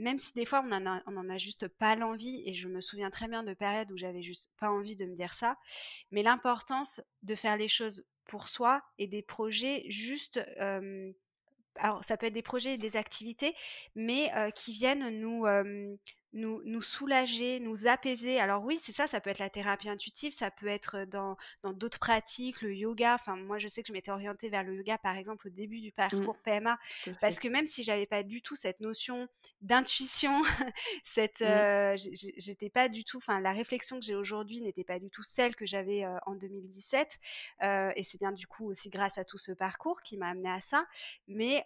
même 0.00 0.18
si 0.18 0.32
des 0.32 0.44
fois 0.44 0.64
on 0.66 0.72
en, 0.72 0.86
a, 0.86 1.02
on 1.06 1.16
en 1.16 1.28
a 1.28 1.38
juste 1.38 1.68
pas 1.68 1.94
l'envie, 1.94 2.42
et 2.46 2.54
je 2.54 2.68
me 2.68 2.80
souviens 2.80 3.10
très 3.10 3.28
bien 3.28 3.42
de 3.42 3.54
périodes 3.54 3.92
où 3.92 3.96
j'avais 3.96 4.22
juste 4.22 4.50
pas 4.58 4.70
envie 4.70 4.96
de 4.96 5.04
me 5.04 5.14
dire 5.14 5.34
ça, 5.34 5.56
mais 6.10 6.22
l'importance 6.22 7.02
de 7.22 7.34
faire 7.34 7.56
les 7.56 7.68
choses 7.68 8.06
pour 8.24 8.48
soi 8.48 8.82
et 8.98 9.06
des 9.06 9.22
projets 9.22 9.84
juste 9.88 10.40
alors 11.80 12.02
ça 12.02 12.16
peut 12.16 12.26
être 12.26 12.32
des 12.32 12.42
projets 12.42 12.74
et 12.74 12.78
des 12.78 12.96
activités, 12.96 13.54
mais 13.94 14.32
qui 14.54 14.72
viennent 14.72 15.10
nous, 15.20 15.44
nous, 16.32 16.62
nous 16.64 16.80
soulager, 16.80 17.60
nous 17.60 17.86
apaiser. 17.86 18.40
Alors 18.40 18.64
oui, 18.64 18.78
c'est 18.80 18.92
ça, 18.92 19.06
ça 19.06 19.20
peut 19.20 19.30
être 19.30 19.38
la 19.38 19.50
thérapie 19.50 19.88
intuitive, 19.88 20.32
ça 20.32 20.50
peut 20.50 20.66
être 20.66 21.04
dans 21.06 21.36
d'autres 21.64 21.98
pratiques, 21.98 22.62
le 22.62 22.74
yoga. 22.74 23.14
Enfin, 23.14 23.36
moi, 23.36 23.58
je 23.58 23.68
sais 23.68 23.82
que 23.82 23.88
je 23.88 23.92
m'étais 23.92 24.10
orientée 24.10 24.48
vers 24.48 24.62
le 24.62 24.74
yoga, 24.74 24.98
par 24.98 25.16
exemple, 25.16 25.48
au 25.48 25.50
début 25.50 25.80
du 25.80 25.88
mmh. 25.88 25.92
parcours 25.92 26.38
PMA, 26.38 26.78
parce 27.20 27.38
que 27.38 27.48
même 27.48 27.66
si 27.66 27.82
j'avais 27.82 28.06
pas 28.06 28.22
du 28.22 28.42
tout 28.42 28.56
cette 28.56 28.80
notion 28.80 29.28
d'intuition, 29.60 30.42
cette, 31.04 31.40
mmh. 31.40 31.96
j'étais 32.36 32.70
pas 32.70 32.88
du 32.88 33.04
tout, 33.04 33.18
enfin, 33.18 33.40
la 33.40 33.52
réflexion 33.52 33.98
que 33.98 34.04
j'ai 34.04 34.14
aujourd'hui 34.14 34.60
n'était 34.60 34.84
pas 34.84 34.98
du 34.98 35.10
tout 35.10 35.22
celle 35.22 35.56
que 35.56 35.66
j'avais 35.66 36.04
en 36.26 36.34
2017, 36.34 37.18
et 37.62 38.02
c'est 38.02 38.18
bien 38.18 38.32
du 38.32 38.46
coup 38.46 38.70
aussi 38.70 38.90
grâce 38.90 39.18
à 39.18 39.24
tout 39.24 39.38
ce 39.38 39.52
parcours 39.52 40.00
qui 40.02 40.16
m'a 40.16 40.28
amené 40.28 40.50
à 40.50 40.60
ça. 40.60 40.86
Mais 41.26 41.64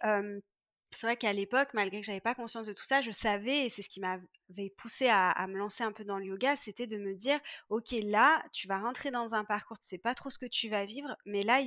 c'est 0.95 1.07
vrai 1.07 1.17
qu'à 1.17 1.33
l'époque, 1.33 1.69
malgré 1.73 1.99
que 1.99 2.05
j'avais 2.05 2.19
pas 2.19 2.35
conscience 2.35 2.67
de 2.67 2.73
tout 2.73 2.83
ça, 2.83 3.01
je 3.01 3.11
savais, 3.11 3.65
et 3.65 3.69
c'est 3.69 3.81
ce 3.81 3.89
qui 3.89 3.99
m'avait 3.99 4.69
poussé 4.77 5.07
à, 5.09 5.45
me 5.47 5.57
lancer 5.57 5.83
un 5.83 5.91
peu 5.91 6.03
dans 6.03 6.17
le 6.17 6.25
yoga, 6.25 6.55
c'était 6.55 6.87
de 6.87 6.97
me 6.97 7.13
dire, 7.15 7.39
ok, 7.69 7.91
là, 8.03 8.43
tu 8.51 8.67
vas 8.67 8.79
rentrer 8.79 9.11
dans 9.11 9.35
un 9.35 9.43
parcours, 9.43 9.79
tu 9.79 9.87
sais 9.87 9.97
pas 9.97 10.15
trop 10.15 10.29
ce 10.29 10.37
que 10.37 10.45
tu 10.45 10.69
vas 10.69 10.85
vivre, 10.85 11.15
mais 11.25 11.43
là, 11.43 11.61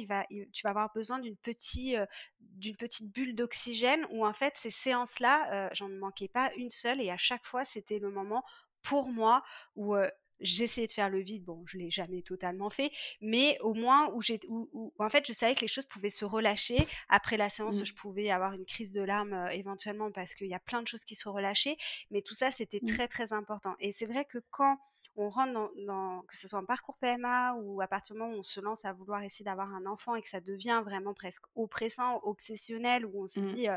tu 0.53 0.63
vas 0.65 0.71
avoir 0.71 0.93
besoin 0.95 1.19
d'une 1.19 1.37
petite, 1.37 1.97
euh, 1.97 2.07
d'une 2.41 2.77
petite 2.77 3.13
bulle 3.13 3.35
d'oxygène 3.35 4.07
où 4.11 4.27
en 4.27 4.33
fait, 4.33 4.57
ces 4.57 4.71
séances-là, 4.71 5.67
euh, 5.67 5.69
j'en 5.73 5.89
manquais 5.89 6.29
pas 6.29 6.51
une 6.57 6.71
seule, 6.71 7.01
et 7.01 7.11
à 7.11 7.17
chaque 7.17 7.47
fois, 7.47 7.65
c'était 7.65 7.99
le 7.99 8.11
moment 8.11 8.45
pour 8.83 9.11
moi 9.11 9.43
où 9.75 9.97
euh, 9.97 10.07
J'essayais 10.41 10.87
de 10.87 10.93
faire 10.93 11.09
le 11.09 11.21
vide, 11.21 11.45
bon, 11.45 11.65
je 11.67 11.79
l'ai 11.79 11.91
jamais 11.91 12.23
totalement 12.23 12.71
fait, 12.71 12.91
mais 13.21 13.59
au 13.61 13.75
moins 13.75 14.11
où 14.15 14.21
j'ai, 14.21 14.41
où, 14.49 14.93
en 14.99 15.09
fait, 15.09 15.27
je 15.27 15.33
savais 15.33 15.55
que 15.55 15.63
les 15.63 15.69
choses 15.69 15.87
pouvaient 15.87 16.11
se 16.11 16.25
relâcher. 16.25 16.77
Après 17.09 17.37
la 17.37 17.49
séance, 17.49 17.81
mmh. 17.81 17.85
je 17.85 17.95
pouvais 17.95 18.31
avoir 18.31 18.53
une 18.53 18.67
crise 18.67 18.93
de 18.93 19.03
larmes 19.03 19.47
éventuellement 19.53 20.11
parce 20.13 20.35
qu'il 20.35 20.49
y 20.49 20.55
a 20.55 20.61
plein 20.61 20.83
de 20.83 20.89
choses 20.89 21.05
qui 21.05 21.15
se 21.15 21.29
relâchaient, 21.29 21.77
mais 22.11 22.23
tout 22.23 22.35
ça, 22.35 22.51
c'était 22.51 22.81
mmh. 22.83 22.95
très 22.95 23.09
très 23.09 23.33
important. 23.33 23.75
Et 23.81 23.93
c'est 23.93 24.07
vrai 24.07 24.25
que 24.25 24.39
quand 24.51 24.79
on 25.17 25.29
rentre 25.29 25.73
dans, 25.87 26.23
que 26.23 26.37
ce 26.37 26.49
soit 26.49 26.59
un 26.59 26.65
parcours 26.65 26.97
PMA 26.99 27.55
ou 27.55 27.81
à 27.81 27.89
partir 27.89 28.15
du 28.15 28.21
moment 28.21 28.35
où 28.35 28.39
on 28.39 28.43
se 28.43 28.61
lance 28.61 28.85
à 28.85 28.93
vouloir 28.93 29.23
essayer 29.23 29.45
d'avoir 29.45 29.75
un 29.75 29.87
enfant 29.87 30.15
et 30.15 30.23
que 30.23 30.29
ça 30.29 30.41
devient 30.41 30.83
vraiment 30.85 31.15
presque 31.15 31.45
oppressant, 31.55 32.21
obsessionnel, 32.23 33.07
où 33.07 33.25
on 33.25 33.27
se 33.27 33.41
mmh. 33.41 33.49
dit 33.49 33.67
«Oh, 33.71 33.77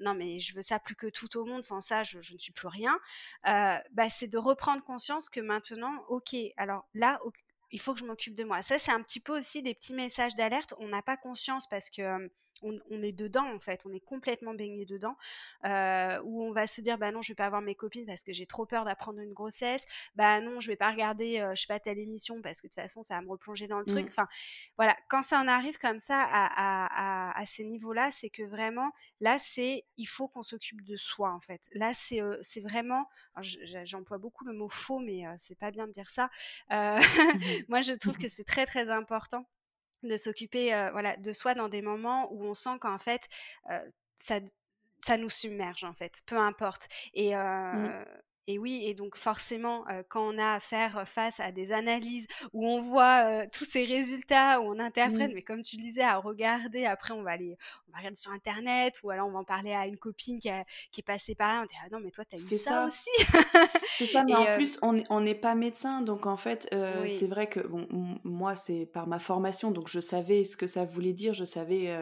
non 0.00 0.14
mais 0.14 0.40
je 0.40 0.54
veux 0.54 0.62
ça 0.62 0.78
plus 0.78 0.96
que 0.96 1.06
tout 1.06 1.36
au 1.38 1.44
monde, 1.44 1.62
sans 1.62 1.80
ça 1.80 2.02
je, 2.02 2.18
ne 2.18 2.38
suis 2.38 2.52
plus 2.52 2.68
rien, 2.68 2.98
bah, 3.44 4.08
c'est 4.10 4.28
de 4.28 4.38
reprendre 4.38 4.82
conscience 4.84 5.28
que 5.28 5.40
maintenant, 5.40 6.04
ok, 6.08 6.34
alors 6.56 6.86
là, 6.94 7.20
il 7.70 7.80
faut 7.80 7.94
que 7.94 8.00
je 8.00 8.04
m'occupe 8.04 8.34
de 8.34 8.44
moi. 8.44 8.62
Ça, 8.62 8.78
c'est 8.78 8.92
un 8.92 9.02
petit 9.02 9.20
peu 9.20 9.36
aussi 9.36 9.62
des 9.62 9.74
petits 9.74 9.94
messages 9.94 10.34
d'alerte. 10.34 10.74
On 10.78 10.88
n'a 10.88 11.02
pas 11.02 11.16
conscience 11.16 11.66
parce 11.68 11.90
que 11.90 12.30
on, 12.62 13.02
est 13.02 13.12
dedans 13.12 13.46
en 13.54 13.58
fait, 13.58 13.86
on 13.86 13.92
est 13.92 14.04
complètement 14.04 14.54
baigné 14.54 14.84
dedans, 14.84 15.16
euh, 15.64 16.20
où 16.24 16.44
on 16.44 16.52
va 16.52 16.66
se 16.66 16.80
dire 16.80 16.98
bah 16.98 17.10
non, 17.10 17.22
je 17.22 17.32
vais 17.32 17.36
pas 17.36 17.46
avoir 17.46 17.62
mes 17.62 17.74
copines 17.74 18.06
parce 18.06 18.22
que 18.22 18.32
j'ai 18.32 18.46
trop 18.46 18.66
peur 18.66 18.84
d'apprendre 18.84 19.20
une 19.20 19.32
grossesse, 19.32 19.84
bah 20.14 20.40
non, 20.40 20.60
je 20.60 20.68
vais 20.68 20.76
pas 20.76 20.90
regarder, 20.90 21.40
euh, 21.40 21.54
je 21.54 21.62
sais 21.62 21.66
pas 21.66 21.80
telle 21.80 21.98
émission 21.98 22.42
parce 22.42 22.60
que 22.60 22.66
de 22.66 22.72
toute 22.72 22.82
façon 22.82 23.02
ça 23.02 23.14
va 23.14 23.22
me 23.22 23.30
replonger 23.30 23.66
dans 23.66 23.78
le 23.78 23.86
truc. 23.86 24.04
Mmh. 24.04 24.08
Enfin, 24.08 24.28
voilà, 24.76 24.96
quand 25.08 25.22
ça 25.22 25.40
en 25.40 25.48
arrive 25.48 25.78
comme 25.78 26.00
ça 26.00 26.22
à, 26.22 27.40
à, 27.40 27.46
ces 27.46 27.64
niveaux-là, 27.64 28.10
c'est 28.10 28.30
que 28.30 28.42
vraiment 28.42 28.92
là 29.20 29.38
c'est 29.38 29.84
il 29.96 30.06
faut 30.06 30.28
qu'on 30.28 30.42
s'occupe 30.42 30.82
de 30.84 30.96
soi 30.96 31.32
en 31.32 31.40
fait. 31.40 31.62
Là 31.72 31.94
c'est 31.94 32.20
c'est 32.42 32.60
vraiment, 32.60 33.08
j'emploie 33.84 34.18
beaucoup 34.18 34.44
le 34.44 34.52
mot 34.52 34.68
faux, 34.68 34.98
mais 34.98 35.24
c'est 35.38 35.58
pas 35.58 35.70
bien 35.70 35.86
de 35.86 35.92
dire 35.92 36.10
ça. 36.10 36.28
Mmh 36.70 37.00
moi 37.68 37.82
je 37.82 37.92
trouve 37.92 38.16
que 38.16 38.28
c'est 38.28 38.44
très 38.44 38.66
très 38.66 38.90
important 38.90 39.46
de 40.02 40.16
s'occuper 40.16 40.68
voilà 40.92 41.16
de 41.16 41.32
soi 41.32 41.54
dans 41.54 41.68
des 41.68 41.82
moments 41.82 42.32
où 42.32 42.44
on 42.44 42.54
sent 42.54 42.78
qu'en 42.80 42.98
fait 42.98 43.28
ça 44.16 44.40
ça 44.98 45.16
nous 45.18 45.28
submerge 45.28 45.84
en 45.84 45.92
fait 45.92 46.20
peu 46.26 46.38
importe 46.38 46.88
et 47.12 47.34
mmh. 47.34 48.04
Et 48.46 48.58
oui, 48.58 48.82
et 48.84 48.94
donc 48.94 49.16
forcément, 49.16 49.84
quand 50.08 50.34
on 50.34 50.38
a 50.38 50.54
à 50.54 50.60
faire 50.60 51.06
face 51.06 51.38
à 51.40 51.52
des 51.52 51.72
analyses 51.72 52.26
où 52.52 52.66
on 52.66 52.80
voit 52.80 53.46
tous 53.48 53.64
ces 53.64 53.84
résultats, 53.84 54.60
où 54.60 54.64
on 54.64 54.78
interprète, 54.78 55.32
mais 55.34 55.42
comme 55.42 55.62
tu 55.62 55.76
le 55.76 55.82
disais, 55.82 56.02
à 56.02 56.16
regarder, 56.16 56.84
après 56.84 57.12
on 57.14 57.22
va 57.22 57.32
aller, 57.32 57.56
on 57.88 57.92
va 57.92 57.98
regarder 57.98 58.16
sur 58.16 58.32
Internet, 58.32 59.00
ou 59.02 59.10
alors 59.10 59.28
on 59.28 59.32
va 59.32 59.40
en 59.40 59.44
parler 59.44 59.72
à 59.72 59.86
une 59.86 59.98
copine 59.98 60.40
qui, 60.40 60.50
qui 60.90 61.00
est 61.00 61.04
passée 61.04 61.34
par 61.34 61.52
là, 61.52 61.62
on 61.62 61.66
dit 61.66 61.74
«Ah 61.84 61.88
non 61.92 62.00
mais 62.00 62.10
toi 62.10 62.24
t'as 62.24 62.38
eu 62.38 62.40
ça, 62.40 62.58
ça, 62.58 62.86
aussi. 62.86 63.10
c'est 63.98 64.06
ça, 64.06 64.24
mais 64.26 64.34
en 64.34 64.56
plus 64.56 64.78
on 64.82 65.20
n'est 65.20 65.34
pas 65.34 65.54
médecin, 65.54 66.00
donc 66.02 66.26
en 66.26 66.36
fait 66.36 66.68
c'est 67.08 67.28
vrai 67.28 67.48
que 67.48 67.60
bon, 67.60 67.86
moi 68.24 68.56
c'est 68.56 68.86
par 68.86 69.06
ma 69.06 69.18
formation, 69.18 69.70
donc 69.70 69.88
je 69.88 70.00
savais 70.00 70.44
ce 70.44 70.56
que 70.56 70.66
ça 70.66 70.84
voulait 70.84 71.12
dire, 71.12 71.34
je 71.34 71.44
savais 71.44 71.94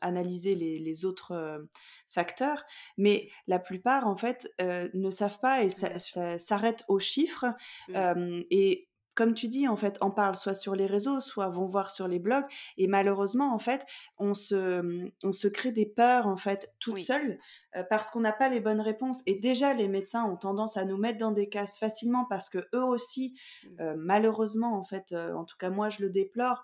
analyser 0.00 0.54
les, 0.54 0.78
les 0.78 1.04
autres 1.04 1.66
facteurs, 2.08 2.64
mais 2.96 3.28
la 3.46 3.58
plupart 3.58 4.06
en 4.06 4.16
fait 4.16 4.52
ne 4.60 5.10
savent 5.10 5.40
pas 5.40 5.62
et 5.62 5.70
ça, 5.70 6.38
s'arrête 6.38 6.84
aux 6.88 6.98
chiffres. 6.98 7.46
Mmh. 7.88 8.42
et 8.50 8.88
comme 9.16 9.32
tu 9.32 9.48
dis, 9.48 9.66
en 9.66 9.76
fait, 9.76 9.96
en 10.02 10.10
parle 10.10 10.36
soit 10.36 10.54
sur 10.54 10.76
les 10.76 10.86
réseaux, 10.86 11.20
soit 11.20 11.48
vont 11.48 11.64
voir 11.64 11.90
sur 11.90 12.06
les 12.06 12.18
blogs. 12.18 12.44
Et 12.76 12.86
malheureusement, 12.86 13.52
en 13.52 13.58
fait, 13.58 13.84
on 14.18 14.34
se, 14.34 14.82
mmh, 14.82 15.10
on 15.24 15.32
se 15.32 15.48
crée 15.48 15.72
des 15.72 15.86
peurs, 15.86 16.26
en 16.26 16.36
fait, 16.36 16.70
toute 16.78 16.98
seule, 16.98 17.40
parce 17.88 18.10
qu'on 18.10 18.20
n'a 18.20 18.32
pas 18.32 18.50
les 18.50 18.60
bonnes 18.60 18.80
réponses. 18.80 19.22
Et 19.26 19.34
déjà, 19.36 19.72
les 19.72 19.88
médecins 19.88 20.24
ont 20.24 20.36
tendance 20.36 20.76
à 20.76 20.84
nous 20.84 20.98
mettre 20.98 21.18
dans 21.18 21.32
des 21.32 21.48
cases 21.48 21.78
facilement 21.78 22.26
parce 22.26 22.50
que 22.50 22.68
eux 22.74 22.84
aussi, 22.84 23.34
mmh. 23.64 23.94
malheureusement, 23.96 24.78
en 24.78 24.84
fait, 24.84 25.12
en 25.12 25.44
tout 25.44 25.56
cas, 25.56 25.70
moi, 25.70 25.88
je 25.88 26.02
le 26.02 26.10
déplore, 26.10 26.62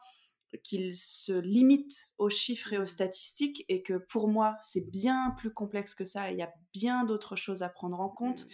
qu'il 0.62 0.94
se 0.94 1.32
limite 1.32 2.10
aux 2.18 2.30
chiffres 2.30 2.72
et 2.72 2.78
aux 2.78 2.86
statistiques 2.86 3.64
et 3.68 3.82
que 3.82 3.94
pour 3.94 4.28
moi 4.28 4.56
c'est 4.62 4.90
bien 4.90 5.34
plus 5.38 5.52
complexe 5.52 5.94
que 5.94 6.04
ça, 6.04 6.30
il 6.30 6.38
y 6.38 6.42
a 6.42 6.52
bien 6.72 7.04
d'autres 7.04 7.36
choses 7.36 7.62
à 7.62 7.68
prendre 7.68 8.00
en 8.00 8.08
compte, 8.08 8.46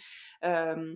mmh. 0.43 0.95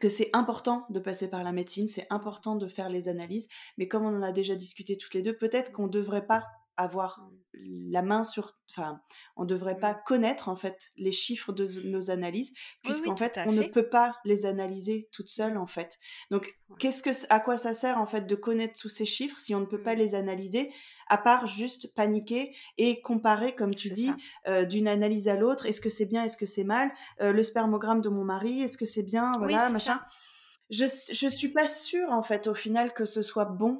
que 0.00 0.08
c'est 0.08 0.30
important 0.32 0.86
de 0.90 1.00
passer 1.00 1.28
par 1.28 1.44
la 1.44 1.52
médecine, 1.52 1.88
c'est 1.88 2.06
important 2.10 2.56
de 2.56 2.66
faire 2.66 2.88
les 2.88 3.08
analyses, 3.08 3.48
mais 3.78 3.88
comme 3.88 4.04
on 4.04 4.16
en 4.16 4.22
a 4.22 4.32
déjà 4.32 4.56
discuté 4.56 4.96
toutes 4.96 5.14
les 5.14 5.22
deux, 5.22 5.36
peut-être 5.36 5.72
qu'on 5.72 5.86
ne 5.86 5.92
devrait 5.92 6.26
pas 6.26 6.44
avoir 6.76 7.20
mmh. 7.20 7.90
la 7.90 8.02
main 8.02 8.24
sur 8.24 8.58
enfin 8.70 9.00
on 9.36 9.44
devrait 9.44 9.78
pas 9.78 9.92
mmh. 9.92 10.02
connaître 10.06 10.48
en 10.48 10.56
fait 10.56 10.90
les 10.96 11.12
chiffres 11.12 11.52
de 11.52 11.68
nos 11.88 12.10
analyses 12.10 12.52
puisqu'en 12.82 13.16
fait 13.16 13.38
on 13.46 13.52
ne 13.52 13.62
peut 13.62 13.88
pas 13.88 14.16
les 14.24 14.46
analyser 14.46 15.08
toute 15.12 15.28
seule 15.28 15.56
en 15.56 15.66
fait 15.66 15.98
donc 16.30 16.54
qu'est-ce 16.78 17.02
que 17.02 17.10
à 17.32 17.40
quoi 17.40 17.58
ça 17.58 17.74
sert 17.74 17.98
en 17.98 18.06
fait 18.06 18.22
de 18.26 18.34
connaître 18.34 18.78
tous 18.78 18.88
ces 18.88 19.04
chiffres 19.04 19.38
si 19.38 19.54
on 19.54 19.60
ne 19.60 19.66
peut 19.66 19.82
pas 19.82 19.94
mmh. 19.94 19.98
les 19.98 20.14
analyser 20.14 20.72
à 21.08 21.18
part 21.18 21.46
juste 21.46 21.94
paniquer 21.94 22.54
et 22.78 23.00
comparer 23.00 23.54
comme 23.54 23.74
tu 23.74 23.90
dis 23.90 24.10
euh, 24.48 24.64
d'une 24.64 24.88
analyse 24.88 25.28
à 25.28 25.36
l'autre 25.36 25.66
est-ce 25.66 25.80
que 25.80 25.90
c'est 25.90 26.06
bien 26.06 26.24
est-ce 26.24 26.36
que 26.36 26.46
c'est 26.46 26.64
mal 26.64 26.92
euh, 27.20 27.32
le 27.32 27.42
spermogramme 27.42 28.00
de 28.00 28.08
mon 28.08 28.24
mari 28.24 28.62
est-ce 28.62 28.78
que 28.78 28.86
c'est 28.86 29.02
bien 29.02 29.32
voilà 29.38 29.70
machin 29.70 30.00
je 30.70 30.86
je 30.86 31.28
suis 31.28 31.50
pas 31.50 31.68
sûre 31.68 32.10
en 32.10 32.22
fait 32.22 32.46
au 32.46 32.54
final 32.54 32.94
que 32.94 33.04
ce 33.04 33.22
soit 33.22 33.44
bon 33.44 33.78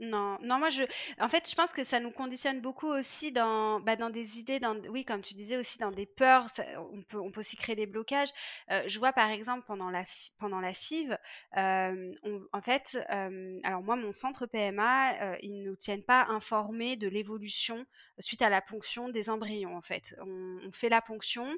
Non, 0.00 0.36
non, 0.42 0.58
moi 0.58 0.68
je 0.68 0.82
en 1.18 1.28
fait, 1.28 1.48
je 1.48 1.54
pense 1.54 1.72
que 1.72 1.82
ça 1.82 2.00
nous 2.00 2.10
conditionne 2.10 2.60
beaucoup 2.60 2.86
aussi 2.88 3.32
dans, 3.32 3.80
bah, 3.80 3.96
dans 3.96 4.10
des 4.10 4.38
idées, 4.38 4.60
dans 4.60 4.76
oui, 4.90 5.06
comme 5.06 5.22
tu 5.22 5.32
disais 5.32 5.56
aussi 5.56 5.78
dans 5.78 5.90
des 5.90 6.04
peurs, 6.04 6.50
ça 6.50 6.64
on 6.92 7.00
peut 7.00 7.18
on 7.18 7.30
peut 7.30 7.40
aussi 7.40 7.56
créer 7.56 7.76
des 7.76 7.86
blocages. 7.86 8.28
Heu, 8.70 8.82
je 8.88 8.98
vois 8.98 9.14
par 9.14 9.30
exemple 9.30 9.64
pendant 9.66 9.88
la 9.88 10.04
pendant 10.38 10.60
la 10.60 10.74
FIV, 10.74 11.16
on 11.54 12.42
en 12.52 12.60
fait, 12.60 12.98
hem, 13.08 13.58
alors 13.64 13.82
moi 13.82 13.96
mon 13.96 14.10
centre 14.12 14.44
PMA, 14.44 15.32
heu, 15.34 15.38
ils 15.40 15.62
nous 15.62 15.76
tiennent 15.76 16.04
pas 16.04 16.26
informés 16.28 16.96
de 16.96 17.08
l'évolution 17.08 17.86
suite 18.18 18.42
à 18.42 18.50
la 18.50 18.60
ponction 18.60 19.08
des 19.08 19.30
embryons 19.30 19.76
en 19.78 19.82
fait. 19.82 20.14
On 20.20 20.58
on 20.62 20.72
fait 20.72 20.90
la 20.90 21.00
ponction 21.00 21.56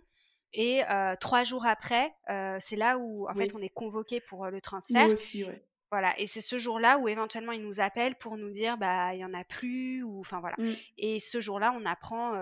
et 0.53 0.83
3 1.21 1.43
jours 1.45 1.67
après, 1.67 2.13
c'est 2.61 2.77
là 2.77 2.99
où 2.99 3.29
en 3.29 3.35
fait 3.35 3.49
Oui. 3.49 3.57
on 3.57 3.61
est 3.63 3.69
convoqué 3.69 4.21
pour, 4.21 4.47
le 4.47 4.61
Nous 4.91 5.05
transfert 5.05 5.11
aussi, 5.11 5.45
ouais. 5.45 5.68
Voilà 5.91 6.19
et 6.19 6.27
c'est 6.27 6.41
ce 6.41 6.59
jour-là 6.59 6.99
où 6.99 7.09
éventuellement 7.09 7.53
ils 7.53 7.63
nous 7.63 7.81
appellent 7.81 8.17
pour 8.17 8.37
nous 8.37 8.51
dire: 8.51 8.77
«Bah, 8.79 9.15
il 9.15 9.21
y 9.21 9.25
en 9.25 9.35
a 9.35 9.45
plus» 9.45 10.03
ou 10.03 10.21
enfin 10.21 10.41
voilà 10.41 10.59
Mmh. 10.59 10.79
et 10.99 11.21
ce 11.21 11.41
jour-là, 11.41 11.73
on 11.77 11.85
apprend, 11.87 12.33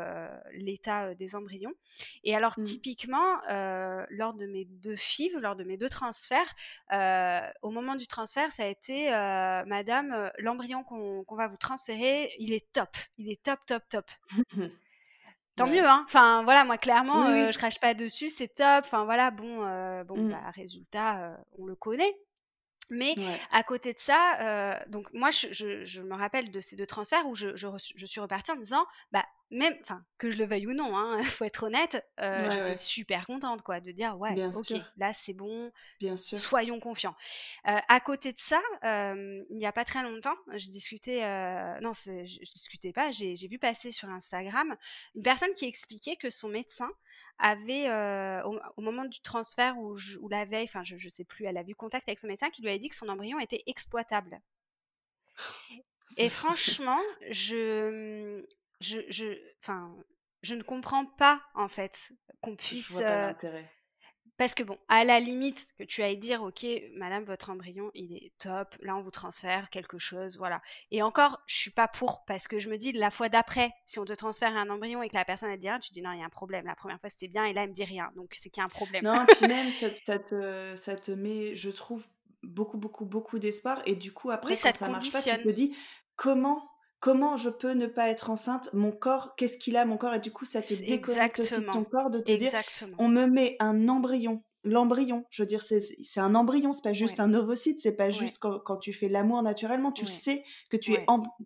l'état, 0.53 1.15
des 1.15 1.35
embryons 1.37 1.73
et 2.25 2.35
alors 2.37 2.57
Mmh. 2.57 2.77
typiquement, 2.77 3.39
lors 4.11 4.35
de 4.35 4.47
mes 4.47 4.65
2 4.65 4.97
FIV, 4.97 5.39
lors 5.41 5.57
de 5.57 5.65
mes 5.65 5.77
2 5.77 5.89
transferts, 5.89 6.55
au 7.63 7.71
moment 7.71 7.95
du 7.97 8.07
transfert, 8.07 8.53
ça 8.53 8.65
a 8.65 8.67
été, 8.67 9.11
«Madame, 9.67 10.31
l'embryon 10.39 10.83
qu'on 10.85 11.25
va 11.37 11.49
vous 11.49 11.57
transférer, 11.57 12.31
il 12.39 12.53
est 12.53 12.73
top, 12.73 12.97
il 13.19 13.31
est 13.31 13.43
top, 13.43 13.61
top, 13.67 13.83
top». 13.89 14.07
Tant 15.57 15.67
mieux, 15.69 15.87
hein, 15.87 16.03
enfin 16.07 16.45
voilà, 16.45 16.65
moi 16.67 16.77
clairement, 16.77 17.29
Oui, 17.29 17.49
heu, 17.49 17.51
je 17.51 17.57
oui. 17.57 17.59
crache 17.59 17.81
pas 17.81 17.95
dessus, 17.95 18.29
c'est 18.29 18.49
top, 18.49 18.85
enfin 18.85 19.05
voilà, 19.07 19.31
bon, 19.31 19.61
bon, 20.05 20.23
Mmh. 20.23 20.27
bah, 20.27 20.51
résultat, 20.51 21.39
on 21.59 21.65
le 21.67 21.75
connaît. 21.75 22.13
Mais 22.91 23.17
Ouais. 23.17 23.49
à 23.51 23.63
côté 23.65 23.93
de 23.93 23.99
ça, 23.99 24.75
heu, 24.85 24.91
donc 24.91 25.13
moi 25.13 25.31
je 25.31 25.49
je 25.53 25.85
je 25.85 26.03
me 26.03 26.15
rappelle 26.15 26.51
de 26.51 26.61
ces 26.61 26.77
2 26.77 26.87
transferts 26.87 27.27
où 27.27 27.35
je 27.35 27.57
je 27.57 27.67
reçu 27.67 27.95
je 27.97 28.07
suis 28.07 28.21
repartie 28.21 28.53
en 28.53 28.57
me 28.57 28.63
disant, 28.63 28.87
bah, 29.13 29.25
même 29.51 29.75
enfin, 29.83 30.05
que 30.19 30.31
je 30.31 30.39
le 30.39 30.47
veuille 30.47 30.67
ou 30.69 30.73
non, 30.75 30.97
hein, 30.97 31.19
faut 31.25 31.45
être 31.45 31.65
honnête, 31.65 32.07
Ouais, 32.33 32.45
j'étais 32.51 32.75
ouais. 32.75 32.77
super 32.77 33.27
contente 33.27 33.63
quoi, 33.63 33.81
de 33.81 33.91
dire: 33.93 34.19
«Ouais, 34.19 34.37
Bien 34.37 34.53
OK, 34.53 34.73
sûr. 34.73 34.95
là 34.97 35.13
c'est 35.13 35.33
bon, 35.35 35.73
Bien 36.01 36.17
sûr. 36.17 36.43
soyons 36.45 36.81
confiants». 36.81 37.17
Heu, 37.69 37.77
à 37.89 38.01
côté 38.01 38.33
de 38.33 38.39
ça, 38.39 38.61
il 38.85 39.61
y 39.61 39.67
a 39.67 39.73
pas 39.73 39.85
très 39.85 40.03
longtemps, 40.03 40.37
je 40.55 40.69
discutais, 40.71 41.21
non 41.83 41.93
je 41.95 42.51
discutais 42.53 42.93
pas, 42.93 43.11
j'ai 43.11 43.35
vu 43.49 43.59
passer 43.59 43.93
sur 43.93 44.09
Instagram 44.11 44.77
une 45.15 45.23
personne 45.23 45.53
qui 45.57 45.67
expliquait 45.67 46.17
que 46.17 46.31
son 46.31 46.49
médecin 46.49 46.91
avait, 47.39 47.89
heu, 47.89 48.43
au 48.47 48.59
au 48.77 48.83
moment 48.83 49.05
du 49.05 49.21
transfert 49.21 49.79
ou 49.79 49.97
ou 50.21 50.29
la 50.29 50.45
veille, 50.45 50.65
enfin 50.65 50.85
je 50.85 50.97
je 50.97 51.09
sais 51.09 51.25
plus, 51.25 51.45
elle 51.47 51.59
a 51.59 51.63
eu 51.67 51.75
contact 51.75 52.09
avec 52.09 52.19
son 52.19 52.29
médecin 52.29 52.51
qui 52.51 52.63
lui 52.63 52.69
avait 52.71 52.79
dit 52.79 52.89
que 52.89 52.95
son 52.97 53.09
embryon 53.09 53.39
était 53.41 53.63
exploitable 53.67 54.41
et 56.17 56.29
franchement, 56.31 56.99
je, 57.31 58.45
je 58.81 59.01
je 59.11 59.25
je 60.43 60.55
ne 60.55 60.63
comprends 60.63 61.07
pas 61.07 61.43
en 61.55 61.69
fait 61.69 62.13
qu'on 62.41 62.57
Je 62.71 62.77
puisse, 62.77 62.91
vois 62.93 63.03
pas 63.03 63.17
l'intérêt. 63.17 63.69
Parce 64.39 64.55
que 64.55 64.63
bon, 64.63 64.79
à 64.89 65.05
la 65.05 65.21
limite 65.21 65.73
que 65.79 65.85
tu 65.85 66.03
ailles 66.03 66.19
dire: 66.19 66.43
«OK, 66.43 66.67
madame, 66.95 67.25
votre 67.25 67.51
embryon, 67.51 67.91
il 67.95 68.13
est 68.15 68.33
top, 68.39 68.77
là, 68.81 68.97
on 68.97 69.03
vous 69.03 69.11
transfère 69.11 69.71
quelque 69.71 69.99
chose», 69.99 70.39
voilà 70.39 70.61
et 70.91 71.03
encore, 71.03 71.41
je 71.47 71.57
suis 71.57 71.71
pas 71.71 71.89
pour 71.89 72.25
parce 72.25 72.49
que 72.49 72.59
je 72.59 72.69
me 72.69 72.77
dis 72.77 72.93
la 72.93 73.11
fois 73.11 73.29
d'après, 73.29 73.73
si 73.87 73.99
on 73.99 74.05
te 74.05 74.13
transfère 74.13 74.57
un 74.57 74.69
embryon 74.71 75.03
et 75.03 75.09
que 75.09 75.17
la 75.17 75.25
personne 75.25 75.51
elle 75.51 75.57
te 75.57 75.63
dit 75.63 75.69
rien, 75.69 75.79
tu 75.79 75.89
te 75.91 75.95
dis: 75.95 76.03
«Non, 76.03 76.13
il 76.13 76.21
y 76.21 76.23
a 76.23 76.27
un 76.27 76.31
problème. 76.31 76.67
La 76.67 76.75
première 76.77 77.01
fois, 77.01 77.11
c'était 77.11 77.29
bien 77.29 77.45
et 77.45 77.53
là, 77.53 77.63
elle 77.63 77.71
me 77.71 77.75
dit 77.75 77.85
rien, 77.85 78.11
donc 78.17 78.35
c'est 78.37 78.51
qu'il 78.51 78.61
y 78.61 78.63
a 78.63 78.67
un 78.67 78.69
problème». 78.69 79.05
Non, 79.05 79.25
puis 79.27 79.47
même 79.47 79.71
ça 79.73 79.91
te 79.91 80.01
ça 80.05 80.19
te 80.19 80.77
ça 80.77 80.97
te 80.97 81.11
met, 81.13 81.55
je 81.55 81.71
trouve, 81.71 82.07
beaucoup, 82.43 82.79
beaucoup, 82.79 83.05
beaucoup 83.05 83.39
d'espoir 83.39 83.83
et 83.87 83.95
du 83.97 84.13
coup 84.13 84.31
après 84.31 84.55
quand 84.55 84.61
ça 84.61 84.73
te 84.73 84.79
ça 84.79 84.89
marche 84.89 85.11
pas, 85.13 85.23
tu 85.23 85.31
te 85.31 85.49
dis: 85.49 85.77
«Comment 86.15 86.69
comment 87.01 87.37
je 87.37 87.51
peux 87.51 87.73
ne 87.73 87.87
pas 87.87 88.09
être 88.09 88.31
enceinte? 88.31 88.71
Mon 88.73 88.93
corps, 88.93 89.35
qu'est-ce 89.37 89.59
qu'il 89.59 89.77
a 89.77 89.85
mon 89.85 89.97
corps?» 89.99 90.15
et 90.15 90.21
du 90.21 90.33
coup 90.33 90.45
ça 90.45 90.63
te 90.63 90.75
déconnecte 90.75 91.41
aussi 91.41 91.61
de 91.63 91.67
ton 91.71 91.85
corps 91.85 92.11
de 92.11 92.21
te 92.21 92.33
dire: 92.33 92.53
exactement. 92.53 92.97
«On 92.99 93.09
me 93.09 93.27
met 93.27 93.57
un 93.61 93.89
embryon». 93.89 94.43
L'embryon, 94.65 95.25
je 95.31 95.43
veux 95.45 95.47
dire, 95.47 95.63
c'est 95.63 96.19
un 96.19 96.35
embryon, 96.35 96.73
c'est 96.73 96.83
pas 96.83 96.93
juste 96.93 97.21
Ouais, 97.21 97.21
un 97.21 97.33
ovocyte, 97.35 97.81
c'est 97.81 97.93
pas 97.95 98.11
ouais, 98.11 98.11
juste 98.11 98.39
quand 98.41 98.59
quand 98.59 98.77
tu 98.79 98.93
fais 98.93 99.09
l'amour 99.09 99.41
naturellement, 99.43 99.93
tu 99.93 100.05
le 100.07 100.09
ouais, 100.09 100.11
sais 100.11 100.43
que 100.71 100.77
tu 100.77 100.95
es 100.95 101.05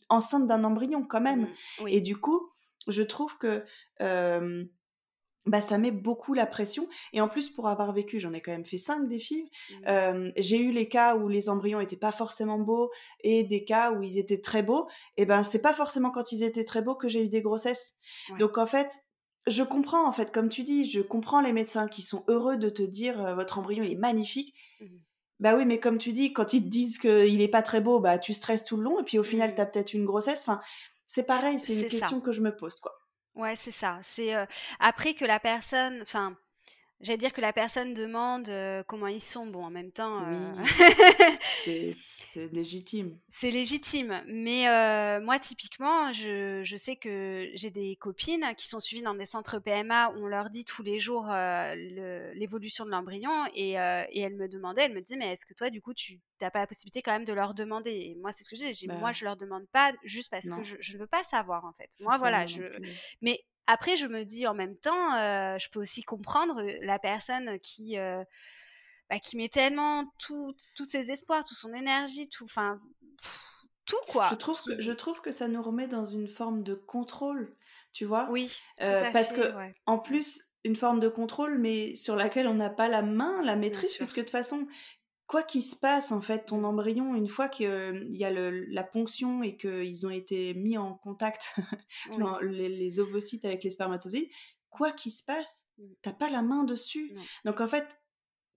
enceinte 0.08 0.46
d'un 0.46 0.64
embryon 0.64 1.04
quand 1.04 1.20
même. 1.20 1.48
Mmh, 1.78 1.88
et 1.90 2.00
du 2.00 2.16
coup, 2.16 2.50
je 2.88 3.02
trouve 3.02 3.36
que, 3.36 3.64
hem 3.98 4.68
bah, 5.46 5.60
ça 5.60 5.78
met 5.78 5.90
beaucoup 5.90 6.34
la 6.34 6.46
pression 6.46 6.86
et 7.12 7.20
en 7.20 7.28
plus 7.28 7.48
pour 7.48 7.68
avoir 7.68 7.92
vécu, 7.92 8.20
j'en 8.20 8.32
ai 8.32 8.40
quand 8.42 8.52
même 8.52 8.66
fait 8.66 8.78
5 8.78 9.08
des 9.08 9.18
FIV, 9.18 9.48
Mmh, 9.68 10.00
j'ai 10.36 10.58
eu 10.60 10.70
les 10.72 10.88
cas 10.88 11.16
où 11.16 11.28
les 11.28 11.48
embryons 11.48 11.80
étaient 11.80 11.96
pas 11.96 12.12
forcément 12.12 12.58
beaux 12.58 12.90
et 13.24 13.44
des 13.44 13.64
cas 13.64 13.92
où 13.92 14.02
ils 14.02 14.18
étaient 14.18 14.40
très 14.40 14.62
beaux 14.62 14.88
et 15.16 15.24
ben, 15.26 15.42
c'est 15.44 15.62
pas 15.62 15.72
forcément 15.72 16.10
quand 16.10 16.32
ils 16.32 16.42
étaient 16.42 16.64
très 16.64 16.82
beaux 16.82 16.94
que 16.94 17.08
j'ai 17.08 17.24
eu 17.24 17.28
des 17.28 17.42
grossesses. 17.42 17.94
ouais. 18.28 18.40
Donc 18.40 18.58
en 18.58 18.66
fait, 18.66 19.00
je 19.46 19.62
comprends 19.62 20.06
en 20.06 20.12
fait, 20.12 20.30
comme 20.32 20.50
tu 20.50 20.62
dis, 20.64 20.84
je 20.84 21.00
comprends 21.00 21.40
les 21.40 21.52
médecins 21.52 21.88
qui 21.88 22.02
sont 22.02 22.24
heureux 22.28 22.56
de 22.58 22.68
te 22.68 22.82
dire, 22.82 23.34
«Votre 23.34 23.58
embryon 23.58 23.82
il 23.84 23.92
est 23.92 23.96
magnifique». 23.96 24.54
Mmh. 24.80 25.00
Bah, 25.40 25.56
oui, 25.56 25.64
mais 25.64 25.80
comme 25.80 25.98
tu 25.98 26.12
dis, 26.12 26.32
quand 26.32 26.52
ils 26.52 26.62
te 26.64 26.68
disent 26.68 26.98
qu'il 26.98 27.40
est 27.40 27.48
pas 27.48 27.62
très 27.62 27.80
beau, 27.80 28.00
bah, 28.00 28.18
tu 28.18 28.34
stresses 28.34 28.64
tout 28.64 28.76
le 28.76 28.82
long 28.82 29.00
et 29.00 29.04
puis 29.04 29.18
au 29.18 29.22
final 29.22 29.54
tu 29.54 29.60
Mmh. 29.60 29.62
as 29.62 29.66
peut-être 29.66 29.94
une 29.94 30.04
grossesse, 30.04 30.42
enfin, 30.42 30.60
c'est 31.06 31.24
pareil, 31.24 31.58
c'est 31.58 31.74
une 31.74 31.86
ça. 31.88 31.88
question 31.88 32.20
que 32.20 32.32
je 32.32 32.40
me 32.42 32.54
pose, 32.54 32.76
quoi. 32.76 32.92
Ouais, 33.34 33.56
c'est 33.56 33.70
ça. 33.70 33.98
C'est, 34.02 34.34
heu, 34.34 34.46
après 34.80 35.14
que 35.14 35.24
la 35.24 35.38
personne 35.40 36.00
enfin 36.02 36.36
J'allais 37.00 37.16
dire 37.18 37.32
que 37.32 37.40
la 37.40 37.52
personne 37.54 37.94
demande, 37.94 38.48
heu, 38.48 38.84
comment 38.86 39.06
ils 39.06 39.22
sont. 39.22 39.46
Bon, 39.46 39.64
en 39.64 39.70
même 39.70 39.90
temps, 39.90 40.20
Oui. 40.20 40.64
C'est 42.32 42.48
légitime. 42.52 43.18
c'est 43.28 43.50
légitime. 43.50 44.22
Mais, 44.28 44.66
heu, 44.68 45.20
moi, 45.24 45.38
typiquement, 45.38 46.12
je 46.12 46.62
je 46.62 46.76
sais 46.76 46.96
que 46.96 47.50
j'ai 47.54 47.70
des 47.70 47.96
copines 47.96 48.44
qui 48.56 48.68
sont 48.68 48.80
suivies 48.80 49.02
dans 49.02 49.14
des 49.14 49.26
centres 49.26 49.58
PMA 49.58 50.10
où 50.10 50.24
on 50.24 50.26
leur 50.26 50.50
dit 50.50 50.64
tous 50.64 50.82
les 50.82 51.00
jours, 51.00 51.26
le 51.28 52.32
l'évolution 52.34 52.84
de 52.84 52.90
l'embryon 52.90 53.30
et 53.54 53.72
et 53.72 54.20
elles 54.20 54.36
me 54.36 54.48
demandaient, 54.48 54.84
elles 54.84 54.94
me 54.94 55.00
disaient: 55.00 55.18
«Mais 55.18 55.32
est-ce 55.32 55.46
que 55.46 55.54
toi, 55.54 55.70
du 55.70 55.80
coup, 55.80 55.94
tu 55.94 56.20
tu 56.38 56.50
pas 56.50 56.58
la 56.60 56.66
possibilité 56.66 57.02
quand 57.02 57.12
même 57.12 57.24
de 57.24 57.32
leur 57.32 57.54
demander?» 57.54 57.90
et 57.92 58.14
moi, 58.20 58.32
c'est 58.32 58.44
ce 58.44 58.48
que 58.50 58.56
je 58.56 58.60
disais, 58.62 58.74
j'ai 58.74 58.86
«Moi, 58.88 59.00
Bah, 59.00 59.12
je 59.12 59.24
leur 59.24 59.36
demande 59.36 59.66
pas 59.72 59.92
juste 60.04 60.30
parce 60.30 60.46
que 60.46 60.50
non, 60.56 60.62
je 60.62 60.76
je 60.80 60.94
ne 60.94 60.98
veux 60.98 61.06
pas 61.06 61.24
savoir, 61.24 61.64
en 61.64 61.72
fait». 61.72 61.90
Moi, 62.00 62.16
voilà, 62.18 62.46
je 62.46 62.62
mais 63.22 63.42
après, 63.66 63.96
je 63.96 64.06
me 64.06 64.24
dis 64.24 64.46
en 64.46 64.54
même 64.54 64.76
temps, 64.76 65.14
heu, 65.16 65.58
je 65.58 65.68
peux 65.70 65.80
aussi 65.80 66.02
comprendre, 66.02 66.62
la 66.82 66.98
personne 66.98 67.58
qui, 67.60 67.98
heu, 67.98 68.24
bah, 69.10 69.18
qui 69.20 69.36
met 69.36 69.48
tellement 69.48 70.04
tout 70.18 70.54
tous 70.76 70.84
ses 70.86 71.10
espoirs, 71.12 71.44
toute 71.44 71.58
son 71.58 71.74
énergie, 71.74 72.28
tout 72.28 72.44
enfin, 72.44 72.80
tout 73.84 73.96
Je 74.22 74.34
quoi, 74.34 74.34
trouve 74.34 74.60
que 74.62 74.80
je 74.80 74.92
trouve 74.92 75.20
que 75.20 75.30
ça 75.30 75.48
nous 75.48 75.62
remet 75.62 75.88
dans 75.88 76.04
une 76.04 76.28
forme 76.28 76.62
de 76.62 76.74
contrôle, 76.74 77.56
tu 77.92 78.04
vois? 78.04 78.34
oui, 78.34 79.12
parce 79.12 79.32
fait, 79.32 79.32
que 79.32 79.54
ouais. 79.54 79.72
en 79.86 79.98
plus, 79.98 80.42
une 80.64 80.76
forme 80.76 81.00
de 81.00 81.08
contrôle, 81.08 81.58
mais 81.58 81.96
sur 81.96 82.16
laquelle 82.16 82.46
on 82.46 82.54
n'a 82.54 82.70
pas 82.70 82.88
la 82.88 83.02
main, 83.02 83.42
la 83.42 83.56
maîtrise, 83.56 83.94
puisque 83.94 84.16
de 84.16 84.22
toute 84.22 84.30
façon, 84.30 84.66
quoi 85.30 85.44
qu'il 85.44 85.62
se 85.62 85.76
passe, 85.76 86.10
en 86.10 86.20
fait, 86.20 86.46
ton 86.46 86.64
embryon, 86.64 87.14
une 87.14 87.28
fois 87.28 87.48
qu'il 87.48 88.08
y 88.10 88.24
a 88.24 88.30
le 88.32 88.50
la 88.50 88.82
ponction 88.82 89.44
et 89.44 89.56
qu'ils 89.56 90.04
ont 90.04 90.10
été 90.10 90.54
mis 90.54 90.76
en 90.76 90.94
contact, 90.94 91.54
oui, 92.10 92.18
les 92.42 92.68
les 92.68 92.98
ovocytes 92.98 93.44
avec 93.44 93.62
les 93.62 93.70
spermatozoïdes, 93.70 94.28
quoi 94.70 94.90
qu'il 94.90 95.12
se 95.12 95.22
passe, 95.22 95.66
mmh, 95.78 95.84
tu 96.02 96.08
as 96.08 96.12
pas 96.14 96.30
la 96.30 96.42
main 96.42 96.64
dessus. 96.64 97.16
Donc 97.44 97.60
en 97.60 97.68
fait, 97.68 98.00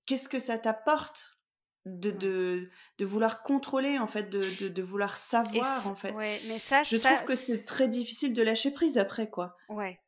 qu'est-ce 0.07 0.27
que 0.27 0.39
ça 0.39 0.57
t'apporte 0.57 1.37
de 1.85 2.09
ouais 2.09 2.17
de 2.17 2.69
de 2.97 3.05
vouloir 3.05 3.43
contrôler, 3.43 3.99
en 3.99 4.07
fait, 4.07 4.31
de 4.31 4.41
de 4.59 4.67
de 4.67 4.81
vouloir 4.81 5.15
savoir, 5.15 5.85
en 5.85 5.95
fait? 5.95 6.11
ouais, 6.13 6.41
mais 6.47 6.57
ça 6.57 6.81
Je 6.81 6.97
trouve 6.97 7.23
que 7.23 7.35
c'est 7.35 7.65
très 7.65 7.87
difficile 7.87 8.33
de 8.33 8.41
lâcher 8.41 8.71
prise 8.71 8.97
après, 8.97 9.29
quoi. 9.29 9.57
Ouais. 9.69 9.99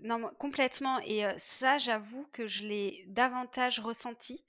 Non, 0.00 0.30
complètement 0.38 0.98
et 1.00 1.24
ça, 1.36 1.76
j'avoue 1.76 2.26
que 2.32 2.46
je 2.46 2.64
l'ai 2.64 3.04
davantage 3.08 3.78
ressenti, 3.78 4.42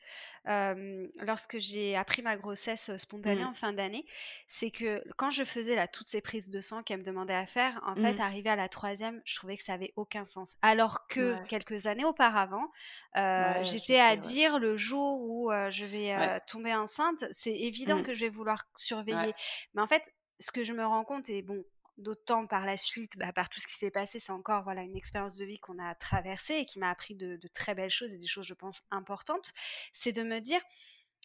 lorsque 0.45 1.59
j'ai 1.59 1.97
appris 1.97 2.21
ma 2.21 2.37
grossesse, 2.37 2.95
spontanée 2.95 3.43
Mmh. 3.43 3.47
en 3.47 3.53
fin 3.53 3.73
d'année. 3.73 4.05
C'est 4.47 4.71
que 4.71 5.03
quand 5.17 5.31
je 5.31 5.43
faisais 5.43 5.75
là, 5.75 5.87
toutes 5.87 6.07
ces 6.07 6.21
prises 6.21 6.49
de 6.49 6.61
sang 6.61 6.81
qu'elle 6.81 6.99
me 6.99 7.03
demandait 7.03 7.33
à 7.33 7.45
faire, 7.45 7.81
en 7.85 7.95
fait, 7.97 8.17
Mmh. 8.17 8.21
arrivé 8.21 8.49
à 8.51 8.55
la 8.55 8.69
troisième, 8.69 9.21
je 9.25 9.35
trouvais 9.35 9.57
que 9.57 9.63
ça 9.63 9.73
avait 9.73 9.91
aucun 9.97 10.23
sens. 10.23 10.55
Alors 10.61 11.07
que 11.07 11.33
Ouais. 11.33 11.47
quelques 11.49 11.87
années 11.87 12.05
auparavant, 12.05 12.71
Ouais, 13.15 13.63
j'étais 13.65 13.99
à 13.99 14.15
dire 14.15 14.59
le 14.59 14.77
jour 14.77 15.21
où, 15.23 15.51
je 15.69 15.83
vais, 15.83 16.15
Ouais. 16.17 16.39
tomber 16.47 16.73
enceinte, 16.73 17.25
c'est 17.33 17.53
évident 17.55 17.99
Mmh. 17.99 18.03
que 18.03 18.13
je 18.13 18.21
vais 18.21 18.29
vouloir 18.29 18.63
surveiller. 18.75 19.33
Mais 19.73 19.81
en 19.81 19.87
fait, 19.87 20.09
ce 20.39 20.51
que 20.51 20.63
je 20.63 20.71
me 20.73 20.85
rends 20.85 21.03
compte 21.03 21.29
et 21.29 21.41
bon, 21.41 21.63
D'autant 22.03 22.45
par 22.47 22.65
la 22.65 22.77
suite, 22.77 23.17
bah, 23.17 23.31
par 23.33 23.49
tout 23.49 23.59
ce 23.59 23.67
qui 23.67 23.73
s'est 23.75 23.91
passé, 23.91 24.19
c'est 24.19 24.31
encore 24.31 24.63
voilà 24.63 24.81
une 24.83 24.95
expérience 24.97 25.37
de 25.37 25.45
vie 25.45 25.59
qu'on 25.59 25.79
a 25.79 25.95
traversée 25.95 26.55
et 26.55 26.65
qui 26.65 26.79
m'a 26.79 26.89
appris 26.89 27.15
de, 27.15 27.37
de 27.37 27.47
très 27.47 27.75
belles 27.75 27.89
choses 27.89 28.13
et 28.13 28.17
des 28.17 28.27
choses, 28.27 28.45
je 28.47 28.53
pense, 28.53 28.81
importantes. 28.91 29.51
C'est 29.93 30.11
de 30.11 30.23
me 30.23 30.39
dire, 30.39 30.61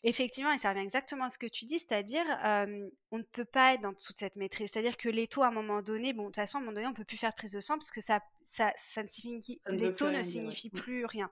effectivement, 0.04 0.52
et 0.52 0.58
ça 0.58 0.70
revient 0.70 0.82
exactement 0.82 1.24
à 1.24 1.30
ce 1.30 1.38
que 1.38 1.46
tu 1.46 1.64
dis, 1.64 1.78
c'est-à-dire, 1.80 2.24
euh, 2.44 2.88
on 3.10 3.18
ne 3.18 3.22
peut 3.24 3.44
pas 3.44 3.74
être 3.74 3.80
dans 3.80 3.92
toute 3.94 4.16
cette 4.16 4.36
maîtrise. 4.36 4.70
C'est-à-dire 4.72 4.96
que 4.96 5.08
les 5.08 5.26
taux, 5.26 5.42
à 5.42 5.48
un 5.48 5.50
moment 5.50 5.82
donné, 5.82 6.12
bon, 6.12 6.24
de 6.24 6.28
toute 6.28 6.36
façon, 6.36 6.58
à 6.58 6.60
un 6.60 6.64
moment 6.64 6.74
donné, 6.74 6.86
on 6.86 6.90
ne 6.90 6.94
peut 6.96 7.04
plus 7.04 7.16
faire 7.16 7.30
de 7.30 7.36
prise 7.36 7.52
de 7.52 7.60
sang 7.60 7.74
parce 7.74 7.90
que 7.90 8.00
ça, 8.00 8.20
ça, 8.44 8.72
ça 8.76 9.02
ne 9.02 9.08
signifie, 9.08 9.60
Ça 9.66 9.72
les 9.72 9.94
taux 9.94 10.10
ne 10.10 10.18
ouais. 10.18 10.22
signifient 10.22 10.70
Mmh. 10.72 10.78
plus 10.80 11.04
rien. 11.06 11.30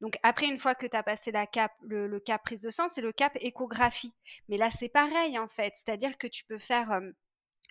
Donc, 0.00 0.18
après, 0.22 0.46
une 0.46 0.58
fois 0.58 0.74
que 0.74 0.86
tu 0.86 0.96
as 0.96 1.02
passé 1.02 1.32
la 1.32 1.46
cap, 1.46 1.72
le, 1.82 2.06
le 2.06 2.20
cap 2.20 2.42
prise 2.44 2.62
de 2.62 2.70
sang, 2.70 2.88
c'est 2.90 3.00
le 3.02 3.12
cap 3.12 3.32
échographie. 3.40 4.14
Mais 4.48 4.58
là, 4.58 4.70
c'est 4.70 4.88
pareil, 4.90 5.38
en 5.38 5.48
fait. 5.48 5.74
C'est-à-dire 5.76 6.18
que 6.18 6.26
tu 6.26 6.44
peux 6.44 6.58
faire. 6.58 6.92
euh, 6.92 7.10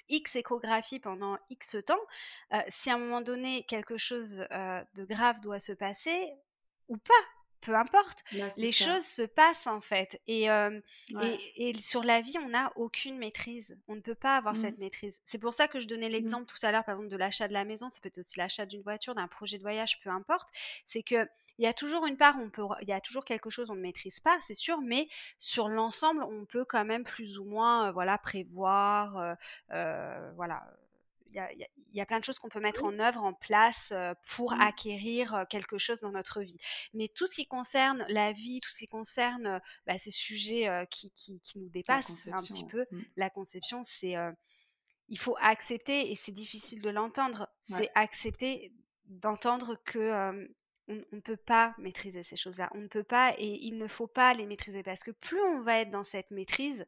X 0.10 0.36
échographies 0.36 1.00
pendant 1.00 1.38
X 1.50 1.78
temps, 1.86 2.00
si 2.68 2.90
à 2.90 2.96
un 2.96 2.98
moment 2.98 3.22
donné 3.22 3.64
quelque 3.64 3.98
chose 3.98 4.46
de 4.50 5.06
grave 5.06 5.42
doit 5.42 5.60
se 5.60 5.74
passer 5.74 6.34
ou 6.88 6.98
pas, 6.98 7.14
peu 7.64 7.76
importe, 7.76 8.24
les 8.58 8.72
choses 8.72 9.06
se 9.06 9.22
passent 9.22 9.68
en 9.68 9.82
fait. 9.82 10.22
Et, 10.28 10.48
et, 11.56 11.74
sur 11.80 12.04
la 12.04 12.22
vie, 12.22 12.36
on 12.44 12.50
n'a 12.50 12.72
aucune 12.76 13.18
maîtrise. 13.18 13.78
On 13.88 13.96
ne 13.96 14.02
peut 14.02 14.16
pas 14.16 14.38
avoir 14.38 14.56
cette 14.56 14.78
mmh. 14.78 14.82
maîtrise. 14.82 15.22
C'est 15.24 15.38
pour 15.38 15.54
ça 15.54 15.68
que 15.68 15.80
je 15.80 15.88
donnais 15.88 16.10
mmh. 16.10 16.14
l'exemple 16.14 16.46
tout 16.46 16.64
à 16.66 16.72
l'heure, 16.72 16.84
par 16.84 16.96
exemple, 16.96 17.10
de 17.10 17.18
l'achat 17.18 17.48
de 17.48 17.54
la 17.54 17.66
maison. 17.66 17.90
Ça 17.90 18.00
peut 18.02 18.08
être 18.08 18.20
aussi 18.20 18.38
l'achat 18.38 18.66
d'une 18.66 18.82
voiture, 18.82 19.16
d'un 19.16 19.28
projet 19.28 19.58
de 19.58 19.64
voyage, 19.64 20.00
peu 20.02 20.10
importe. 20.10 20.50
C'est 20.86 21.04
que 21.04 21.28
il 21.60 21.66
y 21.66 21.68
a 21.68 21.74
toujours 21.74 22.06
une 22.06 22.18
part, 22.18 22.36
on 22.40 22.50
peut, 22.50 22.64
il 22.82 22.88
y 22.88 22.94
a 22.94 23.00
toujours 23.00 23.26
quelque 23.26 23.52
chose 23.52 23.70
on 23.70 23.76
ne 23.76 23.82
maîtrise 23.82 24.20
pas, 24.20 24.38
c'est 24.42 24.56
sûr, 24.56 24.82
mais 24.82 25.08
sur 25.38 25.70
l'ensemble, 25.70 26.24
on 26.24 26.46
peut 26.46 26.66
quand 26.66 26.84
même 26.84 27.04
plus 27.04 27.38
ou 27.38 27.46
moins, 27.46 27.92
voilà, 27.92 28.18
prévoir, 28.18 29.38
voilà 29.70 30.64
il 31.34 31.68
y, 31.94 32.02
a, 32.02 32.06
plein 32.06 32.20
de 32.20 32.24
choses 32.24 32.40
qu'on 32.40 32.50
peut 32.50 32.60
mettre 32.60 32.84
en 32.84 33.00
œuvre, 33.00 33.24
en 33.24 33.34
place 33.34 33.94
pour 34.36 34.54
mmh. 34.54 34.62
acquérir 34.62 35.46
quelque 35.50 35.78
chose 35.78 36.02
dans 36.02 36.12
notre 36.12 36.42
vie. 36.42 36.58
Mais 36.94 37.08
tout 37.08 37.26
ce 37.26 37.36
qui 37.36 37.48
concerne 37.48 38.06
la 38.10 38.32
vie, 38.32 38.60
tout 38.62 38.70
ce 38.70 38.78
qui 38.78 38.88
concerne 38.88 39.62
bah, 39.88 39.98
ces 39.98 40.12
sujets 40.12 40.88
qui, 40.90 41.12
qui, 41.12 41.40
nous 41.56 41.70
dépassent 41.70 42.28
un 42.32 42.38
petit 42.38 42.66
peu, 42.66 42.86
mmh. 42.92 43.02
la 43.18 43.30
conception, 43.30 43.82
c'est 43.84 44.16
il 45.10 45.20
faut 45.20 45.36
accepter, 45.42 46.12
et 46.12 46.16
c'est 46.16 46.32
difficile 46.32 46.82
de 46.82 46.90
l'entendre, 46.90 47.48
c'est 47.62 47.90
accepter 47.96 48.72
d'entendre 49.06 49.76
que 49.84 50.48
on 50.88 51.02
ne 51.12 51.22
peut 51.22 51.38
pas 51.38 51.74
maîtriser 51.78 52.24
ces 52.24 52.36
choses-là. 52.36 52.70
On 52.74 52.82
ne 52.82 52.88
peut 52.88 53.04
pas 53.04 53.34
et 53.38 53.60
il 53.62 53.78
ne 53.78 53.88
faut 53.88 54.08
pas 54.08 54.34
les 54.34 54.46
maîtriser 54.46 54.84
parce 54.84 55.04
que 55.04 55.12
plus 55.12 55.42
on 55.42 55.62
va 55.62 55.80
être 55.80 55.92
dans 55.92 56.04
cette 56.04 56.32
maîtrise, 56.32 56.86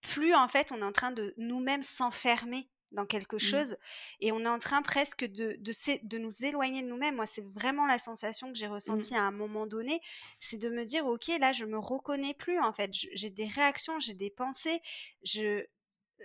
plus 0.00 0.34
en 0.34 0.48
fait 0.48 0.72
on 0.72 0.80
est 0.80 0.84
en 0.84 0.92
train 0.92 1.12
de 1.12 1.34
nous-mêmes 1.36 1.82
s'enfermer 1.82 2.68
dans 2.92 3.06
quelque 3.06 3.36
mmh. 3.36 3.40
chose 3.40 3.76
et 4.20 4.32
on 4.32 4.40
est 4.40 4.48
en 4.48 4.58
train 4.58 4.82
presque 4.82 5.24
de, 5.24 5.58
de, 5.60 6.18
nous 6.18 6.44
éloigner 6.44 6.82
de 6.82 6.88
nous-mêmes. 6.88 7.16
Moi, 7.16 7.26
c'est 7.26 7.44
vraiment 7.44 7.86
la 7.86 7.98
sensation 7.98 8.52
que 8.52 8.58
j'ai 8.58 8.68
mmh. 8.68 8.72
ressentie 8.72 9.14
à 9.14 9.22
un 9.22 9.30
moment 9.30 9.66
donné, 9.66 10.00
c'est 10.38 10.58
de 10.58 10.68
me 10.68 10.84
dire, 10.84 11.06
ok, 11.06 11.28
là, 11.40 11.52
je 11.52 11.64
me 11.64 11.78
reconnais 11.78 12.34
plus 12.34 12.58
en 12.58 12.72
fait. 12.72 12.90
J'ai 12.92 13.30
des 13.30 13.46
réactions, 13.46 13.98
j'ai 14.00 14.14
des 14.14 14.30
pensées, 14.30 14.80
je, 15.22 15.64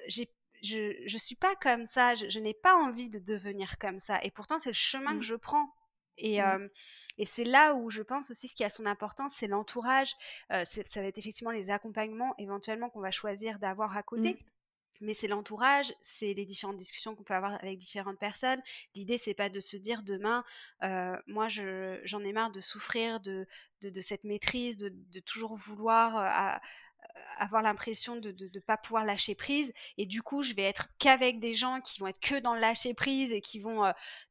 j'ai 0.08 0.30
je, 0.64 0.96
je 1.06 1.18
suis 1.18 1.36
pas 1.36 1.54
comme 1.56 1.86
ça, 1.86 2.16
je, 2.16 2.40
n'ai 2.40 2.56
pas 2.56 2.76
envie 2.76 3.10
de 3.10 3.20
devenir 3.20 3.78
comme 3.78 4.00
ça. 4.00 4.20
Et 4.24 4.32
pourtant, 4.32 4.58
c'est 4.58 4.70
le 4.70 4.74
chemin 4.74 5.12
que 5.12 5.18
mmh. 5.18 5.22
je 5.22 5.36
prends. 5.36 5.72
Et, 6.18 6.40
et 7.18 7.26
c'est 7.26 7.44
là 7.44 7.76
où 7.76 7.90
je 7.90 8.02
pense 8.02 8.32
aussi 8.32 8.48
ce 8.48 8.56
qui 8.56 8.64
a 8.64 8.70
son 8.70 8.86
importance, 8.86 9.34
c'est 9.36 9.48
l'entourage. 9.48 10.16
ça 10.50 11.02
va 11.02 11.08
être 11.08 11.18
effectivement 11.18 11.52
les 11.52 11.70
accompagnements 11.70 12.34
éventuellement 12.38 12.90
qu'on 12.90 13.02
va 13.02 13.12
choisir 13.12 13.60
d'avoir 13.60 13.98
à 13.98 14.02
côté 14.02 14.40
mais 15.02 15.14
c'est 15.14 15.28
l'entourage, 15.28 15.94
c'est 16.02 16.34
les 16.34 16.46
différentes 16.46 16.78
discussions 16.78 17.16
qu'on 17.16 17.24
peut 17.24 17.34
avoir 17.34 17.54
avec 17.56 17.78
différentes 17.78 18.20
personnes. 18.20 18.62
L'idée, 18.96 19.18
c'est 19.18 19.34
pas 19.34 19.50
de 19.50 19.60
se 19.60 19.78
dire 19.78 20.04
demain, 20.04 20.44
euh, 20.84 21.18
moi, 21.28 21.48
j'en 21.50 22.24
ai 22.24 22.34
marre 22.34 22.52
de 22.52 22.62
souffrir 22.62 23.20
de, 23.20 23.48
cette 24.02 24.24
maîtrise, 24.24 24.78
de, 24.78 24.90
de 24.90 25.20
toujours 25.20 25.56
vouloir 25.56 26.18
euh, 26.18 26.58
avoir 27.38 27.62
l'impression 27.62 28.16
de 28.16 28.36
ne 28.54 28.60
pas 28.60 28.78
pouvoir 28.78 29.06
lâcher 29.06 29.36
prise 29.36 29.74
et 29.98 30.06
du 30.06 30.22
coup 30.22 30.42
je 30.42 30.54
vais 30.54 30.64
être 30.64 30.88
qu'avec 31.00 31.40
des 31.40 31.54
gens 31.54 31.82
qui 31.82 32.00
vont 32.00 32.08
être 32.08 32.20
que 32.20 32.40
dans 32.40 32.54
le 32.54 32.60
lâcher 32.60 32.94
prise 32.94 33.32
et 33.32 33.42
qui 33.42 33.60
vont 33.60 33.84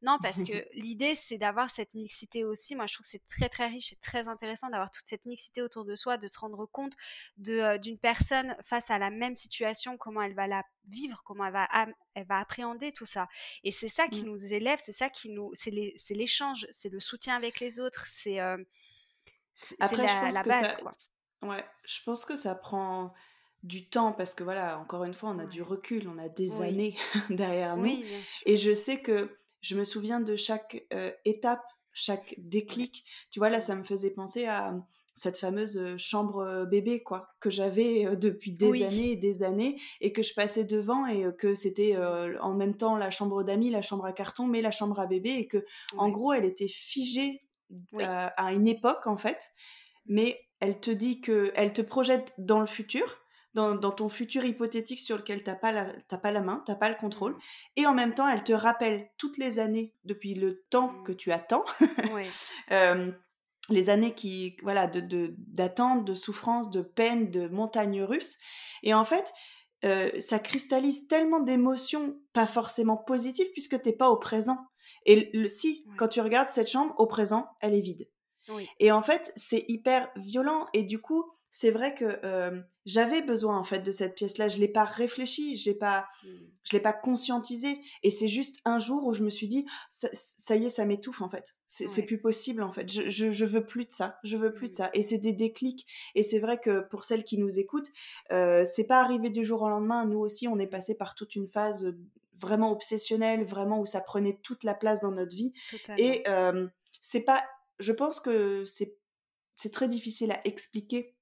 non 0.03 0.19
parce 0.23 0.43
que 0.43 0.53
l'idée 0.75 1.15
c'est 1.15 1.39
d'avoir 1.39 1.71
cette 1.71 1.95
mixité 1.95 2.45
aussi 2.45 2.75
moi 2.75 2.87
je 2.87 2.95
trouve 2.95 3.05
que 3.05 3.11
c'est 3.11 3.27
très 3.27 3.49
très 3.49 3.69
riche 3.69 3.93
et 3.93 3.97
très 3.97 4.29
intéressant 4.29 4.69
d'avoir 4.71 4.91
toute 4.91 5.07
cette 5.07 5.27
mixité 5.27 5.63
autour 5.63 5.85
de 5.85 5.95
soi 5.95 6.17
de 6.17 6.27
se 6.27 6.39
rendre 6.39 6.67
compte 6.67 6.95
de 7.37 7.77
d'une 7.79 7.99
personne 7.99 8.57
face 8.63 8.91
à 8.91 8.99
la 8.99 9.11
même 9.11 9.35
situation 9.35 9.97
comment 9.97 10.23
elle 10.23 10.35
va 10.35 10.47
la 10.47 10.63
vivre 10.89 11.23
comment 11.25 11.47
elle 11.47 11.53
va 11.53 11.69
elle 12.15 12.27
va 12.27 12.39
appréhender 12.39 12.93
tout 12.93 13.07
ça 13.07 13.29
et 13.65 13.73
c'est 13.73 13.89
ça 13.89 14.09
qui 14.09 14.23
mmh. 14.23 14.27
nous 14.27 14.53
élève 14.53 14.81
c'est 14.83 14.93
ça 14.93 15.09
qui 15.09 15.31
nous 15.31 15.51
c'est 15.55 15.71
l'échange 16.15 16.67
c'est 16.71 16.91
le 16.91 17.01
soutien 17.01 17.37
avec 17.37 17.61
les 17.61 17.81
autres 17.81 18.07
c'est 18.07 18.39
c'est 19.53 19.77
la, 19.93 20.31
la, 20.31 20.43
base 20.43 20.77
quoi 20.79 20.91
Ouais, 21.45 21.65
je 21.85 21.99
pense 22.05 22.25
que 22.25 22.37
ça 22.37 22.55
prend 22.55 23.13
du 23.63 23.89
temps 23.89 24.13
parce 24.13 24.35
que 24.35 24.45
voilà, 24.45 24.79
encore 24.79 25.05
une 25.05 25.15
fois, 25.15 25.31
on 25.31 25.39
a 25.39 25.47
du 25.47 25.63
recul, 25.63 26.09
on 26.09 26.19
a 26.19 26.29
des 26.29 26.61
années 26.61 26.97
derrière 27.31 27.77
nous. 27.77 28.03
Et 28.47 28.57
je 28.57 28.75
sais 28.75 29.01
que 29.01 29.31
je 29.61 29.77
me 29.77 29.85
souviens 29.85 30.21
de 30.21 30.37
chaque 30.37 30.87
étape, 31.25 31.65
chaque 31.93 32.35
déclic. 32.39 33.05
Tu 33.31 33.39
vois, 33.39 33.49
là, 33.49 33.61
ça 33.61 33.75
me 33.75 33.83
faisait 33.83 34.11
penser 34.11 34.45
à 34.47 34.75
cette 35.15 35.39
fameuse 35.39 35.97
chambre 35.97 36.67
bébé, 36.67 37.03
quoi, 37.03 37.29
que 37.41 37.49
j'avais 37.49 38.17
depuis 38.17 38.53
des 38.53 38.85
années 38.85 39.13
et 39.13 39.17
des 39.17 39.43
années 39.43 39.81
et 40.01 40.13
que 40.13 40.23
je 40.23 40.35
passais 40.35 40.65
devant 40.65 41.07
et 41.07 41.25
que 41.39 41.55
c'était 41.55 41.97
en 42.41 42.55
même 42.55 42.77
temps 42.77 42.97
la 42.97 43.11
chambre 43.11 43.43
d'amis, 43.45 43.71
la 43.71 43.83
chambre 43.83 44.05
à 44.05 44.13
carton, 44.13 44.47
mais 44.47 44.61
la 44.61 44.73
chambre 44.73 44.99
à 45.01 45.07
bébé 45.07 45.31
et 45.31 45.47
que, 45.47 45.65
en 45.97 46.11
gros, 46.11 46.33
elle 46.33 46.45
était 46.45 46.69
figée 46.69 47.41
à 47.97 48.53
une 48.53 48.69
époque, 48.69 49.07
en 49.07 49.17
fait. 49.17 49.53
Mais 50.07 50.41
elle 50.61 50.81
te 50.81 50.91
dit 50.91 51.21
que, 51.21 51.53
elle 51.55 51.73
te 51.73 51.83
projette 51.83 52.33
dans 52.39 52.61
le 52.61 52.67
futur, 52.67 53.19
dans, 53.55 53.77
ton 53.93 54.09
futur 54.09 54.45
hypothétique 54.45 54.99
sur 54.99 55.17
lequel 55.17 55.43
t'as 55.43 55.55
pas 55.55 55.71
la, 55.71 55.93
pas 56.19 56.33
la 56.33 56.41
main, 56.41 56.63
t'as 56.67 56.75
pas 56.75 56.89
le 56.89 56.97
contrôle, 56.97 57.37
et 57.77 57.87
en 57.87 57.95
même 57.95 58.15
temps, 58.15 58.29
elle 58.29 58.43
te 58.43 58.53
rappelle 58.53 59.09
toutes 59.17 59.39
les 59.39 59.59
années 59.59 59.93
depuis 60.05 60.35
le 60.35 60.65
temps 60.71 61.03
que 61.05 61.13
tu 61.13 61.31
attends, 61.31 61.65
euh, 62.73 63.13
les 63.71 63.91
années 63.91 64.13
qui, 64.13 64.57
voilà, 64.63 64.89
de 64.89 65.35
d'attente, 65.39 66.05
de, 66.05 66.15
souffrance, 66.15 66.71
de 66.71 66.83
peine, 66.83 67.31
de 67.31 67.49
montagne 67.49 68.03
russe, 68.03 68.39
et 68.83 68.95
en 68.95 69.05
fait. 69.05 69.33
Euh, 69.85 70.19
ça 70.19 70.39
cristallise 70.39 71.09
tellement 71.09 71.41
d'émotions, 71.41 72.19
pas 72.33 72.47
forcément 72.47 72.97
positives, 72.97 73.51
puisque 73.53 73.83
t'es 73.83 73.93
pas 73.93 74.09
au 74.09 74.17
présent. 74.17 74.57
Et 75.05 75.31
le, 75.35 75.47
si, 75.47 75.85
quand 75.99 76.09
tu 76.09 76.23
regardes 76.23 76.49
cette 76.49 76.71
chambre, 76.71 76.95
au 76.97 77.07
présent, 77.07 77.51
elle 77.61 77.75
est 77.75 77.83
vide. 77.83 78.09
Et 78.81 78.93
en 78.93 79.03
fait, 79.03 79.33
c'est 79.37 79.65
hyper 79.69 80.11
violent. 80.17 80.67
Et 80.73 80.83
du 80.83 81.01
coup, 81.01 81.31
c'est 81.51 81.71
vrai 81.71 81.95
que 81.95 82.21
j'avais 82.87 83.23
besoin 83.23 83.59
en 83.59 83.65
fait 83.65 83.79
de 83.81 83.91
cette 83.91 84.15
pièce-là. 84.15 84.49
Je 84.49 84.59
l'ai 84.59 84.69
pas 84.69 84.85
réfléchi, 84.85 85.57
je 85.57 85.71
l'ai 85.71 85.77
pas, 85.77 86.07
mmh. 86.23 86.29
je 86.65 86.73
l'ai 86.73 86.81
pas 86.81 86.93
conscientisé. 86.93 87.81
Et 88.03 88.11
c'est 88.11 88.29
juste 88.29 88.57
un 88.65 88.79
jour 88.79 89.05
où 89.05 89.15
je 89.15 89.23
me 89.23 89.31
suis 89.31 89.47
dit, 89.47 89.65
ça, 89.91 90.57
y 90.57 90.67
est, 90.67 90.71
ça 90.71 90.85
m'étouffe 90.85 91.23
en 91.23 91.29
fait. 91.29 91.55
C'est 91.69 92.07
plus 92.07 92.21
possible 92.21 92.63
en 92.63 92.73
fait. 92.73 92.91
Je, 92.93 93.31
je, 93.31 93.45
veux 93.45 93.65
plus 93.65 93.85
de 93.87 93.93
ça. 93.93 94.19
Je 94.23 94.37
veux 94.37 94.53
plus 94.53 94.69
de 94.69 94.75
mmh. 94.75 94.77
ça. 94.77 94.91
Et 94.95 95.03
c'est 95.03 95.19
des 95.19 95.33
déclics. 95.33 95.87
Et 96.15 96.23
c'est 96.23 96.39
vrai 96.39 96.59
que 96.59 96.81
pour 96.89 97.05
celles 97.05 97.25
qui 97.25 97.39
nous 97.39 97.59
écoutent, 97.59 97.91
euh, 98.33 98.65
c'est 98.65 98.87
pas 98.87 99.01
arrivé 99.01 99.31
du 99.31 99.45
jour 99.45 99.63
au 99.63 99.69
lendemain. 99.69 100.05
Nous 100.05 100.19
aussi, 100.19 100.47
on 100.49 100.59
est 100.59 100.71
passé 100.71 100.95
par 100.95 101.15
toute 101.15 101.37
une 101.37 101.49
phase 101.49 101.95
vraiment 102.37 102.73
obsessionnelle, 102.73 103.45
vraiment 103.45 103.81
où 103.81 103.87
ça 103.87 104.01
prenait 104.01 104.39
toute 104.43 104.65
la 104.65 104.75
place 104.75 105.01
dans 105.01 105.13
notre 105.13 105.35
vie. 105.35 105.53
Et 105.99 106.25
c'est 107.01 107.23
pas 107.23 107.43
je 107.79 107.93
pense 107.93 108.21
que 108.21 108.65
c'est 108.65 109.71
très 109.73 109.89
difficile 109.89 110.33
à 110.33 110.41
expliquer 110.47 111.15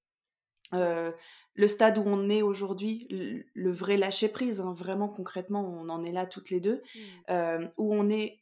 euh, 0.73 1.11
le 1.55 1.67
stade 1.67 1.99
où 1.99 2.03
on 2.05 2.29
est 2.29 2.41
aujourd'hui, 2.41 3.07
le, 3.53 3.71
vrai 3.71 3.95
lâcher 3.95 4.27
prise, 4.27 4.59
hein, 4.59 4.73
vraiment 4.75 5.07
concrètement, 5.07 5.61
on 5.61 5.87
en 5.89 6.03
est 6.03 6.11
là 6.11 6.25
toutes 6.25 6.49
les 6.49 6.59
deux, 6.59 6.77
mmh. 6.77 6.99
euh, 7.29 7.67
où 7.77 7.93
on 7.93 8.09
est 8.09 8.41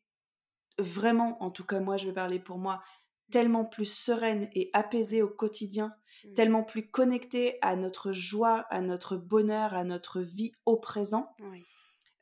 vraiment, 0.80 1.42
en 1.44 1.52
tout 1.52 1.66
cas 1.66 1.82
moi 1.82 1.98
je 1.98 2.08
vais 2.08 2.14
parler 2.14 2.40
pour 2.40 2.58
moi, 2.58 2.82
tellement 3.30 3.66
plus 3.66 3.92
sereine 3.92 4.50
et 4.54 4.70
apaisée 4.72 5.22
au 5.22 5.28
quotidien, 5.28 5.94
mmh. 6.24 6.34
tellement 6.34 6.64
plus 6.64 6.90
connectée 6.90 7.58
à 7.62 7.76
notre 7.76 8.14
joie, 8.14 8.66
à 8.70 8.80
notre 8.80 9.18
bonheur, 9.18 9.74
à 9.74 9.84
notre 9.84 10.22
vie 10.22 10.54
au 10.66 10.78
présent. 10.78 11.36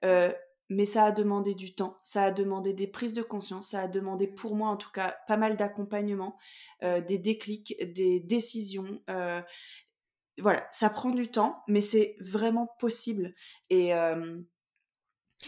Euh, 0.04 0.34
mais 0.70 0.86
ça 0.86 1.06
a 1.06 1.12
demandé 1.12 1.56
du 1.56 1.74
temps, 1.74 1.98
ça 2.04 2.24
a 2.24 2.32
demandé 2.32 2.74
des 2.74 2.88
prises 2.88 3.14
de 3.14 3.24
conscience, 3.24 3.70
ça 3.70 3.82
a 3.82 3.88
demandé 3.88 4.28
pour 4.28 4.56
moi 4.56 4.70
en 4.70 4.78
tout 4.78 4.92
cas 4.92 5.18
pas 5.28 5.36
mal 5.36 5.58
d'accompagnement, 5.58 6.38
euh, 6.84 7.02
des 7.02 7.18
déclics, 7.18 7.76
des 7.94 8.20
décisions. 8.20 9.02
Euh, 9.10 9.42
voilà, 10.38 10.68
ça 10.72 10.90
prend 10.90 11.10
du 11.10 11.28
temps, 11.30 11.64
mais 11.68 11.82
c'est 11.82 12.16
vraiment 12.20 12.68
possible. 12.80 13.34
Et, 13.72 13.96
euh, 13.96 14.40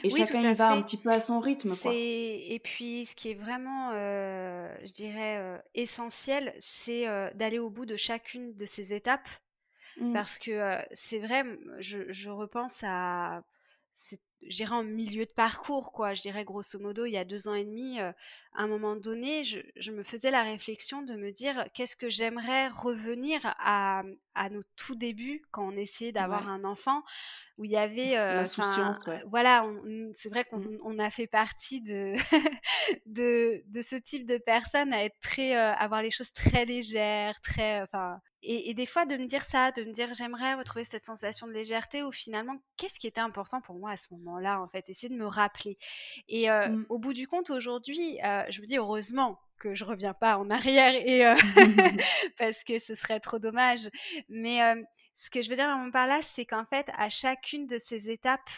et 0.03 0.10
chacun 0.10 0.39
y 0.39 0.53
va 0.56 0.72
un 0.72 0.81
petit 0.81 0.98
peu 0.98 1.10
à 1.10 1.22
son 1.22 1.39
rythme. 1.39 1.76
Quoi. 1.77 1.91
Et 1.93 2.60
puis, 2.64 3.06
ce 3.06 3.15
qui 3.15 3.30
est 3.30 3.35
vraiment, 3.35 3.91
je 3.93 4.91
dirais, 4.91 5.61
essentiel, 5.76 6.53
c'est 6.60 7.06
d'aller 7.35 7.60
au 7.60 7.69
bout 7.69 7.85
de 7.85 7.95
chacune 7.95 8.53
de 8.56 8.65
ces 8.65 8.93
étapes. 8.93 9.30
Mmh. 9.98 10.14
Parce 10.14 10.39
que 10.39 10.77
c'est 10.91 11.19
vrai, 11.19 11.43
je, 11.80 12.11
je 12.11 12.30
repense 12.30 12.80
à 12.84 13.43
dirais 14.50 14.74
en 14.74 14.84
milieu 14.84 15.26
de 15.26 15.32
parcours, 15.32 15.92
quoi. 15.92 16.14
Je 16.14 16.22
dirais 16.22 16.44
grosso 16.44 16.80
modo, 16.80 17.06
il 17.06 17.12
y 17.12 17.18
a 17.18 17.24
deux 17.24 17.48
ans 17.48 17.54
et 17.54 17.64
demi, 17.64 18.00
à 18.00 18.14
un 18.56 18.68
moment 18.68 18.96
donné, 18.96 19.44
je, 19.44 19.92
me 19.92 20.04
faisais 20.04 20.32
la 20.32 20.44
réflexion 20.44 21.02
de 21.02 21.14
me 21.16 21.32
dire 21.32 21.66
qu'est-ce 21.74 21.96
que 21.96 22.10
j'aimerais 22.10 22.68
revenir 22.68 23.40
à, 23.44 24.02
à, 24.36 24.50
nos 24.50 24.64
tout 24.76 24.96
débuts 24.96 25.44
quand 25.52 25.68
on 25.68 25.78
essayait 25.78 26.12
d'avoir 26.12 26.50
un 26.50 26.64
enfant, 26.64 27.04
où 27.58 27.66
il 27.66 27.72
y 27.72 27.78
avait. 27.78 28.16
L'insouciance, 28.16 28.98
Voilà, 29.28 29.66
c'est 30.14 30.30
vrai 30.30 30.44
qu'on 30.46 30.94
mmh. 30.94 31.00
a 31.00 31.10
fait 31.10 31.28
partie 31.28 31.82
de, 31.82 32.16
de, 33.06 33.64
de, 33.68 33.82
ce 33.82 33.96
type 33.96 34.26
de 34.26 34.38
personnes 34.38 34.94
à 34.94 35.04
être 35.04 35.20
très. 35.22 35.54
avoir 35.54 36.02
les 36.02 36.12
choses 36.12 36.34
très 36.34 36.66
légères, 36.66 37.40
très. 37.42 37.82
Enfin 37.82 38.20
et, 38.44 38.74
des 38.74 38.86
fois, 38.86 39.06
de 39.06 39.16
me 39.18 39.26
dire 39.26 39.44
ça, 39.44 39.72
de 39.72 39.84
me 39.84 39.92
dire 39.92 40.14
j'aimerais 40.14 40.56
retrouver 40.56 40.84
cette 40.84 41.06
sensation 41.06 41.48
de 41.48 41.52
légèreté, 41.52 42.04
ou 42.04 42.12
finalement, 42.12 42.56
qu'est-ce 42.78 43.00
qui 43.00 43.08
était 43.08 43.22
important 43.22 43.62
pour 43.62 43.76
moi 43.76 43.92
à 43.92 43.98
ce 43.98 44.14
moment-là, 44.14 44.60
en 44.60 44.68
fait, 44.68 44.90
essayer 44.90 45.10
de 45.10 45.20
me 45.20 45.28
rappeler. 45.28 45.78
Et 46.28 46.50
mmh. 46.50 46.86
au 46.90 46.98
bout 46.98 47.14
du 47.14 47.28
compte, 47.28 47.50
aujourd'hui, 47.52 48.18
je 48.50 48.62
me 48.62 48.66
dis 48.66 48.78
heureusement 48.78 49.40
que 49.60 49.76
je 49.76 49.86
reviens 49.86 50.16
pas 50.16 50.38
en 50.38 50.50
arrière 50.50 50.94
et 50.96 51.24
parce 52.38 52.64
que 52.64 52.80
ce 52.80 52.96
serait 52.96 53.20
trop 53.20 53.38
dommage. 53.38 53.90
Mais 54.28 54.60
ce 55.14 55.30
que 55.30 55.42
je 55.42 55.50
veux 55.50 55.56
dire 55.56 55.70
par 55.94 56.08
là, 56.08 56.22
c'est 56.24 56.46
qu'en 56.46 56.66
fait, 56.66 56.88
à 56.94 57.10
chacune 57.10 57.68
de 57.68 57.78
ces 57.78 58.10
étapes, 58.10 58.50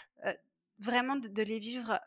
vraiment 0.79 1.17
de, 1.17 1.43
les 1.43 1.59
vivre 1.59 1.99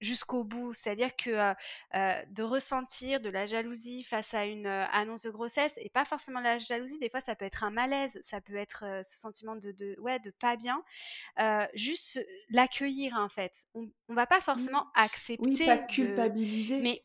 jusqu'au 0.00 0.44
bout. 0.44 0.72
C'est-à-dire 0.74 1.14
que 1.16 1.54
de 1.94 2.42
ressentir 2.42 3.20
de 3.20 3.28
la 3.30 3.46
jalousie 3.46 4.02
face 4.02 4.34
à 4.34 4.44
une 4.44 4.66
annonce 4.66 5.22
de 5.22 5.30
grossesse, 5.30 5.72
et 5.78 5.88
pas 5.90 6.04
forcément 6.04 6.40
la 6.40 6.58
jalousie, 6.58 6.98
des 6.98 7.10
fois 7.10 7.20
ça 7.20 7.34
peut 7.34 7.44
être 7.44 7.64
un 7.64 7.70
malaise, 7.70 8.18
ça 8.22 8.40
peut 8.40 8.56
être 8.56 8.84
ce 9.02 9.16
sentiment 9.16 9.56
de, 9.56 9.72
de, 9.72 9.96
ouais, 10.00 10.18
de 10.18 10.30
pas 10.30 10.56
bien, 10.56 10.82
juste 11.74 12.24
l'accueillir 12.50 13.16
en 13.16 13.28
fait. 13.28 13.66
On, 13.74 13.88
on 14.08 14.14
va 14.14 14.26
pas 14.26 14.40
forcément 14.40 14.86
accepter. 14.94 15.48
Oui, 15.48 15.64
pas 15.64 15.78
culpabiliser. 15.78 16.80
Mais 16.80 17.02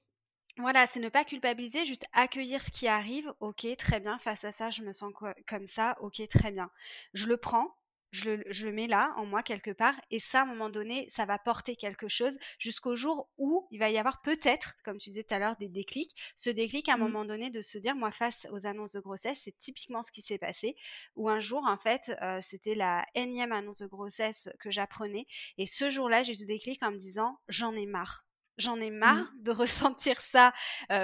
voilà, 0.57 0.85
c'est 0.85 0.99
ne 0.99 1.07
pas 1.07 1.23
culpabiliser, 1.23 1.85
juste 1.85 2.05
accueillir 2.11 2.61
ce 2.61 2.71
qui 2.71 2.87
arrive. 2.87 3.33
Ok, 3.39 3.65
très 3.77 4.01
bien, 4.01 4.17
face 4.17 4.43
à 4.43 4.51
ça, 4.51 4.69
je 4.69 4.81
me 4.81 4.91
sens 4.91 5.13
comme 5.47 5.65
ça. 5.65 5.97
Ok, 6.01 6.21
très 6.27 6.51
bien. 6.51 6.69
Je 7.13 7.27
le 7.27 7.37
prends, 7.37 7.73
je 8.11 8.31
le, 8.31 8.71
mets 8.71 8.87
là, 8.87 9.13
en 9.17 9.25
moi, 9.25 9.43
quelque 9.43 9.71
part, 9.71 9.99
et 10.09 10.19
ça, 10.19 10.41
à 10.41 10.43
un 10.43 10.45
moment 10.45 10.69
donné, 10.69 11.07
ça 11.09 11.25
va 11.25 11.39
porter 11.39 11.75
quelque 11.75 12.07
chose 12.07 12.37
jusqu'au 12.59 12.95
jour 12.95 13.29
où 13.37 13.67
il 13.71 13.79
va 13.79 13.89
y 13.89 13.97
avoir 13.97 14.21
peut-être, 14.21 14.75
comme 14.83 14.97
tu 14.97 15.09
disais 15.09 15.23
tout 15.23 15.33
à 15.33 15.39
l'heure, 15.39 15.55
des 15.57 15.69
déclics. 15.69 16.15
Ce 16.35 16.49
déclic, 16.49 16.89
à 16.89 16.93
un 16.93 16.97
mmh. 16.97 16.99
moment 16.99 17.25
donné, 17.25 17.49
de 17.49 17.61
se 17.61 17.77
dire, 17.77 17.95
moi, 17.95 18.11
face 18.11 18.47
aux 18.51 18.65
annonces 18.65 18.93
de 18.93 18.99
grossesse, 18.99 19.41
c'est 19.43 19.57
typiquement 19.57 20.03
ce 20.03 20.11
qui 20.11 20.21
s'est 20.21 20.37
passé, 20.37 20.75
où 21.15 21.29
un 21.29 21.39
jour, 21.39 21.63
en 21.65 21.77
fait, 21.77 22.15
euh, 22.21 22.39
c'était 22.41 22.75
la 22.75 23.05
énième 23.15 23.51
annonce 23.51 23.79
de 23.79 23.87
grossesse 23.87 24.49
que 24.59 24.71
j'apprenais, 24.71 25.25
et 25.57 25.65
ce 25.65 25.89
jour-là, 25.89 26.23
j'ai 26.23 26.33
eu 26.33 26.35
ce 26.35 26.45
déclic 26.45 26.83
en 26.83 26.91
me 26.91 26.97
disant, 26.97 27.39
j'en 27.47 27.73
ai 27.75 27.85
marre 27.85 28.25
J'en 28.61 28.79
ai 28.79 28.91
mmh. 28.91 28.97
marre 28.97 29.31
de 29.39 29.51
ressentir 29.51 30.21
ça 30.21 30.53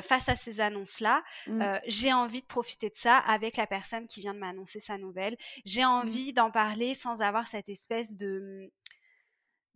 face 0.02 0.30
à 0.30 0.36
ces 0.36 0.62
annonces-là. 0.62 1.24
Mmh. 1.48 1.64
j'ai 1.88 2.14
envie 2.14 2.42
de 2.42 2.48
profiter 2.48 2.90
de 2.90 2.96
ça 2.96 3.18
avec 3.18 3.58
la 3.58 3.68
personne 3.68 4.08
qui 4.08 4.22
vient 4.22 4.34
de 4.34 4.40
m'annoncer 4.40 4.80
sa 4.80 4.98
nouvelle. 4.98 5.36
J'ai 5.66 5.84
mmh. 5.84 5.90
envie 5.90 6.34
d'en 6.34 6.52
parler 6.52 6.94
sans 6.94 7.22
avoir 7.22 7.48
cette 7.48 7.70
espèce 7.70 8.16
de 8.16 8.72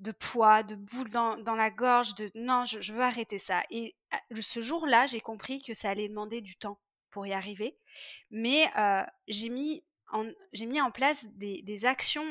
de 0.01 0.11
poids, 0.11 0.63
de 0.63 0.75
boule 0.75 1.09
dans, 1.09 1.55
la 1.55 1.69
gorge, 1.69 2.15
de 2.15 2.31
non, 2.33 2.65
je, 2.65 2.91
veux 2.91 3.03
arrêter 3.03 3.37
ça. 3.37 3.61
Et 3.69 3.95
ce 4.39 4.59
jour-là, 4.59 5.05
j'ai 5.05 5.21
compris 5.21 5.61
que 5.61 5.75
ça 5.75 5.91
allait 5.91 6.09
demander 6.09 6.41
du 6.41 6.55
temps 6.55 6.79
pour 7.11 7.27
y 7.27 7.33
arriver. 7.33 7.77
Mais 8.31 8.65
j'ai 9.27 9.49
mis 9.49 9.83
j'ai 10.53 10.65
mis 10.65 10.81
en 10.81 10.91
place 10.91 11.27
des, 11.35 11.85
actions. 11.85 12.25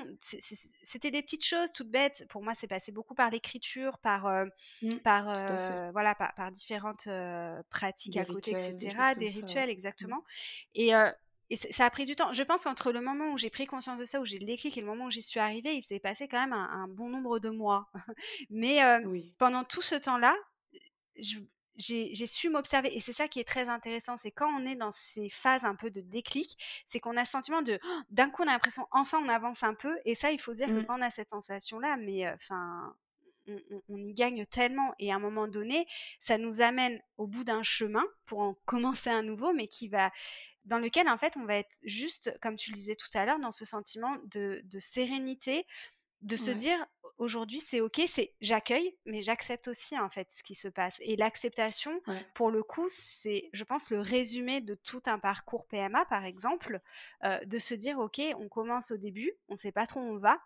C'était 0.83 1.11
des 1.11 1.23
petites 1.23 1.45
choses 1.45 1.73
toutes 1.73 1.91
bêtes. 1.91 2.27
Pour 2.29 2.43
moi, 2.43 2.55
c'est 2.55 2.67
passé 2.67 2.93
beaucoup 2.93 3.15
par 3.15 3.31
l'écriture, 3.31 3.99
par, 3.99 4.27
euh, 4.27 4.45
mmh, 4.83 4.91
par, 5.03 5.29
euh, 5.29 5.91
voilà, 5.93 6.15
par, 6.15 6.51
différentes 6.51 7.07
euh, 7.07 7.63
pratiques 7.71 8.17
à 8.17 8.25
côté, 8.25 8.53
etc. 8.53 9.15
Des, 9.19 9.29
rituels, 9.29 9.69
mmh. 9.69 9.73
exactement. 9.73 10.25
Et, 10.75 10.93
ça 11.73 11.85
a 11.85 11.91
pris 11.91 12.07
du 12.07 12.15
temps. 12.15 12.33
Je 12.33 12.45
pense 12.45 12.63
qu'entre 12.63 12.93
le 12.93 13.01
moment 13.01 13.33
où 13.33 13.39
j'ai 13.39 13.51
pris 13.51 13.67
conscience 13.67 13.99
de 13.99 14.05
ça, 14.05 14.21
où 14.21 14.25
j'ai 14.25 14.39
le 14.39 14.47
déclic, 14.47 14.79
et 14.79 14.81
le 14.81 14.87
moment 14.87 15.07
où 15.07 15.11
j'y 15.11 15.23
suis 15.23 15.41
arrivée, 15.41 15.75
il 15.75 15.83
s'est 15.83 15.99
passé 15.99 16.29
quand 16.29 16.39
même 16.39 16.53
un, 16.53 16.87
bon 16.87 17.09
nombre 17.09 17.41
de 17.41 17.51
mois. 17.51 17.91
Mais 18.51 18.79
pendant 19.39 19.65
tout 19.65 19.83
ce 19.83 19.97
temps-là, 19.97 20.37
je, 21.19 21.39
j'ai 21.81 22.27
su 22.27 22.51
m'observer. 22.51 22.95
Et 22.95 23.01
c'est 23.01 23.13
ça 23.13 23.29
qui 23.29 23.41
est 23.41 23.45
très 23.45 23.69
intéressant, 23.69 24.17
c'est 24.17 24.31
quand 24.31 24.49
on 24.49 24.65
est 24.67 24.77
dans 24.77 24.91
ces 24.91 25.29
phases 25.29 25.65
un 25.65 25.75
peu 25.75 25.91
de 25.91 26.01
déclic, 26.01 26.57
c'est 26.87 27.01
qu'on 27.01 27.17
a 27.17 27.25
ce 27.25 27.33
sentiment 27.33 27.63
de, 27.63 27.79
oh, 27.83 28.01
d'un 28.11 28.31
coup, 28.31 28.43
on 28.43 28.49
a 28.49 28.53
l'impression, 28.53 28.87
enfin, 28.91 29.19
on 29.25 29.29
avance 29.29 29.63
un 29.63 29.75
peu. 29.75 29.97
Et 30.05 30.15
ça, 30.15 30.31
il 30.31 30.41
faut 30.41 30.55
dire 30.55 30.69
que 30.69 30.73
mmh. 30.73 30.85
quand 30.85 30.99
on 30.99 31.03
a 31.03 31.11
cette 31.11 31.31
sensation-là, 31.31 31.97
mais 31.97 32.31
enfin, 32.31 32.95
on, 33.89 33.99
y 33.99 34.15
gagne 34.15 34.47
tellement. 34.47 34.95
Et 34.99 35.13
à 35.13 35.17
un 35.17 35.19
moment 35.19 35.49
donné, 35.49 35.87
ça 36.19 36.39
nous 36.39 36.61
amène 36.61 37.01
au 37.17 37.27
bout 37.27 37.45
d'un 37.45 37.63
chemin 37.63 38.05
pour 38.27 38.41
en 38.41 38.55
commencer 38.65 39.11
un 39.11 39.23
nouveau, 39.23 39.53
mais 39.53 39.67
qui 39.67 39.89
va 39.89 40.11
dans 40.67 40.79
lequel 40.79 41.09
en 41.09 41.17
fait 41.17 41.37
on 41.39 41.47
va 41.47 41.57
être 41.57 41.75
juste, 41.85 42.37
comme 42.43 42.57
tu 42.57 42.71
le 42.71 42.75
disais 42.75 42.95
tout 42.95 43.09
à 43.15 43.25
l'heure, 43.25 43.41
dans 43.41 43.51
ce 43.51 43.65
sentiment 43.65 44.17
de, 44.25 44.61
de 44.65 44.79
sérénité, 44.79 45.67
de 46.23 46.37
se 46.37 46.51
dire 46.51 46.79
aujourd'hui 47.21 47.59
c'est 47.59 47.81
ok, 47.81 48.01
c'est 48.09 48.35
j'accueille, 48.41 48.97
mais 49.05 49.23
j'accepte 49.23 49.69
aussi 49.69 49.99
en 49.99 50.09
fait 50.09 50.33
ce 50.33 50.43
qui 50.43 50.55
se 50.55 50.69
passe. 50.69 50.97
Et 51.01 51.17
l'acceptation, 51.17 52.01
pour 52.35 52.51
le 52.51 52.63
coup, 52.63 52.89
c'est, 52.89 53.51
je 53.53 53.63
pense, 53.63 53.91
le 53.91 54.01
résumé 54.01 54.61
de 54.61 54.75
tout 54.75 55.03
un 55.07 55.19
parcours 55.19 55.67
PMA, 55.69 56.05
par 56.07 56.25
exemple, 56.25 56.81
euh, 57.25 57.39
de 57.45 57.59
se 57.59 57.75
dire 57.75 57.99
ok, 57.99 58.21
on 58.39 58.49
commence 58.49 58.91
au 58.91 58.97
début, 58.97 59.33
on 59.49 59.53
ne 59.53 59.59
sait 59.59 59.73
pas 59.73 59.87
trop 59.87 60.01
où 60.01 60.15
on 60.15 60.19
va, 60.19 60.41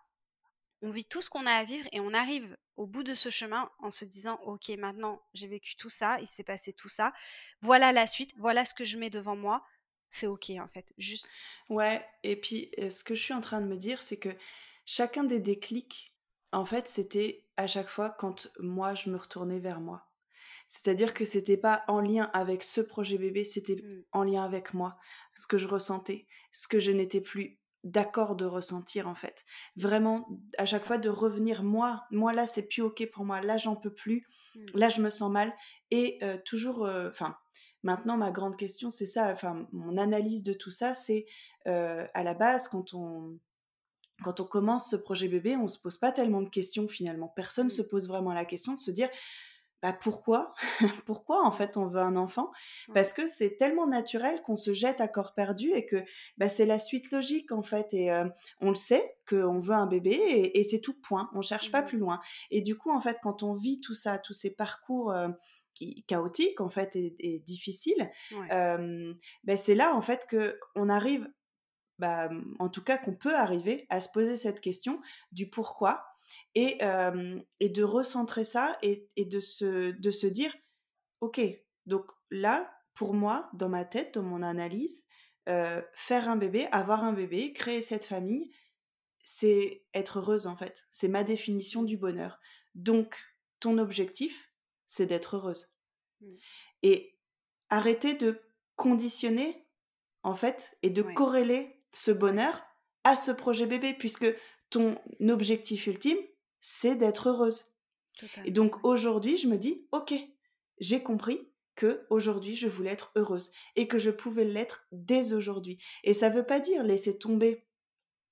on 0.81 0.91
vit 0.91 1.05
tout 1.05 1.21
ce 1.21 1.29
qu'on 1.29 1.45
a 1.45 1.51
à 1.51 1.63
vivre 1.63 1.87
et 1.91 1.99
on 1.99 2.13
arrive 2.13 2.57
au 2.75 2.85
bout 2.85 3.03
de 3.03 3.15
ce 3.15 3.29
chemin 3.29 3.69
en 3.79 3.89
se 3.89 4.03
disant 4.03 4.39
ok, 4.43 4.69
maintenant 4.77 5.21
j'ai 5.33 5.47
vécu 5.47 5.77
tout 5.77 5.89
ça, 5.89 6.19
il 6.19 6.27
s'est 6.27 6.43
passé 6.43 6.73
tout 6.73 6.89
ça, 6.89 7.13
voilà 7.61 7.93
la 7.93 8.05
suite, 8.05 8.33
voilà 8.37 8.65
ce 8.65 8.73
que 8.73 8.83
je 8.83 8.97
mets 8.97 9.09
devant 9.09 9.35
moi. 9.35 9.65
C'est 10.09 10.27
ok 10.27 10.51
en 10.61 10.67
fait, 10.67 10.93
juste. 10.97 11.41
Ouais, 11.69 12.05
et 12.23 12.39
puis 12.39 12.69
ce 12.77 13.03
que 13.03 13.15
je 13.15 13.21
suis 13.21 13.33
en 13.33 13.41
train 13.41 13.59
de 13.59 13.65
me 13.65 13.75
dire, 13.75 14.01
c'est 14.01 14.17
que 14.17 14.29
chacun 14.85 15.23
des 15.23 15.39
déclics, 15.39 16.15
en 16.51 16.65
fait, 16.65 16.87
c'était 16.87 17.45
à 17.57 17.67
chaque 17.67 17.89
fois 17.89 18.09
quand 18.17 18.47
moi, 18.59 18.95
je 18.95 19.09
me 19.09 19.17
retournais 19.17 19.59
vers 19.59 19.81
moi. 19.81 20.07
C'est-à-dire 20.67 21.13
que 21.13 21.25
c'était 21.25 21.57
pas 21.57 21.83
en 21.87 22.01
lien 22.01 22.29
avec 22.33 22.63
ce 22.63 22.81
projet 22.81 23.17
bébé, 23.17 23.43
c'était 23.43 23.75
mmh. 23.75 24.03
en 24.13 24.23
lien 24.23 24.43
avec 24.43 24.73
moi, 24.73 24.97
ce 25.35 25.47
que 25.47 25.57
je 25.57 25.67
ressentais, 25.67 26.27
ce 26.51 26.67
que 26.67 26.79
je 26.79 26.91
n'étais 26.91 27.21
plus 27.21 27.59
d'accord 27.83 28.35
de 28.35 28.45
ressentir 28.45 29.07
en 29.07 29.13
fait. 29.13 29.45
Vraiment, 29.75 30.27
à 30.57 30.65
chaque 30.65 30.83
fois 30.83 30.97
de 30.97 31.09
revenir 31.09 31.63
moi, 31.63 32.05
moi 32.09 32.33
là 32.33 32.47
c'est 32.47 32.67
plus 32.67 32.81
ok 32.81 33.07
pour 33.11 33.25
moi, 33.25 33.41
là 33.41 33.57
j'en 33.57 33.75
peux 33.75 33.93
plus, 33.93 34.25
mmh. 34.55 34.59
là 34.73 34.89
je 34.89 35.01
me 35.01 35.11
sens 35.11 35.31
mal 35.31 35.53
et 35.91 36.17
euh, 36.23 36.37
toujours, 36.43 36.85
euh, 36.85 37.09
enfin. 37.09 37.35
Maintenant, 37.83 38.17
ma 38.17 38.31
grande 38.31 38.57
question, 38.57 38.89
c'est 38.89 39.05
ça, 39.05 39.31
enfin, 39.31 39.67
mon 39.71 39.95
analyse 39.99 40.41
de 40.41 40.53
tout 40.53 40.71
ça, 40.71 40.95
c'est 40.95 41.27
euh, 41.67 42.07
à 42.15 42.23
la 42.23 42.33
base, 42.33 42.67
quand 42.67 42.95
on, 42.95 43.37
quand 44.23 44.39
on 44.39 44.45
commence 44.45 44.89
ce 44.89 44.95
projet 44.95 45.27
bébé, 45.27 45.55
on 45.55 45.67
se 45.67 45.79
pose 45.79 45.97
pas 45.97 46.11
tellement 46.11 46.41
de 46.41 46.49
questions 46.49 46.87
finalement. 46.87 47.27
Personne 47.35 47.69
se 47.69 47.81
pose 47.81 48.07
vraiment 48.07 48.33
la 48.33 48.45
question 48.45 48.73
de 48.73 48.79
se 48.79 48.91
dire 48.91 49.09
bah 49.81 49.93
pourquoi? 49.93 50.53
Pourquoi 51.05 51.45
en 51.45 51.51
fait 51.51 51.77
on 51.77 51.85
veut 51.85 51.99
un 51.99 52.15
enfant? 52.15 52.51
Parce 52.95 53.13
que 53.13 53.27
c'est 53.27 53.55
tellement 53.55 53.85
naturel 53.85 54.41
qu'on 54.41 54.55
se 54.55 54.73
jette 54.73 54.99
à 54.99 55.07
corps 55.07 55.35
perdu 55.35 55.73
et 55.73 55.85
que 55.85 56.03
bah, 56.37 56.49
c'est 56.49 56.65
la 56.65 56.79
suite 56.79 57.11
logique 57.11 57.51
en 57.51 57.61
fait. 57.61 57.93
Et 57.93 58.11
euh, 58.11 58.25
on 58.61 58.69
le 58.69 58.75
sait 58.75 59.17
qu'on 59.29 59.59
veut 59.59 59.75
un 59.75 59.85
bébé 59.85 60.51
et, 60.55 60.63
c'est 60.63 60.79
tout 60.79 60.99
point. 60.99 61.29
On 61.35 61.41
cherche 61.43 61.71
pas 61.71 61.83
plus 61.83 61.99
loin. 61.99 62.19
Et 62.49 62.61
du 62.61 62.75
coup 62.75 62.89
en 62.89 62.99
fait 62.99 63.17
quand 63.21 63.43
on 63.43 63.53
vit 63.53 63.79
tout 63.79 63.93
ça, 63.93 64.17
tous 64.17 64.33
ces 64.33 64.55
parcours 64.55 65.11
euh, 65.11 65.27
chaotiques 66.07 66.61
en 66.61 66.69
fait 66.69 66.95
et, 66.95 67.43
difficiles, 67.45 68.09
bah, 68.49 69.57
c'est 69.57 69.75
là 69.75 69.93
en 69.93 70.01
fait 70.01 70.25
que 70.25 70.57
on 70.75 70.89
arrive 70.89 71.29
bah, 71.99 72.29
en 72.59 72.69
tout 72.69 72.83
cas 72.83 72.97
qu'on 72.97 73.15
peut 73.15 73.35
arriver 73.35 73.85
à 73.89 74.01
se 74.01 74.09
poser 74.09 74.35
cette 74.35 74.61
question 74.61 75.01
du 75.31 75.49
pourquoi 75.49 76.05
et, 76.55 76.79
et 77.59 77.69
de 77.69 77.83
recentrer 77.83 78.43
ça 78.43 78.77
et, 78.81 79.09
de, 79.17 79.39
se, 79.39 79.91
de 79.91 80.11
se 80.11 80.27
dire, 80.27 80.53
ok, 81.21 81.39
donc 81.85 82.05
là, 82.31 82.71
pour 82.95 83.13
moi, 83.13 83.49
dans 83.53 83.69
ma 83.69 83.85
tête, 83.85 84.15
dans 84.15 84.23
mon 84.23 84.41
analyse, 84.41 85.05
faire 85.45 86.29
un 86.29 86.35
bébé, 86.35 86.67
avoir 86.71 87.03
un 87.03 87.13
bébé, 87.13 87.53
créer 87.53 87.81
cette 87.81 88.05
famille, 88.05 88.51
c'est 89.23 89.83
être 89.93 90.19
heureuse 90.19 90.47
en 90.47 90.55
fait. 90.55 90.87
C'est 90.91 91.07
ma 91.07 91.23
définition 91.23 91.83
du 91.83 91.97
bonheur. 91.97 92.39
Donc, 92.75 93.19
ton 93.59 93.77
objectif, 93.77 94.51
c'est 94.87 95.05
d'être 95.05 95.35
heureuse. 95.37 95.75
Mmh. 96.21 96.35
Et 96.83 97.17
arrêter 97.69 98.13
de 98.13 98.41
conditionner, 98.75 99.67
en 100.23 100.35
fait, 100.35 100.77
et 100.83 100.89
de 100.89 101.01
corréler 101.01 101.74
ce 101.95 102.11
bonheur 102.11 102.61
à 103.03 103.15
ce 103.15 103.31
projet 103.31 103.65
bébé, 103.65 103.93
puisque 103.93 104.27
ton 104.69 104.97
objectif 105.29 105.87
ultime, 105.87 106.17
c'est 106.59 106.95
d'être 106.95 107.29
heureuse. 107.29 107.65
Et 108.45 108.51
donc 108.51 108.83
aujourd'hui, 108.83 109.37
je 109.37 109.47
me 109.47 109.57
dis, 109.57 109.87
ok, 109.91 110.13
j'ai 110.79 111.01
compris 111.01 111.49
que 111.75 112.05
aujourd'hui 112.09 112.55
je 112.55 112.67
voulais 112.67 112.91
être 112.91 113.11
heureuse 113.15 113.51
et 113.75 113.87
que 113.87 113.99
je 113.99 114.09
pouvais 114.09 114.45
l'être 114.45 114.87
dès 114.91 115.33
aujourd'hui. 115.33 115.77
Et 116.03 116.13
ça 116.13 116.29
ne 116.29 116.35
veut 116.35 116.45
pas 116.45 116.59
dire 116.59 116.83
laisser 116.83 117.17
tomber 117.17 117.64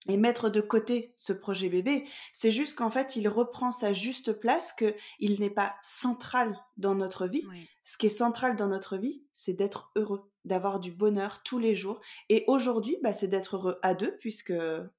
et 0.08 0.18
mettre 0.18 0.50
de 0.50 0.62
côté 0.62 1.14
ce 1.16 1.32
projet 1.34 1.70
bébé, 1.70 2.04
c'est 2.34 2.52
juste 2.52 2.78
qu'en 2.78 2.90
fait, 2.90 3.16
il 3.16 3.28
reprend 3.30 3.72
sa 3.72 3.94
juste 3.94 4.34
place, 4.34 4.74
que 4.74 4.96
il 5.20 5.40
n'est 5.40 5.50
pas 5.50 5.76
central 5.82 6.58
dans 6.78 6.96
notre 6.96 7.28
vie. 7.28 7.44
Ce 7.86 7.98
qui 7.98 8.08
est 8.08 8.10
central 8.10 8.56
dans 8.56 8.68
notre 8.68 8.98
vie, 8.98 9.24
c'est 9.34 9.54
d'être 9.54 9.92
heureux, 9.96 10.30
d'avoir 10.46 10.80
du 10.80 10.92
bonheur 10.92 11.42
tous 11.44 11.60
les 11.60 11.76
jours. 11.76 12.00
Et 12.30 12.44
aujourd'hui, 12.48 12.98
bah, 13.04 13.14
c'est 13.14 13.28
d'être 13.28 13.58
heureux 13.58 13.80
à 13.82 13.94
deux, 13.94 14.18
puisque 14.20 14.54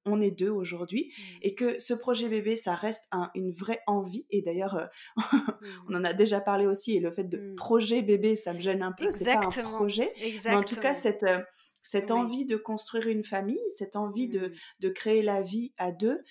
on 0.05 0.21
est 0.21 0.31
deux 0.31 0.49
aujourd'hui, 0.49 1.11
mmh. 1.11 1.21
et 1.41 1.55
que 1.55 1.79
ce 1.79 1.93
projet 1.93 2.29
bébé, 2.29 2.55
ça 2.55 2.75
reste 2.75 3.07
une 3.33 3.51
vraie 3.51 3.81
envie. 3.87 4.27
Et 4.29 4.41
d'ailleurs, 4.41 4.75
euh, 4.75 4.85
on 5.89 5.95
en 5.95 6.03
a 6.03 6.13
déjà 6.13 6.41
parlé 6.41 6.67
aussi, 6.67 6.95
et 6.95 6.99
le 6.99 7.11
fait 7.11 7.23
de 7.23 7.37
mmh. 7.37 7.55
projet 7.55 8.01
bébé, 8.01 8.35
ça 8.35 8.53
me 8.53 8.59
gêne 8.59 8.83
un 8.83 8.91
peu. 8.91 9.07
C'est 9.11 9.25
pas 9.25 9.45
un 9.45 9.61
projet, 9.63 10.13
mais 10.45 10.55
en 10.55 10.63
tout 10.63 10.75
cas, 10.75 10.95
cette 10.95 11.23
euh, 11.23 11.39
cette 11.85 12.11
envie 12.11 12.45
de 12.45 12.57
construire 12.57 13.07
une 13.07 13.23
famille, 13.23 13.61
cette 13.69 13.95
envie 13.95 14.27
de, 14.27 14.47
mmh. 14.47 14.53
de, 14.79 14.89
créer 14.89 15.21
la 15.21 15.41
vie 15.41 15.73
à 15.77 15.91
deux, 15.91 16.23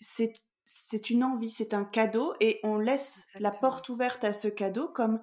c'est 0.00 0.32
c'est 0.64 1.10
une 1.10 1.24
envie, 1.24 1.50
c'est 1.50 1.74
un 1.74 1.84
cadeau 1.84 2.34
et 2.40 2.60
on 2.62 2.78
laisse 2.78 3.26
la 3.40 3.50
porte 3.50 3.88
ouverte 3.88 4.24
à 4.24 4.32
ce 4.32 4.48
cadeau 4.48 4.88
comme 4.88 5.20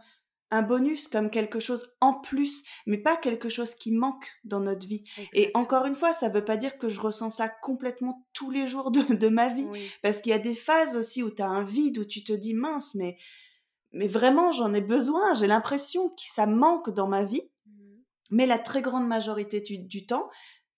un 0.51 0.61
bonus, 0.63 1.07
comme 1.07 1.29
quelque 1.29 1.59
chose 1.59 1.95
en 2.01 2.13
plus, 2.13 2.63
mais 2.87 2.97
pas 2.97 3.15
quelque 3.15 3.49
chose 3.49 3.75
qui 3.75 3.91
manque 3.91 4.27
dans 4.43 4.59
notre 4.59 4.87
vie. 4.87 5.03
Et 5.33 5.51
encore 5.53 5.85
une 5.85 5.95
fois, 5.95 6.13
ça 6.13 6.29
ne 6.29 6.33
veut 6.33 6.45
pas 6.45 6.57
dire 6.57 6.77
que 6.77 6.89
je 6.89 6.99
ressens 6.99 7.29
ça 7.29 7.49
complètement 7.49 8.25
tous 8.33 8.49
les 8.49 8.65
jours 8.65 8.91
de, 8.91 9.27
ma 9.27 9.49
vie, 9.49 9.67
parce 10.01 10.21
qu'il 10.21 10.31
y 10.31 10.35
a 10.35 10.39
des 10.39 10.55
phases 10.55 10.95
aussi 10.95 11.21
où 11.23 11.29
tu 11.29 11.41
as 11.41 11.47
un 11.47 11.63
vide, 11.63 11.99
où 11.99 12.05
tu 12.05 12.23
te 12.23 12.33
dis 12.33 12.53
mince, 12.53 12.95
mais, 12.95 13.17
mais 13.91 14.07
vraiment 14.07 14.51
j'en 14.51 14.73
ai 14.73 14.81
besoin, 14.81 15.33
j'ai 15.33 15.47
l'impression 15.47 16.09
que 16.09 16.21
ça 16.33 16.47
manque 16.47 16.89
dans 16.89 17.07
ma 17.07 17.23
vie. 17.23 17.49
Mais 18.29 18.45
la 18.45 18.59
très 18.59 18.81
grande 18.81 19.07
majorité 19.07 19.61
du 19.61 20.05
temps, 20.05 20.29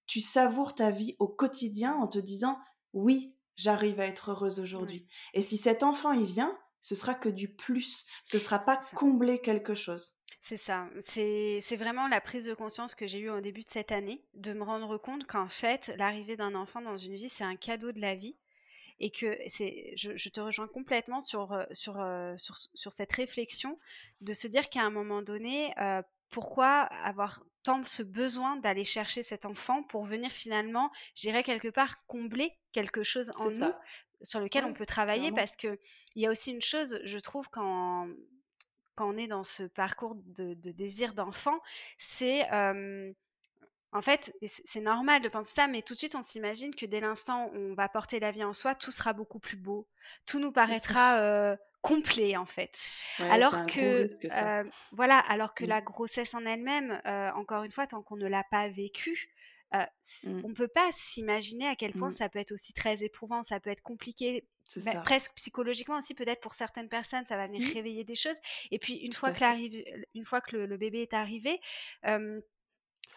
tu 0.05 0.21
savoures 0.21 0.75
ta 0.75 0.91
vie 0.91 1.15
au 1.19 1.27
quotidien 1.27 1.95
en 1.95 2.07
te 2.07 2.19
disant 2.19 2.59
oui, 2.93 3.35
j'arrive 3.55 3.99
à 3.99 4.05
être 4.05 4.31
heureuse 4.31 4.59
aujourd'hui. 4.59 5.07
Et 5.33 5.41
si 5.41 5.57
cet 5.57 5.83
enfant 5.83 6.11
il 6.11 6.25
vient, 6.25 6.57
ce 6.81 6.95
sera 6.95 7.13
que 7.13 7.29
du 7.29 7.47
plus. 7.47 8.05
Ce 8.23 8.39
sera 8.39 8.59
pas 8.59 8.79
combler 8.95 9.39
quelque 9.39 9.75
chose. 9.75 10.17
C'est 10.39 10.57
ça. 10.57 10.89
C'est 10.99 11.75
vraiment 11.75 12.07
la 12.07 12.19
prise 12.19 12.45
de 12.45 12.53
conscience 12.53 12.95
que 12.95 13.05
j'ai 13.05 13.19
eue 13.19 13.29
au 13.29 13.41
début 13.41 13.61
de 13.61 13.69
cette 13.69 13.91
année, 13.91 14.25
de 14.33 14.53
me 14.53 14.63
rendre 14.63 14.97
compte 14.97 15.27
qu'en 15.27 15.47
fait, 15.47 15.93
l'arrivée 15.97 16.35
d'un 16.35 16.55
enfant 16.55 16.81
dans 16.81 16.97
une 16.97 17.15
vie, 17.15 17.29
c'est 17.29 17.43
un 17.43 17.55
cadeau 17.55 17.91
de 17.91 18.01
la 18.01 18.15
vie. 18.15 18.35
Et 19.03 19.09
que 19.09 19.35
c'est, 19.47 19.93
je, 19.97 20.29
te 20.29 20.39
rejoins 20.39 20.67
complètement 20.67 21.21
sur, 21.21 21.53
euh, 21.53 21.63
sur, 21.71 21.99
euh, 21.99 22.35
sur, 22.37 22.55
sur, 22.75 22.91
cette 22.91 23.11
réflexion 23.13 23.79
de 24.19 24.31
se 24.31 24.47
dire 24.47 24.69
qu'à 24.69 24.83
un 24.83 24.91
moment 24.91 25.23
donné, 25.23 25.73
euh, 25.79 26.03
pourquoi 26.31 26.81
avoir 27.03 27.43
tant 27.63 27.83
ce 27.83 28.01
besoin 28.01 28.55
d'aller 28.55 28.85
chercher 28.85 29.21
cet 29.21 29.45
enfant 29.45 29.83
pour 29.83 30.03
venir 30.03 30.31
finalement, 30.31 30.91
j'irais 31.13 31.43
quelque 31.43 31.67
part 31.67 32.05
combler 32.07 32.57
quelque 32.71 33.03
chose 33.03 33.31
en 33.37 33.49
nous 33.49 33.73
sur 34.23 34.39
lequel 34.39 34.65
on 34.65 34.73
peut 34.73 34.85
travailler? 34.85 35.31
parce 35.31 35.55
que 35.55 35.79
il 36.15 36.23
y 36.23 36.27
a 36.27 36.31
aussi 36.31 36.51
une 36.51 36.61
chose, 36.61 36.99
je 37.03 37.17
trouve, 37.19 37.49
quand 37.49 38.07
quand 38.95 39.09
on 39.09 39.17
est 39.17 39.27
dans 39.27 39.43
ce 39.43 39.63
parcours 39.63 40.15
de, 40.15 40.53
désir 40.71 41.13
d'enfant, 41.13 41.59
c'est 41.97 42.47
en 43.93 44.01
fait, 44.01 44.33
c'est 44.41 44.79
normal 44.79 45.21
de 45.21 45.27
penser 45.27 45.53
ça, 45.53 45.67
mais 45.67 45.81
tout 45.81 45.93
de 45.93 45.99
suite, 45.99 46.15
on 46.15 46.21
s'imagine 46.21 46.73
que 46.73 46.85
dès 46.85 47.01
l'instant 47.01 47.51
où 47.53 47.57
on 47.57 47.73
va 47.73 47.89
porter 47.89 48.21
la 48.21 48.31
vie 48.31 48.43
en 48.43 48.53
soi, 48.53 48.73
tout 48.73 48.91
sera 48.91 49.11
beaucoup 49.11 49.39
plus 49.39 49.57
beau. 49.57 49.85
Tout 50.25 50.39
nous 50.39 50.53
paraîtra 50.53 51.57
complet, 51.81 52.37
en 52.37 52.45
fait. 52.45 52.77
alors 53.19 53.65
que, 53.65 54.09
voilà, 54.91 55.17
alors 55.17 55.53
que 55.53 55.65
mmh. 55.65 55.69
la 55.69 55.81
grossesse 55.81 56.33
en 56.33 56.45
elle-même, 56.45 57.01
encore 57.35 57.63
une 57.63 57.71
fois, 57.71 57.87
tant 57.87 58.01
qu'on 58.01 58.17
ne 58.17 58.27
l'a 58.27 58.43
pas 58.43 58.67
vécue, 58.69 59.31
euh, 59.73 59.85
mmh. 60.25 60.41
On 60.43 60.53
peut 60.53 60.67
pas 60.67 60.89
s'imaginer 60.91 61.67
à 61.67 61.75
quel 61.75 61.93
point 61.93 62.09
mmh. 62.09 62.11
ça 62.11 62.29
peut 62.29 62.39
être 62.39 62.51
aussi 62.51 62.73
très 62.73 63.03
éprouvant, 63.03 63.41
ça 63.41 63.59
peut 63.59 63.69
être 63.69 63.81
compliqué, 63.81 64.45
bah, 64.85 65.01
presque 65.01 65.31
psychologiquement 65.35 65.97
aussi 65.97 66.13
peut-être 66.13 66.41
pour 66.41 66.53
certaines 66.53 66.89
personnes, 66.89 67.25
ça 67.25 67.37
va 67.37 67.47
venir 67.47 67.61
réveiller 67.73 68.03
des 68.03 68.15
choses. 68.15 68.35
Et 68.71 68.79
puis 68.79 68.95
une 68.95 69.13
fois 69.13 69.31
que, 69.31 70.07
une 70.13 70.25
fois 70.25 70.41
que 70.41 70.57
le, 70.57 70.77
bébé 70.77 71.01
est 71.03 71.13
arrivé, 71.13 71.59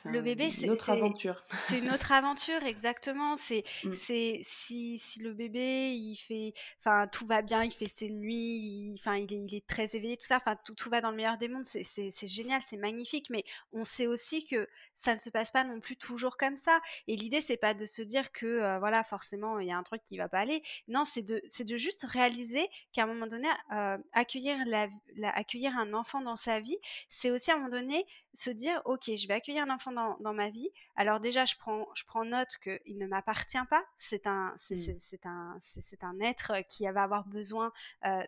le 0.05 0.21
bébé, 0.21 0.51
c'est 0.51 0.67
une 0.67 0.73
autre 0.73 0.91
aventure. 0.91 1.45
C'est 1.67 1.79
une 1.79 1.91
autre 1.91 2.13
aventure, 2.13 2.63
exactement. 2.65 3.37
C'est, 3.37 3.65
mmh. 3.85 3.93
c'est 3.93 4.41
si, 4.43 4.99
si 4.99 5.21
le 5.21 5.33
bébé, 5.33 5.93
il 5.93 6.17
fait, 6.17 6.53
enfin, 6.79 7.07
tout 7.07 7.27
va 7.27 7.43
bien, 7.43 7.63
il 7.63 7.73
fait 7.73 7.89
ses 7.89 8.11
nuits, 8.11 8.95
enfin, 8.99 9.17
il, 9.17 9.33
est, 9.33 9.43
il 9.45 9.55
est 9.55 9.67
très 9.67 9.97
éveillé, 9.97 10.17
tout 10.17 10.27
ça, 10.27 10.37
enfin, 10.37 10.57
tout, 10.65 10.75
tout 10.75 10.91
va 10.91 11.01
dans 11.01 11.11
le 11.11 11.17
meilleur 11.17 11.39
des 11.39 11.49
mondes. 11.49 11.65
C'est, 11.65 12.27
génial, 12.27 12.61
c'est 12.61 12.77
magnifique. 12.77 13.31
Mais 13.31 13.45
on 13.73 13.85
sait 13.85 14.07
aussi 14.07 14.47
que 14.47 14.69
ça 14.95 15.15
ne 15.15 15.19
se 15.19 15.31
passe 15.31 15.51
pas 15.51 15.65
non 15.65 15.81
plus 15.81 15.97
toujours 15.97 16.37
comme 16.37 16.57
ça. 16.57 16.81
Et 17.09 17.17
l'idée, 17.17 17.41
c'est 17.41 17.57
pas 17.57 17.75
de 17.75 17.87
se 17.87 18.03
dire 18.03 18.33
que, 18.33 18.47
euh, 18.47 18.79
voilà, 18.79 19.05
forcément, 19.05 19.59
il 19.59 19.69
y 19.69 19.73
a 19.73 19.77
un 19.77 19.83
truc 19.83 20.03
qui 20.03 20.19
va 20.19 20.29
pas 20.29 20.41
aller. 20.41 20.63
Non, 20.89 21.05
c'est 21.05 21.23
de, 21.23 21.41
c'est 21.47 21.65
de 21.65 21.77
juste 21.77 22.05
réaliser 22.05 22.67
qu'à 22.93 23.05
un 23.05 23.07
moment 23.07 23.27
donné, 23.27 23.49
euh, 23.73 23.99
accueillir 24.13 24.57
la, 24.67 24.89
accueillir 25.35 25.77
un 25.79 25.95
enfant 25.95 26.21
dans 26.21 26.37
sa 26.37 26.61
vie, 26.61 26.77
c'est 27.09 27.31
aussi 27.31 27.51
à 27.51 27.55
un 27.55 27.59
moment 27.59 27.71
donné 27.71 28.07
se 28.35 28.51
dire, 28.51 28.83
ok, 28.85 29.11
je 29.17 29.27
vais 29.27 29.35
accueillir 29.35 29.65
un 29.65 29.71
enfant 29.71 29.93
dans, 29.93 30.35
ma 30.35 30.51
vie, 30.51 30.69
alors 30.97 31.21
déjà, 31.21 31.45
je 31.45 31.55
prends, 31.57 31.87
je 31.95 32.05
prends 32.05 32.25
note 32.25 32.59
qu'il 32.63 32.99
ne 32.99 33.07
m'appartient 33.07 33.65
pas. 33.71 33.85
C'est 33.97 34.27
un, 34.27 34.53
c'est, 34.57 34.75
mmh. 34.75 35.29
un, 35.29 35.57
c'est, 35.59 36.05
un 36.05 36.21
être 36.21 36.53
qui 36.69 36.85
va 36.85 37.03
avoir 37.03 37.25
besoin 37.27 37.73
euh, 38.05 38.23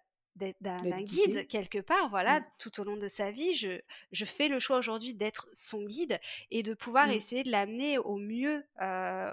d'un 0.61 1.03
guide 1.03 1.49
quelque 1.49 1.79
part, 1.79 2.09
voilà, 2.11 2.41
mmh. 2.41 2.45
tout 2.59 2.81
au 2.81 2.85
long 2.85 2.97
de 2.97 3.09
sa 3.09 3.31
vie. 3.31 3.55
Je, 3.55 3.81
je 4.13 4.25
fais 4.25 4.49
le 4.49 4.59
choix 4.59 4.79
aujourd'hui 4.79 5.15
d'être 5.15 5.49
son 5.53 5.83
guide 5.83 6.19
et 6.51 6.63
de 6.63 6.75
pouvoir 6.75 7.09
mmh. 7.09 7.13
essayer 7.13 7.43
de 7.43 7.51
l'amener 7.51 7.99
au 7.99 8.17
mieux, 8.17 8.65
euh, 8.83 9.31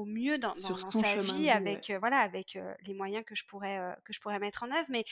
au 0.00 0.04
mieux 0.04 0.38
dans, 0.38 0.54
sa 0.54 1.20
vie 1.20 1.50
avec 1.50 1.92
voilà 2.00 2.18
avec 2.18 2.58
les 2.86 2.94
moyens 2.94 3.24
que 3.24 3.34
je 3.34 3.44
pourrais 3.44 3.96
que 4.04 4.12
je 4.12 4.20
pourrais 4.20 4.38
mettre 4.38 4.62
en 4.62 4.70
œuvre. 4.70 4.86
Mais 4.88 5.04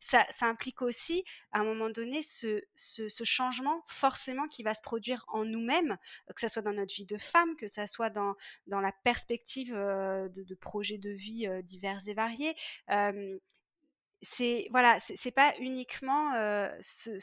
ça, 0.00 0.26
ça 0.30 0.46
implique 0.46 0.82
aussi 0.82 1.24
à 1.52 1.60
un 1.60 1.64
moment 1.64 1.90
donné 1.90 2.22
ce, 2.22 2.62
ce, 2.76 3.24
changement 3.24 3.82
forcément 3.86 4.46
qui 4.46 4.62
va 4.62 4.74
se 4.74 4.82
produire 4.82 5.24
en 5.28 5.44
nous-mêmes 5.44 5.96
que 6.34 6.40
ce 6.40 6.48
soit 6.48 6.62
dans 6.62 6.72
notre 6.72 6.94
vie 6.94 7.06
de 7.06 7.16
femme 7.16 7.54
que 7.56 7.66
ce 7.66 7.86
soit 7.86 8.10
dans, 8.10 8.34
dans 8.66 8.80
la 8.80 8.92
perspective 8.92 9.72
de, 9.72 10.54
projets 10.60 10.98
de 10.98 11.10
vie 11.10 11.48
divers 11.62 12.06
et 12.06 12.14
variés 12.14 12.54
c'est 14.24 14.66
voilà, 14.70 14.98
c'est 15.00 15.30
pas 15.30 15.54
uniquement 15.60 16.32
se, 16.80 17.18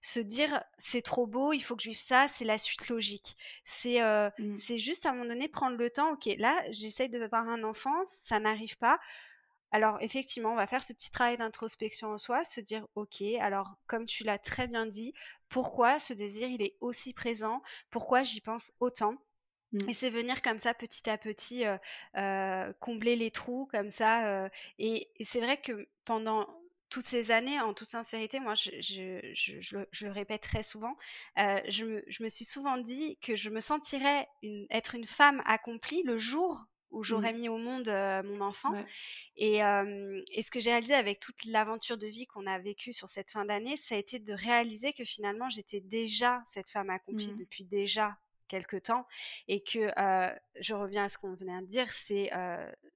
se, 0.00 0.20
dire 0.20 0.62
c'est 0.78 1.02
trop 1.02 1.26
beau, 1.26 1.52
il 1.52 1.60
faut 1.60 1.74
que 1.74 1.82
je 1.82 1.88
vive 1.88 1.98
ça, 1.98 2.28
c'est 2.28 2.44
la 2.44 2.58
suite 2.58 2.88
logique. 2.88 3.36
C'est 3.64 4.00
mmh. 4.00 4.54
c'est 4.56 4.78
juste 4.78 5.06
à 5.06 5.10
un 5.10 5.12
moment 5.14 5.30
donné 5.30 5.48
prendre 5.48 5.76
le 5.76 5.90
temps. 5.90 6.12
Ok, 6.12 6.28
là 6.38 6.62
j'essaye 6.70 7.08
de 7.08 7.20
avoir 7.20 7.48
un 7.48 7.64
enfant, 7.64 8.04
ça 8.06 8.38
n'arrive 8.38 8.76
pas. 8.78 9.00
Alors 9.74 9.98
effectivement, 10.00 10.52
on 10.52 10.56
va 10.56 10.68
faire 10.68 10.84
ce 10.84 10.92
petit 10.92 11.10
travail 11.10 11.36
d'introspection 11.36 12.12
en 12.12 12.18
soi, 12.18 12.44
se 12.44 12.60
dire 12.60 12.86
ok, 12.94 13.22
alors 13.40 13.74
comme 13.88 14.06
tu 14.06 14.22
l'as 14.22 14.38
très 14.38 14.68
bien 14.68 14.86
dit, 14.86 15.12
pourquoi 15.48 15.98
ce 15.98 16.12
désir 16.12 16.48
il 16.48 16.62
est 16.62 16.76
aussi 16.80 17.12
présent, 17.12 17.60
pourquoi 17.90 18.22
j'y 18.22 18.40
pense 18.40 18.72
autant? 18.78 19.16
Et 19.88 19.92
c'est 19.92 20.10
venir 20.10 20.40
comme 20.42 20.58
ça 20.58 20.74
petit 20.74 21.08
à 21.08 21.18
petit 21.18 21.64
combler 22.80 23.16
les 23.16 23.30
trous 23.30 23.66
comme 23.70 23.90
ça. 23.90 24.48
et, 24.78 25.08
c'est 25.22 25.40
vrai 25.40 25.60
que 25.60 25.88
pendant 26.04 26.46
toutes 26.90 27.06
ces 27.06 27.30
années, 27.30 27.60
en 27.60 27.74
toute 27.74 27.88
sincérité, 27.88 28.38
moi, 28.38 28.54
je, 28.54 28.70
je, 28.80 29.76
le, 30.04 30.10
répète 30.10 30.42
très 30.42 30.62
souvent, 30.62 30.96
je 31.36 31.84
me, 31.84 32.02
je, 32.06 32.22
me, 32.22 32.28
suis 32.28 32.44
souvent 32.44 32.78
dit 32.78 33.18
que 33.18 33.34
je 33.36 33.50
me 33.50 33.60
sentirais 33.60 34.28
une, 34.42 34.66
être 34.70 34.94
une 34.94 35.06
femme 35.06 35.42
accomplie 35.44 36.02
le 36.04 36.18
jour 36.18 36.66
où 36.94 37.00
mmh. 37.00 37.04
j'aurais 37.04 37.32
mis 37.32 37.48
au 37.48 37.58
monde 37.58 37.88
mon 38.24 38.40
enfant. 38.40 38.72
Et, 39.36 39.56
et, 39.56 40.42
ce 40.42 40.50
que 40.50 40.60
j'ai 40.60 40.70
réalisé 40.70 40.94
avec 40.94 41.18
toute 41.18 41.44
l'aventure 41.46 41.98
de 41.98 42.06
vie 42.06 42.26
qu'on 42.26 42.46
a 42.46 42.58
vécue 42.58 42.92
sur 42.92 43.08
cette 43.08 43.30
fin 43.30 43.44
d'année, 43.44 43.76
ça 43.76 43.96
a 43.96 43.98
été 43.98 44.18
de 44.20 44.32
réaliser 44.32 44.92
que 44.92 45.04
finalement, 45.04 45.50
j'étais 45.50 45.80
déjà 45.80 46.42
cette 46.46 46.70
femme 46.70 46.90
accomplie 46.90 47.32
mmh. 47.32 47.36
depuis 47.36 47.64
déjà 47.64 48.16
quelque 48.48 48.76
temps 48.76 49.06
et 49.48 49.62
que 49.62 49.88
je 50.60 50.74
reviens 50.74 51.04
à 51.04 51.08
ce 51.08 51.18
qu'on 51.18 51.34
venait 51.34 51.60
de 51.62 51.66
dire, 51.66 51.90
c'est 51.90 52.30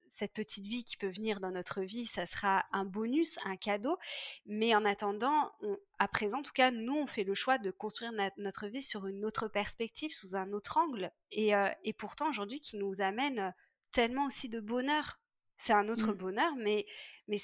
cette 0.09 0.33
petite 0.33 0.67
vie 0.67 0.85
qui 0.85 0.97
peut 0.97 1.11
venir 1.11 1.41
dans 1.41 1.51
notre 1.51 1.83
vie, 1.83 2.07
ça 2.07 2.25
sera 2.27 2.65
un 2.73 2.85
bonus, 2.85 3.39
un 3.45 3.57
cadeau. 3.57 3.99
Mais 4.47 4.75
en 4.75 4.85
attendant, 4.85 5.53
à 5.99 6.09
présent, 6.09 6.39
en 6.39 6.43
tout 6.43 6.53
cas, 6.55 6.71
nous, 6.71 6.97
on 6.97 7.07
fait 7.07 7.25
le 7.25 7.35
choix 7.35 7.59
de 7.59 7.71
construire 7.71 8.13
notre 8.39 8.69
vie 8.69 8.83
sur 8.83 9.07
une 9.07 9.25
autre 9.25 9.49
perspective, 9.49 10.13
sous 10.13 10.37
un 10.37 10.53
autre 10.53 10.79
angle. 10.79 11.11
Et, 11.31 11.53
et 11.85 11.93
pourtant, 11.93 12.29
aujourd'hui, 12.31 12.61
qui 12.61 12.77
nous 12.77 13.01
amène 13.01 13.55
tellement 13.93 14.27
aussi 14.27 14.49
de 14.49 14.61
bonheur. 14.61 15.21
C'est 15.57 15.73
un 15.73 15.89
autre 15.89 16.13
mmh. 16.13 16.19
bonheur, 16.19 16.55
mais, 16.57 16.87
mais, 17.27 17.39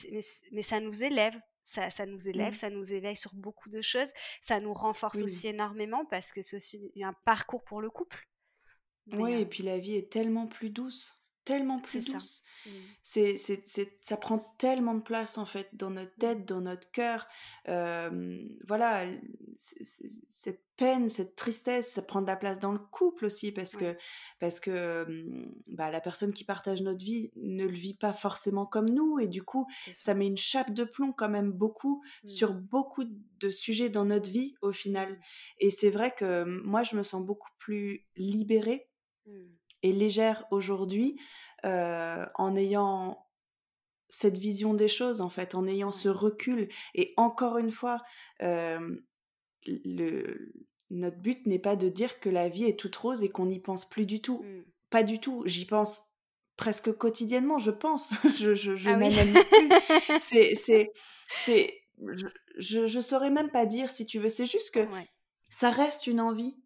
mais, 0.53 0.63
ça 0.63 0.79
nous 0.81 1.03
élève, 1.03 1.39
ça, 1.65 1.91
ça, 1.91 2.07
nous 2.07 2.29
élève, 2.29 2.53
mmh. 2.53 2.57
ça 2.57 2.71
nous 2.71 2.93
éveille 2.93 3.17
sur 3.17 3.35
beaucoup 3.35 3.71
de 3.71 3.83
choses, 3.83 4.13
ça 4.41 4.61
nous 4.61 4.73
renforce 4.73 5.23
aussi 5.23 5.49
énormément 5.49 6.05
parce 6.05 6.31
que 6.31 6.43
c'est 6.43 6.57
aussi 6.57 6.93
un 7.03 7.15
parcours 7.25 7.65
pour 7.65 7.81
le 7.81 7.91
couple. 7.91 8.29
oui, 9.13 9.41
et 9.41 9.47
puis 9.47 9.63
la 9.63 9.79
vie 9.79 9.97
est 9.97 10.13
tellement 10.13 10.47
plus 10.47 10.71
douce 10.71 11.15
tellement 11.45 11.77
plus 11.77 12.05
douce. 12.07 12.43
Mmh. 12.67 12.71
C'est, 13.03 13.37
c'est, 13.37 13.63
c'est, 13.67 13.99
ça 14.01 14.17
prend 14.17 14.39
tellement 14.59 14.95
de 14.95 15.03
place 15.03 15.37
en 15.37 15.45
fait 15.45 15.69
dans 15.75 15.91
notre 15.91 16.13
mmh. 16.13 16.21
tête, 16.21 16.45
dans 16.47 16.61
notre 16.61 16.91
cœur. 16.91 17.27
voilà, 17.67 19.07
cette 19.57 20.63
peine, 20.77 21.09
cette 21.09 21.37
tristesse, 21.37 21.93
ça 21.93 22.03
prend 22.03 22.21
de 22.23 22.27
la 22.27 22.37
place 22.37 22.59
dans 22.59 22.73
le 22.73 22.79
couple 22.79 23.27
aussi 23.27 23.53
parce 23.53 23.77
que 23.77 23.97
parce 24.41 24.59
que 24.59 25.07
bah, 25.69 25.91
la 25.91 26.01
personne 26.01 26.33
qui 26.33 26.45
partage 26.45 26.83
notre 26.83 27.05
vie 27.05 27.31
ne 27.37 27.65
le 27.65 27.77
vit 27.77 27.95
pas 27.95 28.13
forcément 28.13 28.67
comme 28.67 28.89
nous 28.89 29.19
et 29.21 29.29
du 29.29 29.43
coup 29.43 29.67
ça. 29.93 30.15
met 30.15 30.27
une 30.27 30.37
chape 30.37 30.73
de 30.73 30.85
plomb 30.85 31.13
quand 31.13 31.29
même 31.29 31.53
beaucoup 31.53 32.03
sur 32.25 32.55
mmh. 32.55 32.61
beaucoup 32.61 33.05
de 33.05 33.51
sujets 33.51 33.89
dans 33.89 34.05
notre 34.05 34.31
vie 34.31 34.55
au 34.63 34.73
final. 34.73 35.21
Et 35.61 35.71
c'est 35.71 35.91
vrai 35.91 36.13
que 36.13 36.45
moi 36.45 36.83
je 36.83 36.97
me 36.97 37.03
sens 37.03 37.23
beaucoup 37.23 37.51
plus 37.59 38.07
libérée 38.17 38.89
et 39.85 39.93
légère 39.93 40.47
aujourd'hui 40.51 41.21
euh, 41.65 42.27
en 42.35 42.57
ayant 42.57 43.25
cette 44.09 44.39
vision 44.39 44.75
des 44.75 44.89
choses, 44.89 45.21
en 45.21 45.31
fait, 45.31 45.55
en 45.55 45.67
ayant 45.67 45.93
ce 45.93 46.09
recul. 46.09 46.69
Et 46.95 47.15
encore 47.17 47.59
une 47.59 47.71
fois, 47.71 48.03
le, 49.67 50.53
notre 50.91 51.19
but 51.19 51.47
n'est 51.47 51.59
pas 51.59 51.77
de 51.77 51.89
dire 51.89 52.21
que 52.21 52.29
la 52.29 52.49
vie 52.49 52.65
est 52.65 52.79
toute 52.79 52.97
rose 52.97 53.23
et 53.23 53.29
qu'on 53.29 53.47
n'y 53.47 53.61
pense 53.61 53.89
plus 53.89 54.07
du 54.07 54.21
tout. 54.21 54.43
Mmh. 54.43 54.63
Pas 54.91 55.03
du 55.03 55.21
tout. 55.21 55.43
J'y 55.47 55.67
pense 55.67 56.15
presque 56.57 56.93
quotidiennement, 56.93 57.59
je 57.59 57.71
pense. 57.71 58.13
je 58.37 58.55
je, 58.55 58.77
je 58.77 58.91
ah 58.91 58.97
plus. 58.97 60.19
c'est, 60.21 60.55
c'est, 60.55 60.93
c'est, 61.31 61.83
je, 62.57 62.87
je, 62.87 63.01
saurais 63.01 63.31
même 63.31 63.51
pas 63.51 63.67
dire 63.67 63.91
si 63.91 64.07
tu 64.07 64.19
veux. 64.19 64.29
C'est 64.29 64.47
juste 64.47 64.73
que 64.73 64.87
ça 65.49 65.71
reste 65.71 66.07
une 66.07 66.21
envie. 66.21 66.57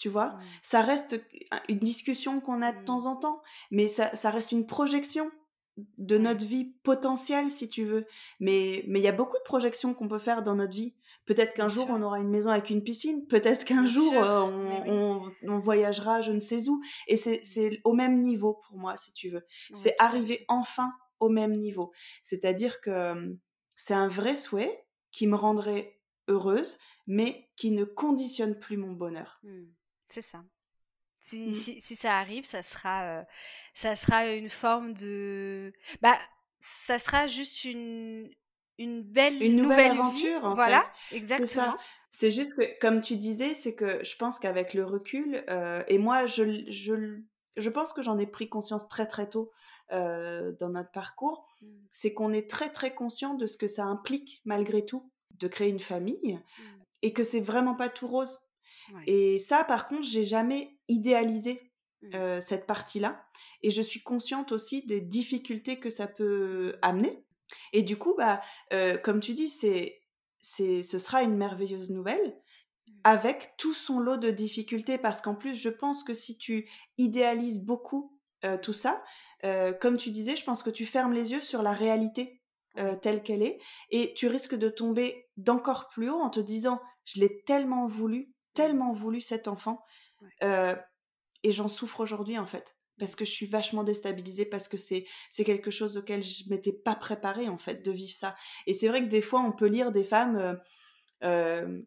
Tu 0.00 0.08
vois, 0.08 0.28
mmh. 0.28 0.40
ça 0.62 0.80
reste 0.80 1.22
une 1.68 1.76
discussion 1.76 2.40
qu'on 2.40 2.62
a 2.62 2.72
de 2.72 2.78
mmh. 2.80 2.84
temps 2.84 3.04
en 3.04 3.16
temps, 3.16 3.42
mais 3.70 3.86
ça, 3.86 4.16
ça 4.16 4.30
reste 4.30 4.50
une 4.50 4.64
projection 4.64 5.30
de 5.98 6.16
notre 6.16 6.46
vie 6.46 6.72
potentielle, 6.82 7.50
si 7.50 7.68
tu 7.68 7.84
veux. 7.84 8.06
Mais 8.38 8.82
il 8.86 8.98
y 8.98 9.08
a 9.08 9.12
beaucoup 9.12 9.36
de 9.36 9.42
projections 9.44 9.92
qu'on 9.92 10.08
peut 10.08 10.18
faire 10.18 10.42
dans 10.42 10.54
notre 10.54 10.72
vie. 10.72 10.94
Peut-être 11.26 11.52
qu'un 11.52 11.68
jour, 11.68 11.86
on 11.90 12.00
aura 12.00 12.18
une 12.18 12.30
maison 12.30 12.48
avec 12.48 12.70
une 12.70 12.82
piscine. 12.82 13.26
Peut-être 13.26 13.66
qu'un 13.66 13.84
jour, 13.84 14.10
euh, 14.14 14.46
on, 14.86 15.30
on, 15.42 15.58
voyagera 15.58 16.22
je 16.22 16.32
ne 16.32 16.40
sais 16.40 16.70
où. 16.70 16.80
Et 17.06 17.18
c'est 17.18 17.80
au 17.84 17.92
même 17.92 18.22
niveau 18.22 18.54
pour 18.66 18.78
moi, 18.78 18.96
si 18.96 19.12
tu 19.12 19.28
veux. 19.28 19.44
c'est 19.74 19.96
arriver 19.98 20.46
enfin 20.48 20.90
au 21.18 21.28
même 21.28 21.58
niveau. 21.58 21.92
C'est-à-dire 22.24 22.80
que 22.80 23.36
c'est 23.76 23.92
un 23.92 24.08
vrai 24.08 24.34
souhait 24.34 24.82
qui 25.12 25.26
me 25.26 25.36
rendrait 25.36 26.00
heureuse, 26.28 26.78
mais 27.06 27.50
qui 27.56 27.70
ne 27.70 27.84
conditionne 27.84 28.58
plus 28.58 28.78
mon 28.78 28.92
bonheur. 28.92 29.40
Mmh. 29.42 29.64
C'est 30.10 30.22
ça. 30.22 30.38
Mmh. 30.38 31.52
Si, 31.52 31.80
si, 31.80 31.96
ça 31.96 32.18
arrive, 32.18 32.44
ça 32.44 32.62
sera, 32.62 33.24
ça 33.74 33.94
sera 33.94 34.26
une 34.26 34.48
forme 34.48 34.94
de. 34.94 35.72
Bah, 36.00 36.18
ça 36.60 36.98
sera 36.98 37.26
juste 37.26 37.64
une, 37.64 38.30
une 38.78 39.02
belle 39.02 39.42
une 39.42 39.56
nouvelle, 39.56 39.92
aventure. 39.92 40.44
En 40.44 40.54
voilà, 40.54 40.90
exactement. 41.12 41.76
C'est 42.10 42.30
juste 42.30 42.54
que, 42.54 42.78
comme 42.80 43.00
tu 43.00 43.16
disais, 43.16 43.54
c'est 43.54 43.74
que 43.74 44.02
je 44.02 44.16
pense 44.16 44.38
qu'avec 44.38 44.74
le 44.74 44.84
recul, 44.84 45.44
et 45.88 45.98
moi, 45.98 46.26
je, 46.26 46.64
je, 46.68 47.20
je 47.56 47.70
pense 47.70 47.92
que 47.92 48.02
j'en 48.02 48.18
ai 48.18 48.26
pris 48.26 48.48
conscience 48.48 48.88
très 48.88 49.06
très 49.06 49.28
tôt 49.28 49.50
dans 49.90 50.70
notre 50.70 50.90
parcours, 50.90 51.46
mmh. 51.60 51.66
c'est 51.92 52.14
qu'on 52.14 52.32
est 52.32 52.48
très 52.48 52.70
très 52.70 52.94
conscient 52.94 53.34
de 53.34 53.44
ce 53.44 53.58
que 53.58 53.68
ça 53.68 53.84
implique 53.84 54.40
malgré 54.46 54.84
tout 54.84 55.12
de 55.38 55.48
créer 55.48 55.68
une 55.68 55.80
famille 55.80 56.34
mmh. 56.34 56.62
et 57.02 57.12
que 57.12 57.24
c'est 57.24 57.40
vraiment 57.40 57.74
pas 57.74 57.90
tout 57.90 58.08
rose. 58.08 58.40
Et 59.06 59.38
ça, 59.38 59.64
par 59.64 59.88
contre, 59.88 60.02
j'ai 60.02 60.24
jamais 60.24 60.78
idéalisé 60.88 61.72
mmh. 62.02 62.40
cette 62.40 62.66
partie-là. 62.66 63.24
Et 63.62 63.70
je 63.70 63.82
suis 63.82 64.00
consciente 64.00 64.52
aussi 64.52 64.86
des 64.86 65.00
difficultés 65.00 65.78
que 65.78 65.90
ça 65.90 66.06
peut 66.06 66.76
amener. 66.82 67.24
Et 67.72 67.82
du 67.82 67.96
coup, 67.96 68.14
bah, 68.16 68.40
comme 69.02 69.20
tu 69.20 69.34
dis, 69.34 69.48
c'est, 69.48 70.00
c'est, 70.40 70.82
ce 70.82 70.98
sera 70.98 71.22
une 71.22 71.36
merveilleuse 71.36 71.90
nouvelle 71.90 72.36
mmh. 72.86 72.92
avec 73.04 73.54
tout 73.56 73.74
son 73.74 74.00
lot 74.00 74.16
de 74.16 74.30
difficultés. 74.30 74.98
Parce 74.98 75.20
qu'en 75.22 75.34
plus, 75.34 75.54
je 75.54 75.70
pense 75.70 76.02
que 76.04 76.14
si 76.14 76.38
tu 76.38 76.68
idéalises 76.98 77.64
beaucoup 77.64 78.16
tout 78.62 78.72
ça, 78.72 79.02
comme 79.80 79.96
tu 79.96 80.10
disais, 80.10 80.36
je 80.36 80.44
pense 80.44 80.62
que 80.62 80.70
tu 80.70 80.86
fermes 80.86 81.12
les 81.12 81.32
yeux 81.32 81.40
sur 81.40 81.62
la 81.62 81.72
réalité. 81.72 82.40
telle 83.02 83.22
qu'elle 83.22 83.42
est, 83.42 83.58
et 83.90 84.14
tu 84.14 84.28
risques 84.28 84.54
de 84.54 84.68
tomber 84.68 85.28
d'encore 85.36 85.88
plus 85.88 86.08
haut 86.08 86.20
en 86.20 86.30
te 86.30 86.40
disant 86.40 86.80
je 87.04 87.20
l'ai 87.20 87.42
tellement 87.42 87.86
voulu, 87.86 88.32
tellement 88.54 88.92
voulu 88.92 89.20
cet 89.20 89.48
enfant 89.48 89.84
et 90.42 91.52
j'en 91.52 91.68
souffre 91.68 92.00
aujourd'hui 92.00 92.38
en 92.38 92.46
fait 92.46 92.76
parce 92.98 93.16
que 93.16 93.24
je 93.24 93.30
suis 93.30 93.46
vachement 93.46 93.82
déstabilisée 93.82 94.44
parce 94.44 94.68
que 94.68 94.76
c'est 94.76 95.06
c'est 95.30 95.44
quelque 95.44 95.70
chose 95.70 95.96
auquel 95.96 96.22
je 96.22 96.44
m'étais 96.50 96.72
pas 96.72 96.94
préparée 96.94 97.48
en 97.48 97.58
fait 97.58 97.82
de 97.84 97.90
vivre 97.90 98.12
ça 98.12 98.36
et 98.66 98.74
c'est 98.74 98.88
vrai 98.88 99.02
que 99.02 99.08
des 99.08 99.22
fois 99.22 99.40
on 99.40 99.52
peut 99.52 99.66
lire 99.66 99.92
des 99.92 100.04
femmes 100.04 100.60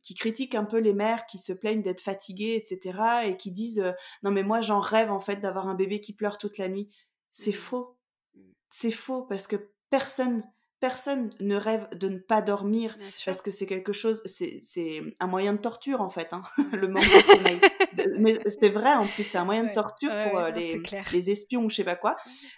qui 0.01 0.13
critiquent 0.15 0.55
un 0.55 0.65
peu 0.65 0.77
les 0.77 0.93
mères 0.93 1.25
qui 1.25 1.37
se 1.37 1.53
plaignent 1.53 1.81
d'être 1.81 2.01
fatiguées 2.01 2.55
etc 2.55 2.99
et 3.25 3.37
qui 3.37 3.51
disent 3.51 3.83
non 4.23 4.31
mais 4.31 4.43
moi 4.43 4.61
j'en 4.61 4.79
rêve 4.79 5.11
en 5.11 5.19
fait 5.19 5.37
d'avoir 5.37 5.67
un 5.67 5.75
bébé 5.75 5.99
qui 5.99 6.13
pleure 6.13 6.37
toute 6.37 6.57
la 6.57 6.69
nuit 6.69 6.89
c'est 7.31 7.51
mmh. 7.51 7.53
faux 7.53 7.97
mmh. 8.35 8.41
c'est 8.69 8.91
faux 8.91 9.23
parce 9.23 9.47
que 9.47 9.71
personne 9.89 10.43
personne 10.83 11.29
ne 11.39 11.55
rêve 11.55 11.87
de 11.97 12.09
ne 12.09 12.17
pas 12.19 12.41
dormir 12.41 12.97
parce 13.25 13.41
que 13.41 13.51
c'est 13.51 13.65
quelque 13.65 13.93
chose, 13.93 14.21
c'est 14.25 15.01
un 15.21 15.27
moyen 15.27 15.53
de 15.53 15.57
torture 15.57 16.01
en 16.01 16.09
fait, 16.09 16.33
hein, 16.33 16.41
le 16.73 16.89
manque 16.89 17.05
de 17.05 17.23
sommeil. 17.23 17.61
Mais 18.19 18.37
c'est 18.59 18.67
vrai 18.67 18.93
en 18.93 19.05
plus, 19.05 19.23
c'est 19.23 19.37
un 19.37 19.45
moyen 19.45 19.63
de 19.63 19.71
torture 19.71 20.11
pour 20.27 20.39
euh, 20.39 20.51
les, 20.51 20.83
les, 21.13 21.31
espions 21.31 21.63
ou 21.63 21.69
je 21.69 21.77
sais 21.77 21.83
pas 21.85 21.95
quoi. 21.95 22.17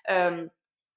Euh, 0.09 0.43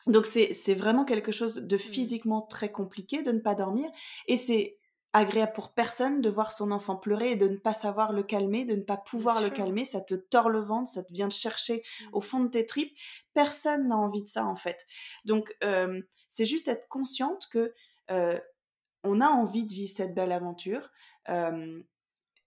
donc 0.06 0.24
c'est 0.24 0.74
vraiment 0.74 1.04
quelque 1.04 1.30
chose 1.30 1.56
de 1.56 1.76
mmh. 1.76 1.78
physiquement 1.78 2.40
très 2.40 2.72
compliqué 2.72 3.22
de 3.22 3.30
ne 3.30 3.40
pas 3.40 3.54
dormir 3.54 3.90
et 4.26 4.38
c'est 4.38 4.77
agréable 5.18 5.52
pour 5.52 5.72
personne 5.72 6.20
de 6.20 6.28
voir 6.28 6.52
son 6.52 6.70
enfant 6.70 6.96
pleurer 6.96 7.32
et 7.32 7.36
de 7.36 7.46
ne 7.46 7.56
pas 7.56 7.74
savoir 7.74 8.12
le 8.12 8.22
calmer, 8.22 8.64
de 8.64 8.74
ne 8.74 8.82
pas 8.82 8.96
pouvoir 8.96 9.40
le 9.40 9.50
calmer, 9.50 9.84
ça 9.84 10.00
te 10.00 10.14
tord 10.14 10.50
le 10.50 10.60
ventre, 10.60 10.90
ça 10.90 11.02
te 11.02 11.12
vient 11.12 11.28
de 11.28 11.32
chercher 11.32 11.76
mmh. 11.76 12.04
au 12.12 12.20
fond 12.20 12.40
de 12.40 12.48
tes 12.48 12.66
tripes. 12.66 12.96
Personne 13.34 13.88
n'a 13.88 13.96
envie 13.96 14.24
de 14.24 14.28
ça 14.28 14.44
en 14.44 14.56
fait. 14.56 14.86
Donc 15.24 15.56
c'est 16.28 16.44
juste 16.44 16.68
être 16.68 16.88
consciente 16.88 17.48
que 17.50 17.74
on 19.04 19.20
a 19.20 19.28
envie 19.28 19.64
de 19.64 19.72
vivre 19.72 19.92
cette 19.94 20.14
belle 20.14 20.32
aventure 20.32 20.90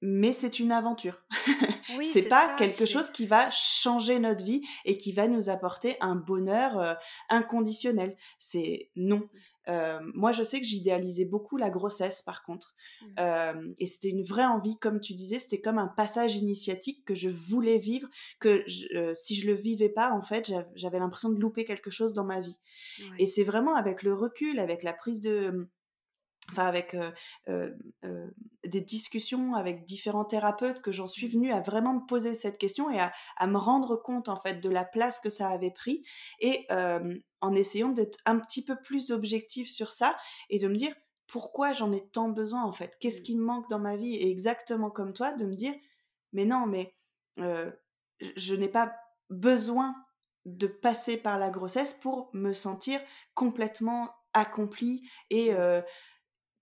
mais 0.01 0.33
c'est 0.33 0.59
une 0.59 0.71
aventure. 0.71 1.21
Oui, 1.97 2.05
c'est 2.05 2.29
pas 2.29 2.55
quelque 2.57 2.85
chose 2.85 3.09
qui 3.09 3.25
va 3.25 3.49
changer 3.49 4.19
notre 4.19 4.45
vie 4.45 4.61
et 4.85 4.97
qui 4.97 5.11
va 5.11 5.27
nous 5.27 5.49
apporter 5.49 5.97
un 5.99 6.15
bonheur 6.15 6.79
euh, 6.79 6.93
inconditionnel. 7.29 8.15
C'est 8.39 8.91
non. 8.95 9.27
Euh, 9.67 9.99
moi, 10.13 10.31
je 10.31 10.43
sais 10.43 10.61
que 10.61 10.65
j'idéalisais 10.65 11.25
beaucoup 11.25 11.57
la 11.57 11.69
grossesse, 11.69 12.21
par 12.21 12.43
contre, 12.43 12.73
mmh. 13.01 13.05
euh, 13.19 13.73
et 13.79 13.87
c'était 13.87 14.09
une 14.09 14.23
vraie 14.23 14.45
envie, 14.45 14.77
comme 14.77 15.01
tu 15.01 15.13
disais, 15.13 15.39
c'était 15.39 15.59
comme 15.59 15.79
un 15.79 15.87
passage 15.87 16.35
initiatique 16.35 17.03
que 17.03 17.15
je 17.15 17.29
voulais 17.29 17.77
vivre. 17.77 18.07
Que 18.39 18.63
si 19.13 19.35
je 19.35 19.47
le 19.47 19.53
vivais 19.53 19.89
pas, 19.89 20.11
en 20.11 20.21
fait, 20.21 20.51
j'avais 20.75 20.99
l'impression 20.99 21.29
de 21.29 21.39
louper 21.39 21.65
quelque 21.65 21.91
chose 21.91 22.13
dans 22.13 22.25
ma 22.25 22.39
vie. 22.39 22.59
Et 23.17 23.27
c'est 23.27 23.43
vraiment 23.43 23.75
avec 23.75 24.03
le 24.03 24.13
recul, 24.13 24.59
avec 24.59 24.83
la 24.83 24.93
prise 24.93 25.19
de 25.19 25.67
enfin 26.51 26.67
avec 26.67 26.95
des 27.47 28.81
discussions 28.81 29.55
avec 29.55 29.85
différents 29.85 30.25
thérapeutes 30.25 30.81
que 30.81 30.91
j'en 30.91 31.07
suis 31.07 31.27
mmh. 31.27 31.31
venue 31.31 31.51
à 31.51 31.61
vraiment 31.61 31.93
me 31.93 32.05
poser 32.05 32.33
cette 32.33 32.57
question 32.57 32.89
et 32.89 32.99
à, 32.99 33.47
me 33.47 33.57
rendre 33.57 33.95
compte 33.95 34.29
en 34.29 34.35
fait 34.35 34.55
de 34.61 34.69
la 34.69 34.85
place 34.85 35.19
que 35.19 35.29
ça 35.29 35.49
avait 35.49 35.71
pris 35.71 36.05
et 36.39 36.67
en 37.41 37.55
essayant 37.55 37.89
d'être 37.89 38.19
un 38.25 38.37
petit 38.37 38.63
peu 38.63 38.75
plus 38.81 39.11
objectif 39.11 39.69
sur 39.69 39.93
ça 39.93 40.17
et 40.49 40.59
de 40.59 40.67
me 40.67 40.75
dire 40.75 40.93
pourquoi 41.27 41.71
j'en 41.71 41.93
ai 41.93 42.05
tant 42.09 42.27
besoin 42.27 42.63
en 42.63 42.73
fait? 42.73 42.97
Qu'est-ce 42.99 43.21
mmh. 43.21 43.23
qui 43.23 43.37
me 43.37 43.43
manque 43.43 43.69
dans 43.69 43.79
ma 43.79 43.95
vie? 43.95 44.15
Et 44.15 44.29
exactement 44.29 44.91
comme 44.91 45.13
toi 45.13 45.33
de 45.33 45.45
me 45.45 45.55
dire 45.55 45.73
mais 46.33 46.45
non 46.45 46.65
mais 46.67 46.95
je 47.37 48.55
n'ai 48.55 48.69
pas 48.69 48.93
besoin 49.29 49.95
de 50.45 50.67
passer 50.67 51.17
par 51.17 51.39
la 51.39 51.49
grossesse 51.49 51.93
pour 51.93 52.29
me 52.33 52.51
sentir 52.51 52.99
complètement 53.33 54.09
accomplie 54.33 55.07
et 55.29 55.53
mmh 55.53 55.83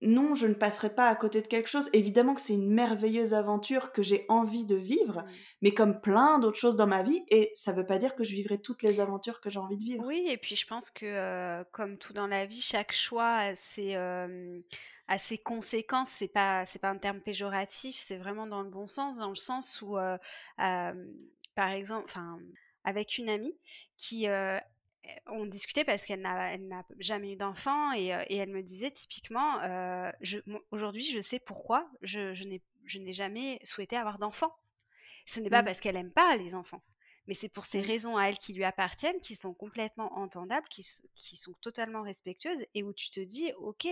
non, 0.02 0.34
je 0.34 0.46
ne 0.46 0.54
passerai 0.54 0.94
pas 0.94 1.08
à 1.08 1.14
côté 1.14 1.42
de 1.42 1.46
quelque 1.46 1.68
chose. 1.68 1.90
Évidemment 1.92 2.34
que 2.34 2.40
c'est 2.40 2.54
une 2.54 2.70
merveilleuse 2.70 3.34
aventure 3.34 3.92
que 3.92 4.02
j'ai 4.02 4.24
envie 4.28 4.64
de 4.64 4.76
vivre, 4.76 5.20
mmh. 5.20 5.32
mais 5.62 5.72
comme 5.72 6.00
plein 6.00 6.38
d'autres 6.38 6.58
choses 6.58 6.76
dans 6.76 6.86
ma 6.86 7.02
vie, 7.02 7.22
et 7.28 7.52
ça 7.54 7.72
ne 7.72 7.76
veut 7.76 7.86
pas 7.86 7.98
dire 7.98 8.14
que 8.14 8.24
je 8.24 8.34
vivrai 8.34 8.58
toutes 8.58 8.82
les 8.82 9.00
aventures 9.00 9.40
que 9.40 9.50
j'ai 9.50 9.58
envie 9.58 9.76
de 9.76 9.84
vivre. 9.84 10.04
Oui, 10.06 10.24
et 10.28 10.38
puis 10.38 10.56
je 10.56 10.66
pense 10.66 10.90
que 10.90 11.04
euh, 11.04 11.64
comme 11.70 11.98
tout 11.98 12.14
dans 12.14 12.26
la 12.26 12.46
vie, 12.46 12.62
chaque 12.62 12.92
choix 12.92 13.36
a 13.36 13.54
ses, 13.54 13.94
euh, 13.96 14.60
conséquences. 15.44 16.08
C'est 16.08 16.28
pas 16.28 16.64
c'est 16.66 16.78
pas 16.78 16.90
un 16.90 16.98
terme 16.98 17.20
péjoratif, 17.20 17.96
c'est 17.96 18.16
vraiment 18.16 18.46
dans 18.46 18.62
le 18.62 18.70
bon 18.70 18.86
sens, 18.86 19.18
dans 19.18 19.28
le 19.28 19.34
sens 19.34 19.82
où, 19.82 19.98
euh, 19.98 20.16
par 20.56 21.68
exemple, 21.68 22.06
enfin 22.06 22.38
avec 22.84 23.18
une 23.18 23.28
amie 23.28 23.56
qui 23.98 24.26
on 25.26 25.46
discutait 25.46 25.84
parce 25.84 26.04
qu'elle 26.04 26.20
n'a, 26.20 26.84
jamais 26.98 27.32
eu 27.32 27.36
d'enfant 27.36 27.92
et, 27.94 28.06
elle 28.06 28.50
me 28.50 28.62
disait 28.62 28.90
typiquement, 28.90 29.60
aujourd'hui 30.70 31.04
je 31.04 31.20
sais 31.20 31.38
pourquoi 31.38 31.90
je, 32.02 32.44
n'ai, 32.44 33.12
jamais 33.12 33.60
souhaité 33.64 33.96
avoir 33.96 34.18
d'enfant. 34.18 34.54
Ce 35.26 35.40
n'est 35.40 35.50
pas 35.50 35.62
mmh. 35.62 35.66
parce 35.66 35.80
qu'elle 35.80 35.94
n'aime 35.94 36.12
pas 36.12 36.36
les 36.36 36.54
enfants, 36.54 36.82
mais 37.26 37.34
c'est 37.34 37.48
pour 37.48 37.64
ces 37.64 37.80
mmh. 37.80 37.86
raisons 37.86 38.16
à 38.16 38.24
elle 38.24 38.38
qui 38.38 38.52
lui 38.52 38.64
appartiennent, 38.64 39.20
qui 39.20 39.36
sont 39.36 39.54
complètement 39.54 40.18
entendables, 40.18 40.66
qui, 40.68 40.82
sont 40.82 41.52
totalement 41.60 42.02
respectueuses 42.02 42.64
et 42.74 42.82
où 42.82 42.92
tu 42.92 43.10
te 43.10 43.20
dis, 43.20 43.52
ok, 43.58 43.86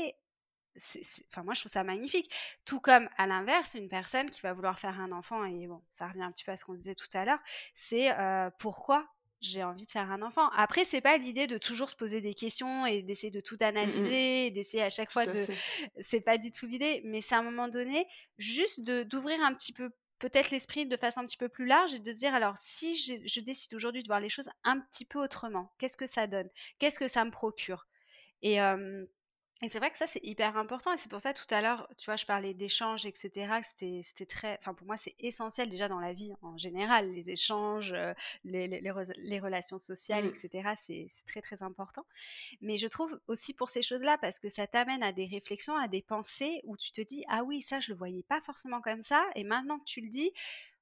enfin 1.28 1.42
moi 1.42 1.54
je 1.54 1.60
trouve 1.60 1.72
ça 1.72 1.84
magnifique. 1.84 2.32
Tout 2.64 2.80
comme 2.80 3.08
à 3.16 3.26
l'inverse, 3.26 3.74
une 3.74 3.88
personne 3.88 4.30
qui 4.30 4.40
va 4.40 4.52
vouloir 4.52 4.78
faire 4.78 5.00
un 5.00 5.12
enfant 5.12 5.44
et 5.44 5.66
bon, 5.66 5.82
ça 5.90 6.08
revient 6.08 6.22
un 6.22 6.32
petit 6.32 6.44
peu 6.44 6.52
à 6.52 6.56
ce 6.56 6.64
qu'on 6.64 6.74
disait 6.74 6.94
tout 6.94 7.08
à 7.14 7.24
l'heure, 7.24 7.40
c'est 7.74 8.10
pourquoi 8.58 9.08
j'ai 9.40 9.62
envie 9.62 9.86
de 9.86 9.90
faire 9.90 10.10
un 10.10 10.22
enfant. 10.22 10.48
Après, 10.50 10.84
c'est 10.84 11.00
pas 11.00 11.16
l'idée 11.16 11.46
de 11.46 11.58
toujours 11.58 11.90
se 11.90 11.96
poser 11.96 12.20
des 12.20 12.34
questions 12.34 12.86
et 12.86 13.02
d'essayer 13.02 13.30
de 13.30 13.40
tout 13.40 13.56
mmh 13.60 13.64
analyser, 13.64 14.50
d'essayer 14.50 14.82
à 14.82 14.90
chaque 14.90 15.12
fois 15.12 15.26
de. 15.26 15.46
C'est 16.00 16.20
pas 16.20 16.38
du 16.38 16.50
tout 16.50 16.66
l'idée, 16.66 17.02
mais 17.04 17.22
c'est 17.22 17.34
à 17.34 17.38
un 17.38 17.42
moment 17.42 17.68
donné 17.68 18.06
juste 18.38 18.80
d'ouvrir 18.80 19.40
un 19.42 19.52
petit 19.54 19.72
peu 19.72 19.90
peut-être 20.18 20.50
l'esprit 20.50 20.86
de 20.86 20.96
façon 20.96 21.20
un 21.20 21.26
petit 21.26 21.36
peu 21.36 21.48
plus 21.48 21.66
large 21.66 21.94
et 21.94 21.98
de 21.98 22.12
se 22.12 22.18
dire 22.18 22.34
alors 22.34 22.56
si 22.56 22.96
je, 22.96 23.40
décide 23.40 23.74
aujourd'hui 23.74 24.02
de 24.02 24.08
voir 24.08 24.20
les 24.20 24.28
choses 24.28 24.50
un 24.64 24.80
petit 24.80 25.04
peu 25.04 25.22
autrement, 25.22 25.72
qu'est-ce 25.78 25.96
que 25.96 26.06
ça 26.06 26.26
donne? 26.26 26.48
Qu'est-ce 26.78 26.98
que 26.98 27.08
ça 27.08 27.24
me 27.24 27.30
procure? 27.30 27.86
Et 28.42 28.60
Et 29.60 29.68
c'est 29.68 29.78
vrai 29.78 29.90
que 29.90 29.98
ça, 29.98 30.06
c'est 30.06 30.24
hyper 30.24 30.56
important. 30.56 30.92
Et 30.92 30.98
c'est 30.98 31.10
pour 31.10 31.20
ça, 31.20 31.32
tout 31.32 31.52
à 31.52 31.60
l'heure, 31.60 31.88
tu 31.96 32.06
vois, 32.06 32.14
je 32.14 32.24
parlais 32.24 32.54
d'échanges, 32.54 33.06
etc. 33.06 33.60
C'était, 33.62 34.26
très. 34.26 34.56
Enfin, 34.60 34.72
pour 34.72 34.86
moi, 34.86 34.96
c'est 34.96 35.16
essentiel 35.18 35.68
déjà 35.68 35.88
dans 35.88 35.98
la 35.98 36.12
vie 36.12 36.32
en 36.42 36.56
général. 36.56 37.10
Les 37.12 37.30
échanges, 37.30 37.92
euh, 37.92 38.14
les, 38.44 38.68
les, 38.68 38.80
les, 38.80 39.40
relations 39.40 39.78
sociales, 39.78 40.26
mmh. 40.26 40.28
etc. 40.28 40.70
C'est, 40.76 41.06
c'est 41.10 41.26
très, 41.26 41.40
très 41.40 41.62
important. 41.64 42.06
Mais 42.60 42.76
je 42.76 42.86
trouve 42.86 43.18
aussi 43.26 43.52
pour 43.52 43.68
ces 43.68 43.82
choses-là, 43.82 44.16
parce 44.18 44.38
que 44.38 44.48
ça 44.48 44.68
t'amène 44.68 45.02
à 45.02 45.10
des 45.10 45.26
réflexions, 45.26 45.76
à 45.76 45.88
des 45.88 46.02
pensées 46.02 46.60
où 46.64 46.76
tu 46.76 46.92
te 46.92 47.00
dis 47.00 47.24
Ah 47.28 47.42
oui, 47.42 47.60
ça, 47.60 47.80
je 47.80 47.90
le 47.90 47.98
voyais 47.98 48.22
pas 48.22 48.40
forcément 48.40 48.80
comme 48.80 49.02
ça. 49.02 49.26
Et 49.34 49.42
maintenant 49.42 49.78
que 49.78 49.84
tu 49.84 50.00
le 50.00 50.08
dis, 50.08 50.32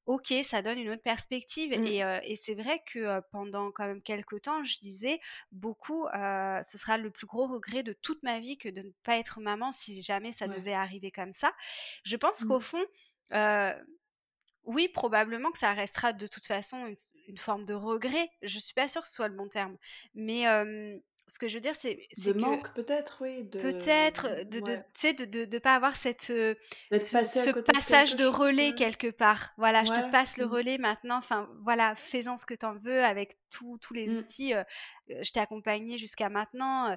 ok, 0.06 0.32
ça 0.44 0.62
donne 0.62 0.78
une 0.78 0.90
autre 0.90 1.02
perspective. 1.02 1.78
Mmh. 1.78 1.86
Et, 2.22 2.36
c'est 2.36 2.54
vrai 2.54 2.82
que 2.86 3.20
pendant 3.32 3.70
quand 3.70 3.86
même 3.86 4.02
quelques 4.02 4.42
temps, 4.42 4.64
je 4.64 4.78
disais 4.78 5.20
beaucoup, 5.52 6.06
ce 6.12 6.78
sera 6.78 6.96
le 6.96 7.10
plus 7.10 7.26
gros 7.26 7.46
regret 7.46 7.82
de 7.82 7.92
toute 7.92 8.22
ma 8.22 8.40
vie 8.40 8.56
que 8.56 8.68
de 8.68 8.82
ne 8.82 8.90
pas 9.02 9.18
être 9.18 9.40
maman 9.40 9.72
si 9.72 10.00
jamais 10.02 10.32
ça 10.32 10.48
devait 10.48 10.74
arriver 10.74 11.10
comme 11.10 11.32
ça. 11.32 11.52
Je 12.04 12.16
pense 12.16 12.42
mmh. 12.42 12.48
qu'au 12.48 12.60
fond, 12.60 12.84
oui, 14.64 14.88
probablement 14.88 15.52
que 15.52 15.58
ça 15.58 15.72
restera 15.72 16.12
de 16.12 16.26
toute 16.26 16.46
façon 16.46 16.94
une, 17.28 17.38
forme 17.38 17.64
de 17.64 17.74
regret. 17.74 18.28
Je 18.42 18.58
suis 18.58 18.74
pas 18.74 18.88
sûre 18.88 19.02
que 19.02 19.08
ce 19.08 19.14
soit 19.14 19.28
le 19.28 19.36
bon 19.36 19.48
terme, 19.48 19.76
mais 20.14 20.44
ce 21.28 21.38
que 21.38 21.48
je 21.48 21.54
veux 21.54 21.60
dire, 21.60 21.74
c'est 21.74 21.98
de 22.24 22.32
manque 22.38 22.72
peut-être, 22.74 23.18
oui. 23.20 23.44
Peut-être 23.44 24.44
de, 24.44 24.60
de, 24.60 24.78
sais, 24.94 25.12
de, 25.12 25.24
de, 25.24 25.44
de, 25.44 25.58
pas 25.58 25.74
avoir 25.74 25.96
cette 25.96 26.22
ce, 26.22 27.60
passage 27.72 28.16
de, 28.16 28.24
relais 28.24 28.74
quelque 28.74 29.10
part. 29.10 29.52
Voilà, 29.56 29.84
je 29.84 29.90
te 29.90 30.10
passe 30.10 30.36
le 30.38 30.46
mmh. 30.46 30.50
relais 30.52 30.78
maintenant. 30.78 31.18
Enfin, 31.18 31.48
voilà, 31.64 31.94
fais-en 31.94 32.36
ce 32.36 32.46
que 32.46 32.54
tu 32.54 32.64
en 32.64 32.72
veux 32.72 33.02
avec 33.02 33.36
tous 33.50 33.78
les 33.92 34.14
mmh. 34.14 34.18
outils 34.18 34.54
je 35.08 35.32
t'ai 35.32 35.40
accompagné 35.40 35.98
jusqu'à 35.98 36.28
maintenant, 36.28 36.96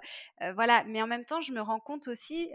voilà. 0.55 0.83
Mais 0.85 1.01
en 1.01 1.07
même 1.07 1.25
temps, 1.25 1.41
je 1.41 1.51
me 1.51 1.61
rends 1.61 1.79
compte 1.79 2.07
aussi 2.07 2.51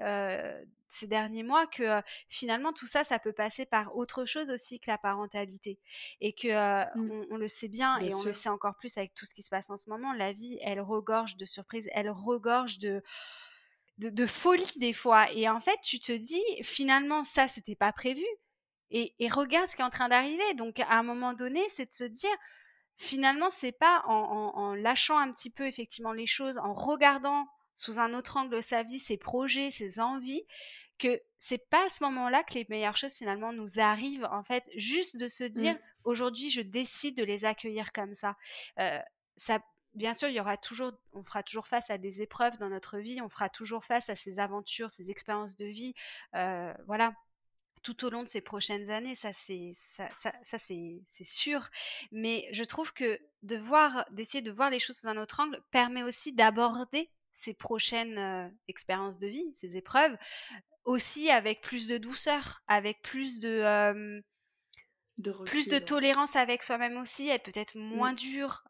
ces 0.86 1.06
derniers 1.06 1.42
mois 1.42 1.66
que 1.66 2.00
finalement 2.28 2.72
tout 2.72 2.86
ça, 2.86 3.04
ça 3.04 3.18
peut 3.18 3.32
passer 3.32 3.66
par 3.66 3.96
autre 3.96 4.24
chose 4.24 4.50
aussi 4.50 4.80
que 4.80 4.90
la 4.90 4.98
parentalité, 4.98 5.78
et 6.20 6.32
que 6.32 6.48
mmh. 6.96 7.26
on, 7.30 7.36
le 7.36 7.48
sait 7.48 7.68
bien, 7.68 7.98
et 7.98 8.14
on 8.14 8.22
le 8.22 8.32
sait 8.32 8.48
encore 8.48 8.76
plus 8.76 8.96
avec 8.96 9.14
tout 9.14 9.26
ce 9.26 9.34
qui 9.34 9.42
se 9.42 9.50
passe 9.50 9.70
en 9.70 9.76
ce 9.76 9.90
moment. 9.90 10.12
La 10.12 10.32
vie, 10.32 10.58
elle 10.62 10.80
regorge 10.80 11.36
de 11.36 11.44
surprises, 11.44 11.88
elle 11.92 12.10
regorge 12.10 12.78
de 12.78 13.02
de, 13.98 14.10
de 14.10 14.26
folie 14.26 14.72
des 14.76 14.92
fois. 14.92 15.30
Et 15.32 15.48
en 15.48 15.60
fait, 15.60 15.78
tu 15.82 15.98
te 15.98 16.12
dis 16.12 16.42
finalement 16.62 17.22
ça, 17.22 17.48
c'était 17.48 17.76
pas 17.76 17.92
prévu. 17.92 18.24
Et, 18.90 19.14
et, 19.18 19.28
regarde 19.28 19.68
ce 19.68 19.76
qui 19.76 19.82
est 19.82 19.84
en 19.84 19.90
train 19.90 20.08
d'arriver. 20.08 20.54
Donc, 20.54 20.78
à 20.80 20.98
un 20.98 21.02
moment 21.02 21.32
donné, 21.32 21.60
c'est 21.68 21.86
de 21.86 21.92
se 21.92 22.04
dire, 22.04 22.30
finalement, 22.96 23.50
c'est 23.50 23.72
pas 23.72 24.02
en, 24.06 24.74
lâchant 24.74 25.18
un 25.18 25.32
petit 25.32 25.50
peu 25.50 25.66
effectivement 25.66 26.12
les 26.12 26.26
choses, 26.26 26.58
en 26.58 26.72
regardant 26.72 27.46
sous 27.76 27.98
un 27.98 28.14
autre 28.14 28.36
angle 28.36 28.62
sa 28.62 28.84
vie, 28.84 28.98
ses 28.98 29.16
projets, 29.16 29.70
ses 29.70 29.98
envies, 29.98 30.44
que 30.98 31.20
c'est 31.38 31.68
pas 31.70 31.84
à 31.86 31.88
ce 31.88 32.04
moment-là 32.04 32.44
que 32.44 32.54
les 32.54 32.66
meilleures 32.68 32.96
choses 32.96 33.14
finalement 33.14 33.52
nous 33.52 33.80
arrivent. 33.80 34.28
En 34.30 34.44
fait, 34.44 34.70
juste 34.76 35.16
de 35.16 35.26
se 35.26 35.42
dire 35.44 35.74
mmh. 35.74 35.78
aujourd'hui, 36.04 36.50
je 36.50 36.60
décide 36.60 37.16
de 37.16 37.24
les 37.24 37.44
accueillir 37.44 37.92
comme 37.92 38.14
ça. 38.14 38.36
Euh, 38.78 38.98
ça 39.36 39.58
bien 39.94 40.14
sûr, 40.14 40.28
il 40.28 40.34
y 40.34 40.40
aura 40.40 40.56
toujours, 40.56 40.92
on 41.12 41.22
fera 41.22 41.42
toujours 41.42 41.66
face 41.66 41.90
à 41.90 41.98
des 41.98 42.22
épreuves 42.22 42.56
dans 42.58 42.68
notre 42.68 42.98
vie, 42.98 43.20
on 43.22 43.28
fera 43.28 43.48
toujours 43.48 43.84
face 43.84 44.10
à 44.10 44.16
ces 44.16 44.38
aventures, 44.38 44.90
ces 44.90 45.10
expériences 45.10 45.56
de 45.56 45.66
vie. 45.66 45.94
Euh, 46.34 46.74
voilà, 46.86 47.14
tout 47.84 48.04
au 48.04 48.10
long 48.10 48.24
de 48.24 48.28
ces 48.28 48.40
prochaines 48.40 48.90
années, 48.90 49.14
ça 49.14 49.32
c'est 49.32 49.72
ça, 49.76 50.08
ça, 50.16 50.58
c'est 50.58 51.04
sûr. 51.24 51.68
Mais 52.10 52.48
je 52.52 52.64
trouve 52.64 52.92
que 52.92 53.20
de 53.42 53.56
voir, 53.56 54.06
d'essayer 54.10 54.42
de 54.42 54.50
voir 54.50 54.70
les 54.70 54.80
choses 54.80 54.96
sous 54.96 55.08
un 55.08 55.18
autre 55.18 55.38
angle 55.38 55.62
permet 55.70 56.02
aussi 56.02 56.32
d'aborder 56.32 57.10
ces 57.32 57.54
prochaines 57.54 58.52
expériences 58.68 59.18
de 59.18 59.28
vie, 59.28 59.52
ces 59.54 59.76
épreuves, 59.76 60.16
aussi 60.84 61.30
avec 61.30 61.60
plus 61.60 61.86
de 61.86 61.98
douceur, 61.98 62.62
avec 62.66 63.02
plus 63.02 63.38
de 63.38 64.22
de 65.18 65.30
plus 65.44 65.68
de 65.68 65.78
tolérance 65.78 66.34
avec 66.34 66.64
soi-même 66.64 66.96
aussi, 66.96 67.28
être 67.28 67.44
peut-être 67.44 67.76
moins 67.76 68.12
mmh. 68.12 68.16
dur, 68.16 68.64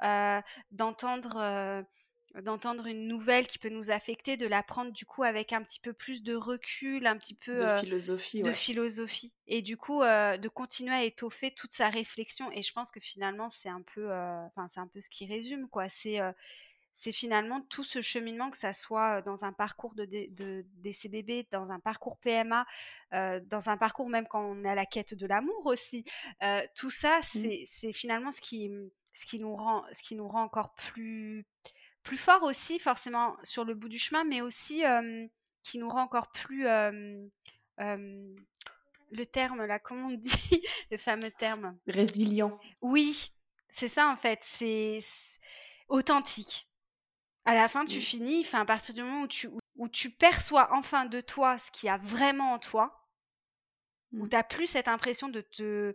d'entendre 0.73 1.85
d'entendre 2.43 2.87
une 2.87 3.07
nouvelle 3.07 3.47
qui 3.47 3.59
peut 3.59 3.69
nous 3.69 3.91
affecter, 3.91 4.37
de 4.37 4.47
la 4.47 4.63
prendre 4.63 4.93
du 4.93 5.07
coup 5.07 5.23
avec 5.23 5.53
un 5.53 5.63
petit 5.63 5.79
peu 5.79 5.93
plus 5.93 6.23
de 6.23 6.35
recul, 6.35 7.07
un 7.07 7.17
petit 7.17 7.35
peu 7.35 7.59
de 7.59 7.81
philosophie, 7.81 8.43
de 8.43 8.53
philosophie, 8.53 9.35
et 9.47 9.63
du 9.63 9.77
coup 9.77 10.03
de 10.03 10.49
continuer 10.49 10.95
à 10.95 11.05
étoffer 11.05 11.53
toute 11.53 11.73
sa 11.73 11.89
réflexion. 11.89 12.51
Et 12.53 12.63
je 12.63 12.73
pense 12.73 12.91
que 12.91 13.01
finalement 13.01 13.49
c'est 13.49 13.69
un 13.69 13.83
peu, 13.83 14.13
enfin 14.13 14.67
c'est 14.69 14.81
un 14.81 14.89
peu 14.89 15.01
ce 15.01 15.09
qui 15.09 15.27
résume 15.27 15.69
quoi. 15.69 15.89
C'est 15.89 16.21
c'est 16.97 17.13
finalement 17.13 17.61
tout 17.61 17.83
ce 17.83 18.01
cheminement, 18.01 18.51
que 18.51 18.57
ça 18.57 18.73
soit 18.73 19.21
dans 19.23 19.45
un 19.45 19.53
parcours 19.53 19.97
de, 19.97 20.05
de, 20.05 20.65
DCBB, 20.77 21.49
dans 21.51 21.71
un 21.71 21.81
parcours 21.81 22.19
PMA, 22.19 22.65
dans 23.13 23.69
un 23.69 23.77
parcours 23.77 24.09
même 24.09 24.27
quand 24.29 24.45
on 24.45 24.65
est 24.65 24.69
à 24.69 24.77
la 24.77 24.87
quête 24.87 25.15
de 25.15 25.27
l'amour 25.27 25.67
aussi. 25.67 26.05
tout 26.75 26.91
ça, 26.91 27.21
mmh. 27.21 27.49
c'est 27.67 27.93
finalement 27.93 28.31
ce 28.31 28.41
qui, 28.41 28.71
ce 29.13 29.27
qui 29.27 29.39
nous 29.41 29.55
rend, 29.55 29.85
ce 29.93 30.03
qui 30.03 30.15
nous 30.15 30.29
rend 30.29 30.43
encore 30.43 30.75
plus 30.75 31.47
plus 32.05 32.17
fort 32.19 32.45
aussi, 32.45 32.79
forcément, 32.79 33.37
sur 33.43 33.65
le 33.65 33.75
bout 33.75 33.89
du 33.89 33.99
chemin, 33.99 34.23
mais 34.25 34.41
aussi 34.41 34.85
qui 35.63 35.79
nous 35.79 35.89
rend 35.89 36.03
encore 36.03 36.31
plus. 36.31 36.67
le 37.79 39.27
terme, 39.27 39.65
là, 39.65 39.79
comment 39.79 40.09
on 40.09 40.13
dit? 40.13 40.31
Le 40.91 40.97
fameux 40.97 41.31
terme. 41.31 41.77
Résilient. 41.87 42.61
Oui, 42.83 43.33
c'est 43.69 43.89
ça, 43.89 44.11
en 44.11 44.17
fait. 44.17 44.41
C'est 44.43 45.01
authentique. 45.89 46.69
À 47.47 47.55
la 47.55 47.69
fin, 47.69 47.85
tu 47.85 48.01
finis, 48.01 48.41
enfin, 48.41 48.61
à 48.61 48.65
partir 48.65 48.95
du 48.95 49.03
moment 49.03 49.23
où 49.23 49.29
tu, 49.29 49.49
où, 49.77 49.89
tu 49.89 50.11
perçois 50.11 50.73
enfin 50.73 51.05
de 51.07 51.21
toi 51.21 51.59
ce 51.59 51.71
qu'il 51.71 51.89
y 51.89 51.91
a 51.91 51.97
vraiment 51.99 52.53
en 52.53 52.59
toi, 52.59 53.09
où 54.13 54.25
mmh. 54.25 54.29
tu 54.29 54.37
n'as 54.37 54.43
plus 54.45 54.67
cette 54.67 54.89
impression 54.89 55.29
de 55.29 55.41
te 55.41 55.95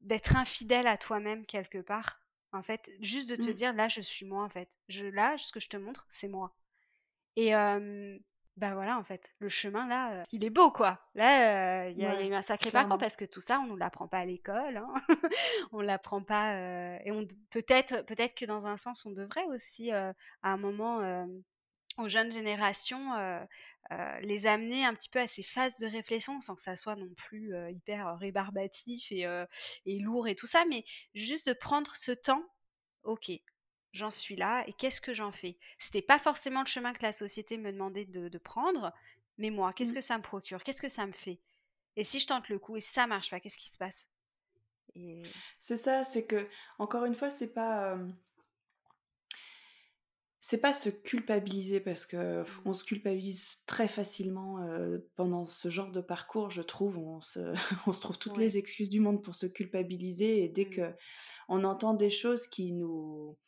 d'être 0.00 0.34
infidèle 0.34 0.88
à 0.88 0.96
toi-même 0.96 1.46
quelque 1.46 1.78
part 1.78 2.21
en 2.52 2.62
fait, 2.62 2.90
juste 3.00 3.28
de 3.30 3.36
te 3.36 3.50
mmh. 3.50 3.54
dire 3.54 3.72
là, 3.72 3.88
je 3.88 4.00
suis 4.00 4.26
moi, 4.26 4.44
en 4.44 4.48
fait. 4.48 4.68
Je, 4.88 5.06
là, 5.06 5.36
ce 5.38 5.52
que 5.52 5.60
je 5.60 5.68
te 5.68 5.76
montre, 5.76 6.06
c'est 6.08 6.28
moi. 6.28 6.54
Et 7.36 7.52
bah 8.58 8.74
voilà, 8.74 8.98
en 8.98 9.02
fait, 9.02 9.34
le 9.38 9.48
chemin 9.48 9.86
là, 9.86 10.26
il 10.30 10.44
est 10.44 10.50
beau 10.50 10.70
quoi. 10.70 11.00
Là, 11.14 11.88
il 11.88 11.98
y, 11.98 12.04
a 12.04 12.22
eu 12.22 12.34
un 12.34 12.42
sacré 12.42 12.70
parcours 12.70 12.98
parce 12.98 13.16
que 13.16 13.24
tout 13.24 13.40
ça, 13.40 13.60
on 13.60 13.72
ne 13.72 13.78
l'apprend 13.78 14.08
pas 14.08 14.18
à 14.18 14.24
l'école, 14.26 14.76
hein. 14.76 14.92
on 15.72 15.80
l'apprend 15.80 16.22
pas. 16.22 16.54
et 17.02 17.10
on 17.12 17.26
peut-être, 17.48 18.04
peut-être 18.04 18.34
que 18.34 18.44
dans 18.44 18.66
un 18.66 18.76
sens, 18.76 19.06
on 19.06 19.12
devrait 19.12 19.46
aussi 19.46 19.90
à 19.90 20.14
un 20.42 20.58
moment 20.58 21.26
aux 21.98 22.08
jeunes 22.08 22.32
générations, 22.32 23.10
les 24.20 24.46
amener 24.46 24.84
un 24.84 24.94
petit 24.94 25.08
peu 25.08 25.18
à 25.20 25.26
ces 25.26 25.42
phases 25.42 25.78
de 25.78 25.86
réflexion 25.86 26.40
sans 26.40 26.54
que 26.54 26.62
ça 26.62 26.76
soit 26.76 26.96
non 26.96 27.12
plus 27.14 27.54
hyper 27.70 28.16
rébarbatif 28.18 29.12
et, 29.12 29.26
et, 29.86 29.98
lourd 29.98 30.28
et 30.28 30.34
tout 30.34 30.46
ça, 30.46 30.64
mais 30.68 30.84
juste 31.14 31.48
de 31.48 31.52
prendre 31.52 31.94
ce 31.94 32.12
temps, 32.12 32.44
ok, 33.04 33.30
j'en 33.92 34.10
suis 34.10 34.36
là 34.36 34.64
et 34.66 34.72
qu'est-ce 34.72 35.00
que 35.00 35.14
j'en 35.14 35.32
fais? 35.32 35.58
C'était 35.78 36.02
pas 36.02 36.18
forcément 36.18 36.60
le 36.60 36.66
chemin 36.66 36.92
que 36.92 37.02
la 37.02 37.12
société 37.12 37.58
me 37.58 37.72
demandait 37.72 38.06
de, 38.06 38.38
prendre, 38.38 38.92
mais 39.38 39.50
moi, 39.50 39.72
qu'est-ce 39.72 39.92
mmh. 39.92 39.94
que 39.94 40.00
ça 40.00 40.18
me 40.18 40.22
procure? 40.22 40.62
Qu'est-ce 40.62 40.82
que 40.82 40.88
ça 40.88 41.06
me 41.06 41.12
fait? 41.12 41.40
Et 41.96 42.04
si 42.04 42.18
je 42.18 42.26
tente 42.26 42.48
le 42.48 42.58
coup 42.58 42.76
et 42.76 42.80
si 42.80 42.92
ça 42.92 43.06
marche 43.06 43.30
pas, 43.30 43.40
qu'est-ce 43.40 43.58
qui 43.58 43.70
se 43.70 43.78
passe? 43.78 44.08
C'est 45.58 45.76
ça, 45.76 46.04
c'est 46.04 46.26
que, 46.26 46.48
encore 46.78 47.04
une 47.04 47.14
fois, 47.14 47.30
c'est 47.30 47.52
pas 47.52 47.96
c'est 50.44 50.58
pas 50.58 50.72
se 50.72 50.88
culpabiliser 50.88 51.78
parce 51.78 52.04
que 52.04 52.42
mmh. 52.42 52.46
on 52.64 52.74
se 52.74 52.82
culpabilise 52.82 53.62
très 53.64 53.86
facilement 53.86 54.58
pendant 55.14 55.44
ce 55.44 55.70
genre 55.70 55.92
de 55.92 56.00
parcours, 56.00 56.50
je 56.50 56.62
trouve. 56.62 56.98
On 56.98 57.20
se, 57.20 57.38
on 57.86 57.92
se 57.92 58.00
trouve 58.00 58.18
toutes 58.18 58.38
les 58.38 58.58
excuses 58.58 58.90
du 58.90 58.98
monde 58.98 59.22
pour 59.22 59.36
se 59.36 59.46
culpabiliser 59.46 60.42
et 60.42 60.48
dès 60.48 60.64
mmh. 60.64 60.70
que 60.70 60.94
on 61.48 61.62
entend 61.62 61.94
des 61.94 62.10
choses 62.10 62.48
qui 62.48 62.72
nous 62.72 63.38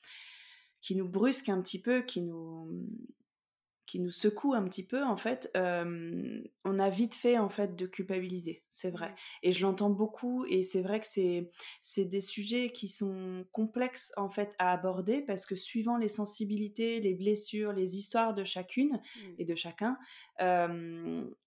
qui 0.80 0.94
nous 0.94 1.08
brusquent 1.08 1.48
un 1.48 1.60
petit 1.62 1.82
peu, 1.82 2.02
qui 2.02 2.22
nous 2.22 2.68
qui 3.86 4.00
nous 4.00 4.10
secoue 4.10 4.54
un 4.54 4.64
petit 4.64 4.86
peu, 4.86 5.02
en 5.02 5.16
fait, 5.16 5.50
on 5.54 6.78
a 6.78 6.90
vite 6.90 7.14
fait 7.14 7.38
en 7.38 7.48
fait 7.48 7.76
de 7.76 7.86
culpabiliser, 7.86 8.64
c'est 8.70 8.90
vrai. 8.90 9.10
Mmh. 9.10 9.14
Et 9.42 9.52
je 9.52 9.62
l'entends 9.62 9.90
beaucoup, 9.90 10.44
et 10.46 10.62
c'est 10.62 10.82
vrai 10.82 11.00
que 11.00 11.06
c'est 11.06 11.50
c'est 11.82 12.06
des 12.06 12.20
sujets 12.20 12.70
qui 12.70 12.88
sont 12.88 13.44
complexes 13.52 14.12
en 14.16 14.30
fait 14.30 14.54
à 14.58 14.72
aborder 14.72 15.22
parce 15.22 15.46
que 15.46 15.54
suivant 15.54 15.96
les 15.96 16.08
sensibilités, 16.08 17.00
les 17.00 17.14
blessures, 17.14 17.72
les 17.72 17.96
histoires 17.96 18.34
de 18.34 18.44
chacune 18.44 18.92
mmh. 18.92 19.20
et 19.38 19.44
de 19.44 19.54
chacun, 19.54 19.98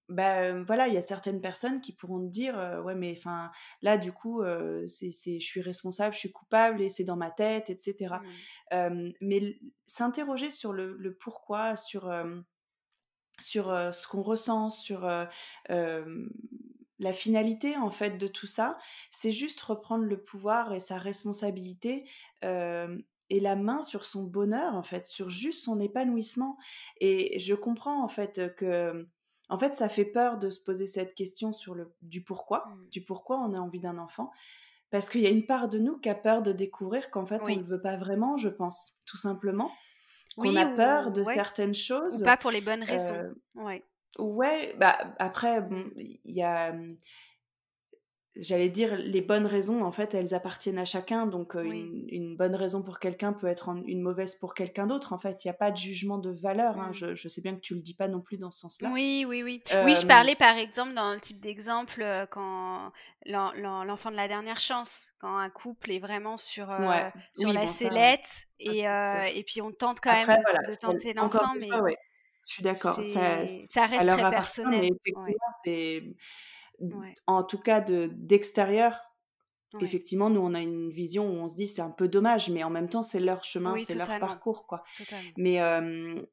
ben 0.10 0.64
voilà, 0.64 0.88
il 0.88 0.94
y 0.94 0.98
a 0.98 1.02
certaines 1.02 1.42
personnes 1.42 1.82
qui 1.82 1.94
pourront 1.94 2.20
te 2.20 2.32
dire 2.32 2.56
ouais 2.86 2.96
mais 2.96 3.14
enfin 3.18 3.52
là 3.82 3.98
du 3.98 4.12
coup 4.12 4.42
c'est 4.88 5.12
je 5.12 5.46
suis 5.46 5.62
responsable, 5.62 6.14
je 6.14 6.20
suis 6.20 6.32
coupable 6.32 6.82
et 6.82 6.90
c'est 6.90 7.04
dans 7.04 7.18
ma 7.18 7.32
tête, 7.32 7.70
etc. 7.70 8.16
mais 9.22 9.60
s'interroger 9.86 10.50
sur 10.50 10.74
le, 10.74 10.96
le, 10.98 11.14
pourquoi, 11.16 11.76
sur 11.76 12.12
sur 13.40 13.66
ce 13.68 14.08
qu'on 14.08 14.22
ressent, 14.22 14.70
sur 14.70 15.08
la 15.70 17.14
finalité 17.14 17.76
en 17.78 17.92
fait 17.92 18.18
de 18.18 18.28
tout 18.28 18.48
ça, 18.48 18.78
c'est 19.12 19.32
juste 19.32 19.62
reprendre 19.62 20.06
le 20.06 20.22
pouvoir 20.24 20.74
et 20.74 20.80
sa 20.80 20.98
responsabilité 20.98 22.10
et 23.30 23.40
la 23.40 23.56
main 23.56 23.82
sur 23.82 24.06
son 24.06 24.24
bonheur, 24.24 24.76
en 24.76 24.84
fait, 24.84 25.06
sur 25.06 25.30
juste 25.30 25.64
son 25.64 25.80
épanouissement. 25.80 26.58
Et 27.02 27.40
je 27.40 27.54
comprends, 27.54 28.04
en 28.04 28.08
fait, 28.08 28.56
que 28.56 29.08
en 29.50 29.58
fait, 29.58 29.76
ça 29.76 29.90
fait 29.90 30.06
peur 30.06 30.38
de 30.38 30.50
se 30.50 30.60
poser 30.64 30.88
cette 30.88 31.16
question 31.16 31.54
sur 31.54 31.74
le 31.74 31.94
du 32.02 32.24
pourquoi, 32.24 32.66
mmh. 32.68 32.90
du 32.90 33.02
pourquoi 33.02 33.40
on 33.40 33.54
a 33.54 33.60
envie 33.60 33.80
d'un 33.80 33.98
enfant, 33.98 34.32
parce 34.90 35.10
qu'il 35.10 35.22
y 35.22 35.28
a 35.28 35.30
une 35.30 35.46
part 35.46 35.70
de 35.70 35.80
nous 35.80 35.98
qui 35.98 36.10
a 36.10 36.16
peur 36.16 36.42
de 36.42 36.52
découvrir 36.52 37.10
qu'en 37.12 37.26
fait 37.26 37.42
on 37.44 37.56
ne 37.56 37.64
veut 37.64 37.82
pas 37.82 37.98
vraiment, 37.98 38.38
je 38.38 38.50
pense, 38.50 38.98
tout 39.06 39.18
simplement, 39.18 39.72
qu'on 40.36 40.56
a 40.56 40.76
peur 40.76 41.12
de 41.12 41.24
certaines 41.24 41.74
choses. 41.74 42.22
Ou 42.22 42.26
pas 42.26 42.38
pour 42.38 42.52
les 42.52 42.62
bonnes 42.62 42.84
raisons. 42.84 43.16
Euh, 43.16 43.34
ouais. 43.56 43.84
Ouais, 44.20 44.76
bah 44.80 44.98
après, 45.20 45.62
bon, 45.62 45.92
il 45.96 46.20
y 46.24 46.42
a 46.42 46.74
j'allais 48.40 48.70
dire, 48.70 48.96
les 48.98 49.22
bonnes 49.22 49.46
raisons, 49.46 49.84
en 49.84 49.92
fait, 49.92 50.14
elles 50.14 50.34
appartiennent 50.34 50.78
à 50.78 50.86
chacun. 50.86 51.26
Donc, 51.26 51.56
euh, 51.56 51.64
une, 51.64 52.36
bonne 52.36 52.56
raison 52.56 52.82
pour 52.82 53.00
quelqu'un 53.00 53.34
peut 53.34 53.48
être 53.48 53.70
une 53.86 54.02
mauvaise 54.02 54.36
pour 54.36 54.54
quelqu'un 54.54 54.88
d'autre. 54.88 55.14
En 55.14 55.18
fait, 55.18 55.44
il 55.44 55.48
n'y 55.48 55.52
a 55.52 55.56
pas 55.56 55.72
de 55.72 55.78
jugement 55.78 56.18
de 56.18 56.30
valeur. 56.30 56.78
Hein. 56.80 56.92
Mmh. 56.92 57.16
Je, 57.16 57.28
sais 57.28 57.42
bien 57.42 57.56
que 57.56 57.62
tu 57.62 57.76
le 57.76 57.82
dis 57.82 57.94
pas 57.94 58.08
non 58.08 58.22
plus 58.22 58.38
dans 58.38 58.52
ce 58.52 58.60
sens-là. 58.62 58.90
Oui, 58.94 59.26
oui, 59.28 59.44
oui. 59.44 59.64
Oui, 59.84 59.96
je 59.96 60.06
parlais 60.06 60.36
par 60.36 60.58
exemple 60.58 60.94
dans 60.94 61.14
le 61.14 61.20
type 61.20 61.40
d'exemple 61.40 62.02
euh, 62.02 62.26
quand 62.26 62.92
l'enfant 63.26 64.12
de 64.12 64.16
la 64.16 64.28
dernière 64.28 64.60
chance, 64.60 65.14
quand 65.20 65.38
un 65.38 65.50
couple 65.50 65.92
est 65.92 66.00
vraiment 66.00 66.38
sur, 66.38 66.72
euh, 66.72 67.10
sur 67.34 67.52
la 67.52 67.68
sellette 67.68 68.48
et, 68.60 68.82
et 68.82 69.44
puis 69.44 69.62
on 69.62 69.72
tente 69.72 70.00
quand 70.00 70.14
même 70.14 70.28
de, 70.28 70.80
tenter 70.80 71.14
l'enfant. 71.14 71.54
Mais 71.60 71.68
je 72.48 72.54
suis 72.54 72.64
d'accord. 72.64 72.96
Ça, 72.96 73.48
ça, 73.48 73.86
reste 73.86 74.08
très 74.08 74.30
personnel. 74.30 74.80
Mais 74.80 74.88
effectivement, 74.88 75.36
c'est 75.66 76.04
en 77.26 77.44
tout 77.44 77.60
cas 77.60 77.82
de 77.82 78.10
d'extérieur. 78.14 79.02
Effectivement, 79.82 80.30
nous 80.30 80.40
on 80.40 80.54
a 80.54 80.60
une 80.62 80.90
vision 80.90 81.30
où 81.30 81.34
on 81.34 81.48
se 81.48 81.56
dit 81.56 81.68
c'est 81.68 81.82
un 81.82 81.92
peu 81.92 82.08
dommage, 82.08 82.50
mais 82.50 82.64
en 82.64 82.70
même 82.70 82.90
temps 82.90 83.04
c'est 83.04 83.20
leur 83.20 83.44
chemin, 83.44 83.76
c'est 83.78 83.96
leur 83.96 84.20
parcours 84.20 84.66
quoi. 84.66 84.84
Mais 85.38 85.60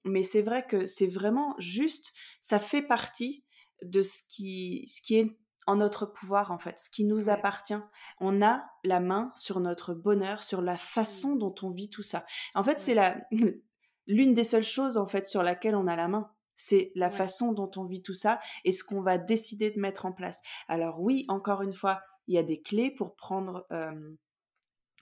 mais 0.05 0.23
c'est 0.23 0.43
vrai 0.43 0.67
que 0.67 0.87
c'est 0.87 1.09
vraiment 1.09 1.55
juste, 1.59 2.13
ça 2.41 2.59
fait 2.59 2.83
partie 2.83 3.45
de 3.83 4.03
ce 4.03 4.23
qui 4.29 4.87
ce 4.89 5.03
qui 5.03 5.17
est 5.17 5.37
en 5.67 5.77
notre 5.77 6.07
pouvoir 6.07 6.51
en 6.53 6.59
fait, 6.59 6.79
ce 6.79 6.91
qui 6.91 7.05
nous 7.05 7.29
appartient. 7.29 7.79
On 8.21 8.43
a 8.43 8.65
la 8.83 9.01
main 9.01 9.33
sur 9.35 9.61
notre 9.61 9.95
bonheur, 9.95 10.43
sur 10.45 10.61
la 10.61 10.75
mmh. 10.75 10.79
façon 10.79 11.37
dont 11.37 11.55
on 11.63 11.71
vit 11.71 11.89
tout 11.89 12.03
ça. 12.03 12.25
En 12.55 12.63
fait, 12.65 12.81
c'est 12.81 12.95
la 12.95 13.17
l'une 14.07 14.35
des 14.35 14.45
seules 14.45 14.63
choses 14.63 14.97
en 14.97 15.07
fait 15.07 15.27
sur 15.27 15.43
laquelle 15.43 15.75
on 15.75 15.87
a 15.87 15.97
la 15.97 16.09
main. 16.09 16.31
C'est 16.57 16.93
la 16.95 17.11
façon 17.11 17.53
dont 17.53 17.71
on 17.77 17.85
vit 17.85 18.03
tout 18.03 18.15
ça 18.15 18.39
et 18.65 18.73
ce 18.73 18.85
qu'on 18.85 19.03
va 19.03 19.19
décider 19.19 19.71
de 19.71 19.81
mettre 19.81 20.07
en 20.07 20.13
place. 20.13 20.41
Alors 20.69 21.01
oui, 21.01 21.25
encore 21.29 21.63
une 21.63 21.75
fois, 21.75 22.01
il 22.29 22.35
y 22.35 22.39
a 22.39 22.43
des 22.43 22.61
clés 22.61 22.91
pour 22.91 23.17
prendre, 23.17 23.67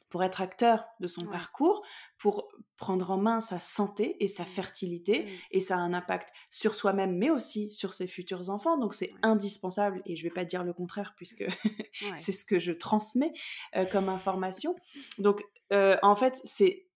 pour 0.08 0.22
être 0.24 0.40
acteur 0.40 0.84
de 1.00 1.06
son 1.06 1.24
parcours, 1.26 1.82
pour 2.18 2.48
prendre 2.76 3.10
en 3.10 3.16
main 3.16 3.40
sa 3.40 3.60
santé 3.60 4.22
et 4.22 4.28
sa 4.28 4.42
mmh. 4.42 4.46
fertilité, 4.46 5.22
mmh. 5.22 5.28
et 5.52 5.60
ça 5.60 5.76
a 5.76 5.78
un 5.78 5.94
impact 5.94 6.30
sur 6.50 6.74
soi-même, 6.74 7.16
mais 7.16 7.30
aussi 7.30 7.70
sur 7.70 7.94
ses 7.94 8.06
futurs 8.06 8.50
enfants. 8.50 8.76
Donc 8.76 8.94
c'est 8.94 9.12
indispensable, 9.22 10.02
et 10.04 10.16
je 10.16 10.24
ne 10.24 10.28
vais 10.28 10.34
pas 10.34 10.44
dire 10.44 10.64
le 10.64 10.72
contraire 10.72 11.14
puisque 11.16 11.44
c'est 12.16 12.32
ce 12.32 12.44
que 12.44 12.58
je 12.58 12.72
transmets 12.72 13.32
comme 13.90 14.08
information. 14.08 14.76
Donc 15.18 15.44
en 15.70 16.16
fait, 16.16 16.40
c'est 16.44 16.86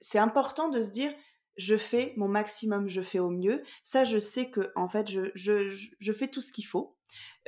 c'est 0.00 0.18
important 0.18 0.68
de 0.68 0.82
se 0.82 0.90
dire 0.90 1.12
je 1.56 1.76
fais 1.76 2.12
mon 2.16 2.28
maximum, 2.28 2.88
je 2.88 3.02
fais 3.02 3.18
au 3.18 3.30
mieux. 3.30 3.62
Ça, 3.84 4.04
je 4.04 4.18
sais 4.18 4.50
que 4.50 4.72
en 4.76 4.88
fait, 4.88 5.10
je, 5.10 5.30
je, 5.34 5.70
je 5.98 6.12
fais 6.12 6.28
tout 6.28 6.40
ce 6.40 6.52
qu'il 6.52 6.66
faut. 6.66 6.96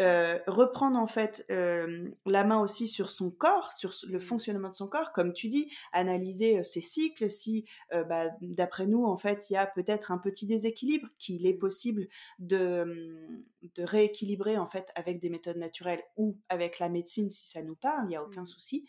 Euh, 0.00 0.38
reprendre 0.46 0.96
en 0.96 1.08
fait 1.08 1.44
euh, 1.50 2.08
la 2.24 2.44
main 2.44 2.60
aussi 2.60 2.86
sur 2.86 3.10
son 3.10 3.32
corps, 3.32 3.72
sur 3.72 3.92
le 4.06 4.20
fonctionnement 4.20 4.68
de 4.68 4.74
son 4.74 4.86
corps, 4.86 5.12
comme 5.12 5.32
tu 5.32 5.48
dis, 5.48 5.72
analyser 5.92 6.58
euh, 6.58 6.62
ses 6.62 6.80
cycles. 6.80 7.28
Si, 7.28 7.64
bah, 7.90 8.26
d'après 8.40 8.86
nous, 8.86 9.04
en 9.04 9.16
fait, 9.16 9.50
il 9.50 9.54
y 9.54 9.56
a 9.56 9.66
peut-être 9.66 10.12
un 10.12 10.18
petit 10.18 10.46
déséquilibre 10.46 11.08
qu'il 11.18 11.46
est 11.46 11.54
possible 11.54 12.06
de, 12.38 12.82
hum, 12.82 13.42
de 13.74 13.82
rééquilibrer 13.82 14.56
en 14.56 14.66
fait 14.66 14.90
avec 14.94 15.20
des 15.20 15.30
méthodes 15.30 15.56
naturelles 15.56 16.02
ou 16.16 16.38
avec 16.48 16.78
la 16.78 16.88
médecine 16.88 17.28
si 17.30 17.48
ça 17.48 17.62
nous 17.62 17.76
parle, 17.76 18.04
il 18.06 18.10
n'y 18.10 18.16
a 18.16 18.22
aucun 18.22 18.42
mmh. 18.42 18.46
souci. 18.46 18.88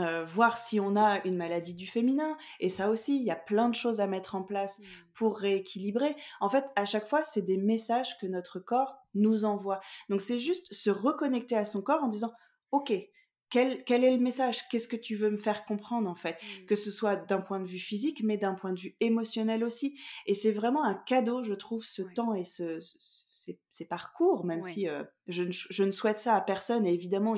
Euh, 0.00 0.24
voir 0.24 0.58
si 0.58 0.80
on 0.80 0.96
a 0.96 1.24
une 1.24 1.36
maladie 1.36 1.74
du 1.74 1.86
féminin. 1.86 2.36
Et 2.58 2.68
ça 2.68 2.90
aussi, 2.90 3.16
il 3.16 3.22
y 3.22 3.30
a 3.30 3.36
plein 3.36 3.68
de 3.68 3.76
choses 3.76 4.00
à 4.00 4.08
mettre 4.08 4.34
en 4.34 4.42
place 4.42 4.80
mmh. 4.80 4.84
pour 5.14 5.38
rééquilibrer. 5.38 6.16
En 6.40 6.48
fait, 6.48 6.64
à 6.74 6.84
chaque 6.84 7.06
fois, 7.06 7.22
c'est 7.22 7.42
des 7.42 7.58
messages 7.58 8.18
que 8.18 8.26
notre 8.26 8.58
corps 8.58 8.96
nous 9.14 9.44
envoie. 9.44 9.78
Donc 10.08 10.20
c'est 10.20 10.40
juste 10.40 10.74
se 10.74 10.90
reconnecter 10.90 11.56
à 11.56 11.64
son 11.64 11.80
corps 11.80 12.02
en 12.02 12.08
disant, 12.08 12.32
OK, 12.72 12.92
quel, 13.54 13.84
quel, 13.84 14.02
est 14.02 14.10
le 14.10 14.20
message? 14.20 14.66
Qu'est-ce 14.68 14.88
que 14.88 14.96
tu 14.96 15.14
veux 15.14 15.30
me 15.30 15.36
faire 15.36 15.64
comprendre 15.64 16.10
en 16.10 16.16
fait? 16.16 16.32
Mmh. 16.42 16.64
Que 16.66 16.74
ce 16.74 16.90
soit 16.90 17.14
d'un 17.14 17.40
point 17.40 17.60
de 17.60 17.66
vue 17.66 17.78
physique, 17.78 18.20
mais 18.24 18.36
d'un 18.36 18.54
point 18.54 18.72
de 18.72 18.80
vue 18.80 18.96
émotionnel 18.98 19.62
aussi. 19.62 19.96
Et 20.26 20.34
c'est 20.34 20.50
vraiment 20.50 20.82
un 20.82 20.96
cadeau, 20.96 21.44
je 21.44 21.54
trouve, 21.54 21.84
ce 21.84 22.02
temps 22.02 22.34
et 22.34 22.44
ce, 22.44 22.80
ces, 23.68 23.84
parcours, 23.84 24.44
même 24.44 24.64
si 24.64 24.88
euh, 24.88 25.04
je, 25.28 25.84
ne 25.84 25.90
souhaite 25.92 26.18
ça 26.18 26.34
à 26.34 26.40
personne, 26.40 26.84
et 26.84 26.92
évidemment, 26.92 27.36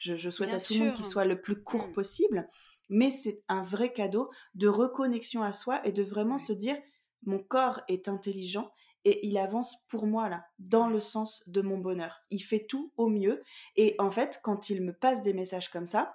je, 0.00 0.30
souhaite 0.30 0.52
à 0.52 0.58
tout 0.58 0.74
le 0.74 0.80
monde 0.80 0.94
qu'il 0.94 1.04
soit 1.04 1.26
le 1.26 1.40
plus 1.40 1.62
court 1.62 1.86
mmh. 1.86 1.92
possible, 1.92 2.48
mais 2.88 3.12
c'est 3.12 3.44
un 3.48 3.62
vrai 3.62 3.92
cadeau 3.92 4.30
de 4.56 4.66
reconnexion 4.66 5.44
à 5.44 5.52
soi 5.52 5.80
et 5.86 5.92
de 5.92 6.02
vraiment 6.02 6.38
se 6.38 6.52
dire, 6.52 6.76
mon 7.22 7.38
corps 7.38 7.82
est 7.86 8.08
intelligent 8.08 8.72
et 9.04 9.26
il 9.26 9.38
avance 9.38 9.84
pour 9.88 10.06
moi 10.06 10.28
là, 10.28 10.44
dans 10.58 10.88
le 10.88 11.00
sens 11.00 11.42
de 11.48 11.62
mon 11.62 11.78
bonheur. 11.78 12.20
Il 12.30 12.40
fait 12.40 12.66
tout 12.66 12.92
au 12.96 13.08
mieux, 13.08 13.42
et 13.76 13.94
en 13.98 14.10
fait, 14.10 14.40
quand 14.42 14.70
il 14.70 14.82
me 14.82 14.92
passe 14.92 15.22
des 15.22 15.32
messages 15.32 15.70
comme 15.70 15.86
ça, 15.86 16.14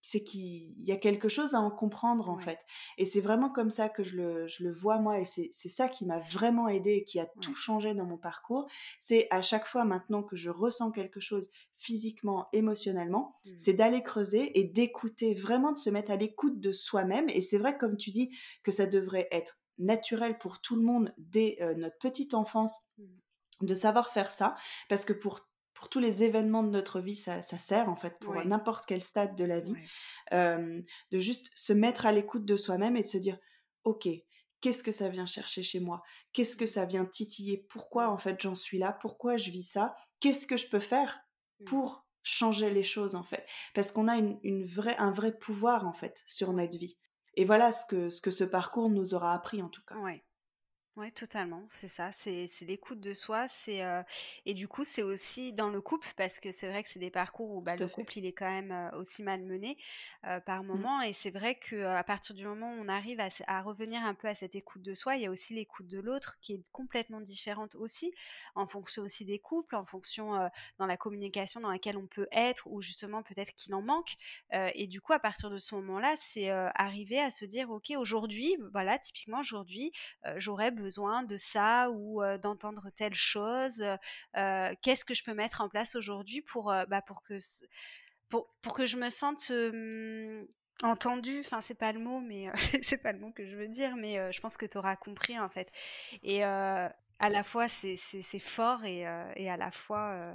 c'est 0.00 0.24
qu'il 0.24 0.74
y 0.82 0.92
a 0.92 0.96
quelque 0.96 1.28
chose 1.28 1.54
à 1.54 1.60
en 1.60 1.70
comprendre 1.70 2.28
en 2.28 2.38
fait. 2.38 2.58
Et 2.98 3.04
c'est 3.04 3.20
vraiment 3.20 3.48
comme 3.48 3.70
ça 3.70 3.88
que 3.88 4.02
je 4.02 4.16
le, 4.16 4.46
je 4.48 4.64
le 4.64 4.72
vois 4.72 4.98
moi 4.98 5.20
et 5.20 5.24
c'est 5.24 5.68
ça 5.68 5.88
qui 5.88 6.04
m'a 6.06 6.18
vraiment 6.18 6.68
aidé 6.68 6.92
et 6.92 7.04
qui 7.04 7.20
a 7.20 7.26
tout 7.40 7.54
changé 7.54 7.94
dans 7.94 8.04
mon 8.04 8.18
parcours. 8.18 8.68
C'est 9.00 9.28
à 9.30 9.42
chaque 9.42 9.66
fois 9.66 9.84
maintenant 9.84 10.22
que 10.22 10.36
je 10.36 10.50
ressens 10.50 10.90
quelque 10.90 11.20
chose 11.20 11.50
physiquement, 11.76 12.48
émotionnellement, 12.52 13.32
mmh. 13.44 13.50
c'est 13.58 13.74
d'aller 13.74 14.02
creuser 14.02 14.58
et 14.58 14.64
d'écouter, 14.64 15.34
vraiment 15.34 15.72
de 15.72 15.78
se 15.78 15.90
mettre 15.90 16.10
à 16.10 16.16
l'écoute 16.16 16.60
de 16.60 16.72
soi-même. 16.72 17.28
Et 17.28 17.40
c'est 17.40 17.58
vrai 17.58 17.78
comme 17.78 17.96
tu 17.96 18.10
dis 18.10 18.30
que 18.62 18.72
ça 18.72 18.86
devrait 18.86 19.28
être 19.30 19.58
naturel 19.78 20.38
pour 20.38 20.60
tout 20.60 20.76
le 20.76 20.82
monde 20.82 21.12
dès 21.18 21.58
notre 21.76 21.98
petite 21.98 22.34
enfance 22.34 22.78
mmh. 22.98 23.04
de 23.62 23.74
savoir 23.74 24.10
faire 24.10 24.30
ça 24.30 24.54
parce 24.88 25.04
que 25.04 25.12
pour 25.12 25.40
pour 25.74 25.88
tous 25.88 25.98
les 25.98 26.22
événements 26.22 26.62
de 26.62 26.68
notre 26.68 27.00
vie, 27.00 27.16
ça, 27.16 27.42
sert 27.42 27.88
en 27.88 27.96
fait 27.96 28.16
pour 28.20 28.36
n'importe 28.44 28.86
quel 28.86 29.02
stade 29.02 29.34
de 29.34 29.44
la 29.44 29.58
vie, 29.58 29.74
de 30.30 30.84
juste 31.18 31.50
se 31.56 31.72
mettre 31.72 32.06
à 32.06 32.12
l'écoute 32.12 32.44
de 32.44 32.56
soi-même 32.56 32.96
et 32.96 33.02
de 33.02 33.08
se 33.08 33.18
dire, 33.18 33.36
ok, 33.82 34.06
qu'est-ce 34.62 34.82
que 34.82 34.92
ça 34.92 35.10
vient 35.10 35.26
chercher 35.26 35.62
chez 35.62 35.80
moi? 35.80 36.02
Qu'est-ce 36.32 36.56
que 36.56 36.66
ça 36.66 36.86
vient 36.86 37.04
titiller? 37.04 37.66
Pourquoi 37.68 38.08
en 38.08 38.16
fait 38.16 38.40
j'en 38.40 38.54
suis 38.54 38.78
là? 38.78 38.96
Pourquoi 39.00 39.36
je 39.36 39.50
vis 39.50 39.64
ça? 39.64 39.92
Qu'est-ce 40.20 40.46
que 40.46 40.56
je 40.56 40.68
peux 40.68 40.80
faire 40.80 41.20
mmh. 41.60 41.64
pour 41.64 42.06
changer 42.22 42.70
les 42.70 42.84
choses 42.84 43.14
en 43.14 43.24
fait? 43.24 43.44
Parce 43.74 43.92
qu'on 43.92 44.08
a 44.08 44.16
une, 44.16 44.64
vraie, 44.64 44.96
un 44.96 45.10
vrai 45.10 45.36
pouvoir 45.36 45.86
en 45.86 45.92
fait 45.92 46.22
sur 46.26 46.52
notre 46.54 46.78
vie. 46.78 46.96
Et 47.34 47.44
voilà 47.44 47.72
ce 47.72 47.84
que 47.84 48.10
ce, 48.10 48.20
que 48.20 48.30
ce 48.30 48.44
parcours 48.44 48.90
nous 48.90 49.14
aura 49.14 49.34
appris 49.34 49.62
en 49.62 49.68
tout 49.68 49.82
cas. 49.86 49.96
Oui, 50.98 51.10
totalement, 51.10 51.64
c'est 51.68 51.88
ça, 51.88 52.12
c'est 52.12 52.46
l'écoute 52.66 53.00
de 53.00 53.14
soi, 53.14 53.48
c'est 53.48 53.82
et 54.44 54.52
du 54.52 54.68
coup 54.68 54.84
c'est 54.84 55.02
aussi 55.02 55.54
dans 55.54 55.70
le 55.70 55.80
couple 55.80 56.06
parce 56.18 56.38
que 56.38 56.52
c'est 56.52 56.68
vrai 56.68 56.82
que 56.82 56.90
c'est 56.90 56.98
des 56.98 57.10
parcours 57.10 57.50
où 57.50 57.62
bah, 57.62 57.76
le 57.76 57.88
couple 57.88 58.18
il 58.18 58.26
est 58.26 58.32
quand 58.32 58.50
même 58.50 58.90
aussi 58.98 59.22
mal 59.22 59.42
mené 59.42 59.78
par 60.44 60.62
mmh. 60.62 60.66
moment 60.66 61.00
et 61.00 61.14
c'est 61.14 61.30
vrai 61.30 61.54
que 61.54 61.82
à 61.86 62.04
partir 62.04 62.34
du 62.34 62.44
moment 62.44 62.74
où 62.74 62.76
on 62.78 62.88
arrive 62.88 63.20
à, 63.46 63.62
revenir 63.62 64.04
un 64.04 64.12
peu 64.12 64.28
à 64.28 64.34
cette 64.34 64.54
écoute 64.54 64.82
de 64.82 64.92
soi, 64.92 65.16
il 65.16 65.22
y 65.22 65.26
a 65.26 65.30
aussi 65.30 65.54
l'écoute 65.54 65.86
de 65.86 65.98
l'autre 65.98 66.36
qui 66.42 66.52
est 66.52 66.70
complètement 66.72 67.22
différente 67.22 67.74
aussi 67.74 68.12
en 68.54 68.66
fonction 68.66 69.02
aussi 69.02 69.24
des 69.24 69.38
couples, 69.38 69.76
en 69.76 69.86
fonction 69.86 70.50
dans 70.76 70.86
la 70.86 70.98
communication 70.98 71.62
dans 71.62 71.70
laquelle 71.70 71.96
on 71.96 72.06
peut 72.06 72.28
être 72.32 72.66
ou 72.70 72.82
justement 72.82 73.22
peut-être 73.22 73.54
qu'il 73.54 73.74
en 73.74 73.80
manque 73.80 74.16
et 74.52 74.86
du 74.86 75.00
coup 75.00 75.14
à 75.14 75.18
partir 75.18 75.48
de 75.48 75.56
ce 75.56 75.74
moment-là 75.76 76.12
c'est 76.18 76.50
arriver 76.50 77.18
à 77.18 77.30
se 77.30 77.46
dire 77.46 77.70
ok 77.70 77.94
aujourd'hui 77.96 78.58
voilà 78.72 78.98
typiquement 78.98 79.40
aujourd'hui 79.40 79.90
j'aurais 80.36 80.70
besoin 80.70 80.81
de 80.82 81.36
ça 81.36 81.90
ou 81.90 82.22
d'entendre 82.38 82.90
telle 82.90 83.14
chose 83.14 83.84
Qu'est-ce 84.34 85.04
que 85.04 85.14
je 85.14 85.24
peux 85.24 85.34
mettre 85.34 85.60
en 85.60 85.68
place 85.68 85.96
aujourd'hui 85.96 86.42
pour, 86.42 86.72
bah, 86.88 87.02
pour, 87.02 87.22
que, 87.22 87.38
pour, 88.28 88.48
pour, 88.60 88.74
que 88.74 88.86
je 88.86 88.96
me 88.96 89.10
sente 89.10 89.52
entendue? 90.82 91.40
Enfin, 91.40 91.60
c'est 91.60 91.78
pas 91.78 91.92
le 91.92 92.00
mot, 92.00 92.20
mais 92.20 92.50
c'est 92.82 92.98
pas 92.98 93.12
le 93.12 93.18
mot 93.18 93.32
que 93.32 93.46
je 93.46 93.56
veux 93.56 93.68
dire, 93.68 93.96
mais 93.96 94.32
je 94.32 94.40
pense 94.40 94.56
que 94.56 94.66
tu 94.66 94.78
auras 94.78 94.96
compris 94.96 95.38
en 95.38 95.48
fait. 95.48 95.70
Et 96.22 96.42
à 96.44 96.92
la 97.20 97.42
fois, 97.42 97.68
c'est 97.68 97.96
fort 98.38 98.84
et, 98.84 99.00
et, 99.36 99.50
à 99.50 99.56
la 99.56 99.70
fois 99.70 100.34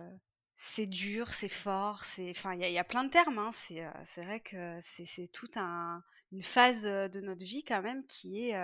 c'est 0.57 0.87
dur, 0.87 1.33
c'est 1.35 1.49
fort, 1.49 2.03
c'est, 2.03 2.31
enfin, 2.31 2.55
il 2.55 2.67
y, 2.67 2.79
a 2.79 2.83
plein 2.83 3.03
de 3.03 3.09
termes. 3.09 3.37
Hein, 3.37 3.51
c'est, 3.53 3.85
c'est 4.05 4.23
vrai 4.23 4.39
que 4.39 4.79
c'est, 4.81 5.27
toute 5.31 5.55
un, 5.55 6.03
une 6.31 6.43
phase 6.43 6.83
de 6.83 7.21
notre 7.21 7.43
vie 7.43 7.63
quand 7.63 7.81
même 7.81 8.03
qui 8.03 8.49
est, 8.49 8.55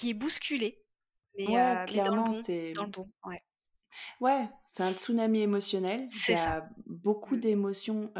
qui 0.00 0.10
est 0.10 0.14
bousculé. 0.14 0.82
Mais, 1.36 1.46
ouais, 1.48 1.84
clairement, 1.86 2.32
c'est 2.32 2.72
dans 2.72 2.84
le 2.84 2.90
bon. 2.90 3.08
Ouais. 3.24 3.42
Ouais, 4.20 4.48
c'est 4.66 4.82
un 4.82 4.92
tsunami 4.92 5.40
émotionnel. 5.40 6.08
Il 6.28 6.32
y 6.32 6.34
a 6.34 6.68
beaucoup 6.86 7.36
mmh. 7.36 7.40
d'émotions 7.40 8.12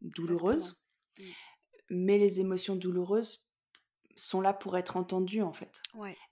douloureuses. 0.00 0.76
Mmh. 1.16 1.22
mais 1.90 2.18
les 2.18 2.40
émotions 2.40 2.74
douloureuses 2.74 3.48
sont 4.16 4.40
là 4.40 4.52
pour 4.52 4.76
être 4.76 4.96
entendues 4.96 5.42
en 5.42 5.52
fait. 5.52 5.80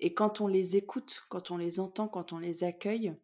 Et 0.00 0.12
quand 0.12 0.40
on 0.40 0.46
les 0.46 0.76
écoute, 0.76 1.22
quand 1.28 1.50
on 1.50 1.56
les 1.56 1.80
entend, 1.80 2.08
quand 2.08 2.32
on 2.32 2.38
les 2.38 2.64
accueille, 2.64 3.14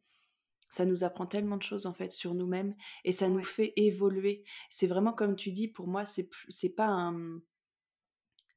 ça 0.68 0.84
nous 0.84 1.02
apprend 1.04 1.26
tellement 1.26 1.56
de 1.56 1.62
choses 1.62 1.86
en 1.86 1.92
fait 1.92 2.12
sur 2.12 2.34
nous-mêmes 2.34 2.74
et 3.04 3.12
ça 3.12 3.28
nous 3.28 3.42
fait 3.42 3.72
évoluer. 3.76 4.44
C'est 4.70 4.86
vraiment 4.86 5.12
comme 5.12 5.36
tu 5.36 5.50
dis, 5.50 5.68
pour 5.68 5.88
moi, 5.88 6.06
c'est 6.06 6.30
c'est 6.48 6.74
pas 6.74 6.88
un. 6.88 7.40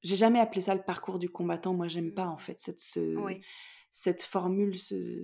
J'ai 0.03 0.15
jamais 0.15 0.39
appelé 0.39 0.61
ça 0.61 0.75
le 0.75 0.81
parcours 0.81 1.19
du 1.19 1.29
combattant. 1.29 1.73
Moi, 1.73 1.87
j'aime 1.87 2.13
pas 2.13 2.27
en 2.27 2.37
fait 2.37 2.59
cette 2.59 2.81
ce, 2.81 3.15
cette 3.91 4.23
formule, 4.23 4.77
ce, 4.77 5.23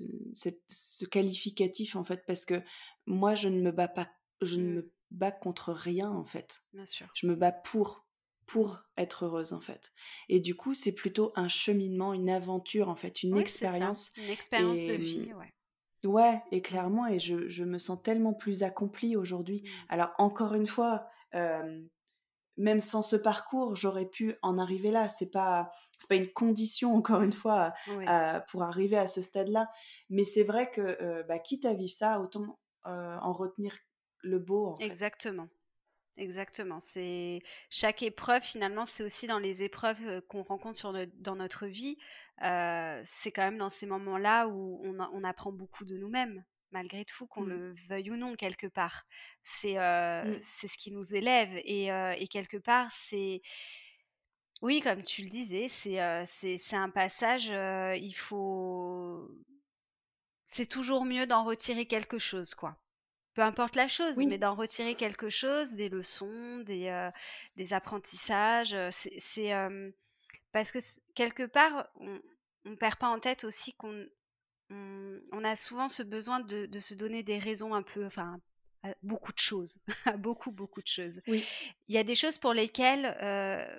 ce 0.67 1.05
qualificatif 1.05 1.95
en 1.95 2.03
fait, 2.03 2.23
parce 2.27 2.45
que 2.45 2.61
moi, 3.05 3.35
je 3.35 3.49
ne 3.49 3.61
me 3.61 3.71
bats 3.71 3.87
pas, 3.87 4.09
je 4.41 4.57
ne 4.57 4.63
mmh. 4.63 4.75
me 4.75 4.91
bats 5.11 5.31
contre 5.31 5.71
rien 5.71 6.09
en 6.09 6.25
fait. 6.25 6.63
Bien 6.73 6.85
sûr. 6.85 7.07
Je 7.13 7.27
me 7.27 7.35
bats 7.35 7.51
pour 7.51 8.05
pour 8.45 8.79
être 8.95 9.25
heureuse 9.25 9.51
en 9.53 9.61
fait. 9.61 9.91
Et 10.29 10.39
du 10.39 10.55
coup, 10.55 10.73
c'est 10.73 10.93
plutôt 10.93 11.33
un 11.35 11.49
cheminement, 11.49 12.13
une 12.13 12.29
aventure 12.29 12.89
en 12.89 12.95
fait, 12.95 13.23
une 13.23 13.37
expérience. 13.37 14.11
Une 14.17 14.29
expérience 14.29 14.85
de 14.85 14.93
vie, 14.93 15.33
ouais. 15.33 15.53
Ouais, 16.03 16.41
et 16.51 16.61
clairement, 16.61 17.07
et 17.07 17.19
je, 17.19 17.49
je 17.49 17.63
me 17.63 17.79
sens 17.79 18.01
tellement 18.01 18.33
plus 18.33 18.63
accomplie 18.63 19.17
aujourd'hui. 19.17 19.63
Mmh. 19.63 19.69
Alors, 19.89 20.11
encore 20.19 20.53
une 20.53 20.67
fois, 20.67 21.07
même 22.57 22.81
sans 22.81 23.01
ce 23.01 23.15
parcours, 23.15 23.75
j'aurais 23.75 24.05
pu 24.05 24.35
en 24.41 24.57
arriver 24.57 24.91
là. 24.91 25.09
C'est 25.09 25.31
pas, 25.31 25.69
c'est 25.97 26.09
pas 26.09 26.15
une 26.15 26.31
condition, 26.31 26.93
encore 26.95 27.21
une 27.21 27.33
fois, 27.33 27.73
pour 28.49 28.63
arriver 28.63 28.97
à 28.97 29.07
ce 29.07 29.21
stade-là. 29.21 29.69
Mais 30.09 30.23
c'est 30.23 30.43
vrai 30.43 30.69
que, 30.69 31.23
bah, 31.27 31.39
quitte 31.39 31.65
à 31.65 31.73
vivre 31.73 31.93
ça, 31.93 32.19
autant 32.19 32.59
en 32.83 33.33
retenir 33.33 33.73
le 34.21 34.39
beau. 34.39 34.75
Exactement. 34.79 35.49
Exactement. 36.17 36.79
C'est 36.79 37.41
chaque 37.69 38.01
épreuve 38.01 38.41
finalement, 38.41 38.85
c'est 38.85 39.03
aussi 39.03 39.27
dans 39.27 39.37
les 39.37 39.61
épreuves 39.61 40.21
qu'on 40.23 40.41
rencontre 40.41 40.77
sur 40.77 40.93
dans 41.15 41.35
notre 41.35 41.67
vie. 41.67 41.95
c'est 42.39 43.31
quand 43.31 43.43
même 43.43 43.59
dans 43.59 43.69
ces 43.69 43.85
moments-là 43.85 44.47
où 44.47 44.81
on, 44.83 45.23
apprend 45.23 45.51
beaucoup 45.51 45.85
de 45.85 45.95
nous-mêmes, 45.95 46.43
malgré 46.71 47.05
tout, 47.05 47.27
qu'on 47.27 47.41
mmh. 47.41 47.49
le 47.49 47.75
veuille 47.89 48.11
ou 48.11 48.17
non 48.17 48.35
quelque 48.35 48.67
part. 48.67 49.05
C'est 49.43 49.75
mmh. 49.75 50.41
ce 50.41 50.77
qui 50.77 50.91
nous 50.91 51.15
élève 51.15 51.55
et, 51.63 51.87
et 51.87 52.27
quelque 52.27 52.57
part 52.57 52.91
c'est 52.91 53.41
oui, 54.63 54.81
comme 54.81 55.03
tu 55.03 55.21
le 55.21 55.29
disais, 55.29 55.67
c'est 55.67 56.25
c'est 56.25 56.75
un 56.75 56.89
passage. 56.89 57.47
il 57.47 58.13
faut 58.13 59.29
c'est 60.45 60.65
toujours 60.65 61.05
mieux 61.05 61.27
d'en 61.27 61.43
retirer 61.43 61.85
quelque 61.85 62.19
chose, 62.19 62.55
quoi 62.55 62.77
peu 63.33 63.43
importe 63.43 63.75
la 63.75 63.87
chose, 63.87 64.17
mais 64.17 64.39
d'en 64.39 64.55
retirer 64.55 64.95
quelque 64.95 65.29
chose, 65.29 65.75
des 65.75 65.89
leçons, 65.89 66.63
des, 66.65 67.11
des 67.55 67.73
apprentissages. 67.73 68.75
C'est 68.89 69.51
parce 70.51 70.71
que 70.71 70.79
quelque 71.13 71.43
part, 71.43 71.87
on 71.99 72.19
ne 72.65 72.75
perd 72.75 72.95
pas 72.95 73.09
en 73.09 73.19
tête 73.19 73.43
aussi 73.43 73.75
qu'on 73.75 74.07
on, 74.69 75.43
a 75.43 75.55
souvent 75.55 75.87
ce 75.87 76.03
besoin 76.03 76.39
de, 76.39 76.79
se 76.79 76.93
donner 76.93 77.23
des 77.23 77.39
raisons 77.39 77.73
un 77.73 77.83
peu, 77.83 78.05
enfin, 78.05 78.39
à 78.83 78.93
beaucoup 79.01 79.33
de 79.33 79.39
choses, 79.39 79.79
beaucoup, 80.19 80.51
beaucoup 80.51 80.81
de 80.81 80.87
choses. 80.87 81.21
Oui. 81.27 81.45
Il 81.87 81.95
y 81.95 81.97
a 81.97 82.03
des 82.03 82.15
choses 82.15 82.37
pour 82.37 82.53
lesquelles 82.53 83.05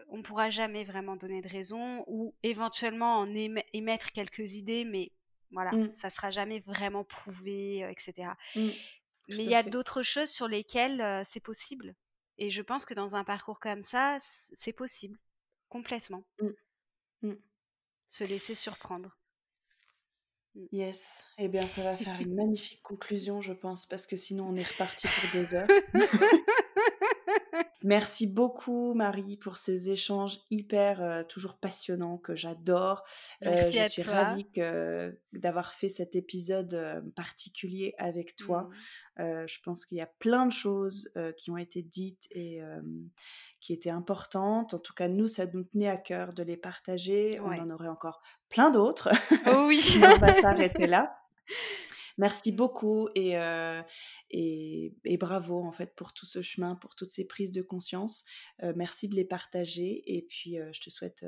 on 0.09 0.19
ne 0.19 0.23
pourra 0.23 0.51
jamais 0.51 0.85
vraiment 0.85 1.17
donner 1.17 1.43
de 1.43 1.49
raison 1.49 2.05
ou 2.07 2.35
éventuellement 2.43 3.19
en 3.19 3.27
émettre 3.73 4.13
quelques 4.13 4.55
idées, 4.55 4.85
mais 4.85 5.13
voilà, 5.51 5.73
mmh. 5.73 5.93
ça 5.93 6.11
sera 6.11 6.31
jamais 6.31 6.61
vraiment 6.61 7.05
prouvé, 7.05 7.89
etc. 7.91 8.31
Mais 8.57 9.45
il 9.45 9.51
y 9.51 9.55
a 9.55 9.63
d'autres 9.63 10.03
choses 10.03 10.31
sur 10.31 10.49
lesquelles 10.49 11.23
c'est 11.25 11.41
possible. 11.41 11.95
Et 12.39 12.51
je 12.51 12.63
pense 12.63 12.85
que 12.85 12.95
dans 12.95 13.17
un 13.17 13.25
parcours 13.25 13.61
comme 13.61 13.83
ça, 13.83 14.17
c'est 14.21 14.73
possible, 14.73 15.19
complètement. 15.69 16.25
Mmh. 16.41 17.29
Mmh. 17.29 17.35
Se 18.07 18.25
laisser 18.25 18.55
surprendre. 18.55 19.18
Mmh. 20.55 20.65
Yes, 20.73 21.25
eh 21.39 21.49
bien 21.49 21.67
ça 21.67 21.83
va 21.83 21.97
faire 21.97 22.21
une 22.21 22.35
magnifique 22.37 22.83
conclusion, 22.83 23.41
je 23.41 23.53
pense, 23.53 23.87
parce 23.87 24.07
que 24.07 24.17
sinon 24.17 24.49
on 24.49 24.55
est 24.57 24.69
reparti 24.69 25.07
pour 25.07 25.41
des 25.41 25.55
heures. 25.55 25.69
Merci 27.83 28.27
beaucoup 28.27 28.95
Marie 28.95 29.37
pour 29.37 29.57
ces 29.57 29.91
échanges 29.91 30.41
hyper 30.51 31.25
toujours 31.29 31.59
passionnants 31.59 32.19
que 32.19 32.35
j'adore. 32.35 33.05
Merci 33.43 33.79
je 33.79 33.89
suis 33.89 34.03
ravie 34.03 34.49
d'avoir 35.33 35.73
fait 35.73 35.89
cet 35.89 36.15
épisode 36.15 37.03
particulier 37.15 37.95
avec 37.99 38.37
toi. 38.37 38.69
Mmh. 39.19 39.47
je 39.47 39.59
pense 39.63 39.87
qu'il 39.87 39.99
y 39.99 40.03
a 40.03 40.09
plein 40.19 40.47
de 40.47 40.53
choses 40.53 41.13
qui 41.37 41.51
ont 41.51 41.57
été 41.57 41.83
dites 41.83 42.29
et 42.33 42.61
qui 43.61 43.73
étaient 43.73 43.91
importantes. 43.91 44.75
En 44.75 44.79
tout 44.79 44.95
cas, 44.95 45.09
nous, 45.09 45.29
ça 45.29 45.47
nous 45.47 45.65
tenait 45.65 45.89
à 45.89 45.97
cœur 45.97 46.33
de 46.33 46.43
les 46.43 46.57
partager. 46.57 47.39
On 47.41 47.53
en 47.53 47.71
aurait 47.71 47.89
encore 47.89 48.23
plein 48.49 48.71
d'autres. 48.71 49.11
Oh 49.47 49.67
oui. 49.67 49.81
on 50.03 50.19
va 50.19 50.33
s'arrêter 50.35 50.87
là. 50.87 51.17
Merci 52.19 52.53
beaucoup 52.53 53.09
et, 53.15 53.35
et, 54.31 55.17
bravo 55.19 55.63
en 55.63 55.73
fait 55.73 55.95
pour 55.95 56.13
tout 56.13 56.27
ce 56.27 56.43
chemin, 56.43 56.75
pour 56.75 56.95
toutes 56.95 57.11
ces 57.11 57.27
prises 57.27 57.53
de 57.53 57.63
conscience. 57.63 58.25
merci 58.77 59.09
de 59.09 59.15
les 59.15 59.25
partager 59.25 60.03
et 60.07 60.23
puis 60.23 60.57
je 60.73 60.81
te 60.81 60.91
souhaite 60.91 61.25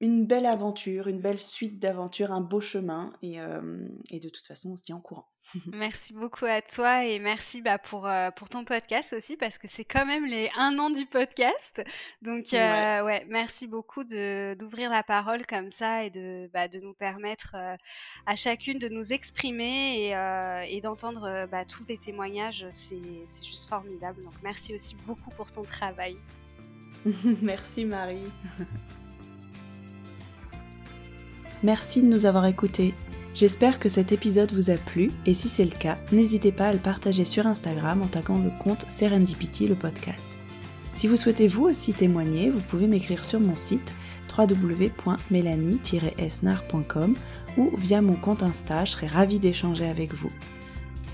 une 0.00 0.26
belle 0.26 0.46
aventure, 0.46 1.08
une 1.08 1.20
belle 1.20 1.40
suite 1.40 1.78
d'aventures, 1.78 2.32
un 2.32 2.40
beau 2.40 2.60
chemin 2.60 3.12
et, 3.22 3.38
et 4.10 4.20
de 4.20 4.28
toute 4.28 4.46
façon 4.46 4.70
on 4.70 4.76
se 4.76 4.82
tient 4.82 4.96
en 4.96 5.00
courant. 5.00 5.26
merci 5.72 6.12
beaucoup 6.12 6.44
à 6.44 6.60
toi 6.62 7.04
et 7.04 7.18
merci 7.18 7.60
bah, 7.60 7.78
pour, 7.78 8.08
pour 8.36 8.48
ton 8.48 8.64
podcast 8.64 9.14
aussi 9.16 9.36
parce 9.36 9.58
que 9.58 9.68
c'est 9.68 9.84
quand 9.84 10.06
même 10.06 10.24
les 10.24 10.50
un 10.56 10.78
an 10.78 10.90
du 10.90 11.06
podcast. 11.06 11.82
Donc 12.22 12.48
ouais. 12.52 13.26
merci 13.28 13.66
beaucoup 13.66 14.04
d'ouvrir 14.04 14.90
la 14.90 15.02
parole 15.02 15.46
comme 15.46 15.70
ça 15.70 16.04
et 16.04 16.10
de, 16.10 16.48
bah, 16.52 16.68
de 16.68 16.78
nous 16.78 16.94
permettre 16.94 17.56
à 18.26 18.36
chacune 18.36 18.78
de 18.78 18.88
nous 18.88 19.12
exprimer 19.12 20.06
et, 20.06 20.74
et 20.74 20.80
d'entendre 20.80 21.46
bah, 21.50 21.64
tous 21.64 21.84
les 21.88 21.98
témoignages. 21.98 22.66
C'est 22.70 23.26
juste 23.44 23.68
formidable. 23.68 24.22
Donc 24.24 24.34
merci 24.42 24.74
aussi 24.74 24.94
beaucoup 25.06 25.30
pour 25.30 25.50
ton 25.50 25.62
travail. 25.62 26.16
merci 27.42 27.84
Marie. 27.84 28.30
Merci 31.62 32.02
de 32.02 32.08
nous 32.08 32.26
avoir 32.26 32.46
écoutés. 32.46 32.94
J'espère 33.34 33.78
que 33.78 33.88
cet 33.88 34.12
épisode 34.12 34.52
vous 34.52 34.70
a 34.70 34.76
plu 34.76 35.12
et 35.26 35.34
si 35.34 35.48
c'est 35.48 35.64
le 35.64 35.70
cas, 35.70 35.98
n'hésitez 36.10 36.52
pas 36.52 36.68
à 36.68 36.72
le 36.72 36.78
partager 36.78 37.24
sur 37.24 37.46
Instagram 37.46 38.02
en 38.02 38.06
taguant 38.06 38.38
le 38.38 38.50
compte 38.58 38.86
Serendipity 38.88 39.68
le 39.68 39.74
podcast. 39.74 40.28
Si 40.94 41.06
vous 41.06 41.16
souhaitez 41.16 41.46
vous 41.46 41.64
aussi 41.64 41.92
témoigner, 41.92 42.50
vous 42.50 42.60
pouvez 42.60 42.86
m'écrire 42.86 43.24
sur 43.24 43.40
mon 43.40 43.56
site 43.56 43.92
www.mélanie-esnar.com 44.36 47.14
ou 47.56 47.70
via 47.76 48.00
mon 48.00 48.14
compte 48.14 48.42
Insta, 48.42 48.84
je 48.84 48.92
serai 48.92 49.06
ravie 49.06 49.38
d'échanger 49.38 49.86
avec 49.86 50.14
vous. 50.14 50.32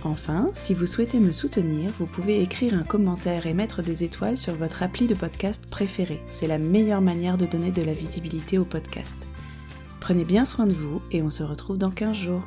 Enfin, 0.05 0.51
si 0.55 0.74
vous 0.74 0.86
souhaitez 0.86 1.18
me 1.18 1.32
soutenir, 1.32 1.90
vous 1.98 2.06
pouvez 2.06 2.40
écrire 2.40 2.74
un 2.74 2.85
commentaire 2.85 3.47
et 3.47 3.55
mettre 3.55 3.82
des 3.82 4.05
étoiles 4.05 4.39
sur 4.39 4.55
votre 4.55 4.85
appli 4.85 5.09
de 5.09 5.14
podcast 5.14 5.66
préféré. 5.66 6.23
C'est 6.31 6.47
la 6.47 6.59
meilleure 6.59 7.01
manière 7.01 7.36
de 7.36 7.47
donner 7.47 7.73
de 7.73 7.82
la 7.82 7.94
visibilité 7.94 8.59
au 8.59 8.64
podcast. 8.64 9.27
Prenez 10.06 10.24
bien 10.24 10.44
soin 10.44 10.68
de 10.68 10.72
vous 10.72 11.02
et 11.10 11.20
on 11.20 11.30
se 11.30 11.42
retrouve 11.42 11.78
dans 11.78 11.90
15 11.90 12.16
jours. 12.16 12.44